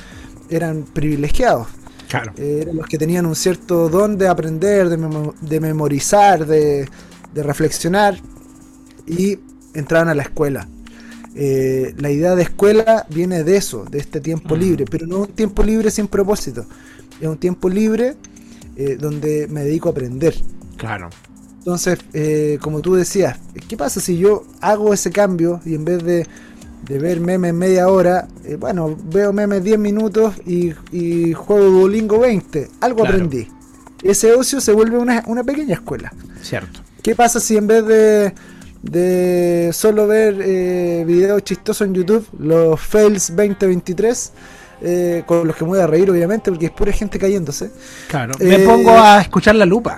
eran 0.49 0.83
privilegiados. 0.83 1.67
Claro. 2.07 2.33
Eran 2.37 2.75
los 2.77 2.87
que 2.87 2.97
tenían 2.97 3.25
un 3.25 3.35
cierto 3.35 3.87
don 3.89 4.17
de 4.17 4.27
aprender, 4.27 4.89
de, 4.89 5.31
de 5.41 5.59
memorizar, 5.59 6.45
de, 6.45 6.87
de 7.33 7.43
reflexionar 7.43 8.19
y 9.07 9.39
entraban 9.73 10.09
a 10.09 10.13
la 10.15 10.23
escuela. 10.23 10.67
Eh, 11.35 11.93
la 11.97 12.09
idea 12.11 12.35
de 12.35 12.43
escuela 12.43 13.05
viene 13.09 13.43
de 13.43 13.55
eso, 13.57 13.85
de 13.85 13.99
este 13.99 14.19
tiempo 14.19 14.55
Mm. 14.55 14.59
libre, 14.59 14.85
pero 14.89 15.05
no 15.07 15.19
un 15.19 15.27
tiempo 15.27 15.63
libre 15.63 15.91
sin 15.91 16.07
propósito. 16.07 16.65
Es 17.21 17.27
un 17.27 17.37
tiempo 17.37 17.69
libre 17.69 18.15
eh, 18.75 18.97
donde 18.99 19.47
me 19.49 19.63
dedico 19.63 19.89
a 19.89 19.91
aprender. 19.91 20.35
Claro. 20.77 21.09
Entonces, 21.57 21.99
eh, 22.13 22.57
como 22.61 22.79
tú 22.81 22.95
decías, 22.95 23.37
¿qué 23.67 23.75
pasa 23.77 23.99
si 23.99 24.17
yo 24.17 24.45
hago 24.61 24.93
ese 24.93 25.11
cambio 25.11 25.59
y 25.65 25.75
en 25.75 25.83
vez 25.85 26.03
de, 26.03 26.25
de 26.87 26.99
ver 26.99 27.19
memes 27.19 27.53
media 27.53 27.89
hora, 27.89 28.27
bueno, 28.57 28.97
veo 29.11 29.33
memes 29.33 29.63
10 29.63 29.77
minutos 29.79 30.35
y, 30.45 30.73
y 30.91 31.33
juego 31.33 31.65
Duolingo 31.65 32.19
20? 32.19 32.69
Algo 32.79 33.01
Claro. 33.01 33.15
aprendí. 33.15 33.47
Ese 34.01 34.33
ocio 34.33 34.61
se 34.61 34.71
vuelve 34.71 34.97
una, 34.97 35.23
una 35.27 35.43
pequeña 35.43 35.73
escuela. 35.75 36.11
Cierto. 36.41 36.79
¿Qué 37.01 37.15
pasa 37.15 37.39
si 37.39 37.55
en 37.57 37.67
vez 37.67 37.85
de, 37.85 38.33
de 38.81 39.71
solo 39.73 40.07
ver 40.07 40.37
eh, 40.41 41.03
videos 41.07 41.43
chistosos 41.43 41.87
en 41.87 41.93
YouTube, 41.93 42.27
los 42.39 42.79
fails 42.79 43.27
2023, 43.35 44.31
eh, 44.81 45.23
con 45.25 45.47
los 45.47 45.55
que 45.55 45.63
me 45.63 45.69
voy 45.71 45.79
a 45.79 45.87
reír 45.87 46.09
obviamente, 46.11 46.51
porque 46.51 46.67
es 46.67 46.71
pura 46.71 46.91
gente 46.91 47.17
cayéndose, 47.19 47.71
Claro. 48.07 48.33
Eh, 48.39 48.45
Me 48.45 48.59
pongo 48.59 48.91
a 48.99 49.21
escuchar 49.21 49.55
la 49.55 49.65
lupa. 49.65 49.97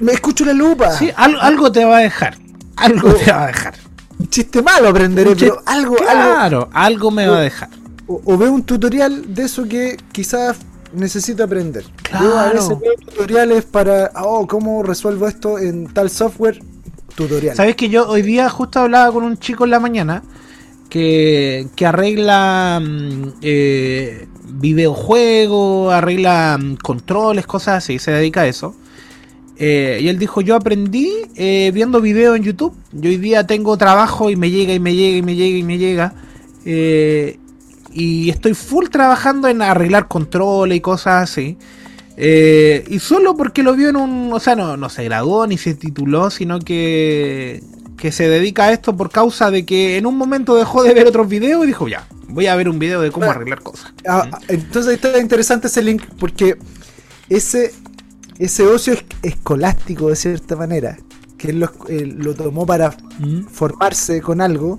me 0.00 0.12
escucho 0.12 0.44
la 0.44 0.52
lupa. 0.52 0.92
Sí, 0.92 1.10
al- 1.16 1.38
algo 1.40 1.70
te 1.72 1.84
va 1.84 1.98
a 1.98 2.00
dejar. 2.00 2.36
Algo 2.76 3.12
te 3.14 3.30
va 3.32 3.44
a 3.44 3.46
dejar. 3.48 3.74
Un 4.20 4.28
chiste 4.28 4.62
malo 4.62 4.88
aprenderé, 4.88 5.30
chiste- 5.30 5.46
pero 5.50 5.62
algo, 5.66 5.96
algo, 6.08 6.22
Claro, 6.34 6.68
algo 6.72 7.10
me 7.10 7.26
va 7.26 7.38
a 7.38 7.42
dejar. 7.42 7.68
o, 8.06 8.20
o 8.24 8.38
veo 8.38 8.52
un 8.52 8.62
tutorial 8.62 9.34
de 9.34 9.42
eso 9.44 9.64
que 9.68 9.96
quizás 10.12 10.56
necesito 10.92 11.44
aprender. 11.44 11.84
Claro. 12.02 12.24
Yo 12.24 12.38
a 12.38 12.52
veces 12.52 12.80
veo 12.80 12.94
tutoriales 12.94 13.64
para, 13.64 14.10
oh, 14.22 14.46
¿cómo 14.46 14.82
resuelvo 14.82 15.28
esto 15.28 15.58
en 15.58 15.86
tal 15.92 16.10
software? 16.10 16.60
Tutorial. 17.14 17.56
¿Sabes 17.56 17.76
que 17.76 17.88
yo 17.88 18.08
hoy 18.08 18.22
día 18.22 18.48
justo 18.48 18.80
hablaba 18.80 19.12
con 19.12 19.24
un 19.24 19.38
chico 19.38 19.64
en 19.64 19.70
la 19.70 19.80
mañana 19.80 20.22
que, 20.88 21.66
que 21.74 21.86
arregla 21.86 22.80
mm, 22.80 23.32
eh, 23.42 24.28
videojuegos, 24.44 25.92
arregla 25.92 26.58
mm, 26.58 26.76
controles, 26.76 27.46
cosas 27.46 27.84
así, 27.84 27.98
se 27.98 28.12
dedica 28.12 28.42
a 28.42 28.46
eso. 28.46 28.74
Eh, 29.60 29.98
y 30.00 30.08
él 30.08 30.18
dijo, 30.18 30.40
yo 30.40 30.54
aprendí 30.54 31.10
eh, 31.34 31.72
viendo 31.74 32.00
videos 32.00 32.36
en 32.36 32.44
YouTube. 32.44 32.74
Yo 32.92 33.10
hoy 33.10 33.16
día 33.16 33.46
tengo 33.46 33.76
trabajo 33.76 34.30
y 34.30 34.36
me 34.36 34.50
llega 34.50 34.72
y 34.72 34.78
me 34.78 34.94
llega 34.94 35.16
y 35.18 35.22
me 35.22 35.34
llega 35.34 35.58
y 35.58 35.62
me 35.64 35.78
llega. 35.78 36.14
Eh, 36.64 37.38
y 37.92 38.30
estoy 38.30 38.54
full 38.54 38.86
trabajando 38.88 39.48
en 39.48 39.62
arreglar 39.62 40.08
controles 40.08 40.76
y 40.78 40.80
cosas 40.80 41.30
así. 41.30 41.56
Eh, 42.16 42.84
y 42.88 42.98
solo 42.98 43.36
porque 43.36 43.62
lo 43.62 43.74
vio 43.74 43.88
en 43.90 43.96
un. 43.96 44.32
O 44.32 44.40
sea, 44.40 44.56
no, 44.56 44.76
no 44.76 44.88
se 44.88 45.04
graduó 45.04 45.46
ni 45.46 45.56
se 45.58 45.74
tituló, 45.74 46.30
sino 46.30 46.58
que, 46.58 47.62
que 47.96 48.10
se 48.12 48.28
dedica 48.28 48.64
a 48.64 48.72
esto 48.72 48.96
por 48.96 49.10
causa 49.10 49.50
de 49.50 49.64
que 49.64 49.96
en 49.98 50.06
un 50.06 50.16
momento 50.18 50.56
dejó 50.56 50.82
de 50.82 50.94
ver 50.94 51.06
otros 51.06 51.28
videos 51.28 51.62
y 51.64 51.68
dijo, 51.68 51.86
ya, 51.88 52.06
voy 52.28 52.46
a 52.48 52.56
ver 52.56 52.68
un 52.68 52.78
video 52.80 53.00
de 53.00 53.10
cómo 53.12 53.30
arreglar 53.30 53.62
cosas. 53.62 53.92
Ah, 54.06 54.28
ah, 54.32 54.38
entonces 54.48 54.94
está 54.94 55.18
interesante 55.20 55.68
ese 55.68 55.80
link 55.82 56.02
porque 56.18 56.56
ese, 57.28 57.72
ese 58.38 58.66
ocio 58.66 58.94
es- 58.94 59.04
escolástico 59.22 60.08
de 60.08 60.16
cierta 60.16 60.56
manera, 60.56 60.98
que 61.36 61.50
él 61.50 61.60
lo, 61.60 61.70
lo 61.88 62.34
tomó 62.34 62.66
para 62.66 62.96
Mm, 63.20 63.46
formarse 63.48 64.20
con 64.20 64.40
algo, 64.40 64.78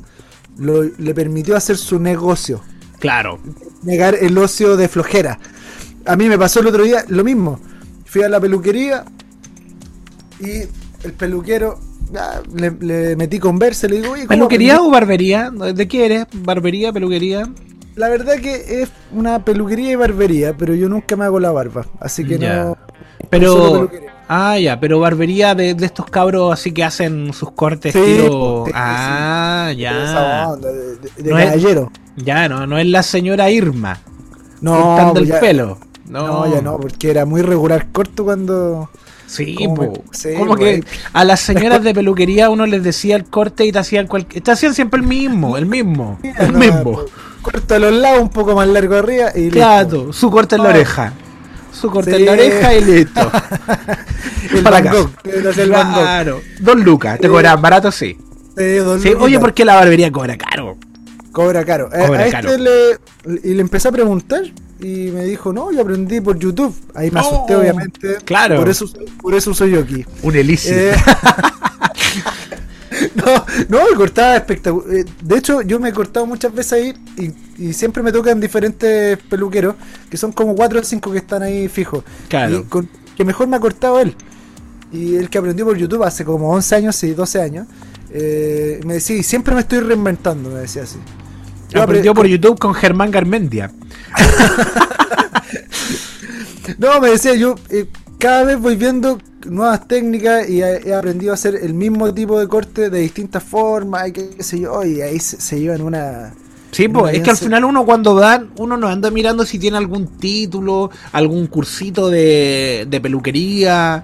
lo- 0.57 0.84
le 0.84 1.14
permitió 1.14 1.55
hacer 1.57 1.78
su 1.78 1.99
negocio, 1.99 2.62
Claro. 3.00 3.39
negar 3.84 4.16
el 4.20 4.38
ocio 4.38 4.76
de 4.78 4.88
flojera. 4.88 5.39
A 6.06 6.16
mí 6.16 6.28
me 6.28 6.38
pasó 6.38 6.60
el 6.60 6.68
otro 6.68 6.84
día 6.84 7.04
lo 7.08 7.24
mismo. 7.24 7.60
Fui 8.06 8.24
a 8.24 8.30
la 8.30 8.39
peluquería 8.39 9.06
y 10.39 10.62
el 11.04 11.14
peluquero 11.18 11.80
ah, 12.18 12.41
le, 12.54 12.72
le 12.80 13.16
metí 13.16 13.39
conversa, 13.39 13.88
le 13.88 13.97
digo, 14.02 14.14
oye, 14.14 14.22
¿cómo 14.24 14.30
¿Peluquería 14.30 14.74
aprendí?" 14.76 14.89
o 14.89 14.91
barbería? 14.91 15.50
¿De 15.52 15.88
qué 15.88 16.06
eres? 16.06 16.26
¿Barbería, 16.34 16.91
peluquería? 16.91 17.47
La 17.95 18.08
verdad 18.10 18.36
que 18.38 18.82
es 18.82 18.89
una 19.12 19.43
peluquería 19.43 19.91
y 19.91 19.95
barbería, 19.95 20.56
pero 20.58 20.74
yo 20.74 20.88
nunca 20.89 21.16
me 21.16 21.26
hago 21.26 21.39
la 21.39 21.52
barba, 21.52 21.86
así 22.00 22.26
que 22.26 22.39
no. 22.39 22.78
Pero. 23.30 23.89
Ah, 24.32 24.58
ya, 24.60 24.80
pero 24.80 25.00
barbería 25.00 25.56
de, 25.56 25.74
de 25.74 25.86
estos 25.88 26.06
cabros 26.06 26.54
así 26.54 26.72
que 26.72 26.84
hacen 26.84 27.34
sus 27.34 27.52
cortes 27.52 27.93
Sí, 27.93 28.00
sí, 28.20 28.28
ah, 28.76 29.74
ya. 29.76 30.56
de, 30.56 30.72
de- 30.72 31.24
de 31.24 31.32
No 31.32 31.39
es- 31.39 31.45
caballero. 31.45 31.91
Ya, 32.24 32.49
no, 32.49 32.65
no 32.67 32.78
es 32.78 32.86
la 32.88 33.03
señora 33.03 33.49
Irma. 33.49 33.99
No, 34.61 35.13
ya- 35.24 35.39
pelo. 35.39 35.78
No. 36.09 36.28
No, 36.45 36.53
ya 36.53 36.61
no, 36.61 36.78
porque 36.78 37.11
era 37.11 37.26
muy 37.26 37.41
regular 37.41 37.88
corto 37.91 38.24
cuando. 38.26 38.89
Sí, 39.28 39.55
¿Cómo 39.55 39.76
me- 39.84 39.88
po. 39.89 40.03
sí, 40.11 40.30
como 40.38 40.55
que 40.55 40.84
a 41.13 41.24
las 41.24 41.39
señoras 41.39 41.84
de 41.84 41.93
peluquería 41.93 42.49
uno 42.49 42.65
les 42.65 42.84
decía 42.84 43.15
el 43.15 43.26
corte 43.26 43.63
y 43.65 43.72
te 43.72 43.78
hacían 43.80 44.07
cualquier. 44.07 44.43
Te 44.43 44.51
hacían 44.51 44.74
siempre 44.74 44.99
el 45.01 45.05
mismo, 45.07 45.55
el 45.55 45.67
mismo, 45.67 46.20
el 46.24 46.51
No, 46.53 46.57
mismo. 46.59 46.84
pues, 46.93 47.05
Corto 47.43 47.76
a 47.76 47.80
los 47.80 47.93
lados, 47.93 48.22
un 48.24 48.30
poco 48.30 48.53
más 48.55 48.67
largo 48.67 48.95
arriba 48.95 49.30
y 49.36 49.41
listo. 49.43 49.57
Claro, 49.59 50.11
su 50.13 50.30
corte 50.32 50.55
en 50.55 50.63
la 50.63 50.70
oreja. 50.70 51.13
Su 51.72 51.89
corte 51.89 52.11
Sí. 52.11 52.17
en 52.17 52.26
la 52.26 52.32
oreja 52.34 52.74
y 52.76 52.84
listo. 52.84 53.32
El 54.53 54.63
Para 54.63 54.82
Gogh. 54.82 55.11
Claro. 55.24 56.41
Dos 56.59 56.76
lucas, 56.80 57.20
te 57.20 57.30
cobran 57.30 57.61
barato, 57.61 57.91
sí. 57.91 58.17
Sí, 58.57 58.76
don 58.78 58.99
Sí, 58.99 59.09
Luquita. 59.09 59.24
oye, 59.24 59.39
¿por 59.39 59.53
qué 59.53 59.63
la 59.63 59.76
barbería 59.76 60.11
cobra 60.11 60.36
caro? 60.38 60.76
Cobra 61.32 61.63
caro. 61.65 61.89
Eh, 61.93 62.05
Cobra 62.07 62.25
a 62.25 62.30
caro. 62.32 62.49
este 62.49 62.61
le, 62.61 63.39
y 63.43 63.53
le 63.53 63.61
empecé 63.61 63.88
a 63.88 63.91
preguntar 63.91 64.43
y 64.80 65.09
me 65.11 65.25
dijo, 65.25 65.53
no, 65.53 65.71
yo 65.71 65.82
aprendí 65.82 66.21
por 66.21 66.38
YouTube. 66.39 66.73
Ahí 66.95 67.11
me 67.11 67.19
asusté, 67.19 67.55
obviamente. 67.55 68.17
claro. 68.25 68.57
Por 68.57 68.69
eso, 68.69 68.86
por 69.21 69.36
eso 69.36 69.53
soy 69.53 69.71
yo 69.71 69.80
aquí. 69.82 70.05
Un 70.23 70.36
elixir. 70.36 70.73
Eh, 70.73 70.95
no, 73.15 73.45
no, 73.69 73.89
me 73.89 73.95
cortaba 73.95 74.36
espectacular. 74.38 74.95
Eh, 74.95 75.05
De 75.21 75.38
hecho, 75.38 75.61
yo 75.61 75.80
me 75.80 75.89
he 75.89 75.93
cortado 75.93 76.25
muchas 76.25 76.53
veces 76.53 76.73
ahí 76.73 76.93
y, 77.17 77.65
y 77.69 77.73
siempre 77.73 78.03
me 78.03 78.11
tocan 78.11 78.39
diferentes 78.39 79.17
peluqueros, 79.30 79.75
que 80.09 80.17
son 80.17 80.32
como 80.32 80.55
cuatro 80.55 80.80
o 80.80 80.84
cinco 80.84 81.11
que 81.11 81.19
están 81.19 81.43
ahí 81.43 81.67
fijos. 81.67 82.03
Claro. 82.27 82.59
Y 82.59 82.63
con- 82.63 82.89
que 83.15 83.23
mejor 83.25 83.47
me 83.47 83.57
ha 83.57 83.59
cortado 83.59 83.99
él. 83.99 84.15
Y 84.91 85.15
el 85.17 85.30
que 85.30 85.38
aprendió 85.38 85.65
por 85.65 85.77
YouTube 85.77 86.03
hace 86.03 86.25
como 86.25 86.49
11 86.51 86.75
años 86.75 87.03
y 87.03 87.13
12 87.13 87.41
años. 87.41 87.67
Eh, 88.12 88.80
me 88.86 88.95
decía, 88.95 89.16
y 89.18 89.24
siempre 89.24 89.53
me 89.55 89.62
estoy 89.62 89.80
reinventando, 89.80 90.49
me 90.49 90.60
decía 90.60 90.84
así. 90.84 90.99
Yo 91.70 91.84
Aprendió 91.84 92.14
apre- 92.14 92.16
por 92.16 92.26
YouTube 92.28 92.60
con 92.60 92.74
Germán 92.74 93.12
Garmendia. 93.12 93.72
No, 96.78 96.99
me 97.01 97.10
decía 97.10 97.34
yo, 97.36 97.55
eh, 97.70 97.88
cada 98.20 98.43
vez 98.43 98.60
voy 98.60 98.76
viendo 98.76 99.18
nuevas 99.47 99.88
técnicas 99.88 100.47
y 100.49 100.62
he, 100.62 100.89
he 100.89 100.93
aprendido 100.93 101.32
a 101.32 101.36
hacer 101.36 101.55
el 101.62 101.74
mismo 101.74 102.14
tipo 102.14 102.39
de 102.39 102.47
corte 102.47 102.89
de 102.89 102.99
distintas 102.99 103.43
formas 103.43 104.07
y 104.10 104.12
qué, 104.12 104.30
qué 104.38 104.43
sé 104.43 104.60
yo, 104.60 104.84
y 104.84 105.01
ahí 105.01 105.20
se, 105.20 105.41
se 105.41 105.60
llevan 105.60 105.82
una... 105.82 106.34
Sí, 106.72 106.88
pues 106.88 107.16
es 107.16 107.24
que 107.24 107.32
al 107.32 107.38
final 107.38 107.66
uno 107.66 107.84
cuando 107.84 108.14
dan, 108.14 108.51
uno 108.57 108.78
no 108.78 108.88
anda 108.88 109.10
mirando 109.10 109.43
si 109.43 109.57
tiene 109.57 109.78
algún 109.78 110.05
título, 110.18 110.91
algún 111.12 111.47
cursito 111.47 112.10
de, 112.12 112.86
de 112.88 113.01
peluquería. 113.01 114.03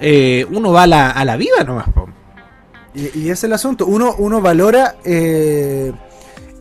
Eh, 0.00 0.44
uno 0.50 0.72
va 0.72 0.82
a 0.82 0.86
la, 0.88 1.10
a 1.12 1.24
la 1.24 1.36
vida 1.36 1.62
nomás. 1.64 1.88
po. 1.90 2.08
Y, 2.94 3.18
y 3.18 3.30
es 3.30 3.44
el 3.44 3.52
asunto, 3.52 3.86
uno, 3.86 4.14
uno 4.18 4.40
valora 4.40 4.96
eh, 5.04 5.92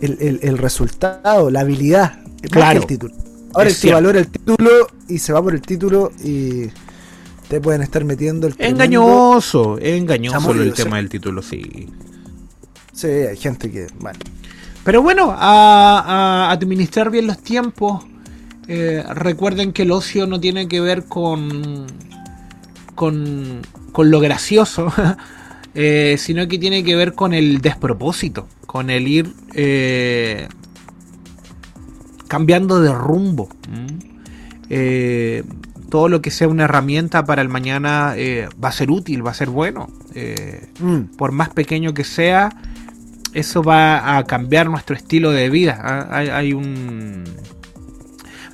el, 0.02 0.18
el- 0.22 0.40
el 0.44 0.58
resultado, 0.58 1.50
la 1.50 1.62
habilidad, 1.62 2.20
Claro. 2.52 2.82
el 2.82 2.86
título. 2.88 3.14
Ahora 3.54 3.70
cierto. 3.72 3.96
valora 3.96 4.20
el 4.20 4.28
título 4.28 4.70
y 5.08 5.18
se 5.18 5.34
va 5.34 5.42
por 5.42 5.54
el 5.56 5.62
título 5.62 6.12
y 6.24 6.68
te 7.48 7.60
pueden 7.60 7.82
estar 7.82 8.06
metiendo 8.06 8.46
el 8.48 8.56
Engañoso, 8.60 9.78
es 9.80 10.00
engañoso 10.00 10.52
el 10.52 10.76
sí. 10.76 10.84
tema 10.84 10.98
del 10.98 11.10
título, 11.10 11.42
sí. 11.42 11.90
Sí, 12.94 13.08
hay 13.08 13.38
gente 13.38 13.72
que... 13.72 13.88
Bueno. 14.00 14.20
Pero 14.84 15.02
bueno, 15.02 15.32
a, 15.36 16.48
a 16.48 16.52
administrar 16.52 17.10
bien 17.10 17.28
los 17.28 17.40
tiempos. 17.40 18.04
Eh, 18.68 19.04
recuerden 19.16 19.74
que 19.74 19.82
el 19.82 19.92
ocio 19.92 20.28
no 20.28 20.40
tiene 20.40 20.68
que 20.68 20.80
ver 20.80 21.06
con, 21.06 21.88
con, 22.96 23.62
con 23.92 24.12
lo 24.12 24.20
gracioso, 24.20 24.92
eh, 25.82 26.18
sino 26.18 26.46
que 26.50 26.58
tiene 26.58 26.84
que 26.84 26.94
ver 26.98 27.14
con 27.14 27.34
el 27.34 27.62
despropósito, 27.62 28.50
con 28.66 28.90
el 28.90 29.08
ir 29.08 29.32
eh, 29.54 30.50
cambiando 32.28 32.82
de 32.82 32.94
rumbo. 32.94 33.48
¿m? 33.72 33.88
Eh, 34.70 35.46
todo 35.90 36.10
lo 36.10 36.22
que 36.22 36.32
sea 36.32 36.50
una 36.50 36.66
herramienta 36.66 37.24
para 37.24 37.42
el 37.42 37.48
mañana 37.48 38.14
va 38.62 38.68
a 38.68 38.72
ser 38.74 38.92
útil, 38.92 39.26
va 39.26 39.32
a 39.32 39.34
ser 39.34 39.50
bueno. 39.50 39.88
Mm. 40.82 41.16
por 41.16 41.32
más 41.32 41.48
pequeño 41.52 41.94
que 41.94 42.04
sea, 42.04 42.50
eso 43.34 43.64
va 43.64 44.18
a 44.18 44.26
cambiar 44.26 44.70
nuestro 44.70 44.98
estilo 44.98 45.32
de 45.32 45.50
vida. 45.50 45.80
Ah, 45.82 46.08
Hay, 46.12 46.28
hay 46.28 46.52
un. 46.52 47.24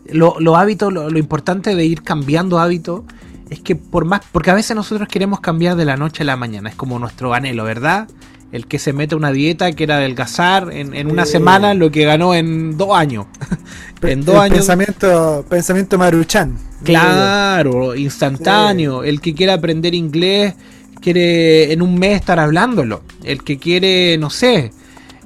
Lo, 0.09 0.39
los 0.39 0.55
hábitos, 0.55 0.93
lo, 0.93 1.09
lo 1.09 1.17
importante 1.17 1.73
de 1.73 1.85
ir 1.85 2.03
cambiando 2.03 2.59
hábitos 2.59 3.01
es 3.49 3.59
que 3.59 3.75
por 3.75 4.05
más, 4.05 4.21
porque 4.31 4.51
a 4.51 4.53
veces 4.53 4.75
nosotros 4.75 5.07
queremos 5.07 5.39
cambiar 5.39 5.75
de 5.75 5.85
la 5.85 5.97
noche 5.97 6.23
a 6.23 6.25
la 6.25 6.35
mañana, 6.35 6.69
es 6.69 6.75
como 6.75 6.99
nuestro 6.99 7.33
anhelo, 7.33 7.63
¿verdad? 7.63 8.07
El 8.51 8.67
que 8.67 8.79
se 8.79 8.93
mete 8.93 9.15
a 9.15 9.17
una 9.17 9.31
dieta, 9.31 9.71
quiere 9.73 9.93
adelgazar 9.93 10.71
en, 10.71 10.93
en 10.93 11.11
una 11.11 11.25
semana 11.25 11.73
lo 11.73 11.91
que 11.91 12.05
ganó 12.05 12.33
en 12.33 12.77
dos 12.77 12.95
años. 12.95 13.25
en 14.01 14.23
dos 14.23 14.35
El 14.35 14.41
años. 14.41 14.57
Pensamiento, 14.59 15.45
pensamiento 15.49 15.97
maruchan. 15.97 16.57
Claro, 16.83 17.95
instantáneo. 17.95 19.03
El 19.03 19.19
que 19.19 19.33
quiere 19.33 19.51
aprender 19.51 19.93
inglés 19.93 20.53
quiere 21.01 21.73
en 21.73 21.81
un 21.81 21.97
mes 21.99 22.15
estar 22.15 22.39
hablándolo. 22.39 23.01
El 23.23 23.43
que 23.43 23.57
quiere, 23.57 24.17
no 24.17 24.29
sé, 24.29 24.71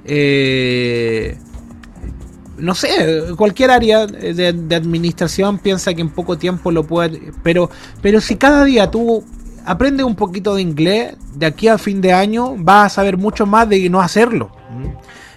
eh, 0.05 1.37
no 2.59 2.75
sé, 2.75 3.23
cualquier 3.37 3.71
área 3.71 4.05
de, 4.05 4.75
administración 4.75 5.57
piensa 5.57 5.93
que 5.93 6.01
en 6.01 6.09
poco 6.09 6.37
tiempo 6.37 6.71
lo 6.71 6.83
puede. 6.83 7.31
Pero, 7.43 7.69
pero 8.01 8.21
si 8.21 8.35
cada 8.35 8.63
día 8.63 8.89
tú 8.91 9.23
aprendes 9.65 10.05
un 10.05 10.15
poquito 10.15 10.55
de 10.55 10.61
inglés, 10.61 11.15
de 11.35 11.45
aquí 11.45 11.67
a 11.67 11.77
fin 11.77 12.01
de 12.01 12.13
año 12.13 12.55
vas 12.57 12.85
a 12.87 12.95
saber 12.95 13.17
mucho 13.17 13.45
más 13.45 13.67
de 13.69 13.89
no 13.89 14.01
hacerlo. 14.01 14.51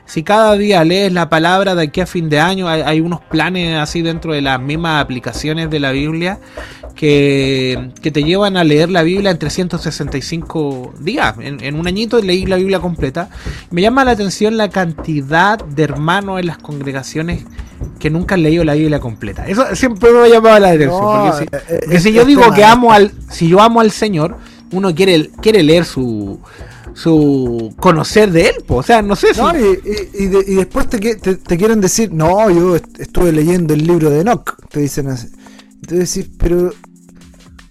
Si 0.07 0.23
cada 0.23 0.57
día 0.57 0.85
lees 0.85 1.13
la 1.13 1.29
palabra 1.29 1.75
de 1.75 1.85
aquí 1.85 2.01
a 2.01 2.07
fin 2.07 2.29
de 2.29 2.39
año, 2.39 2.69
hay, 2.69 2.83
hay 2.83 3.01
unos 3.01 3.21
planes 3.21 3.77
así 3.79 4.03
dentro 4.03 4.33
de 4.33 4.43
las 4.43 4.61
mismas 4.61 5.03
aplicaciones 5.03 5.71
de 5.71 5.81
la 5.81 5.93
Biblia 5.93 6.39
que, 6.95 7.91
que 8.03 8.11
te 8.11 8.23
llevan 8.23 8.57
a 8.57 8.65
leer 8.65 8.91
la 8.91 9.03
Biblia 9.03 9.31
en 9.31 9.39
365 9.39 10.95
días. 11.01 11.35
En, 11.41 11.63
en 11.63 11.79
un 11.79 11.87
añito 11.87 12.21
leí 12.21 12.47
la 12.47 12.57
Biblia 12.57 12.81
completa. 12.81 13.31
Me 13.71 13.81
llama 13.81 14.05
la 14.05 14.13
atención 14.13 14.57
la 14.57 14.69
cantidad 14.69 15.59
de 15.65 15.83
hermanos 15.83 16.41
en 16.41 16.47
las 16.47 16.59
congregaciones 16.59 17.45
que 17.99 18.11
nunca 18.11 18.35
han 18.35 18.43
leído 18.43 18.65
la 18.65 18.75
Biblia 18.75 19.01
completa. 19.01 19.47
Eso 19.47 19.65
siempre 19.75 20.11
me 20.13 20.21
ha 20.21 20.29
llamado 20.29 20.59
la 20.59 20.69
atención. 20.69 21.01
No, 21.01 21.33
porque 21.33 21.39
si, 21.39 21.75
eh, 21.75 21.81
eh, 21.91 22.01
si 22.01 22.13
yo 22.13 22.25
digo 22.25 22.53
que 22.53 22.65
amo 22.65 22.93
al, 22.93 23.13
si 23.31 23.49
yo 23.49 23.61
amo 23.61 23.81
al 23.81 23.91
Señor, 23.91 24.37
uno 24.73 24.95
quiere, 24.95 25.31
quiere 25.41 25.63
leer 25.63 25.85
su 25.85 26.41
su 26.95 27.75
conocer 27.79 28.31
de 28.33 28.43
él, 28.49 28.55
po. 28.67 28.77
o 28.77 28.83
sea, 28.83 29.03
no 29.03 29.17
sé 29.17 29.35
si 29.35 29.41
No, 29.41 29.53
y, 29.59 29.63
y- 29.63 30.25
y 30.25 30.27
de- 30.27 30.45
y 30.47 30.55
después 30.57 30.89
te, 30.89 30.99
te- 30.99 31.37
te 31.37 31.57
quieren 31.57 31.81
decir, 31.81 32.13
no, 32.13 32.51
yo 32.51 32.77
est- 32.77 33.01
estuve 33.01 33.33
leyendo 33.33 33.75
el 33.75 33.87
libro 33.87 34.11
de 34.11 34.21
Enoch, 34.21 34.57
te 34.71 34.81
dicen 34.81 35.09
así. 35.09 35.29
Entonces 35.83 36.15
decís, 36.15 36.33
pero... 36.39 36.69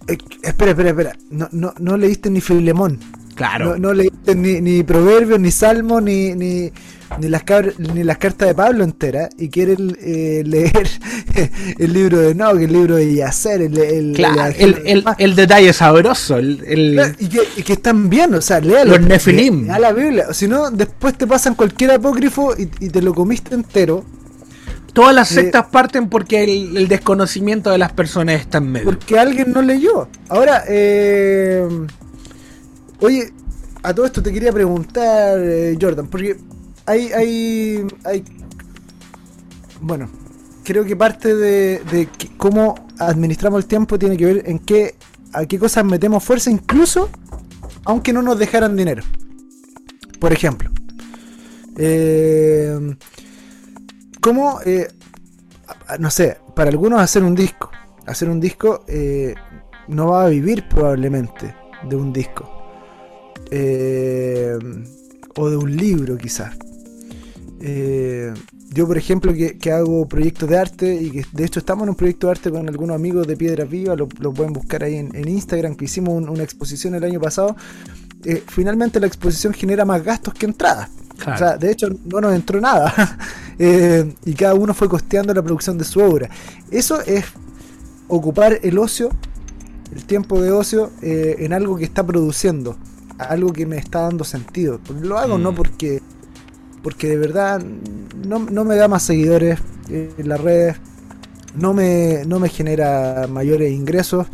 eh, 0.08 0.18
espera, 0.42 0.72
espera, 0.72 0.90
espera. 0.90 1.12
No, 1.30 1.48
no, 1.52 1.72
no 1.78 1.96
leíste 1.96 2.30
ni 2.30 2.40
Filemón. 2.40 2.98
claro. 3.34 3.70
No, 3.72 3.76
no 3.78 3.94
leíste 3.94 4.34
ni, 4.34 4.60
ni 4.60 4.82
Proverbios, 4.82 5.40
ni 5.40 5.50
Salmos, 5.50 6.02
ni, 6.02 6.34
ni, 6.34 6.70
ni, 7.18 7.28
las, 7.28 7.44
cabr- 7.44 7.76
ni 7.78 8.02
las 8.04 8.18
cartas 8.18 8.48
de 8.48 8.54
Pablo 8.54 8.84
enteras. 8.84 9.30
Y 9.38 9.48
quieren 9.48 9.96
eh, 10.00 10.42
leer 10.46 10.88
el 11.78 11.92
libro 11.92 12.18
de 12.18 12.30
Enoch, 12.30 12.58
el 12.60 12.72
libro 12.72 12.96
de 12.96 13.14
Yacer, 13.14 13.62
el, 13.62 13.78
el, 13.78 14.12
Claro, 14.14 14.54
el- 14.58 14.82
el, 14.84 15.04
el, 15.18 15.34
detalle 15.36 15.72
sabroso, 15.72 16.36
el, 16.38 17.14
Y 17.18 17.28
que, 17.28 17.40
y 17.56 17.62
que 17.62 17.72
están 17.74 18.08
bien, 18.10 18.34
o 18.34 18.40
sea, 18.40 18.60
léalo. 18.60 18.96
Los 18.98 19.06
Nefilim. 19.06 19.70
A 19.70 19.78
la 19.78 19.92
Biblia. 19.92 20.26
O 20.30 20.34
si 20.34 20.48
no, 20.48 20.70
después 20.70 21.16
te 21.16 21.26
pasan 21.26 21.54
cualquier 21.54 21.92
apócrifo 21.92 22.54
y, 22.58 22.70
y 22.80 22.88
te 22.88 23.02
lo 23.02 23.14
comiste 23.14 23.54
entero. 23.54 24.04
todas 24.92 25.14
las 25.14 25.30
eh, 25.32 25.36
sectas 25.36 25.66
parten 25.72 26.08
porque 26.08 26.44
el, 26.44 26.76
el 26.76 26.88
desconocimiento 26.88 27.70
de 27.70 27.78
las 27.78 27.92
personas 27.92 28.40
está 28.40 28.58
en 28.58 28.70
medio. 28.72 28.84
Porque 28.86 29.18
alguien 29.18 29.52
no 29.52 29.62
leyó. 29.62 30.08
Ahora, 30.28 30.64
eh, 30.68 31.66
oye, 33.00 33.32
a 33.82 33.94
todo 33.94 34.06
esto 34.06 34.22
te 34.22 34.32
quería 34.32 34.52
preguntar, 34.52 35.38
eh, 35.40 35.76
Jordan, 35.80 36.06
porque 36.08 36.36
hay, 36.86 37.12
hay, 37.12 37.86
hay, 38.04 38.24
bueno, 39.80 40.08
creo 40.64 40.84
que 40.84 40.96
parte 40.96 41.34
de, 41.34 42.08
cómo 42.36 42.74
administramos 42.98 43.62
el 43.62 43.66
tiempo 43.66 43.98
tiene 43.98 44.16
que 44.16 44.24
ver 44.26 44.42
en 44.46 44.58
qué, 44.58 44.94
a 45.32 45.44
qué 45.46 45.58
cosas 45.58 45.84
metemos 45.84 46.22
fuerza, 46.24 46.50
incluso 46.50 47.10
aunque 47.84 48.12
no 48.12 48.22
nos 48.22 48.38
dejaran 48.38 48.76
dinero. 48.76 49.02
Por 50.20 50.32
ejemplo, 50.32 50.70
eh, 51.76 52.96
¿cómo, 54.20 54.60
eh, 54.64 54.88
no 55.98 56.10
sé, 56.10 56.38
para 56.54 56.70
algunos 56.70 57.00
hacer 57.00 57.24
un 57.24 57.34
disco, 57.34 57.70
hacer 58.06 58.28
un 58.28 58.40
disco 58.40 58.84
eh, 58.86 59.34
no 59.88 60.08
va 60.08 60.24
a 60.24 60.28
vivir 60.28 60.68
probablemente 60.68 61.54
de 61.88 61.96
un 61.96 62.12
disco. 62.12 62.48
Eh, 63.50 64.58
o 65.36 65.50
de 65.50 65.56
un 65.56 65.76
libro 65.76 66.16
quizás. 66.16 66.56
Eh, 67.64 68.34
yo 68.70 68.88
por 68.88 68.98
ejemplo 68.98 69.32
que, 69.32 69.56
que 69.56 69.70
hago 69.70 70.08
proyectos 70.08 70.48
de 70.48 70.58
arte 70.58 70.94
y 70.94 71.10
que 71.12 71.24
de 71.32 71.44
hecho 71.44 71.60
estamos 71.60 71.84
en 71.84 71.90
un 71.90 71.94
proyecto 71.94 72.26
de 72.26 72.32
arte 72.32 72.50
con 72.50 72.68
algunos 72.68 72.96
amigos 72.96 73.26
de 73.28 73.36
Piedra 73.36 73.64
Viva, 73.64 73.94
lo, 73.94 74.08
lo 74.18 74.32
pueden 74.32 74.52
buscar 74.52 74.82
ahí 74.82 74.96
en, 74.96 75.14
en 75.14 75.28
Instagram, 75.28 75.76
que 75.76 75.84
hicimos 75.84 76.14
un- 76.14 76.28
una 76.28 76.42
exposición 76.42 76.94
el 76.96 77.04
año 77.04 77.20
pasado. 77.20 77.54
Eh, 78.24 78.42
finalmente 78.48 78.98
la 78.98 79.06
exposición 79.06 79.52
genera 79.54 79.84
más 79.84 80.02
gastos 80.02 80.34
que 80.34 80.46
entradas. 80.46 80.88
Claro. 81.18 81.34
O 81.34 81.38
sea, 81.38 81.56
de 81.56 81.70
hecho 81.70 81.88
no 82.04 82.20
nos 82.20 82.34
entró 82.34 82.60
nada. 82.60 82.92
Eh, 83.58 84.12
y 84.24 84.32
cada 84.32 84.54
uno 84.54 84.74
fue 84.74 84.88
costeando 84.88 85.32
la 85.32 85.42
producción 85.42 85.78
de 85.78 85.84
su 85.84 86.00
obra. 86.00 86.28
Eso 86.72 87.00
es 87.02 87.26
ocupar 88.08 88.58
el 88.62 88.76
ocio, 88.78 89.10
el 89.94 90.04
tiempo 90.04 90.40
de 90.40 90.50
ocio, 90.50 90.90
en 91.02 91.52
algo 91.52 91.76
que 91.76 91.84
está 91.84 92.04
produciendo, 92.04 92.76
algo 93.18 93.52
que 93.52 93.66
me 93.66 93.76
está 93.76 94.00
dando 94.00 94.24
sentido. 94.24 94.80
Lo 95.00 95.16
hago 95.18 95.38
Mm. 95.38 95.42
no 95.42 95.54
porque 95.54 96.00
porque 96.82 97.08
de 97.08 97.16
verdad 97.16 97.62
no, 98.26 98.38
no 98.40 98.64
me 98.64 98.76
da 98.76 98.88
más 98.88 99.02
seguidores 99.02 99.58
en 99.88 100.28
las 100.28 100.40
redes, 100.40 100.76
no 101.54 101.74
me, 101.74 102.22
no 102.26 102.38
me 102.40 102.48
genera 102.48 103.26
mayores 103.28 103.72
ingresos. 103.72 104.26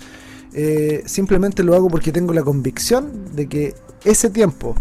eh, 0.55 1.03
simplemente 1.07 1.63
lo 1.63 1.75
hago 1.75 1.89
porque 1.89 2.11
tengo 2.13 2.33
la 2.33 2.43
convicción 2.43 3.35
de 3.35 3.49
que 3.49 3.75
ese 4.05 4.31
tiempo 4.31 4.75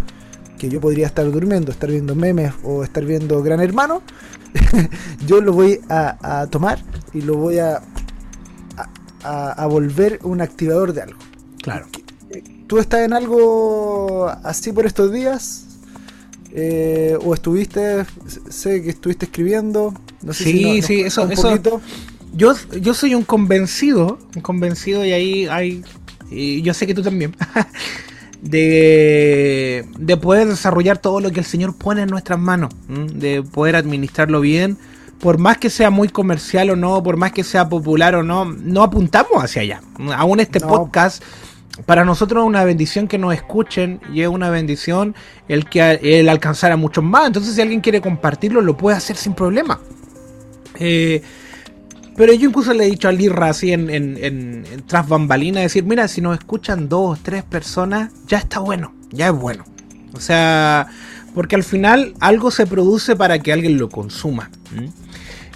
que 0.57 0.69
yo 0.69 0.79
podría 0.81 1.05
estar 1.07 1.29
durmiendo, 1.31 1.71
estar 1.71 1.89
viendo 1.89 2.15
memes 2.15 2.53
o 2.63 2.83
estar 2.83 3.03
viendo 3.05 3.41
Gran 3.43 3.59
Hermano, 3.59 4.01
yo 5.27 5.41
lo 5.41 5.53
voy 5.53 5.81
a, 5.89 6.41
a 6.41 6.47
tomar 6.47 6.79
y 7.13 7.21
lo 7.21 7.35
voy 7.35 7.59
a- 7.59 7.81
a 9.23 9.65
volver 9.67 10.19
un 10.23 10.39
activador 10.41 10.93
de 10.93 11.01
algo. 11.01 11.19
Claro. 11.61 11.85
¿Tú 12.67 12.79
estás 12.79 13.01
en 13.01 13.13
algo 13.13 14.29
así 14.43 14.71
por 14.71 14.85
estos 14.85 15.11
días? 15.11 15.65
Eh, 16.59 17.15
¿O 17.23 17.35
estuviste, 17.35 18.03
sé 18.49 18.81
que 18.81 18.89
estuviste 18.89 19.25
escribiendo? 19.25 19.93
No 20.23 20.33
sé 20.33 20.45
Sí, 20.45 20.51
si 20.51 20.81
sí, 20.81 21.01
eso- 21.01 21.21
un 21.23 21.31
eso- 21.31 21.49
poquito. 21.49 21.81
Yo, 22.35 22.55
yo 22.81 22.95
soy 22.95 23.13
un 23.13 23.23
convencido, 23.23 24.17
un 24.35 24.41
convencido 24.41 25.05
y 25.05 25.11
ahí 25.11 25.45
hay, 25.47 25.83
y 26.31 26.63
yo 26.63 26.73
sé 26.73 26.87
que 26.87 26.95
tú 26.95 27.03
también, 27.03 27.35
de, 28.41 29.85
de 29.97 30.17
poder 30.17 30.47
desarrollar 30.47 30.97
todo 30.97 31.19
lo 31.19 31.31
que 31.31 31.39
el 31.39 31.45
Señor 31.45 31.75
pone 31.75 32.01
en 32.01 32.09
nuestras 32.09 32.39
manos, 32.39 32.73
¿m? 32.89 33.07
de 33.13 33.43
poder 33.43 33.75
administrarlo 33.75 34.41
bien, 34.41 34.77
por 35.19 35.37
más 35.37 35.57
que 35.57 35.69
sea 35.69 35.89
muy 35.89 36.09
comercial 36.09 36.69
o 36.71 36.75
no, 36.75 37.01
por 37.03 37.17
más 37.17 37.31
que 37.31 37.43
sea 37.43 37.69
popular 37.69 38.15
o 38.15 38.23
no, 38.23 38.45
no 38.45 38.83
apuntamos 38.83 39.43
hacia 39.43 39.61
allá. 39.63 39.81
Aún 40.15 40.39
este 40.39 40.59
No. 40.59 40.67
podcast, 40.67 41.23
para 41.85 42.03
nosotros 42.03 42.43
es 42.43 42.47
una 42.47 42.63
bendición 42.63 43.07
que 43.07 43.17
nos 43.17 43.33
escuchen 43.33 43.99
y 44.13 44.21
es 44.21 44.27
una 44.27 44.49
bendición 44.49 45.15
el 45.47 45.65
que 45.69 45.99
el 46.01 46.27
alcanzar 46.29 46.71
a 46.71 46.77
muchos 46.77 47.03
más. 47.03 47.27
Entonces 47.27 47.55
si 47.55 47.61
alguien 47.61 47.81
quiere 47.81 48.01
compartirlo, 48.01 48.61
lo 48.61 48.75
puede 48.75 48.97
hacer 48.97 49.15
sin 49.15 49.33
problema. 49.33 49.79
Eh, 50.79 51.21
pero 52.15 52.33
yo 52.33 52.49
incluso 52.49 52.73
le 52.73 52.85
he 52.85 52.89
dicho 52.89 53.07
a 53.07 53.11
Lirra 53.11 53.49
así 53.49 53.71
en, 53.71 53.89
en, 53.91 54.65
tras 54.87 55.07
bambalina, 55.07 55.61
decir, 55.61 55.83
mira, 55.83 56.07
si 56.07 56.19
nos 56.19 56.39
escuchan 56.39 56.89
dos, 56.89 57.19
tres 57.21 57.43
personas, 57.43 58.11
ya 58.27 58.39
está 58.39 58.59
bueno, 58.59 58.95
ya 59.11 59.27
es 59.27 59.33
bueno. 59.33 59.63
O 60.13 60.19
sea, 60.19 60.87
porque 61.35 61.55
al 61.55 61.63
final 61.63 62.15
algo 62.19 62.49
se 62.49 62.65
produce 62.65 63.15
para 63.15 63.37
que 63.37 63.53
alguien 63.53 63.77
lo 63.77 63.89
consuma. 63.89 64.49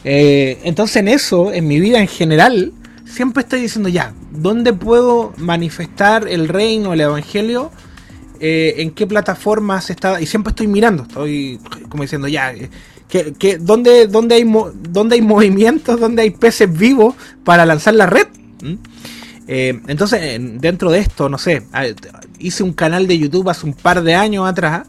Eh, 0.03 0.59
entonces 0.63 0.97
en 0.97 1.07
eso, 1.07 1.51
en 1.51 1.67
mi 1.67 1.79
vida 1.79 1.99
en 1.99 2.07
general, 2.07 2.73
siempre 3.11 3.43
estoy 3.43 3.61
diciendo 3.61 3.89
ya, 3.89 4.13
¿dónde 4.31 4.73
puedo 4.73 5.33
manifestar 5.37 6.27
el 6.27 6.47
reino, 6.47 6.93
el 6.93 7.01
evangelio? 7.01 7.71
Eh, 8.39 8.75
¿En 8.77 8.91
qué 8.91 9.05
plataformas 9.05 9.89
está? 9.89 10.19
Y 10.21 10.25
siempre 10.25 10.51
estoy 10.51 10.67
mirando, 10.67 11.03
estoy 11.03 11.59
como 11.89 12.03
diciendo 12.03 12.27
ya, 12.27 12.51
eh, 12.53 12.69
que, 13.07 13.33
que, 13.33 13.57
¿dónde, 13.57 14.07
dónde, 14.07 14.35
hay 14.35 14.51
¿dónde 14.89 15.15
hay 15.15 15.21
movimientos, 15.35 15.99
dónde 15.99 16.23
hay 16.23 16.31
peces 16.31 16.71
vivos 16.75 17.13
para 17.43 17.65
lanzar 17.65 17.93
la 17.93 18.07
red? 18.07 18.27
¿Mm? 18.63 18.73
Eh, 19.47 19.81
entonces, 19.87 20.21
en- 20.21 20.59
dentro 20.59 20.89
de 20.91 20.99
esto, 20.99 21.27
no 21.29 21.37
sé, 21.37 21.63
hice 22.39 22.63
un 22.63 22.73
canal 22.73 23.05
de 23.07 23.17
YouTube 23.19 23.49
hace 23.49 23.65
un 23.65 23.73
par 23.73 24.01
de 24.01 24.15
años 24.15 24.47
atrás 24.47 24.87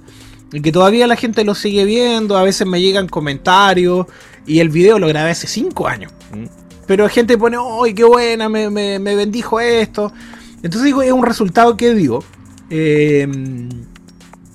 y 0.52 0.60
que 0.60 0.70
todavía 0.72 1.06
la 1.06 1.16
gente 1.16 1.44
lo 1.44 1.54
sigue 1.54 1.84
viendo, 1.84 2.36
a 2.38 2.42
veces 2.42 2.66
me 2.66 2.80
llegan 2.80 3.08
comentarios 3.08 4.06
y 4.46 4.60
el 4.60 4.68
video 4.68 4.98
lo 4.98 5.08
grabé 5.08 5.30
hace 5.30 5.46
5 5.46 5.88
años. 5.88 6.12
¿Mm? 6.32 6.61
Pero 6.86 7.08
gente 7.08 7.38
pone, 7.38 7.56
¡ay, 7.84 7.94
qué 7.94 8.04
buena! 8.04 8.48
Me, 8.48 8.70
me- 8.70 8.98
me 8.98 9.14
bendijo 9.16 9.60
esto. 9.60 10.12
Entonces 10.56 10.84
digo, 10.84 11.02
es 11.02 11.12
un 11.12 11.24
resultado 11.24 11.76
que 11.76 11.94
digo. 11.94 12.22
eh, 12.70 13.26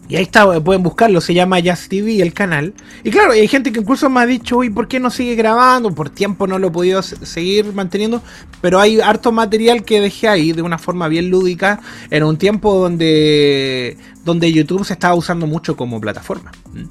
Y 0.10 0.16
ahí 0.16 0.24
está, 0.24 0.62
pueden 0.62 0.84
buscarlo, 0.84 1.20
se 1.20 1.34
llama 1.34 1.58
Just 1.64 1.90
TV 1.90 2.22
el 2.22 2.34
canal. 2.34 2.74
Y 3.04 3.12
claro, 3.12 3.34
hay 3.34 3.46
gente 3.50 3.74
que 3.74 3.82
incluso 3.82 4.10
me 4.10 4.22
ha 4.22 4.26
dicho, 4.26 4.58
uy, 4.58 4.70
¿por 4.70 4.88
qué 4.88 5.02
no 5.02 5.10
sigue 5.10 5.36
grabando? 5.36 5.94
Por 5.94 6.10
tiempo 6.10 6.48
no 6.48 6.60
lo 6.60 6.68
he 6.70 6.72
podido 6.72 7.02
seguir 7.04 7.74
manteniendo, 7.74 8.22
pero 8.62 8.80
hay 8.80 9.02
harto 9.02 9.34
material 9.34 9.84
que 9.84 10.00
dejé 10.00 10.30
ahí 10.30 10.54
de 10.54 10.62
una 10.62 10.78
forma 10.78 11.10
bien 11.10 11.30
lúdica 11.30 11.82
en 12.10 12.24
un 12.24 12.38
tiempo 12.38 12.74
donde, 12.80 13.98
donde 14.24 14.50
YouTube 14.54 14.86
se 14.86 14.94
estaba 14.94 15.14
usando 15.14 15.46
mucho 15.46 15.76
como 15.76 16.00
plataforma. 16.00 16.52
¿Mm? 16.74 16.84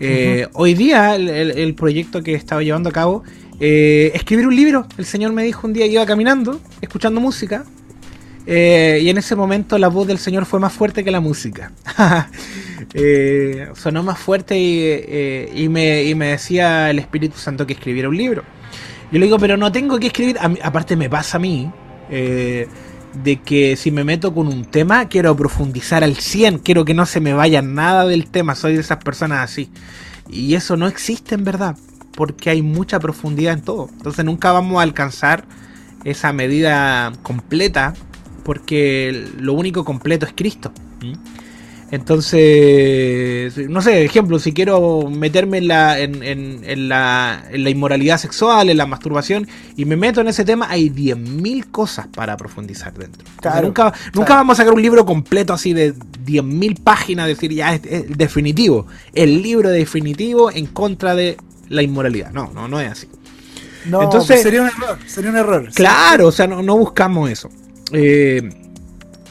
Eh, 0.00 0.46
Hoy 0.52 0.74
día 0.74 1.14
el, 1.14 1.28
el- 1.30 1.50
el 1.52 1.74
proyecto 1.74 2.22
que 2.22 2.34
estaba 2.34 2.62
llevando 2.62 2.90
a 2.90 2.92
cabo, 2.92 3.22
eh, 3.60 4.12
escribir 4.14 4.46
un 4.46 4.56
libro. 4.56 4.86
El 4.98 5.04
señor 5.04 5.32
me 5.32 5.42
dijo 5.42 5.66
un 5.66 5.72
día 5.72 5.86
iba 5.86 6.04
caminando, 6.06 6.60
escuchando 6.80 7.20
música, 7.20 7.64
eh, 8.46 9.00
y 9.02 9.08
en 9.08 9.18
ese 9.18 9.36
momento 9.36 9.78
la 9.78 9.88
voz 9.88 10.06
del 10.06 10.18
Señor 10.18 10.44
fue 10.44 10.60
más 10.60 10.72
fuerte 10.72 11.04
que 11.04 11.10
la 11.10 11.20
música. 11.20 11.72
Eh, 12.92 13.68
sonó 13.74 14.02
más 14.02 14.18
fuerte 14.18 14.58
y, 14.58 15.68
me, 15.68 16.14
decía 16.14 16.90
el 16.90 16.98
Espíritu 16.98 17.38
Santo 17.38 17.66
que 17.66 17.72
escribiera 17.72 18.08
un 18.08 18.16
libro. 18.16 18.44
Yo 19.10 19.18
le 19.18 19.26
digo, 19.26 19.38
pero 19.38 19.56
no 19.56 19.72
tengo 19.72 19.98
que 19.98 20.08
escribir. 20.08 20.36
Aparte 20.62 20.94
me 20.94 21.08
pasa 21.08 21.38
a 21.38 21.40
mí. 21.40 21.72
de 22.10 23.40
que 23.44 23.76
si 23.76 23.90
me 23.90 24.04
meto 24.04 24.34
con 24.34 24.48
un 24.48 24.66
tema, 24.66 25.08
quiero 25.08 25.34
profundizar 25.34 26.04
al 26.04 26.16
100, 26.16 26.58
quiero 26.58 26.84
que 26.84 26.94
no 26.94 27.06
se 27.06 27.20
me 27.20 27.32
vaya 27.32 27.62
nada 27.62 28.06
del 28.06 28.26
tema, 28.26 28.54
soy 28.54 28.74
de 28.74 28.80
esas 28.80 28.98
personas 28.98 29.50
así. 29.50 29.70
Y 30.28 30.54
eso 30.54 30.76
no 30.76 30.86
existe 30.86 31.34
en 31.34 31.44
verdad, 31.44 31.76
porque 32.14 32.50
hay 32.50 32.62
mucha 32.62 33.00
profundidad 33.00 33.54
en 33.54 33.62
todo. 33.62 33.88
Entonces 33.92 34.24
nunca 34.24 34.52
vamos 34.52 34.78
a 34.78 34.82
alcanzar 34.82 35.44
esa 36.04 36.32
medida 36.32 37.12
completa, 37.22 37.94
porque 38.44 39.26
lo 39.38 39.54
único 39.54 39.84
completo 39.84 40.26
es 40.26 40.32
Cristo. 40.34 40.72
Entonces, 41.90 43.56
no 43.68 43.80
sé, 43.82 44.04
ejemplo, 44.04 44.38
si 44.38 44.52
quiero 44.52 45.08
meterme 45.10 45.58
en 45.58 45.68
la, 45.68 46.00
en, 46.00 46.22
en- 46.22 46.60
en 46.64 46.88
la, 46.88 47.44
en 47.50 47.62
la 47.62 47.70
inmoralidad 47.70 48.18
sexual, 48.18 48.68
en 48.70 48.78
la 48.78 48.86
masturbación, 48.86 49.46
y 49.76 49.84
me 49.84 49.96
meto 49.96 50.20
en 50.20 50.28
ese 50.28 50.44
tema, 50.44 50.66
hay 50.70 50.90
10.000 50.90 51.70
cosas 51.70 52.06
para 52.08 52.36
profundizar 52.36 52.94
dentro. 52.94 53.22
Nunca 53.62 53.86
nunca 54.14 54.26
claro. 54.26 54.40
vamos 54.40 54.58
a 54.58 54.62
sacar 54.62 54.74
un 54.74 54.82
libro 54.82 55.04
completo 55.06 55.52
así 55.52 55.72
de 55.72 55.94
10.000 55.94 56.80
páginas, 56.82 57.26
decir 57.28 57.52
ya 57.52 57.74
es, 57.74 57.82
es 57.84 58.18
definitivo, 58.18 58.86
el 59.14 59.42
libro 59.42 59.68
definitivo 59.70 60.50
en 60.50 60.66
contra 60.66 61.14
de 61.14 61.36
la 61.68 61.82
inmoralidad. 61.82 62.30
No, 62.32 62.50
no, 62.54 62.68
no 62.68 62.80
es 62.80 62.90
así. 62.90 63.08
No, 63.86 64.02
Entonces- 64.02 64.36
pues 64.36 64.42
sería 64.42 64.62
un 64.62 64.68
error, 64.68 64.98
sería 65.06 65.30
un 65.30 65.36
error. 65.36 65.68
Claro, 65.74 66.28
o 66.28 66.32
sea, 66.32 66.46
no, 66.46 66.62
no 66.62 66.76
buscamos 66.76 67.30
eso. 67.30 67.50
Eh, 67.92 68.48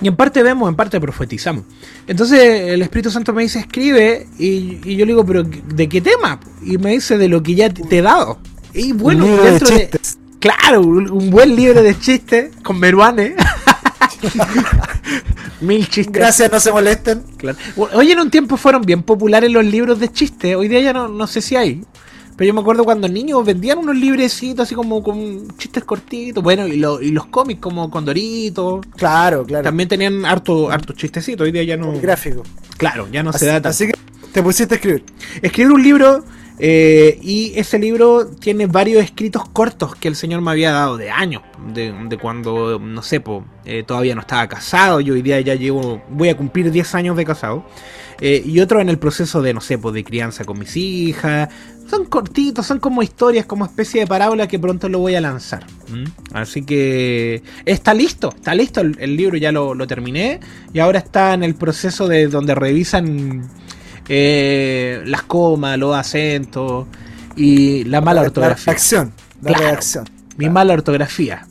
y 0.01 0.07
en 0.07 0.15
parte 0.15 0.43
vemos, 0.43 0.69
en 0.69 0.76
parte 0.76 0.99
profetizamos. 0.99 1.64
Entonces 2.07 2.39
el 2.73 2.81
Espíritu 2.81 3.10
Santo 3.10 3.34
me 3.34 3.43
dice, 3.43 3.60
escribe, 3.60 4.27
y, 4.38 4.80
y 4.84 4.95
yo 4.95 5.05
le 5.05 5.14
digo, 5.14 5.26
pero 5.26 5.43
¿de 5.43 5.89
qué 5.89 6.01
tema? 6.01 6.39
Y 6.61 6.77
me 6.77 6.91
dice, 6.91 7.18
de 7.18 7.30
lo 7.30 7.41
que 7.41 7.55
ya 7.55 7.69
te 7.69 7.97
he 7.97 8.01
dado. 8.01 8.39
Y 8.73 8.91
bueno, 8.91 9.26
Un 9.26 9.31
libro 9.31 9.60
de. 9.60 9.89
Claro, 10.39 10.81
un, 10.81 11.30
buen 11.30 11.55
libro 11.55 11.81
de 11.81 11.97
chistes 11.97 12.51
con 12.64 12.77
Meruane. 12.80 13.35
Mil 15.61 15.88
chistes. 15.88 16.11
Gracias, 16.11 16.51
no 16.51 16.60
se 16.60 16.72
molesten. 16.72 17.23
Claro. 17.38 17.57
Oye, 17.93 18.11
en 18.11 18.19
un 18.19 18.30
tiempo 18.30 18.57
fueron 18.57 18.81
bien 18.81 19.03
populares 19.03 19.49
los 19.49 19.64
libros 19.64 19.99
de 19.99 20.11
chistes. 20.11 20.55
Hoy 20.57 20.68
día 20.68 20.81
ya 20.81 20.91
no, 20.91 21.07
no 21.07 21.27
sé 21.27 21.41
si 21.41 21.55
hay. 21.55 21.81
Pero 22.35 22.47
yo 22.47 22.53
me 22.53 22.61
acuerdo 22.61 22.84
cuando 22.84 23.07
niños 23.07 23.45
vendían 23.45 23.77
unos 23.80 23.95
librecitos 23.95 24.64
así 24.65 24.76
como 24.76 25.03
con 25.03 25.47
chistes 25.57 25.84
cortitos. 25.84 26.43
Bueno, 26.43 26.68
y, 26.68 26.77
lo- 26.77 27.01
y 27.01 27.11
los 27.11 27.27
cómics 27.27 27.61
como 27.61 27.89
Condorito. 27.89 28.81
Claro, 28.95 29.45
claro. 29.45 29.64
También 29.64 29.88
tenían 29.89 30.26
harto, 30.26 30.72
harto 30.72 30.93
chistecitos. 30.93 31.45
Hoy 31.45 31.51
día 31.51 31.64
ya 31.64 31.77
no. 31.77 31.91
Gráfico. 31.99 32.43
Claro, 32.77 33.07
ya 33.11 33.22
no 33.23 33.30
así, 33.30 33.39
se 33.39 33.45
da 33.47 33.53
tanto. 33.53 33.69
así 33.69 33.88
que 33.88 33.93
te 34.31 34.41
pusiste 34.41 34.73
a 34.73 34.77
escribir. 34.77 35.03
Escribir 35.41 35.72
un 35.73 35.84
libro 35.84 36.23
eh, 36.60 37.19
y 37.22 37.53
ese 37.55 37.77
libro 37.80 38.27
tiene 38.27 38.65
varios 38.68 39.03
escritos 39.03 39.47
cortos 39.49 39.95
que 39.95 40.07
el 40.07 40.15
Señor 40.15 40.41
me 40.41 40.51
había 40.51 40.72
dado 40.72 40.97
de 40.97 41.11
años, 41.11 41.41
de, 41.73 41.91
de 42.07 42.18
cuando, 42.18 42.80
no 42.80 43.01
sé, 43.01 43.19
po, 43.19 43.43
eh, 43.65 43.84
todavía 43.84 44.14
no 44.15 44.22
estaba 44.22 44.47
casado, 44.47 44.99
yo 45.01 45.14
hoy 45.15 45.22
día 45.23 45.39
ya 45.41 45.55
llevo, 45.55 46.01
voy 46.10 46.30
a 46.30 46.38
cumplir 46.38 46.72
10 46.72 46.93
años 46.95 47.18
de 47.18 47.26
casado, 47.26 47.65
eh, 48.26 48.41
y 48.45 48.60
otro 48.62 48.80
en 48.80 48.88
el 48.88 48.98
proceso 48.98 49.41
de, 49.41 49.54
no 49.54 49.60
sé, 49.60 49.78
po, 49.78 49.91
de 49.91 50.04
crianza 50.04 50.45
con 50.45 50.58
mis 50.58 50.76
hijas, 50.78 51.50
son 51.90 52.06
cortitos, 52.06 52.66
son 52.66 52.80
como 52.80 53.04
historias, 53.04 53.45
como 53.45 53.66
especie 53.66 54.00
de 54.02 54.08
parábola 54.08 54.48
que 54.48 54.58
pronto 54.58 54.88
lo 54.88 55.00
voy 55.00 55.16
a 55.16 55.22
lanzar. 55.22 55.66
¿m? 55.91 56.06
Así 56.32 56.64
que 56.64 57.44
está 57.66 57.94
listo, 57.94 58.34
está 58.36 58.56
listo, 58.56 58.80
el, 58.82 58.95
el 59.00 59.16
libro 59.18 59.36
ya 59.38 59.52
lo, 59.52 59.76
lo 59.76 59.86
terminé 59.86 60.40
y 60.74 60.80
ahora 60.80 61.00
está 61.00 61.34
en 61.34 61.44
el 61.44 61.56
proceso 61.56 62.08
de 62.08 62.28
donde 62.28 62.56
revisan 62.56 63.50
eh, 64.08 65.02
las 65.06 65.24
comas, 65.24 65.78
los 65.78 65.94
acentos 65.95 66.88
y 67.36 67.84
la 67.84 68.00
mala 68.02 68.22
La 68.22 68.28
ortografía. 68.28 68.66
redacción. 68.68 69.12
La 69.41 69.50
Claro. 69.50 69.66
redacción. 69.66 70.06
Mi 70.38 70.50
mala 70.50 70.74
ortografía. 70.74 71.45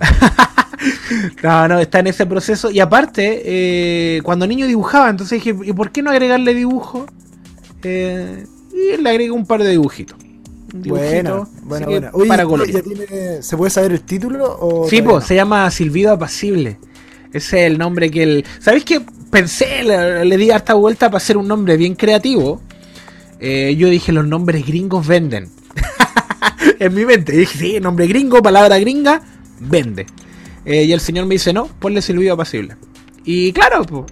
no, 1.42 1.68
no, 1.68 1.78
está 1.78 2.00
en 2.00 2.06
ese 2.08 2.26
proceso. 2.26 2.70
Y 2.70 2.80
aparte, 2.80 3.42
eh, 3.44 4.20
cuando 4.22 4.46
niño 4.46 4.66
dibujaba, 4.66 5.10
entonces 5.10 5.42
dije, 5.42 5.56
¿y 5.64 5.72
por 5.72 5.90
qué 5.90 6.02
no 6.02 6.10
agregarle 6.10 6.54
dibujo? 6.54 7.06
Eh, 7.82 8.46
y 8.72 9.00
le 9.00 9.10
agregué 9.10 9.30
un 9.30 9.46
par 9.46 9.62
de 9.62 9.70
dibujitos. 9.70 10.16
Que. 10.82 12.10
Oye, 12.12 12.28
para 12.28 12.44
¿ya 12.44 12.48
colorear. 12.48 12.82
tiene- 12.82 13.42
¿se 13.42 13.56
puede 13.56 13.70
saber 13.70 13.92
el 13.92 14.00
título? 14.02 14.56
O 14.60 14.88
Sí, 14.88 15.02
pues, 15.02 15.24
se 15.24 15.34
llama 15.34 15.68
Silbido 15.70 16.12
Apacible. 16.12 16.78
Ese 17.32 17.60
es 17.66 17.72
el 17.72 17.78
nombre 17.78 18.10
que 18.10 18.22
el. 18.22 18.44
¿Sabéis 18.60 18.84
qué? 18.84 19.00
Pensé, 19.30 19.82
le, 19.82 20.24
le 20.24 20.36
di 20.36 20.50
harta 20.50 20.74
vuelta 20.74 21.06
para 21.08 21.18
hacer 21.18 21.36
un 21.36 21.46
nombre 21.48 21.76
bien 21.76 21.94
creativo. 21.94 22.60
Eh, 23.40 23.74
yo 23.76 23.88
dije, 23.88 24.12
los 24.12 24.26
nombres 24.26 24.66
gringos 24.66 25.06
venden. 25.06 25.48
en 26.78 26.94
mi 26.94 27.04
mente. 27.04 27.32
Dije, 27.32 27.58
sí, 27.58 27.80
nombre 27.80 28.06
gringo, 28.06 28.42
palabra 28.42 28.78
gringa, 28.78 29.22
vende. 29.60 30.06
Eh, 30.64 30.84
y 30.84 30.92
el 30.92 31.00
señor 31.00 31.26
me 31.26 31.34
dice, 31.34 31.52
no, 31.52 31.66
ponle 31.66 32.02
silbido 32.02 32.34
apacible. 32.34 32.76
Y 33.24 33.52
claro, 33.52 34.06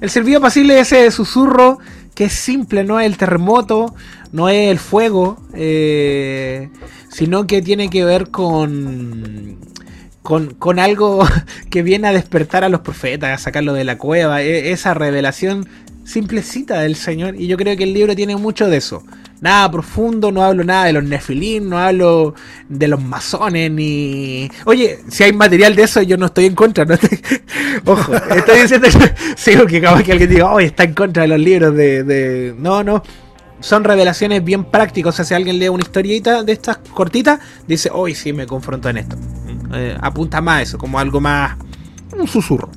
el 0.00 0.10
silbido 0.10 0.38
apacible 0.38 0.78
es 0.78 0.92
ese 0.92 1.10
susurro 1.10 1.78
que 2.14 2.24
es 2.24 2.32
simple, 2.32 2.84
no 2.84 3.00
es 3.00 3.06
el 3.06 3.16
terremoto, 3.16 3.94
no 4.32 4.48
es 4.48 4.70
el 4.70 4.78
fuego, 4.78 5.38
eh, 5.54 6.68
sino 7.10 7.46
que 7.46 7.62
tiene 7.62 7.88
que 7.88 8.04
ver 8.04 8.30
con, 8.30 9.58
con, 10.22 10.54
con 10.54 10.78
algo 10.78 11.26
que 11.70 11.82
viene 11.82 12.08
a 12.08 12.12
despertar 12.12 12.64
a 12.64 12.68
los 12.68 12.80
profetas, 12.80 13.30
a 13.40 13.42
sacarlo 13.42 13.72
de 13.72 13.84
la 13.84 13.96
cueva, 13.98 14.42
e- 14.42 14.72
esa 14.72 14.94
revelación 14.94 15.68
simplecita 16.04 16.80
del 16.80 16.96
Señor. 16.96 17.36
Y 17.36 17.46
yo 17.46 17.56
creo 17.56 17.76
que 17.76 17.84
el 17.84 17.94
libro 17.94 18.14
tiene 18.14 18.36
mucho 18.36 18.68
de 18.68 18.76
eso. 18.76 19.02
Nada 19.42 19.68
profundo, 19.72 20.30
no 20.30 20.40
hablo 20.44 20.62
nada 20.62 20.84
de 20.84 20.92
los 20.92 21.02
nefilim, 21.02 21.68
no 21.68 21.76
hablo 21.76 22.32
de 22.68 22.86
los 22.86 23.02
masones, 23.02 23.72
ni... 23.72 24.48
Oye, 24.66 25.00
si 25.08 25.24
hay 25.24 25.32
material 25.32 25.74
de 25.74 25.82
eso, 25.82 26.00
yo 26.00 26.16
no 26.16 26.26
estoy 26.26 26.46
en 26.46 26.54
contra. 26.54 26.84
No 26.84 26.94
estoy- 26.94 27.20
Ojo, 27.84 28.14
estoy 28.14 28.60
diciendo 28.60 28.86
que... 28.88 29.12
Sí, 29.36 29.56
que 29.68 29.80
capaz 29.80 30.04
que 30.04 30.12
alguien 30.12 30.30
diga, 30.30 30.52
oye, 30.52 30.66
está 30.66 30.84
en 30.84 30.94
contra 30.94 31.22
de 31.22 31.28
los 31.28 31.40
libros 31.40 31.74
de... 31.74 32.04
de... 32.04 32.54
No, 32.56 32.84
no. 32.84 33.02
Son 33.58 33.82
revelaciones 33.82 34.44
bien 34.44 34.62
prácticas. 34.64 35.12
O 35.12 35.16
sea, 35.16 35.24
si 35.24 35.34
alguien 35.34 35.58
lee 35.58 35.68
una 35.68 35.82
historieta 35.82 36.44
de 36.44 36.52
estas 36.52 36.78
cortitas, 36.78 37.40
dice, 37.66 37.90
hoy 37.92 38.14
sí 38.14 38.32
me 38.32 38.46
confronto 38.46 38.88
en 38.90 38.98
esto. 38.98 39.16
Eh, 39.74 39.96
apunta 40.00 40.40
más 40.40 40.58
a 40.58 40.62
eso, 40.62 40.78
como 40.78 41.00
algo 41.00 41.20
más... 41.20 41.56
Un 42.16 42.28
susurro. 42.28 42.70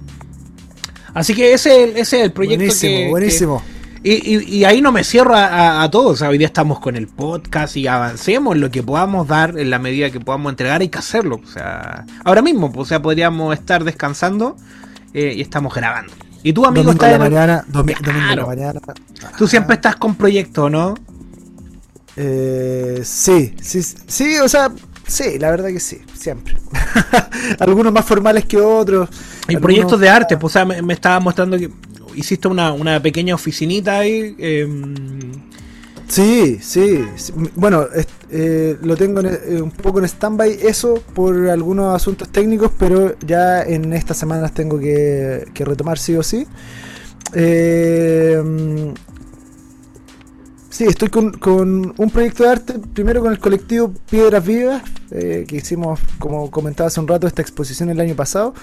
Así 1.14 1.36
que 1.36 1.54
ese, 1.54 1.92
ese 1.92 2.00
es 2.02 2.14
el 2.14 2.32
proyecto 2.32 2.66
Buenísimo, 2.66 2.96
que, 2.98 3.10
buenísimo. 3.10 3.64
Y, 4.08 4.36
y- 4.36 4.58
y 4.60 4.66
ahí 4.66 4.82
no 4.82 4.92
me 4.92 5.04
cierro 5.04 5.36
a, 5.36 5.46
a, 5.48 5.84
a 5.84 5.90
todos. 5.92 6.14
O 6.14 6.16
sea, 6.16 6.30
hoy 6.30 6.38
día 6.38 6.48
estamos 6.48 6.80
con 6.80 6.96
el 6.96 7.08
podcast 7.08 7.76
y 7.76 7.88
avancemos 7.88 8.56
lo 8.58 8.70
que 8.70 8.84
podamos 8.84 9.28
dar 9.28 9.58
en 9.58 9.70
la 9.70 9.80
medida 9.80 10.12
que 10.12 10.20
podamos 10.20 10.52
entregar. 10.52 10.82
Hay 10.82 10.90
que 10.90 11.00
hacerlo. 11.00 11.40
O 11.44 11.48
sea, 11.48 12.06
ahora 12.24 12.42
mismo, 12.42 12.72
pues, 12.72 12.86
o 12.86 12.90
sea, 12.90 13.02
podríamos 13.02 13.54
estar 13.54 13.84
descansando 13.84 14.56
eh, 15.14 15.34
y 15.36 15.42
estamos 15.42 15.74
grabando. 15.74 16.14
Y 16.44 16.54
tú, 16.54 16.66
amigo, 16.66 16.84
Domingo 16.84 16.92
en 16.92 16.96
estás 16.96 17.10
la 17.10 17.16
en 17.26 17.34
mañana. 17.34 17.66
domi- 17.68 17.94
Domingo 17.96 18.12
en 18.12 18.18
la 18.18 18.34
Claro. 18.34 18.48
mañana. 18.48 18.80
Tú 19.38 19.48
siempre 19.48 19.76
estás 19.76 19.96
con 19.96 20.14
proyectos, 20.16 20.70
¿no? 20.70 20.94
Eh, 22.18 23.02
sí, 23.04 23.54
sí, 23.62 23.82
sí, 23.84 24.38
o 24.38 24.48
sea, 24.48 24.72
sí, 25.08 25.38
la 25.40 25.50
verdad 25.52 25.70
que 25.70 25.80
sí, 25.80 26.02
siempre. 26.14 26.56
Algunos 27.60 27.92
más 27.92 28.06
formales 28.06 28.46
que 28.46 28.58
otros. 28.58 29.10
Algunos- 29.48 29.62
proyectos 29.62 30.00
de 30.00 30.10
arte. 30.10 30.38
Pues, 30.38 30.52
o 30.52 30.54
sea, 30.54 30.66
me, 30.66 30.82
me 30.82 30.94
estaba 30.94 31.20
mostrando 31.20 31.58
que 31.58 31.70
hiciste 32.16 32.48
una, 32.48 32.72
una 32.74 33.02
pequeña 33.02 33.36
oficinita 33.36 34.00
ahí. 34.00 34.36
em, 34.38 34.94
Sí, 36.08 36.60
sí. 36.62 37.04
sí. 37.16 37.34
Bueno, 37.56 37.88
eh, 38.30 38.78
lo 38.84 38.96
tengo 38.96 39.22
en- 39.22 39.26
eh, 39.28 39.60
un 39.62 39.72
poco 39.72 39.98
en 40.00 40.06
stand-by 40.06 40.60
eso 40.62 41.02
por 41.16 41.36
algunos 41.50 41.96
asuntos 41.96 42.30
técnicos, 42.30 42.72
pero 42.78 43.16
ya 43.26 43.64
en 43.64 43.92
estas 43.92 44.16
semanas 44.18 44.54
tengo 44.54 44.78
que, 44.80 45.46
que 45.54 45.66
retomar 45.66 45.98
sí 45.98 46.16
o 46.16 46.22
sí. 46.22 46.46
Eh, 47.34 48.94
sí, 50.70 50.84
estoy 50.86 51.10
con, 51.10 51.32
con 51.34 51.94
un 51.98 52.10
proyecto 52.12 52.44
de 52.44 52.50
arte, 52.50 52.74
primero 52.94 53.22
con 53.22 53.32
el 53.32 53.40
colectivo 53.40 53.92
Piedras 54.10 54.46
Vivas, 54.46 54.84
eh, 55.12 55.46
que 55.48 55.56
hicimos, 55.58 56.00
como 56.20 56.52
comentaba 56.52 56.88
hace 56.88 57.00
un 57.00 57.08
rato, 57.08 57.26
esta 57.28 57.42
exposición 57.42 57.90
el 57.90 58.00
año 58.00 58.16
pasado. 58.16 58.54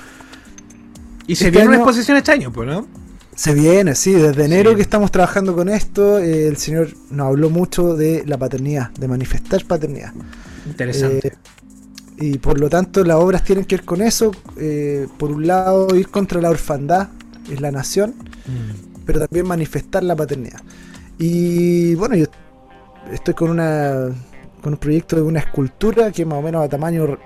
y 1.26 1.34
se 1.36 1.44
Este 1.46 1.50
viene 1.52 1.68
una 1.68 1.76
año- 1.78 1.84
exposición 1.84 2.16
este 2.18 2.32
año, 2.32 2.52
pues, 2.52 2.68
¿no? 2.68 2.86
Se 3.34 3.54
viene, 3.54 3.94
sí, 3.94 4.12
desde 4.12 4.44
enero 4.44 4.70
Sí. 4.70 4.76
que 4.76 4.82
estamos 4.82 5.10
trabajando 5.10 5.54
con 5.56 5.68
esto, 5.68 6.18
eh, 6.18 6.48
el 6.48 6.56
señor 6.58 6.88
nos 7.10 7.28
habló 7.28 7.48
mucho 7.50 7.96
de 7.96 8.24
la 8.26 8.36
paternidad, 8.36 8.90
de 8.90 9.08
manifestar 9.08 9.64
paternidad. 9.64 10.12
Interesante. 10.66 11.28
Eh, 11.28 11.32
y 12.18 12.38
por 12.38 12.60
lo 12.60 12.68
tanto 12.68 13.02
las 13.04 13.16
obras 13.16 13.42
tienen 13.42 13.64
que 13.64 13.76
ver 13.76 13.84
con 13.84 14.02
eso. 14.02 14.32
eh, 14.58 15.08
por 15.18 15.32
un 15.32 15.46
lado, 15.46 15.94
ir 15.96 16.08
contra 16.08 16.40
la 16.40 16.50
orfandad 16.50 17.08
en 17.50 17.62
la 17.62 17.72
nación, 17.72 18.14
Mm. 18.46 19.04
pero 19.06 19.18
también 19.20 19.46
manifestar 19.46 20.02
la 20.04 20.14
paternidad. 20.14 20.60
Y 21.18 21.94
bueno, 21.96 22.14
yo 22.16 22.26
estoy 23.12 23.34
con 23.34 23.50
una 23.50 24.10
con 24.62 24.74
un 24.74 24.78
proyecto 24.78 25.16
de 25.16 25.22
una 25.22 25.40
escultura 25.40 26.12
que 26.12 26.24
más 26.24 26.38
o 26.38 26.42
menos 26.42 26.64
a 26.64 26.68
tamaño 26.68 27.18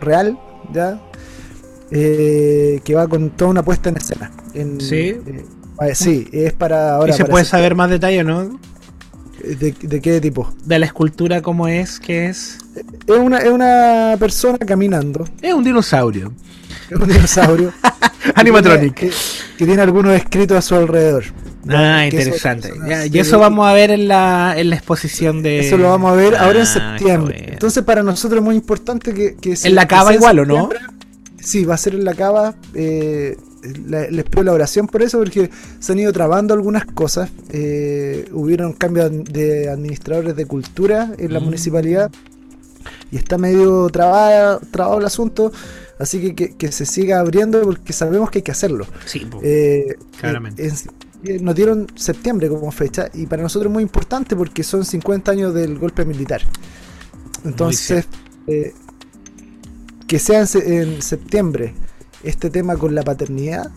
real, 0.00 0.38
¿ya? 0.72 1.00
Eh, 1.90 2.80
que 2.84 2.94
va 2.94 3.08
con 3.08 3.30
toda 3.30 3.50
una 3.50 3.62
puesta 3.64 3.88
en 3.88 3.96
escena. 3.96 4.30
En- 4.54 4.80
Sí. 4.80 4.96
eh, 4.96 5.44
eh, 5.82 5.94
sí, 5.94 6.28
es 6.32 6.52
para 6.52 6.94
ahora. 6.94 7.12
¿Y 7.12 7.16
se 7.16 7.24
puede 7.24 7.44
saber 7.44 7.74
más 7.74 7.90
detalle, 7.90 8.22
no? 8.22 8.58
¿De, 9.42 9.72
de 9.80 10.00
qué 10.00 10.20
tipo? 10.20 10.52
De 10.64 10.78
la 10.78 10.86
escultura, 10.86 11.40
¿cómo 11.40 11.66
es? 11.66 11.98
¿Qué 11.98 12.26
es? 12.26 12.58
Es 13.06 13.16
una, 13.18 13.38
es 13.38 13.50
una 13.50 14.14
persona 14.18 14.58
caminando, 14.58 15.24
Es 15.40 15.54
un 15.54 15.64
dinosaurio. 15.64 16.32
es 16.90 16.96
un 16.98 17.08
dinosaurio. 17.08 17.72
Animatronic. 18.34 18.94
Que, 18.94 19.10
que 19.56 19.66
tiene 19.66 19.80
algunos 19.80 20.14
escritos 20.14 20.58
a 20.58 20.62
su 20.62 20.74
alrededor. 20.74 21.24
Ah, 21.68 22.06
Que 22.10 22.16
interesante. 22.18 22.68
eso- 22.68 22.86
Ya, 22.86 23.06
y 23.06 23.18
eso 23.18 23.38
vamos 23.38 23.66
a 23.66 23.72
ver 23.72 23.90
en 23.90 24.08
la, 24.08 24.54
en 24.58 24.68
la 24.70 24.76
exposición 24.76 25.42
de. 25.42 25.60
Eso 25.66 25.76
lo 25.78 25.88
vamos 25.90 26.12
a 26.12 26.16
ver 26.16 26.36
ahora 26.36 26.60
en 26.60 26.66
Ah, 26.66 26.66
septiembre. 26.66 27.46
Entonces 27.52 27.82
para 27.82 28.02
nosotros 28.02 28.38
es 28.40 28.44
muy 28.44 28.54
importante 28.56 29.12
que... 29.14 29.36
que 29.36 29.56
se- 29.56 29.68
¿En 29.68 29.74
la 29.74 29.88
cava 29.88 30.12
igual, 30.14 30.38
o 30.40 30.44
no? 30.44 30.68
Sí, 31.42 31.64
va 31.64 31.74
a 31.74 31.78
ser 31.78 31.94
en 31.94 32.04
la 32.04 32.14
cava. 32.14 32.54
eh, 32.74 33.36
les 33.62 34.24
pido 34.24 34.42
la 34.44 34.52
oración 34.52 34.86
por 34.86 35.02
eso, 35.02 35.18
porque 35.18 35.50
se 35.80 35.92
han 35.92 35.98
ido 35.98 36.12
trabando 36.12 36.54
algunas 36.54 36.84
cosas. 36.86 37.30
eh, 37.50 38.26
hubieron 38.32 38.72
cambios 38.72 39.10
de 39.24 39.68
administradores 39.68 40.34
de 40.36 40.46
cultura 40.46 41.12
en 41.18 41.32
la 41.34 41.40
Mm. 41.40 41.44
municipalidad 41.44 42.10
y 43.10 43.16
está 43.16 43.36
medio 43.38 43.88
trabado, 43.90 44.60
trabado 44.70 44.98
el 45.00 45.04
asunto. 45.04 45.52
Así 45.98 46.20
que, 46.20 46.34
que 46.34 46.56
que 46.56 46.72
se 46.72 46.86
siga 46.86 47.20
abriendo 47.20 47.60
porque 47.62 47.92
sabemos 47.92 48.30
que 48.30 48.38
hay 48.38 48.42
que 48.42 48.52
hacerlo. 48.52 48.86
Sí, 49.04 49.20
po. 49.20 49.40
Eh, 49.42 49.96
Claramente. 50.18 50.64
eh, 50.66 50.70
en- 51.24 51.30
eh, 51.36 51.38
nos 51.42 51.54
dieron 51.54 51.86
septiembre 51.96 52.48
como 52.48 52.70
fecha 52.72 53.10
y 53.12 53.26
para 53.26 53.42
nosotros 53.42 53.70
es 53.70 53.74
muy 53.74 53.82
importante 53.82 54.34
porque 54.34 54.62
son 54.62 54.86
50 54.86 55.32
años 55.32 55.52
del 55.52 55.78
golpe 55.78 56.06
militar. 56.06 56.40
Entonces, 57.44 58.06
eh, 58.46 58.72
que 60.10 60.18
sea 60.18 60.40
en, 60.40 60.46
se- 60.48 60.82
en 60.82 61.00
septiembre 61.02 61.72
este 62.24 62.50
tema 62.50 62.76
con 62.76 62.96
la 62.96 63.02
paternidad, 63.04 63.70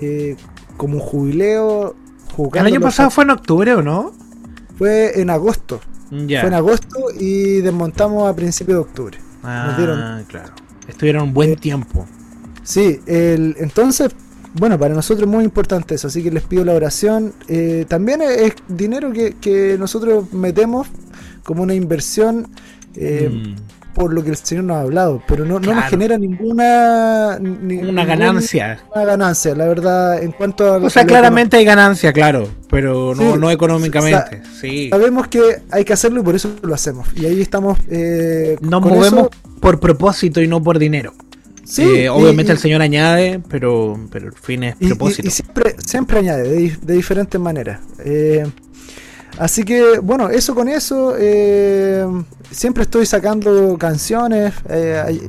eh, 0.00 0.36
como 0.76 0.94
un 0.94 1.00
jubileo. 1.00 1.96
el 2.54 2.66
año 2.66 2.80
pasado 2.80 3.10
fue 3.10 3.24
en 3.24 3.30
octubre, 3.30 3.74
¿o 3.74 3.82
no? 3.82 4.12
fue 4.78 5.20
en 5.20 5.28
agosto. 5.30 5.80
Ya. 6.12 6.40
Fue 6.42 6.48
en 6.50 6.54
agosto 6.54 6.98
y 7.18 7.62
desmontamos 7.62 8.30
a 8.30 8.36
principios 8.36 8.76
de 8.76 8.80
octubre. 8.82 9.18
Ah, 9.42 9.64
nos 9.70 9.76
dieron- 9.76 10.24
claro. 10.28 10.52
Estuvieron 10.86 11.22
un 11.24 11.34
buen 11.34 11.50
Eh, 11.50 11.56
tiempo. 11.56 12.06
Sí, 12.62 13.00
el, 13.06 13.56
entonces, 13.58 14.10
bueno, 14.54 14.78
para 14.78 14.94
nosotros 14.94 15.26
es 15.26 15.34
muy 15.34 15.44
importante 15.44 15.96
eso, 15.96 16.06
así 16.06 16.22
que 16.22 16.30
les 16.30 16.44
pido 16.44 16.64
la 16.64 16.74
oración. 16.74 17.32
Eh, 17.48 17.86
también 17.88 18.22
es, 18.22 18.30
es 18.40 18.52
dinero 18.68 19.12
que, 19.12 19.34
que 19.40 19.76
nosotros 19.80 20.32
metemos 20.32 20.86
como 21.42 21.64
una 21.64 21.74
inversión 21.74 22.46
Mm. 22.96 23.56
Por 23.96 24.12
lo 24.12 24.22
que 24.22 24.28
el 24.28 24.36
Señor 24.36 24.64
nos 24.64 24.76
ha 24.76 24.80
hablado, 24.82 25.22
pero 25.26 25.46
no, 25.46 25.58
no 25.58 25.74
nos 25.74 25.84
genera 25.86 26.18
ninguna, 26.18 27.38
ni- 27.40 27.48
Una 27.48 27.82
ninguna 27.82 28.04
ganancia. 28.04 28.78
ganancia, 28.94 29.54
la 29.54 29.64
verdad, 29.66 30.22
en 30.22 30.32
cuanto 30.32 30.70
a... 30.70 30.76
O 30.76 30.90
sea, 30.90 31.06
claramente 31.06 31.56
hay 31.56 31.64
ganancia, 31.64 32.12
claro, 32.12 32.46
pero 32.68 33.14
no, 33.14 33.32
Sí, 33.32 33.38
no 33.40 33.50
económicamente. 33.50 34.42
o 34.44 34.60
sí. 34.60 34.90
Sabemos 34.90 35.28
que 35.28 35.40
hay 35.70 35.84
que 35.86 35.94
hacerlo 35.94 36.20
y 36.20 36.24
por 36.24 36.34
eso 36.34 36.50
lo 36.62 36.74
hacemos. 36.74 37.08
Y 37.16 37.24
ahí 37.24 37.40
estamos... 37.40 37.78
Eh, 37.90 38.58
Nos 38.60 38.82
movemos 38.82 39.06
eso. 39.06 39.30
por 39.60 39.80
propósito 39.80 40.42
y 40.42 40.46
no 40.46 40.62
por 40.62 40.78
dinero. 40.78 41.14
Sí, 41.64 41.82
Eh, 41.82 42.08
obviamente 42.10 42.52
y- 42.52 42.54
el 42.54 42.58
Señor 42.58 42.82
añade, 42.82 43.40
pero, 43.48 43.98
pero 44.12 44.26
el 44.26 44.34
fin 44.34 44.62
es 44.64 44.76
Y, 44.78 44.84
y- 44.84 44.88
propósito. 44.88 45.26
y 45.26 45.30
siempre, 45.30 45.74
siempre 45.84 46.18
añade, 46.18 46.42
de, 46.50 46.76
de 46.82 46.94
diferentes 46.94 47.40
maneras. 47.40 47.80
Eh, 48.04 48.46
así 49.38 49.62
que, 49.64 49.98
bueno, 50.00 50.28
eso 50.30 50.54
con 50.54 50.68
eso. 50.68 51.14
eh, 51.18 52.06
siempre 52.50 52.82
estoy 52.84 53.06
sacando 53.06 53.76
canciones. 53.78 54.52
eh, 54.68 55.20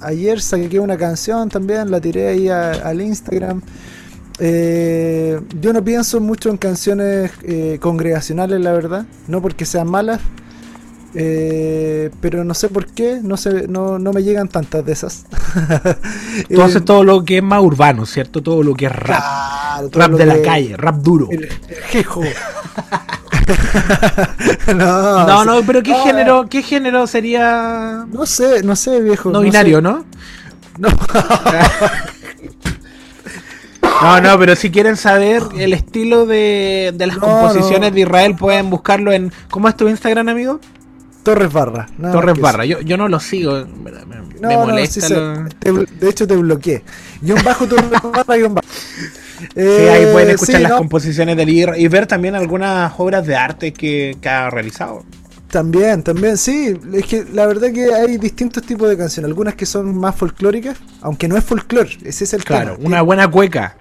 ayer 0.00 0.40
saqué 0.40 0.78
una 0.80 0.96
canción 0.98 1.48
también, 1.48 1.90
la 1.90 2.00
tiré 2.00 2.28
ahí 2.28 2.48
a- 2.48 2.72
al 2.72 3.00
Instagram. 3.00 3.62
Eh, 4.40 5.40
yo 5.60 5.72
no 5.72 5.82
pienso 5.84 6.20
mucho 6.20 6.50
en 6.50 6.56
canciones 6.56 7.30
congregacionales, 7.80 8.60
la 8.60 8.72
verdad. 8.72 9.06
No 9.28 9.40
porque 9.40 9.64
sean 9.64 9.88
malas. 9.88 10.20
pero 12.20 12.42
no 12.44 12.54
sé 12.54 12.68
por 12.68 12.86
qué, 12.88 13.20
no, 13.22 13.36
sé, 13.36 13.68
no, 13.68 13.98
no 14.00 14.12
me 14.12 14.22
llegan 14.24 14.48
tantas 14.48 14.84
de 14.84 14.92
esas. 14.92 15.24
Tú 16.52 16.60
haces 16.62 16.84
todo 16.84 17.04
lo 17.04 17.24
que 17.24 17.36
es 17.38 17.42
más 17.42 17.62
urbano, 17.62 18.04
¿cierto? 18.04 18.42
Todo 18.42 18.62
lo 18.64 18.74
que 18.74 18.86
es 18.86 18.92
rap. 18.92 19.22
claro, 19.90 19.90
Rap 19.92 20.18
de 20.18 20.26
la 20.26 20.34
que- 20.34 20.42
calle, 20.42 20.76
rap 20.76 20.96
duro. 20.96 21.28
El, 21.30 21.44
el 21.44 21.76
jejo. 21.88 22.22
no, 24.74 25.44
No, 25.44 25.62
pero 25.66 25.82
¿qué 25.82 25.92
Ah, 25.92 26.02
género, 26.04 26.46
qué 26.48 26.62
género 26.62 27.06
sería 27.06 28.04
No 28.12 28.26
sé, 28.26 28.62
no 28.62 28.76
sé, 28.76 29.00
viejo. 29.00 29.30
no 29.30 29.40
binario, 29.40 29.80
¿no? 29.80 30.04
No. 30.78 30.88
No, 34.02 34.20
no, 34.20 34.38
pero 34.38 34.56
si 34.56 34.70
quieren 34.70 34.96
saber 34.96 35.42
el 35.56 35.72
estilo 35.72 36.26
de, 36.26 36.92
de 36.94 37.06
las 37.06 37.16
No, 37.16 37.22
composiciones 37.22 37.90
no. 37.90 37.94
de 37.94 38.00
Israel, 38.02 38.34
pueden 38.36 38.68
buscarlo 38.68 39.12
en. 39.12 39.32
¿Cómo 39.50 39.68
es 39.68 39.76
tu 39.76 39.88
Instagram, 39.88 40.28
amigo? 40.28 40.60
Torres 41.22 41.50
Barra. 41.52 41.86
Torres 42.12 42.38
Barra. 42.38 42.64
Yo, 42.66 42.80
yo 42.80 42.96
no 42.98 43.08
lo 43.08 43.18
sigo. 43.20 43.64
Me, 43.82 43.92
No, 44.40 44.66
molesta. 44.66 44.94
sí 44.94 45.00
sé. 45.00 45.14
lo- 45.14 45.48
Te 45.58 45.72
blo- 45.72 45.88
de 45.88 46.10
hecho, 46.10 46.26
te 46.26 46.36
bloqueé. 46.36 46.82
Guión 47.22 47.42
bajo 47.44 47.66
Torres 47.66 47.88
Barra, 47.90 48.34
guion 48.36 48.54
bajo. 48.54 48.66
Sí, 49.54 49.60
ahí 49.60 50.06
pueden 50.12 50.30
escuchar 50.30 50.56
sí, 50.56 50.62
las 50.62 50.72
no, 50.72 50.78
composiciones 50.78 51.36
del 51.36 51.48
IR 51.48 51.74
y 51.76 51.88
ver 51.88 52.06
también 52.06 52.34
algunas 52.34 52.92
obras 52.98 53.26
de 53.26 53.34
arte 53.36 53.72
que, 53.72 54.16
que 54.20 54.28
ha 54.28 54.50
realizado. 54.50 55.04
También, 55.48 56.02
también, 56.02 56.36
sí. 56.36 56.76
Es 56.94 57.06
que 57.06 57.24
la 57.32 57.46
verdad 57.46 57.70
que 57.72 57.92
hay 57.94 58.16
distintos 58.18 58.64
tipos 58.64 58.88
de 58.88 58.96
canciones. 58.96 59.28
Algunas 59.28 59.54
que 59.54 59.66
son 59.66 59.96
más 59.96 60.16
folclóricas, 60.16 60.76
aunque 61.00 61.28
no 61.28 61.36
es 61.36 61.44
folclore. 61.44 61.90
Ese 62.04 62.24
es 62.24 62.34
el 62.34 62.42
Claro, 62.44 62.74
tema. 62.76 62.86
una 62.88 63.02
buena 63.02 63.30
cueca. 63.30 63.76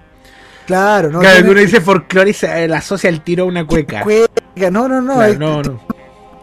Claro, 0.68 1.10
no. 1.10 1.20
claro, 1.20 1.36
tiene- 1.38 1.52
uno 1.52 1.60
dice 1.60 1.82
folclore 1.82 2.30
y 2.30 2.34
se 2.34 2.46
eh, 2.48 2.74
asocia 2.74 3.10
el 3.10 3.22
tiro 3.22 3.44
a 3.44 3.48
una 3.48 3.66
cueca. 3.66 4.04
Cueca, 4.04 4.72
No, 4.72 4.88
no, 4.88 5.02
no. 5.02 5.16
Claro, 5.16 5.34
es- 5.34 5.40
no, 5.40 5.62
no. 5.64 5.82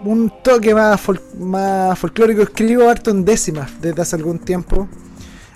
un 0.04 0.32
toque 0.42 0.74
más, 0.74 1.00
fol- 1.00 1.20
más 1.38 1.98
folclórico. 1.98 2.42
Escribo 2.42 2.88
harto 2.88 3.10
en 3.10 3.24
décimas 3.24 3.70
desde 3.80 4.02
hace 4.02 4.16
algún 4.16 4.38
tiempo. 4.40 4.88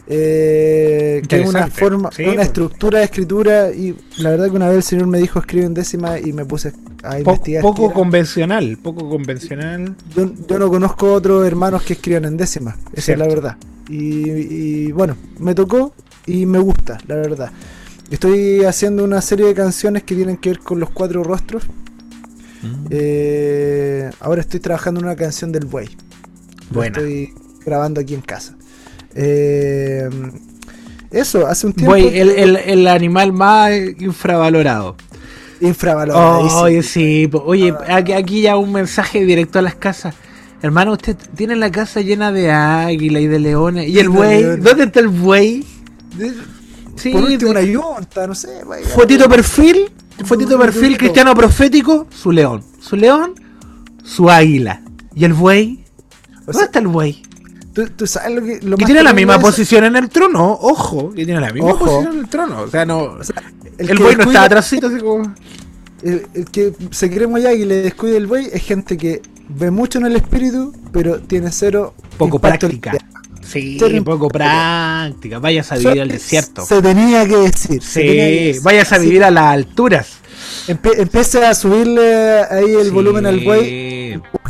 Eh, 0.06 1.22
que 1.28 1.40
es 1.40 1.48
una 1.48 1.66
forma, 1.68 2.10
Sí, 2.12 2.22
una 2.24 2.35
pues. 2.35 2.47
estructura 2.48 2.98
de 2.98 3.05
escritura. 3.06 3.70
Y 3.72 3.97
la 4.18 4.31
verdad 4.31 4.47
que 4.51 4.56
una 4.56 4.68
vez 4.68 4.76
el 4.76 4.82
señor 4.82 5.06
me 5.06 5.18
dijo 5.18 5.39
escribe 5.39 5.64
en 5.66 5.74
décimas 5.74 6.20
y 6.26 6.32
me 6.32 6.44
puse 6.44 6.72
a 7.02 7.18
investigar. 7.18 7.62
poco 7.62 7.93
convencional, 7.93 8.78
poco 8.82 9.09
convencional. 9.09 9.94
yo, 10.14 10.31
yo 10.48 10.59
no 10.59 10.68
conozco 10.68 11.12
otros 11.12 11.47
hermanos 11.47 11.82
que 11.82 11.94
escriban 11.94 12.24
en 12.26 12.36
décimas. 12.36 12.76
Esa 12.93 13.12
es 13.12 13.18
la 13.18 13.26
verdad. 13.26 13.56
Y, 13.89 14.31
y 14.31 14.93
bueno, 14.93 15.16
me 15.39 15.55
tocó 15.55 15.94
y 16.26 16.47
me 16.47 16.59
gusta, 16.59 16.98
la 17.06 17.16
verdad. 17.16 17.51
Estoy 18.10 18.64
haciendo 18.64 19.05
una 19.05 19.20
serie 19.22 19.47
de 19.47 19.55
canciones 19.55 20.02
que 20.05 20.14
tienen 20.14 20.36
que 20.36 20.51
ver 20.51 20.59
con 20.60 20.78
los 20.81 20.90
cuatro 20.90 21.24
rostros. 21.24 21.64
Eh, 22.90 24.10
ahora 24.20 24.40
estoy 24.40 24.60
trabajando 24.60 25.01
en 25.01 25.06
una 25.06 25.16
canción 25.16 25.52
del 25.52 25.66
buey. 25.66 25.89
Lo 26.70 26.76
Buena. 26.76 26.97
estoy 26.98 27.32
grabando 27.64 28.01
aquí 28.01 28.14
en 28.14 28.20
casa. 28.22 28.56
Eh, 29.15 30.09
eso, 31.11 31.47
hace 31.47 31.66
un 31.66 31.73
tiempo. 31.73 31.95
El, 31.97 32.31
el, 32.31 32.57
el 32.57 32.86
animal 32.89 33.32
más 33.32 33.70
infravalorado. 33.99 34.97
infravaloradísimo. 35.61 36.61
Oye, 36.62 36.82
sí. 36.82 37.28
po- 37.31 37.43
Oye, 37.47 37.73
aquí, 37.89 38.12
aquí 38.12 38.43
ya 38.43 38.57
un 38.57 38.73
mensaje 38.73 39.24
directo 39.24 39.59
a 39.59 39.62
las 39.62 39.74
casas. 39.77 40.15
Hermano, 40.62 40.93
usted 40.93 41.16
tiene 41.36 41.57
la 41.57 41.70
casa 41.70 42.01
llena 42.01 42.32
de 42.32 42.51
águila 42.51 43.20
y 43.20 43.27
de 43.27 43.39
leones. 43.39 43.89
¿Y 43.89 43.99
el 43.99 44.09
buey? 44.09 44.43
¿Dónde 44.57 44.85
está 44.85 45.01
el 45.01 45.09
buey? 45.09 45.65
Sí, 46.97 47.11
Por 47.11 47.23
último, 47.24 47.53
de- 47.53 47.61
una 47.61 47.62
yunta, 47.62 48.27
no 48.27 48.35
sé. 48.35 48.65
vaya. 48.65 48.86
fotito 48.86 49.28
perfil, 49.28 49.91
fotito 50.24 50.59
perfil 50.59 50.97
cristiano 50.97 51.35
profético, 51.35 52.07
su 52.11 52.32
león. 52.32 52.62
Su 52.81 52.97
león, 52.97 53.35
su 54.05 54.31
águila. 54.31 54.81
¿Y 55.15 55.24
el 55.24 55.32
buey? 55.35 55.85
O 56.47 56.47
¿Dónde 56.47 56.53
sea, 56.55 56.65
está 56.66 56.78
el 56.78 56.86
buey? 56.89 57.23
¿Tú, 57.74 57.86
tú 57.96 58.06
sabes 58.06 58.34
lo 58.34 58.42
que. 58.42 58.60
Lo 58.62 58.76
Que 58.78 58.86
tiene 58.86 59.02
la 59.02 59.12
misma 59.12 59.38
posición 59.38 59.84
en 59.84 59.96
el 59.96 60.09
trono, 60.09 60.51
ojo, 60.62 61.10
que 61.12 61.24
tiene 61.26 61.40
la 61.40 61.52
misma 61.52 61.70
Ojo. 61.72 61.84
posición 61.84 62.14
en 62.14 62.18
el 62.20 62.28
trono. 62.30 62.60
O 62.62 62.68
sea, 62.68 62.86
no. 62.86 62.98
O 63.02 63.24
sea, 63.24 63.42
el 63.76 63.86
que 63.88 64.02
buey 64.02 64.16
no 64.16 64.22
está 64.24 64.44
atrásito, 64.44 64.86
así 64.86 64.98
como. 64.98 65.34
El, 66.02 66.26
el 66.34 66.44
que 66.51 66.72
se 66.90 67.10
cree 67.10 67.26
muy 67.26 67.46
águila 67.46 67.64
y 67.64 67.66
le 67.66 67.82
descuida 67.82 68.16
el 68.18 68.26
buey 68.26 68.48
es 68.52 68.62
gente 68.62 68.96
que 68.98 69.22
ve 69.48 69.70
mucho 69.70 69.98
en 69.98 70.06
el 70.06 70.16
espíritu, 70.16 70.74
pero 70.92 71.18
tiene 71.20 71.51
cero 71.51 71.94
Poco 72.18 72.38
práctica. 72.38 72.92
Sí, 73.42 73.78
Cherry- 73.78 74.02
poco 74.02 74.28
práctica. 74.28 75.38
Vayas 75.38 75.70
a 75.72 75.76
vivir 75.76 76.01
al 76.01 76.09
desierto. 76.09 76.64
Se 76.64 76.80
tenía 76.82 77.26
que 77.26 77.36
decir. 77.36 77.82
se 77.82 78.01
tenía 78.01 78.26
que 78.26 78.38
Sí, 78.38 78.44
decir. 78.46 78.62
vayas 78.62 78.92
a 78.92 78.96
Sí, 78.98 79.05
vivir 79.06 79.24
a 79.24 79.30
las 79.30 79.44
alturas. 79.44 80.09
empe- 80.68 80.98
empiece 80.98 81.44
a 81.44 81.55
subirle 81.55 82.42
ahí 82.51 82.72
el 82.74 82.84
Sí. 82.86 82.90
volumen 82.90 83.26
al 83.26 83.42
güey, 83.44 83.62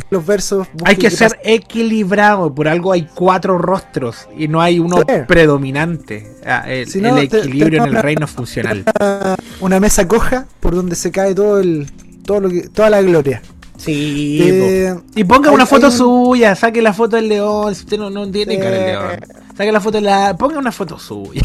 los 0.09 0.25
versos. 0.25 0.67
Hay 0.83 0.95
que 0.97 1.09
ser 1.11 1.39
equilibrado, 1.43 2.53
por 2.53 2.67
algo 2.67 2.91
hay 2.91 3.07
cuatro 3.13 3.57
rostros 3.57 4.27
y 4.37 4.47
no 4.47 4.61
hay 4.61 4.79
uno 4.79 4.97
Sí. 4.97 5.13
predominante. 5.27 6.35
Ah, 6.45 6.63
El, 6.67 6.87
Si 6.87 7.01
no, 7.01 7.17
el 7.17 7.25
equilibrio 7.25 7.83
te- 7.83 7.89
en 7.89 7.95
el 7.95 8.01
reino 8.03 8.27
funcional. 8.27 8.83
una 9.61 9.79
mesa 9.79 10.07
coja 10.07 10.45
por 10.59 10.75
donde 10.75 10.95
se 10.95 11.11
cae 11.11 11.33
todo 11.35 11.59
el 11.59 11.89
todo 12.25 12.39
lo 12.41 12.49
que 12.49 12.69
toda 12.69 12.89
la 12.89 13.01
gloria. 13.01 13.41
Sí. 13.77 14.39
Eh, 14.41 14.95
y 15.15 15.23
ponga 15.25 15.49
hay- 15.49 15.55
una 15.55 15.65
foto 15.65 15.87
un- 15.87 15.91
suya, 15.91 16.55
saque 16.55 16.81
la 16.81 16.93
foto 16.93 17.15
del 17.17 17.27
león, 17.27 17.75
si 17.75 17.83
usted 17.83 17.97
no, 17.97 18.09
no 18.09 18.29
tiene 18.31 18.55
Sí. 18.55 18.59
cara 18.61 18.77
de 18.77 18.85
león. 18.87 19.11
Saque 19.57 19.71
la 19.71 19.81
foto 19.81 19.97
de 19.97 20.01
la. 20.01 20.35
Ponga 20.37 20.57
una 20.59 20.71
foto 20.71 20.97
suya. 20.97 21.41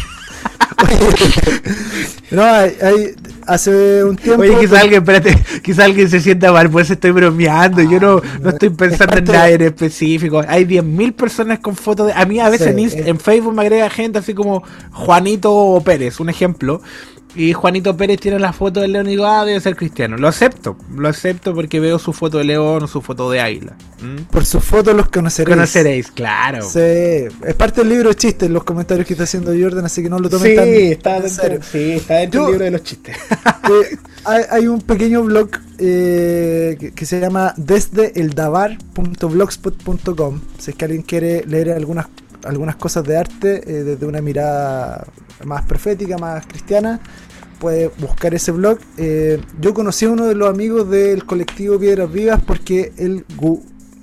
no, 2.31 2.43
hay, 2.43 2.77
hay- 2.83 3.15
hace 3.47 4.05
un 4.05 4.17
tiempo. 4.17 4.43
Oye, 4.43 4.59
quizá 4.59 4.81
alguien, 4.81 5.03
espérate, 5.03 5.37
quizá 5.63 5.85
alguien 5.85 6.09
se 6.09 6.21
sienta 6.21 6.53
mal, 6.53 6.71
por 6.71 6.83
eso 6.83 6.93
estoy 6.93 7.11
bromeando. 7.11 7.83
Yo 7.83 8.01
no, 8.01 8.23
no 8.41 8.51
estoy 8.51 8.71
pensando 8.71 9.19
en 9.19 9.25
nada 9.25 9.51
en 9.51 9.63
específico. 9.63 10.43
Hay 10.47 10.65
10.000 10.65 11.13
personas 11.15 11.59
con 11.61 11.77
fotos 11.77 12.09
de. 12.09 12.13
A 12.13 12.25
mí 12.25 12.41
a 12.41 12.49
veces 12.49 12.75
Sí, 12.75 12.99
en, 12.99 13.07
eh. 13.07 13.09
en 13.11 13.19
Facebook 13.19 13.55
me 13.55 13.63
agrega 13.63 13.91
gente 13.91 14.19
así 14.19 14.35
como 14.35 14.63
Juanito 14.93 15.83
Pérez, 15.85 16.21
un 16.21 16.29
ejemplo. 16.29 16.81
Y 17.37 17.53
Juanito 17.53 17.97
Pérez 17.97 18.19
tiene 18.21 18.41
la 18.41 18.53
foto 18.53 18.81
del 18.81 18.91
león 18.93 19.07
y 19.07 19.11
digo, 19.11 19.25
ah, 19.25 19.45
debe 19.45 19.61
ser 19.61 19.77
cristiano. 19.77 20.17
Lo 20.17 20.27
acepto, 20.27 20.77
lo 20.97 21.09
acepto 21.09 21.55
porque 21.55 21.79
veo 21.79 22.01
su 22.01 22.13
foto 22.13 22.39
de 22.39 22.45
león 22.45 22.83
o 22.83 22.89
su 22.89 23.01
foto 23.03 23.31
de 23.31 23.41
águila. 23.41 23.77
¿Mm? 24.03 24.23
Por 24.31 24.45
sus 24.45 24.65
fotos 24.65 24.95
los 24.95 25.09
conoceréis. 25.09 25.55
Conoceréis, 25.57 26.11
claro. 26.11 26.69
Sí, 26.69 26.81
es 26.81 27.55
parte 27.57 27.83
del 27.83 27.91
libro 27.91 28.09
de 28.09 28.17
chistes 28.17 28.51
los 28.51 28.65
comentarios 28.65 29.07
que 29.07 29.15
está 29.15 29.23
haciendo 29.25 29.53
Jordan, 29.53 29.85
así 29.85 30.03
que 30.03 30.11
no 30.11 30.19
lo 30.19 30.29
tomen 30.29 30.51
Sí, 30.51 30.57
tan 30.57 30.67
está 30.69 31.17
en 31.19 31.23
dentro, 31.23 31.43
serio. 31.45 31.61
sí, 31.63 31.93
está 31.93 32.15
dentro 32.17 32.41
del 32.43 32.51
libro 32.51 32.65
de 32.65 32.71
los 32.73 32.83
chistes. 32.83 33.17
Eh, 33.71 33.97
hay, 34.25 34.43
hay 34.51 34.67
un 34.67 34.81
pequeño 34.81 35.23
blog 35.23 35.51
eh, 35.79 36.77
que, 36.81 36.91
que 36.93 37.07
se 37.07 37.21
llama 37.21 37.55
desdeeldavar.blogspot.com. 37.57 40.41
Si 40.59 40.73
es 40.73 40.77
que 40.77 40.85
alguien 40.85 41.03
quiere 41.03 41.45
leer 41.47 41.71
algunas, 41.71 42.07
algunas 42.45 42.77
cosas 42.77 43.05
de 43.05 43.17
arte 43.17 43.63
eh, 43.67 43.83
desde 43.85 44.07
una 44.07 44.21
mirada 44.21 45.07
más 45.45 45.65
profética, 45.67 46.19
más 46.19 46.47
cristiana, 46.47 47.01
puede 47.59 47.89
buscar 47.99 48.35
ese 48.35 48.53
blog. 48.53 48.79
Eh, 48.97 49.41
yo 49.61 49.75
conocí 49.75 50.07
a 50.07 50.11
uno 50.11 50.27
de 50.27 50.35
los 50.35 50.49
amigos 50.49 50.89
del 50.91 51.25
colectivo 51.27 51.79
Piedras 51.79 52.11
Vivas 52.13 52.41
porque 52.47 52.93
él, 52.97 53.25
gu- 53.37 53.61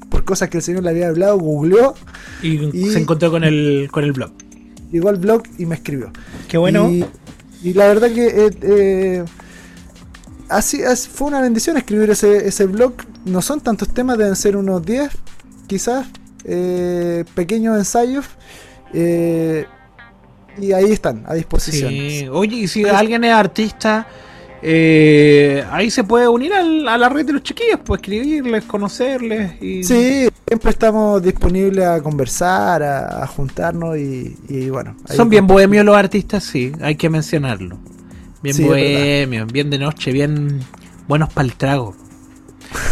por 0.10 0.24
cosas 0.24 0.50
que 0.50 0.58
el 0.58 0.64
señor 0.64 0.84
le 0.84 0.90
había 0.92 1.08
hablado, 1.10 1.38
googleó, 1.40 1.96
Y, 2.42 2.70
Y- 2.78 2.92
se 2.92 3.00
encontró 3.00 3.32
con 3.32 3.44
el, 3.44 3.90
con 3.92 4.04
el 4.04 4.12
blog. 4.14 4.32
llegó 4.92 5.10
al 5.10 5.18
blog 5.18 5.44
y 5.58 5.66
me 5.66 5.76
escribió. 5.76 6.12
Qué 6.48 6.58
bueno. 6.58 6.90
Y, 6.92 7.06
y 7.64 7.74
la 7.74 7.88
verdad 7.88 8.10
que 8.12 8.28
eh, 8.28 8.50
eh, 8.62 9.26
así, 10.50 10.84
así 10.84 11.10
fue 11.10 11.28
una 11.28 11.42
bendición 11.42 11.78
escribir 11.78 12.10
ese, 12.12 12.48
ese 12.48 12.66
blog. 12.66 12.94
No 13.26 13.42
son 13.42 13.62
tantos 13.62 13.90
temas, 13.94 14.18
deben 14.18 14.36
ser 14.36 14.56
unos 14.56 14.86
10, 14.86 15.10
quizás, 15.68 16.08
eh, 16.48 17.24
pequeños 17.36 17.78
ensayos. 17.78 18.26
eh, 18.94 19.66
y 20.60 20.72
ahí 20.72 20.92
están, 20.92 21.24
a 21.28 21.36
disposición. 21.36 21.92
Sí. 21.92 22.28
Oye, 22.32 22.56
y 22.56 22.68
si 22.68 22.84
alguien 22.86 23.24
es 23.24 23.32
artista, 23.34 24.08
eh, 24.64 25.64
ahí 25.72 25.92
se 25.92 26.04
puede 26.04 26.28
unir 26.28 26.52
al- 26.54 26.88
a 26.88 26.98
la 26.98 27.10
red 27.10 27.26
de 27.28 27.34
los 27.34 27.44
chiquillos, 27.44 27.80
pues 27.86 28.00
escribirles, 28.02 28.64
conocerles. 28.64 29.62
Y... 29.62 29.84
Sí, 29.84 30.28
siempre 30.48 30.72
estamos 30.72 31.22
disponibles 31.22 31.86
a 31.86 32.02
conversar, 32.02 32.82
a, 32.82 33.24
a 33.24 33.28
juntarnos 33.28 33.98
y, 33.98 34.36
y 34.50 34.70
bueno. 34.72 34.96
Son 35.16 35.30
bien 35.30 35.46
bohemios 35.46 35.86
los 35.86 35.96
artistas, 35.96 36.44
sí, 36.44 36.72
hay 36.82 36.96
que 36.96 37.08
mencionarlo. 37.10 37.78
Bien 38.42 38.56
Sí, 38.56 38.64
bohemios, 38.64 39.52
bien 39.52 39.70
de 39.70 39.78
noche, 39.78 40.12
bien 40.12 40.60
buenos 41.08 41.32
para 41.32 41.46
el 41.46 41.54
trago. 41.54 41.96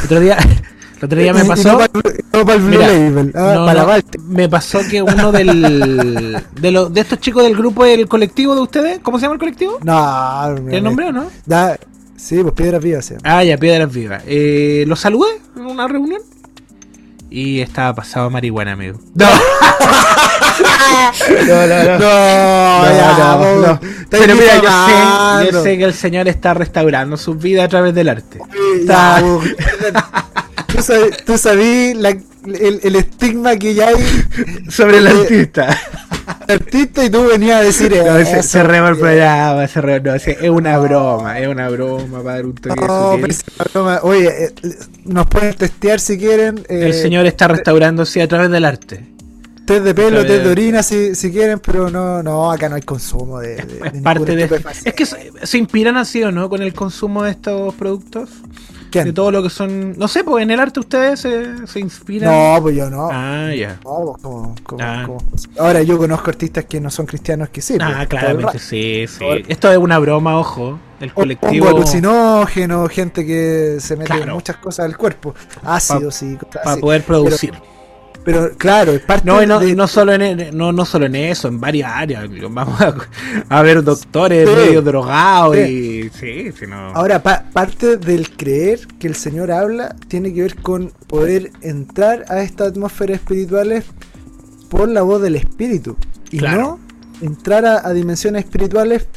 Otro 0.03 0.19
día, 0.19 0.37
el 0.97 1.05
otro 1.05 1.19
día 1.19 1.33
me 1.33 1.45
pasó. 1.45 1.71
no 1.73 1.77
para 1.79 1.91
el- 1.93 2.23
no 2.33 2.45
para 2.45 2.53
el 2.57 2.61
Blue 2.61 2.69
Mira, 2.77 2.87
Label, 2.87 3.31
ah, 3.35 3.39
no, 3.55 3.65
para 3.65 3.73
la 3.73 3.81
no, 3.81 3.87
Baltic. 3.87 4.21
me 4.21 4.49
pasó 4.49 4.79
que 4.89 5.01
uno 5.01 5.31
del, 5.31 6.41
de, 6.61 6.71
los 6.71 6.93
de 6.93 7.01
estos 7.01 7.19
chicos 7.19 7.43
del 7.43 7.55
grupo 7.55 7.83
del 7.85 8.07
colectivo 8.07 8.55
de 8.55 8.61
ustedes, 8.61 8.99
¿cómo 9.03 9.17
se 9.19 9.23
llama 9.23 9.33
el 9.33 9.39
colectivo? 9.39 9.77
No, 9.83 10.55
¿Tiene 10.55 10.81
nombre 10.81 11.07
o 11.07 11.11
no? 11.11 11.25
Da- 11.45 11.77
sí, 12.17 12.39
pues 12.41 12.53
piedras 12.53 12.81
vivas. 12.83 13.05
sí. 13.05 13.15
Ah, 13.23 13.43
ya, 13.43 13.57
Piedras 13.57 13.91
Vivas. 13.93 14.23
Eh, 14.25 14.83
lo 14.87 14.95
saludé 14.95 15.29
en 15.55 15.65
una 15.65 15.87
reunión 15.87 16.21
y 17.29 17.59
estaba 17.61 17.93
pasado 17.93 18.27
a 18.27 18.29
marihuana, 18.29 18.73
amigo. 18.73 18.99
No, 21.47 21.67
no, 21.67 21.83
no, 21.83 21.99
no. 21.99 22.85
No, 22.85 23.37
no, 23.37 23.67
no. 23.67 23.73
estáis 23.73 24.07
Pero 24.09 24.35
mira, 24.35 24.55
yo 24.61 24.69
sé, 24.87 25.51
yo 25.51 25.63
sé 25.63 25.77
que 25.77 25.83
el 25.83 25.93
señor 25.93 26.27
está 26.27 26.53
restaurando 26.53 27.17
su 27.17 27.35
vida 27.35 27.63
a 27.65 27.67
través 27.67 27.93
del 27.93 28.09
arte. 28.09 28.39
Está- 28.79 29.21
Tú 30.75 30.81
sabes, 30.83 31.23
tú 31.25 31.37
sabís 31.37 31.95
la- 31.95 32.09
el, 32.09 32.79
el 32.83 32.95
estigma 32.95 33.55
que 33.57 33.73
ya 33.73 33.87
hay 33.89 33.95
sobre 34.69 34.97
el 34.99 35.07
Eh, 35.07 35.09
artista. 35.09 35.79
del 36.47 36.55
artista 36.61 37.03
y 37.05 37.09
tú 37.09 37.25
venías 37.27 37.57
a 37.57 37.61
decir 37.63 37.91
No, 38.05 38.15
se, 38.23 38.39
eso. 38.39 38.43
cerremos 38.43 38.91
el 38.91 38.97
programa, 38.97 39.67
cerremos- 39.67 40.03
no, 40.13 40.19
sí, 40.19 40.31
es 40.39 40.49
una 40.49 40.77
broma, 40.77 41.39
es 41.39 41.47
una 41.47 41.69
broma 41.69 42.21
para 42.21 42.35
dar 42.35 42.45
un 42.45 42.55
toque 42.55 42.81
No, 42.81 43.13
pero 43.19 43.27
es 43.27 43.43
una 43.57 43.65
broma. 43.73 43.99
Oye, 44.03 44.45
eh, 44.45 44.53
nos 45.05 45.27
pueden 45.27 45.53
testear 45.55 45.99
si 45.99 46.17
quieren. 46.17 46.59
eh, 46.69 46.87
El 46.87 46.93
señor 46.93 47.25
está 47.25 47.47
restaurándose 47.47 48.21
a 48.21 48.27
través 48.27 48.49
del 48.51 48.65
arte. 48.65 49.05
Test 49.65 49.83
de 49.83 49.95
pelo, 49.95 50.23
test 50.23 50.43
de 50.43 50.49
orina 50.51 50.83
si, 50.83 51.15
si 51.15 51.31
quieren, 51.31 51.57
pero 51.59 51.89
no, 51.89 52.21
no, 52.21 52.51
acá 52.51 52.69
no 52.69 52.75
hay 52.75 52.83
consumo 52.83 53.39
de, 53.39 53.55
de- 53.55 53.63
de 53.65 53.87
Es 53.97 54.01
parte 54.03 54.35
de. 54.35 54.61
Es 54.83 54.93
que 54.93 55.07
se, 55.07 55.31
se 55.41 55.57
inspiran 55.57 55.97
así 55.97 56.21
o 56.21 56.31
no 56.31 56.47
con 56.49 56.61
el 56.61 56.71
consumo 56.75 57.23
de 57.23 57.31
estos 57.31 57.73
productos. 57.73 58.29
¿Quién? 58.95 59.05
De 59.07 59.13
todo 59.13 59.31
lo 59.31 59.43
que 59.43 59.49
son. 59.49 59.97
No 59.97 60.07
sé, 60.07 60.23
pues 60.23 60.43
en 60.43 60.51
el 60.51 60.59
arte 60.59 60.79
ustedes 60.79 61.19
se, 61.19 61.67
se 61.67 61.79
inspiran. 61.79 62.31
No, 62.31 62.61
pues 62.61 62.75
yo 62.75 62.89
no. 62.89 63.09
Ah, 63.11 63.51
ya. 63.53 63.79
No, 63.83 64.05
pues, 64.13 64.21
como- 64.23 64.55
como- 64.63 64.83
Ah. 64.83 65.03
como- 65.05 65.19
Ahora 65.59 65.81
yo 65.83 65.97
conozco 65.97 66.29
artistas 66.29 66.65
que 66.65 66.79
no 66.79 66.89
son 66.89 67.05
cristianos 67.05 67.49
que 67.49 67.61
sí. 67.61 67.75
pues, 67.77 67.89
Ah, 67.93 68.01
el 68.03 68.07
claramente 68.07 68.59
sí, 68.59 69.05
sí. 69.07 69.25
Esto 69.47 69.71
es 69.71 69.77
una 69.77 69.99
broma, 69.99 70.37
ojo. 70.39 70.79
El 70.99 71.13
colectivo. 71.13 71.67
alucinógeno, 71.67 72.87
gente 72.87 73.25
que 73.25 73.77
se 73.79 73.95
mete 73.97 74.07
Claro. 74.11 74.23
en 74.23 74.31
muchas 74.33 74.55
cosas 74.57 74.85
al 74.85 74.95
cuerpo, 74.97 75.35
ácidos 75.63 76.21
y 76.23 76.35
cosas 76.37 76.61
Para 76.63 76.77
poder 76.77 77.03
producir. 77.03 77.51
Pero 77.51 77.74
claro, 78.57 78.91
es 78.93 79.01
parte 79.01 79.25
No, 79.25 79.45
no, 79.45 79.59
de- 79.59 79.69
y 79.69 79.75
no 79.75 79.87
solo 79.87 80.13
en 80.13 80.57
no, 80.57 80.71
no 80.71 80.85
solo 80.85 81.05
en 81.05 81.15
eso, 81.15 81.47
en 81.47 81.59
varias 81.59 81.91
áreas. 81.93 82.25
Vamos 82.49 82.79
a, 82.81 82.95
a 83.49 83.61
ver 83.61 83.83
doctores 83.83 84.49
Sí. 84.49 84.55
medio 84.55 84.81
drogados 84.81 85.57
y. 85.57 86.09
Sí, 86.09 86.51
si 86.57 86.67
no. 86.67 86.75
Ahora, 86.95 87.21
pa- 87.23 87.45
parte 87.53 87.97
del 87.97 88.29
creer 88.35 88.79
que 88.99 89.07
el 89.07 89.15
Señor 89.15 89.51
habla 89.51 89.95
tiene 90.07 90.33
que 90.33 90.41
ver 90.41 90.55
con 90.55 90.91
poder 91.07 91.51
entrar 91.61 92.25
a 92.29 92.41
estas 92.41 92.69
atmósferas 92.69 93.19
espirituales 93.19 93.85
por 94.69 94.89
la 94.89 95.01
voz 95.03 95.21
del 95.21 95.35
Espíritu. 95.35 95.95
Y 96.31 96.39
Claro. 96.39 96.79
no 97.21 97.27
entrar 97.27 97.65
a, 97.65 97.87
a 97.87 97.93
dimensiones 97.93 98.43
espirituales 98.45 99.07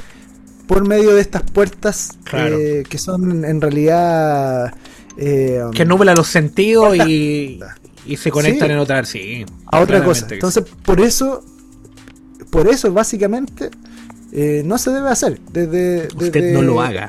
por 0.66 0.86
medio 0.86 1.14
de 1.14 1.20
estas 1.22 1.42
puertas 1.42 2.10
Claro. 2.24 2.56
eh, 2.58 2.84
que 2.88 2.98
son 2.98 3.44
en 3.44 3.60
realidad... 3.60 4.72
eh, 5.16 5.62
que 5.74 5.84
nubla 5.84 6.14
los 6.14 6.28
sentidos 6.28 6.94
y, 6.96 7.58
y 8.08 8.16
se 8.16 8.30
conectan 8.30 8.68
Sí. 8.68 8.72
en 8.74 8.78
otra. 8.80 9.04
Sí. 9.04 9.46
a 9.70 9.80
otra 9.80 10.02
cosa. 10.02 10.26
Entonces, 10.30 10.64
por 10.84 11.00
eso, 11.00 11.44
por 12.50 12.68
eso 12.68 12.92
básicamente 12.92 13.70
eh, 14.32 14.62
no 14.64 14.78
se 14.78 14.90
debe 14.90 15.08
hacer. 15.10 15.40
Desde, 15.52 16.08
sí. 16.10 16.16
Usted 16.16 16.32
desde- 16.32 16.52
no 16.52 16.62
lo 16.62 16.80
haga. 16.80 17.08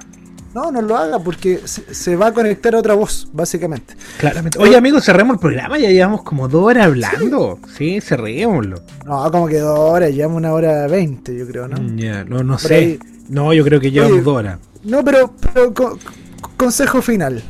No, 0.54 0.72
no 0.72 0.82
lo 0.82 0.98
haga 0.98 1.20
porque 1.20 1.62
se, 1.66 1.94
se 1.94 2.16
va 2.16 2.28
a 2.28 2.34
conectar 2.34 2.74
a 2.74 2.80
otra 2.80 2.96
voz, 2.96 3.28
básicamente. 3.32 3.94
Claramente. 4.18 4.58
Oye, 4.60 4.76
amigos, 4.76 5.06
cerremos 5.06 5.36
el 5.36 5.40
programa. 5.40 5.78
Ya 5.78 5.90
llevamos 5.90 6.24
como 6.24 6.48
dos 6.48 6.64
horas 6.64 6.88
hablando. 6.88 7.60
Sí, 7.78 8.02
cerrémoslo. 8.02 8.82
No, 9.06 9.32
como 9.32 9.48
que 9.48 9.60
dos 9.60 9.78
horas, 9.78 10.12
llevamos 10.12 10.38
una 10.38 10.52
hora 10.54 10.88
veinte, 10.88 11.38
yo 11.38 11.46
creo, 11.48 11.68
¿no? 11.68 11.78
Ya, 11.96 12.24
no, 12.24 12.44
no 12.44 12.54
Por 12.58 12.62
sé. 12.68 12.76
ahí. 12.76 13.00
No, 13.30 13.54
yo 13.54 13.64
creo 13.64 13.80
que 13.80 13.92
llevamos 13.92 14.14
Oye, 14.16 14.24
dos 14.24 14.36
horas. 14.38 14.60
No, 14.84 15.04
pero, 15.06 15.34
pero 15.54 15.72
co- 15.74 16.00
co- 16.42 16.52
consejo 16.58 17.02
final. 17.04 17.44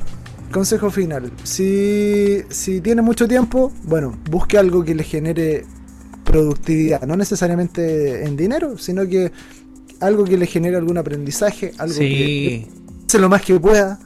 Consejo 0.52 0.90
final. 0.90 1.32
Si, 1.44 2.42
si 2.50 2.82
tiene 2.82 3.02
mucho 3.02 3.28
tiempo, 3.28 3.72
bueno, 3.84 4.16
busque 4.30 4.58
algo 4.58 4.84
que 4.84 4.96
le 4.96 5.04
genere 5.04 5.66
productividad. 6.24 7.04
No 7.04 7.16
necesariamente 7.16 8.26
en 8.26 8.36
dinero, 8.38 8.78
sino 8.78 9.08
que 9.08 9.32
algo 10.00 10.24
que 10.26 10.38
le 10.38 10.46
genere 10.48 10.78
algún 10.78 10.98
aprendizaje, 10.98 11.74
algo 11.78 11.94
que 12.00 12.00
Sí. 12.00 12.68
hace 13.08 13.20
lo 13.20 13.30
más 13.30 13.42
que 13.42 13.60
pueda. 13.60 14.00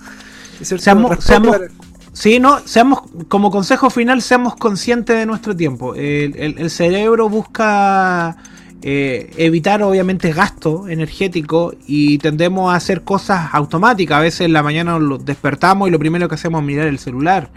Seamos- 0.62 1.24
seamos- 1.24 1.52
para- 1.58 1.68
Sí, 2.14 2.40
no, 2.40 2.60
seamos, 2.66 3.02
como 3.28 3.50
consejo 3.50 3.90
final, 3.90 4.22
seamos 4.22 4.56
conscientes 4.56 5.16
de 5.18 5.26
nuestro 5.26 5.56
tiempo. 5.56 5.96
El, 5.96 6.36
el- 6.38 6.60
el 6.60 6.70
cerebro 6.70 7.28
busca 7.28 8.38
eh, 8.84 9.32
evitar 9.38 9.82
obviamente 9.82 10.32
gasto 10.34 10.88
energético 10.90 11.74
y 11.88 12.18
tendemos 12.20 12.72
a 12.74 12.76
hacer 12.76 13.02
cosas 13.04 13.50
automáticas. 13.54 14.18
A 14.18 14.22
veces 14.22 14.42
en 14.42 14.54
la 14.54 14.62
mañana 14.62 15.00
nos 15.00 15.26
despertamos 15.26 15.88
y 15.88 15.92
lo 15.92 16.00
primero 16.00 16.28
que 16.28 16.36
hacemos 16.36 16.62
es 16.62 16.68
mirar 16.68 16.88
el 16.88 17.00
celular. 17.00 17.50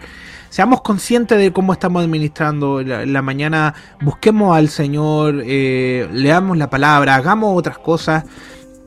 Seamos 0.49 0.81
conscientes 0.81 1.37
de 1.37 1.51
cómo 1.51 1.73
estamos 1.73 2.01
administrando 2.01 2.81
la, 2.81 3.05
la 3.05 3.21
mañana, 3.21 3.73
busquemos 4.01 4.55
al 4.55 4.69
Señor, 4.69 5.43
eh, 5.45 6.07
leamos 6.13 6.57
la 6.57 6.69
palabra, 6.69 7.15
hagamos 7.15 7.57
otras 7.57 7.77
cosas. 7.77 8.23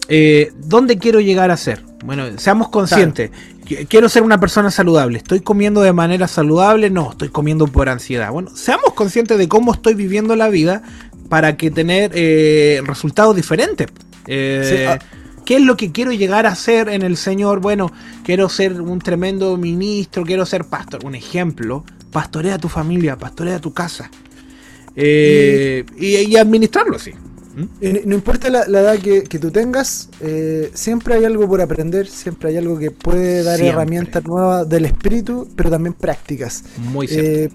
Eh, 0.09 0.53
¿Dónde 0.65 0.99
quiero 0.99 1.21
llegar 1.21 1.51
a 1.51 1.57
ser? 1.57 1.85
Bueno, 2.05 2.25
seamos 2.39 2.71
conscientes. 2.71 3.31
Qu- 3.69 3.87
Quiero 3.87 4.09
ser 4.09 4.23
una 4.25 4.41
persona 4.41 4.71
saludable. 4.71 5.19
¿Estoy 5.19 5.41
comiendo 5.41 5.83
de 5.83 5.93
manera 5.93 6.27
saludable? 6.27 6.91
No, 6.91 7.11
estoy 7.13 7.29
comiendo 7.29 7.69
por 7.69 7.89
ansiedad. 7.89 8.33
Bueno, 8.33 8.51
seamos 8.57 8.95
conscientes 8.95 9.39
de 9.39 9.47
cómo 9.47 9.73
estoy 9.73 9.95
viviendo 9.95 10.35
la 10.35 10.49
vida 10.49 10.83
para 11.31 11.57
que 11.57 11.71
tener 11.71 12.11
eh, 12.15 12.83
resultados 12.85 13.35
diferentes. 13.35 13.87
Eh, 14.27 14.63
Sí, 14.69 14.85
ah. 14.85 14.99
¿Qué 15.47 15.57
es 15.57 15.63
lo 15.63 15.77
que 15.77 15.91
quiero 15.91 16.13
llegar 16.13 16.47
a 16.47 16.55
ser 16.55 16.89
en 16.91 17.03
el 17.03 17.17
Señor? 17.17 17.61
Bueno, 17.61 17.91
quiero 18.23 18.49
ser 18.49 18.81
un 18.81 18.99
tremendo 19.01 19.57
ministro, 19.57 20.23
quiero 20.25 20.45
ser 20.47 20.65
pastor. 20.67 21.05
Un 21.05 21.15
ejemplo, 21.17 21.85
pastorea 22.13 22.59
tu 22.59 22.69
familia, 22.69 23.17
pastorea 23.17 23.59
tu 23.59 23.73
casa. 23.73 24.11
Eh, 24.95 25.85
y, 25.99 26.17
y 26.17 26.37
administrarlo 26.37 26.97
así. 26.97 27.13
¿Mm? 27.13 27.63
No- 27.81 28.01
no 28.07 28.15
importa 28.15 28.49
la, 28.49 28.67
la 28.69 28.81
edad 28.81 28.99
que, 28.99 29.25
que 29.25 29.39
tú 29.41 29.51
tengas, 29.51 30.09
eh, 30.21 30.71
siempre 30.75 31.15
hay 31.15 31.25
algo 31.25 31.49
por 31.49 31.61
aprender, 31.61 32.07
siempre 32.07 32.51
hay 32.51 32.57
algo 32.57 32.79
que 32.79 32.91
puede 32.93 33.43
dar 33.43 33.57
Siempre. 33.57 33.69
herramientas 33.75 34.25
nuevas 34.25 34.69
del 34.69 34.85
espíritu, 34.85 35.49
pero 35.57 35.69
también 35.71 35.95
prácticas. 35.95 36.63
Muy 36.93 37.09
cierto. 37.09 37.29
Eh, 37.29 37.51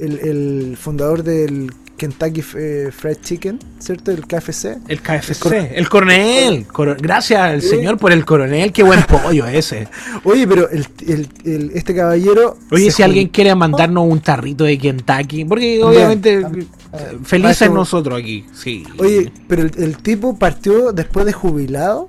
el, 0.00 0.18
el 0.18 0.76
fundador 0.76 1.22
del 1.22 1.72
Kentucky 1.98 2.42
eh, 2.56 2.90
Fried 2.96 3.18
Chicken, 3.22 3.58
¿cierto? 3.78 4.10
El 4.12 4.26
KFC. 4.26 4.78
El 4.88 5.02
KFC, 5.02 5.38
cor- 5.40 5.54
el 5.54 5.88
coronel. 5.90 6.66
coro- 6.66 6.96
gracias 6.98 7.40
al 7.40 7.60
Sí. 7.60 7.68
señor 7.68 7.98
por 7.98 8.12
el 8.12 8.24
coronel. 8.24 8.72
Qué 8.72 8.82
buen 8.82 9.02
pollo 9.02 9.46
ese. 9.46 9.88
Oye, 10.24 10.46
pero 10.46 10.70
el, 10.70 10.86
el- 11.06 11.28
el- 11.44 11.70
este 11.74 11.94
caballero. 11.94 12.56
Oye, 12.70 12.90
si 12.90 13.02
alguien 13.02 13.28
quiere 13.28 13.54
mandarnos 13.54 14.06
un 14.10 14.20
tarrito 14.20 14.64
de 14.64 14.78
Kentucky, 14.78 15.44
porque 15.44 15.74
Bien, 15.74 15.82
obviamente 15.84 16.40
también, 16.40 16.68
eh, 16.94 17.18
felices 17.24 17.70
nosotros 17.70 18.18
aquí. 18.18 18.46
Sí. 18.54 18.84
Oye, 18.98 19.30
pero 19.48 19.62
el, 19.62 19.72
el 19.76 19.98
tipo 19.98 20.38
partió 20.38 20.92
después 20.92 21.26
de 21.26 21.32
jubilado 21.32 22.08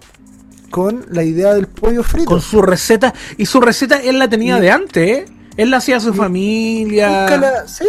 con 0.70 1.04
la 1.10 1.24
idea 1.24 1.54
del 1.56 1.66
pollo 1.68 2.04
frito. 2.04 2.26
con 2.30 2.42
su 2.42 2.62
receta. 2.62 3.14
Y 3.38 3.48
su 3.48 3.60
receta 3.60 4.00
él 4.02 4.20
la 4.20 4.30
tenía 4.30 4.60
Y- 4.60 4.62
de 4.62 4.72
antes, 4.72 5.10
¿eh? 5.10 5.26
Él 5.60 5.72
la 5.72 5.78
hacía 5.78 5.98
a 5.98 6.00
su 6.00 6.14
familia. 6.14 7.28
La- 7.38 7.68
sí, 7.68 7.84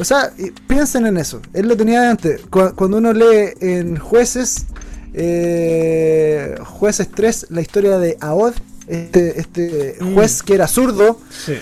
o 0.00 0.04
sea, 0.04 0.30
piensen 0.68 1.06
en 1.06 1.16
eso. 1.16 1.40
Él 1.52 1.66
lo 1.68 1.76
tenía 1.76 2.08
antes. 2.10 2.42
Cu- 2.50 2.72
Cuando 2.76 2.98
uno 2.98 3.12
lee 3.12 3.52
en 3.60 3.96
Jueces, 3.98 4.66
eh, 5.14 6.54
Jueces 6.64 7.08
3, 7.14 7.46
la 7.50 7.60
historia 7.60 7.98
de 7.98 8.16
Aod, 8.20 8.54
este, 8.86 9.40
este 9.40 9.96
Mm. 10.00 10.14
juez 10.14 10.42
que 10.42 10.54
era 10.54 10.68
zurdo, 10.68 11.18
Sí. 11.44 11.54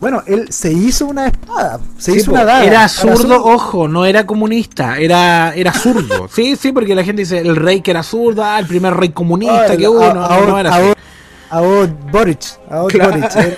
bueno, 0.00 0.22
él 0.26 0.52
se 0.52 0.72
hizo 0.72 1.06
una 1.06 1.26
espada, 1.28 1.80
se 1.98 2.12
Sí, 2.12 2.18
hizo 2.18 2.32
una 2.32 2.44
daga. 2.44 2.64
era 2.64 2.88
zurdo, 2.88 3.42
ojo, 3.44 3.88
no 3.88 4.04
era 4.04 4.26
comunista, 4.26 4.98
era, 4.98 5.54
era 5.54 5.72
zurdo. 5.72 6.28
sí, 6.34 6.56
sí, 6.56 6.72
porque 6.72 6.94
la 6.94 7.04
gente 7.04 7.22
dice 7.22 7.38
el 7.38 7.56
rey 7.56 7.80
que 7.80 7.90
era 7.92 8.02
zurdo, 8.02 8.44
ah, 8.44 8.58
el 8.58 8.66
primer 8.66 8.92
rey 8.94 9.08
comunista 9.10 9.76
que 9.76 9.88
hubo, 9.88 10.02
a- 10.04 10.12
no, 10.14 10.28
Aod- 10.28 10.46
no 10.48 10.58
era 10.58 10.74
así. 10.76 10.92
Aod 11.48 11.88
Boric, 12.10 12.40
Aod 12.70 12.88
Claro. 12.90 13.12
Boric, 13.12 13.36
eh. 13.36 13.56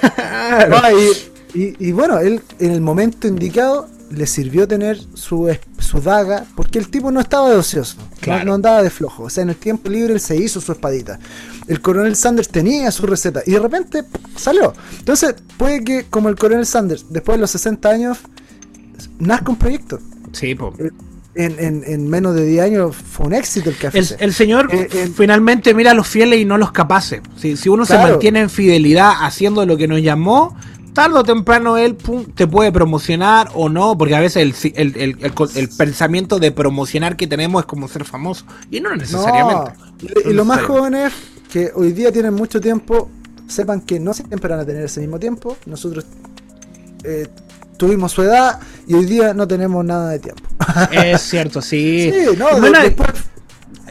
No, 0.68 0.76
y, 1.00 1.27
y- 1.54 1.74
y 1.88 1.92
bueno, 1.92 2.18
él 2.18 2.40
en 2.58 2.72
el 2.72 2.80
momento 2.80 3.26
indicado 3.28 3.88
le 4.10 4.26
sirvió 4.26 4.66
tener 4.66 4.98
su, 5.14 5.54
su 5.78 6.00
daga, 6.00 6.44
porque 6.56 6.78
el 6.78 6.88
tipo 6.88 7.10
no 7.10 7.20
estaba 7.20 7.50
de 7.50 7.56
ocioso, 7.56 7.96
no- 7.98 8.08
Claro. 8.20 8.44
no, 8.46 8.54
andaba 8.54 8.82
de 8.82 8.88
flojo. 8.90 9.24
O 9.24 9.30
sea, 9.30 9.42
en 9.42 9.50
el 9.50 9.56
tiempo 9.56 9.90
libre 9.90 10.14
él 10.14 10.20
se 10.20 10.36
hizo 10.36 10.60
su 10.60 10.72
espadita. 10.72 11.18
El 11.66 11.82
coronel 11.82 12.16
Sanders 12.16 12.48
tenía 12.48 12.90
su 12.90 13.06
receta 13.06 13.42
y 13.44 13.50
de 13.52 13.58
repente 13.60 14.04
salió. 14.36 14.72
Entonces, 14.98 15.34
puede 15.58 15.84
que 15.84 16.04
como 16.08 16.30
el 16.30 16.36
coronel 16.36 16.64
Sanders, 16.64 17.04
después 17.10 17.36
de 17.36 17.40
los 17.42 17.50
60 17.50 17.90
años, 17.90 18.18
nazca 19.18 19.50
un 19.50 19.56
proyecto. 19.58 19.98
Sí, 20.32 20.54
po. 20.54 20.72
En, 21.34 21.56
en- 21.60 21.84
en 21.86 22.08
menos 22.08 22.34
de 22.34 22.44
10 22.46 22.64
años 22.64 22.96
fue 22.96 23.26
un 23.26 23.34
éxito 23.34 23.70
el 23.70 23.76
café. 23.76 23.98
El, 23.98 24.08
el 24.18 24.32
Señor 24.34 24.68
Eh, 24.74 24.88
eh, 24.92 25.10
finalmente 25.14 25.72
mira 25.74 25.92
a 25.92 25.94
los 25.94 26.08
fieles 26.08 26.40
y 26.40 26.44
no 26.44 26.58
los 26.58 26.72
capaces. 26.72 27.20
Si, 27.36 27.56
si 27.56 27.68
uno 27.68 27.84
se 27.84 27.96
mantiene 27.98 28.40
en 28.40 28.50
fidelidad 28.50 29.12
haciendo 29.20 29.64
lo 29.66 29.76
que 29.76 29.86
nos 29.86 30.00
llamó, 30.02 30.56
tarde 30.92 31.18
o 31.18 31.22
temprano 31.24 31.76
él 31.78 31.94
pum, 31.94 32.24
te 32.34 32.46
puede 32.46 32.72
promocionar 32.72 33.50
o 33.54 33.68
no, 33.68 33.96
porque 33.96 34.14
a 34.16 34.20
veces 34.20 34.42
el, 34.42 34.54
si- 34.54 34.72
el, 34.76 34.96
el- 34.96 35.16
el 35.20 35.34
co- 35.34 35.48
el 35.54 35.68
pensamiento 35.68 36.38
de 36.38 36.52
promocionar 36.52 37.16
que 37.16 37.26
tenemos 37.26 37.62
es 37.62 37.66
como 37.66 37.88
ser 37.88 38.04
famoso. 38.04 38.44
Y 38.70 38.80
no 38.80 38.94
necesariamente. 38.96 39.72
No, 39.78 40.20
Y, 40.26 40.30
y 40.30 40.32
lo 40.32 40.44
más 40.44 40.62
jóvenes 40.62 41.12
que 41.52 41.70
hoy 41.74 41.92
día 41.92 42.12
tienen 42.12 42.34
mucho 42.34 42.60
tiempo, 42.60 43.10
sepan 43.46 43.80
que 43.80 43.98
no 44.00 44.12
siempre 44.14 44.48
van 44.50 44.60
a 44.60 44.64
tener 44.66 44.84
ese 44.84 45.00
mismo 45.00 45.18
tiempo. 45.18 45.56
Nosotros 45.66 46.04
eh, 47.04 47.26
tuvimos 47.76 48.12
su 48.12 48.22
edad 48.22 48.58
y 48.86 48.94
hoy 48.94 49.04
día 49.06 49.32
no 49.34 49.46
tenemos 49.48 49.84
nada 49.84 50.10
de 50.10 50.18
tiempo. 50.18 50.42
Es 50.92 51.22
cierto, 51.22 51.62
sí. 51.62 52.10
Sí, 52.14 52.36
no, 52.36 52.48
de- 52.54 52.60
Bueno, 52.60 52.78
después- 52.82 53.10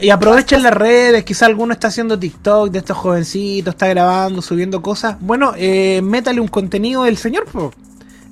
Y 0.00 0.10
aprovechen 0.10 0.62
las 0.62 0.72
redes, 0.74 1.24
quizá 1.24 1.46
alguno 1.46 1.72
está 1.72 1.88
haciendo 1.88 2.18
TikTok 2.18 2.70
de 2.70 2.78
estos 2.78 2.96
jovencitos, 2.96 3.74
está 3.74 3.88
grabando, 3.88 4.40
subiendo 4.42 4.80
cosas. 4.82 5.16
Bueno, 5.20 5.52
eh, 5.56 6.00
métale 6.02 6.40
un 6.40 6.48
contenido 6.48 7.02
del 7.04 7.16
señor, 7.16 7.46
po, 7.46 7.72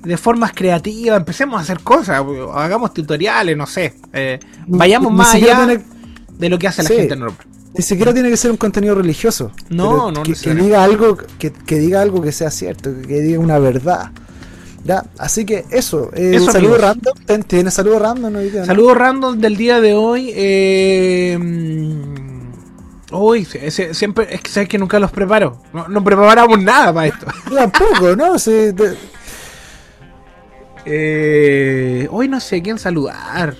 de 0.03 0.17
formas 0.17 0.51
creativas, 0.53 1.17
empecemos 1.17 1.59
a 1.59 1.63
hacer 1.63 1.81
cosas, 1.81 2.21
po, 2.21 2.53
hagamos 2.53 2.93
tutoriales, 2.93 3.57
no 3.57 3.65
sé. 3.67 3.95
eh, 4.13 4.39
vayamos 4.67 5.11
ni 5.11 5.17
más 5.17 5.33
allá 5.33 5.65
tiene- 5.65 5.83
de 6.37 6.49
lo 6.49 6.57
que 6.59 6.67
hace 6.67 6.83
la 6.83 6.89
gente 6.89 7.15
normal. 7.15 7.39
Ni 7.75 7.83
siquiera 7.83 8.13
tiene 8.13 8.29
que 8.29 8.37
ser 8.37 8.49
un 8.49 8.57
contenido 8.57 8.95
religioso. 8.95 9.51
No, 9.69 10.09
no 10.11 10.23
que, 10.23 10.23
que 10.23 10.29
necesariamente. 10.31 10.65
diga 10.67 10.83
algo 10.83 11.17
que, 11.37 11.51
que 11.51 11.77
diga 11.79 12.01
algo 12.01 12.21
que 12.21 12.31
sea 12.31 12.49
cierto, 12.49 12.91
que, 12.95 13.07
que 13.07 13.19
diga 13.21 13.39
una 13.39 13.59
verdad. 13.59 14.11
Ya, 14.87 15.03
así 15.17 15.45
que 15.45 15.65
eso, 15.69 16.09
eh, 16.13 16.31
Eso, 16.35 16.45
saludo 16.51 16.75
amigos. 16.75 16.81
random, 16.81 17.13
¿Ten- 17.25 17.43
¿tienes 17.43 17.73
saludo 17.73 17.99
random 17.99 18.31
no? 18.33 18.65
Saludos 18.65 18.97
random 18.97 19.37
del 19.37 19.57
día 19.57 19.81
de 19.81 19.93
hoy. 19.93 20.31
Eh, 20.33 21.37
uy, 23.11 23.45
siempre, 23.91 24.27
es 24.33 24.39
que 24.41 24.49
sabes 24.49 24.69
que 24.69 24.77
nunca 24.77 24.97
los 24.99 25.11
preparo. 25.11 25.61
No, 25.73 25.87
no 25.89 26.01
preparamos 26.03 26.61
nada 26.63 26.93
para 26.93 27.07
esto. 27.07 27.25
Tampoco, 27.53 28.15
¿no? 28.15 28.39
Sí, 28.39 28.51
de- 28.51 28.95
Eh, 30.89 32.07
hoy 32.11 32.29
no 32.29 32.39
sé 32.39 32.61
quién 32.61 32.79
saludar. 32.79 33.55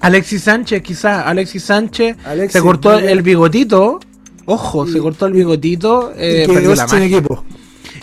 Alexis 0.00 0.42
Sánchez, 0.44 0.82
quizás. 0.82 1.26
Alexis 1.26 1.64
Sánchez 1.64 2.16
Alexis, 2.24 2.52
se 2.52 2.60
cortó 2.62 2.98
el 2.98 3.20
bigotito. 3.22 4.00
Ojo, 4.46 4.86
se 4.86 4.98
cortó 5.00 5.26
el 5.26 5.34
bigotito. 5.34 6.12
eh, 6.16 6.44
y 6.44 6.46
que 6.46 6.52
perdió 6.54 6.74
la 6.74 6.86
magia. 6.86 7.04
equipo. 7.04 7.44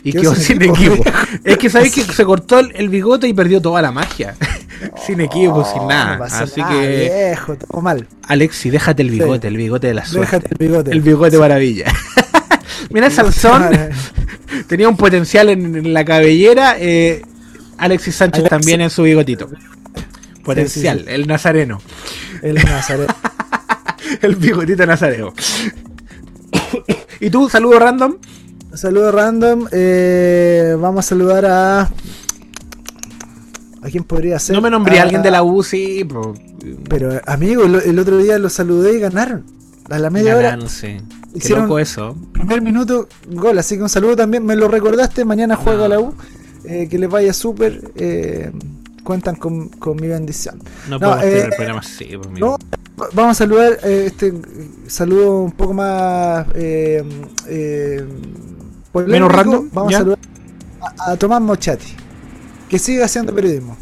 Y 0.03 0.11
quedó 0.11 0.22
quedó 0.34 0.36
sin 0.36 0.61
equipo. 0.61 0.95
equipo. 0.95 1.11
es 1.44 1.57
que 1.57 1.69
sabéis 1.69 1.94
que 1.94 2.02
se 2.02 2.26
cortó 2.26 2.60
el, 2.60 2.90
bigote 2.90 3.28
y 3.28 3.34
perdió 3.34 3.61
toda 3.61 3.82
la 3.82 3.91
magia. 3.91 4.36
sin 5.06 5.22
equipo, 5.22 5.64
sin 5.64 5.88
nada. 5.88 6.26
Así 6.26 6.60
nada, 6.60 6.72
que, 6.82 6.88
viejo, 7.30 7.56
todo 7.56 7.82
mal. 7.82 8.07
Alexis, 8.28 8.72
déjate 8.72 9.03
el 9.03 9.10
Sí. 9.10 9.19
bigote, 9.19 9.48
el 9.48 9.57
bigote 9.57 9.88
de 9.88 9.94
la 9.94 10.06
suerte. 10.06 10.38
Déjate 10.38 10.48
el 10.53 10.68
bigote. 10.68 10.91
El 10.91 11.02
bigote 11.02 11.38
maravilla. 11.38 11.86
Mira, 12.90 13.10
Sansón 13.10 13.69
tenía 14.68 14.90
un 14.90 14.98
potencial 14.98 15.49
en, 15.49 15.76
en 15.76 15.94
la 15.94 16.03
cabellera. 16.03 16.76
eh, 16.80 17.22
Alexis 17.78 18.15
Sánchez 18.15 18.41
Alexis. 18.41 18.49
también 18.49 18.82
en 18.82 18.90
su 18.90 19.03
bigotito. 19.03 19.49
Potencial, 20.44 20.99
sí, 20.99 21.06
el 21.07 21.28
nazareno. 21.28 21.82
El 22.41 22.56
Nazaret. 22.56 23.11
El 24.22 24.36
bigotito 24.36 24.86
nazareno. 24.86 25.34
¿Y 27.19 27.30
tú, 27.30 27.49
saludo 27.49 27.80
random? 27.80 28.15
Saludo 28.73 29.11
random. 29.11 29.68
eh, 29.72 30.76
vamos 30.80 31.06
a 31.06 31.10
saludar 31.10 31.45
a. 31.45 31.81
¿A 33.84 33.89
quién 33.89 34.03
podría 34.03 34.38
ser? 34.39 34.56
No 34.56 34.61
me 34.61 34.69
nombré 34.69 34.99
a 34.99 35.03
alguien 35.03 35.22
de 35.23 35.31
la 35.31 35.43
U, 35.43 35.64
sí. 35.64 36.03
po. 36.03 36.34
Pero, 36.88 37.19
amigo, 37.26 37.64
el, 37.64 37.76
el 37.76 37.99
otro 37.99 38.18
día 38.18 38.38
los 38.38 38.53
saludé 38.53 38.95
y 38.95 38.99
ganaron. 38.99 39.43
A 39.89 39.98
la 39.99 40.10
media 40.10 40.35
hora, 40.38 40.49
Ganaron, 40.52 40.69
sí. 40.69 40.98
Qué 41.34 41.39
hicieron- 41.39 41.64
loco 41.64 41.80
eso. 41.80 42.15
primer 42.31 42.61
minuto, 42.61 43.07
gol. 43.31 43.57
Así 43.57 43.76
que 43.77 43.84
un 43.84 43.89
saludo 43.89 44.15
también. 44.15 44.45
Me 44.45 44.56
lo 44.56 44.68
recordaste. 44.68 45.26
Mañana 45.26 45.56
juega 45.56 45.84
No. 45.84 45.88
la 45.89 45.99
U. 45.99 46.14
eh, 46.64 46.88
que 46.89 46.98
les 46.99 47.10
vaya 47.10 47.34
súper. 47.34 47.91
eh, 47.95 48.52
cuentan 49.03 49.35
con, 49.35 49.68
con 49.69 49.95
mi 49.99 50.07
bendición. 50.07 50.60
No, 50.88 50.99
No, 50.99 51.10
podemos 51.10 51.23
eh, 51.26 51.43
el 51.45 51.49
programa 51.56 51.80
así, 51.80 52.06
pues. 52.22 52.39
No, 52.39 52.52
va- 53.02 53.10
vamos 53.14 53.31
a 53.31 53.34
saludar 53.34 53.80
eh, 53.84 54.03
este 54.06 54.31
saludo 54.88 55.41
un 55.41 55.52
poco 55.53 55.73
más 55.73 56.45
eh, 58.93 58.99
eh. 58.99 59.03
Menos 59.07 59.31
random, 59.31 59.69
Vamos 59.73 59.91
¿ya? 59.91 59.97
a 59.97 59.99
saludar 60.01 60.19
a, 60.99 61.11
a 61.11 61.18
Tomás 61.18 61.41
Mochati, 61.41 61.93
que 62.69 62.80
sigue 62.80 63.03
haciendo 63.03 63.34
periodismo, 63.34 63.77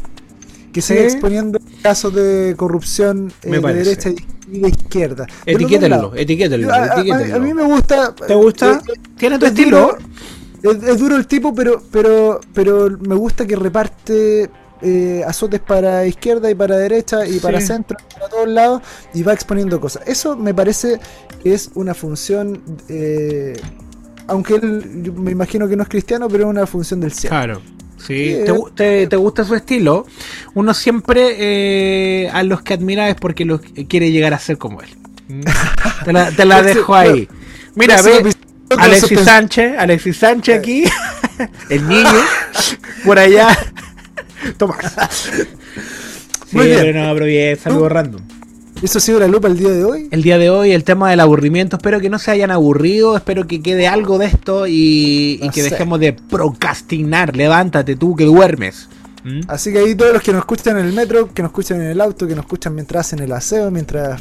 que 0.72 0.80
sigue 0.82 1.04
exponiendo 1.04 1.58
casos 1.82 2.14
de 2.14 2.54
corrupción 2.56 3.32
eh, 3.42 3.50
de 3.60 3.74
derecha 3.74 4.10
y 4.50 4.58
de 4.60 4.68
izquierda. 4.68 5.26
Etiquétenlo, 5.46 6.12
etiquétenlo, 6.14 6.72
A, 6.72 6.74
a- 6.76 6.82
a- 6.82 7.00
etiquétenlo. 7.00 7.36
a 7.36 7.38
mí 7.38 7.54
me 7.54 7.64
gusta. 7.64 8.14
¿Te 8.14 8.34
gusta? 8.34 8.72
eh, 8.72 8.92
eh, 8.94 9.00
¿Tiene 9.16 9.38
tu 9.38 9.46
es 9.46 9.52
estilo? 9.52 9.80
duro- 10.62 10.78
es, 10.78 10.82
es 10.88 10.98
duro 10.98 11.16
el 11.16 11.26
tipo, 11.26 11.54
pero, 11.54 11.82
pero, 11.90 12.40
pero 12.52 12.90
me 13.00 13.14
gusta 13.14 13.46
que 13.46 13.56
reparte 13.56 14.50
eh, 14.82 15.22
azotes 15.26 15.60
para 15.60 16.06
izquierda 16.06 16.50
y 16.50 16.54
para 16.54 16.76
derecha 16.76 17.26
y 17.26 17.34
Sí. 17.34 17.40
para 17.40 17.60
centro, 17.60 17.96
para 18.14 18.28
todos 18.28 18.48
lados, 18.48 18.82
y 19.14 19.22
va 19.22 19.32
exponiendo 19.32 19.80
cosas. 19.80 20.02
Eso 20.06 20.36
me 20.36 20.52
parece 20.54 21.00
que 21.42 21.54
es 21.54 21.70
una 21.74 21.94
función, 21.94 22.62
eh, 22.88 23.58
aunque 24.30 24.54
él 24.54 25.12
me 25.16 25.30
imagino 25.32 25.68
que 25.68 25.76
no 25.76 25.82
es 25.82 25.88
cristiano, 25.88 26.28
pero 26.28 26.44
es 26.44 26.50
una 26.50 26.66
función 26.66 27.00
del 27.00 27.12
cielo. 27.12 27.36
Claro. 27.36 27.62
Sí, 27.98 28.36
Sí, 28.36 28.44
te, 28.46 28.54
te- 28.74 29.06
te 29.08 29.16
gusta 29.16 29.44
su 29.44 29.54
estilo. 29.54 30.06
Uno 30.54 30.72
siempre 30.72 31.36
eh, 31.38 32.30
a 32.32 32.42
los 32.42 32.62
que 32.62 32.72
admira 32.74 33.08
es 33.10 33.14
porque 33.16 33.44
los 33.44 33.60
quiere 33.88 34.10
llegar 34.10 34.32
a 34.32 34.38
ser 34.38 34.56
como 34.56 34.80
él. 34.80 34.88
Te 36.04 36.12
la, 36.12 36.30
te 36.30 36.44
la 36.46 36.62
dejo 36.62 36.94
ahí. 36.94 37.28
Mira, 37.74 38.00
ve, 38.02 38.24
Alexis. 38.78 39.20
Sánchez, 39.20 39.74
Alexis 39.78 40.16
Sánchez 40.16 40.58
aquí, 40.58 40.84
el 41.68 41.86
niño, 41.86 42.08
por 43.04 43.18
allá. 43.18 43.56
Tomás. 44.56 44.94
Muy 46.52 46.64
Sí, 46.64 46.68
bien. 46.70 46.80
pero 46.80 47.04
no, 47.06 47.12
pero 47.14 47.26
bien, 47.26 47.58
saludo 47.58 47.88
random. 47.90 48.22
Eso 48.82 48.98
ha 48.98 49.00
sido 49.00 49.20
la 49.20 49.28
lupa 49.28 49.48
el 49.48 49.58
día 49.58 49.70
de 49.70 49.84
hoy. 49.84 50.08
El 50.10 50.22
día 50.22 50.38
de 50.38 50.48
hoy, 50.48 50.72
el 50.72 50.84
tema 50.84 51.10
del 51.10 51.20
aburrimiento, 51.20 51.76
espero 51.76 52.00
que 52.00 52.08
no 52.08 52.18
se 52.18 52.30
hayan 52.30 52.50
aburrido, 52.50 53.14
espero 53.16 53.46
que 53.46 53.60
quede 53.60 53.86
algo 53.86 54.18
de 54.18 54.26
esto 54.26 54.66
y, 54.66 55.38
que 55.52 55.62
sé. 55.62 55.70
dejemos 55.70 56.00
de 56.00 56.14
procrastinar. 56.14 57.36
Levántate 57.36 57.96
tú 57.96 58.16
que 58.16 58.24
duermes. 58.24 58.88
¿Mm? 59.22 59.40
Así 59.48 59.70
que 59.72 59.80
ahí 59.80 59.94
todos 59.94 60.14
los 60.14 60.22
que 60.22 60.32
nos 60.32 60.40
escuchan 60.40 60.78
en 60.78 60.86
el 60.86 60.92
metro, 60.94 61.32
que 61.32 61.42
nos 61.42 61.50
escuchan 61.50 61.82
en 61.82 61.88
el 61.88 62.00
auto, 62.00 62.26
que 62.26 62.34
nos 62.34 62.44
escuchan 62.44 62.74
mientras 62.74 63.06
hacen 63.06 63.18
el 63.18 63.32
aseo, 63.32 63.70
mientras... 63.70 64.18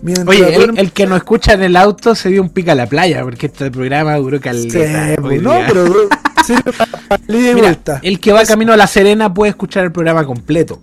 mientras 0.00 0.28
Oye, 0.28 0.54
el, 0.76 0.92
que 0.92 1.06
nos 1.06 1.18
escucha 1.18 1.52
en 1.52 1.62
el 1.62 1.76
auto 1.76 2.14
se 2.14 2.30
dio 2.30 2.40
un 2.40 2.48
pica 2.48 2.72
a 2.72 2.74
la 2.74 2.86
playa, 2.86 3.22
porque 3.22 3.46
este 3.46 3.70
programa 3.70 4.16
duró 4.16 4.38
Sí, 4.38 4.42
caleta. 4.42 5.16
pues, 5.20 5.32
hoy 5.32 5.44
no, 5.44 5.52
día. 5.52 5.66
pero 5.68 6.08
y 7.28 7.54
Mira, 7.54 7.78
el 8.02 8.18
que 8.18 8.32
va 8.32 8.44
camino 8.46 8.72
a 8.72 8.78
La 8.78 8.86
Serena 8.86 9.34
puede 9.34 9.50
escuchar 9.50 9.84
el 9.84 9.92
programa 9.92 10.24
completo. 10.24 10.80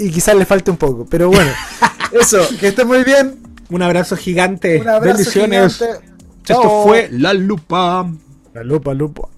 Y 0.00 0.10
quizás 0.10 0.34
le 0.34 0.46
falte 0.46 0.70
un 0.70 0.76
poco, 0.76 1.06
pero 1.08 1.28
bueno. 1.28 1.50
eso, 2.12 2.38
que 2.58 2.68
esté 2.68 2.84
muy 2.84 3.04
bien. 3.04 3.38
Un 3.70 3.82
abrazo 3.82 4.16
gigante. 4.16 4.80
Un 4.80 4.88
abrazo 4.88 5.18
Bendiciones. 5.18 5.76
gigante. 5.76 6.06
Esto 6.48 6.82
fue 6.84 7.08
La 7.12 7.32
Lupa. 7.32 8.10
La 8.54 8.64
lupa, 8.64 8.94
lupa. 8.94 9.28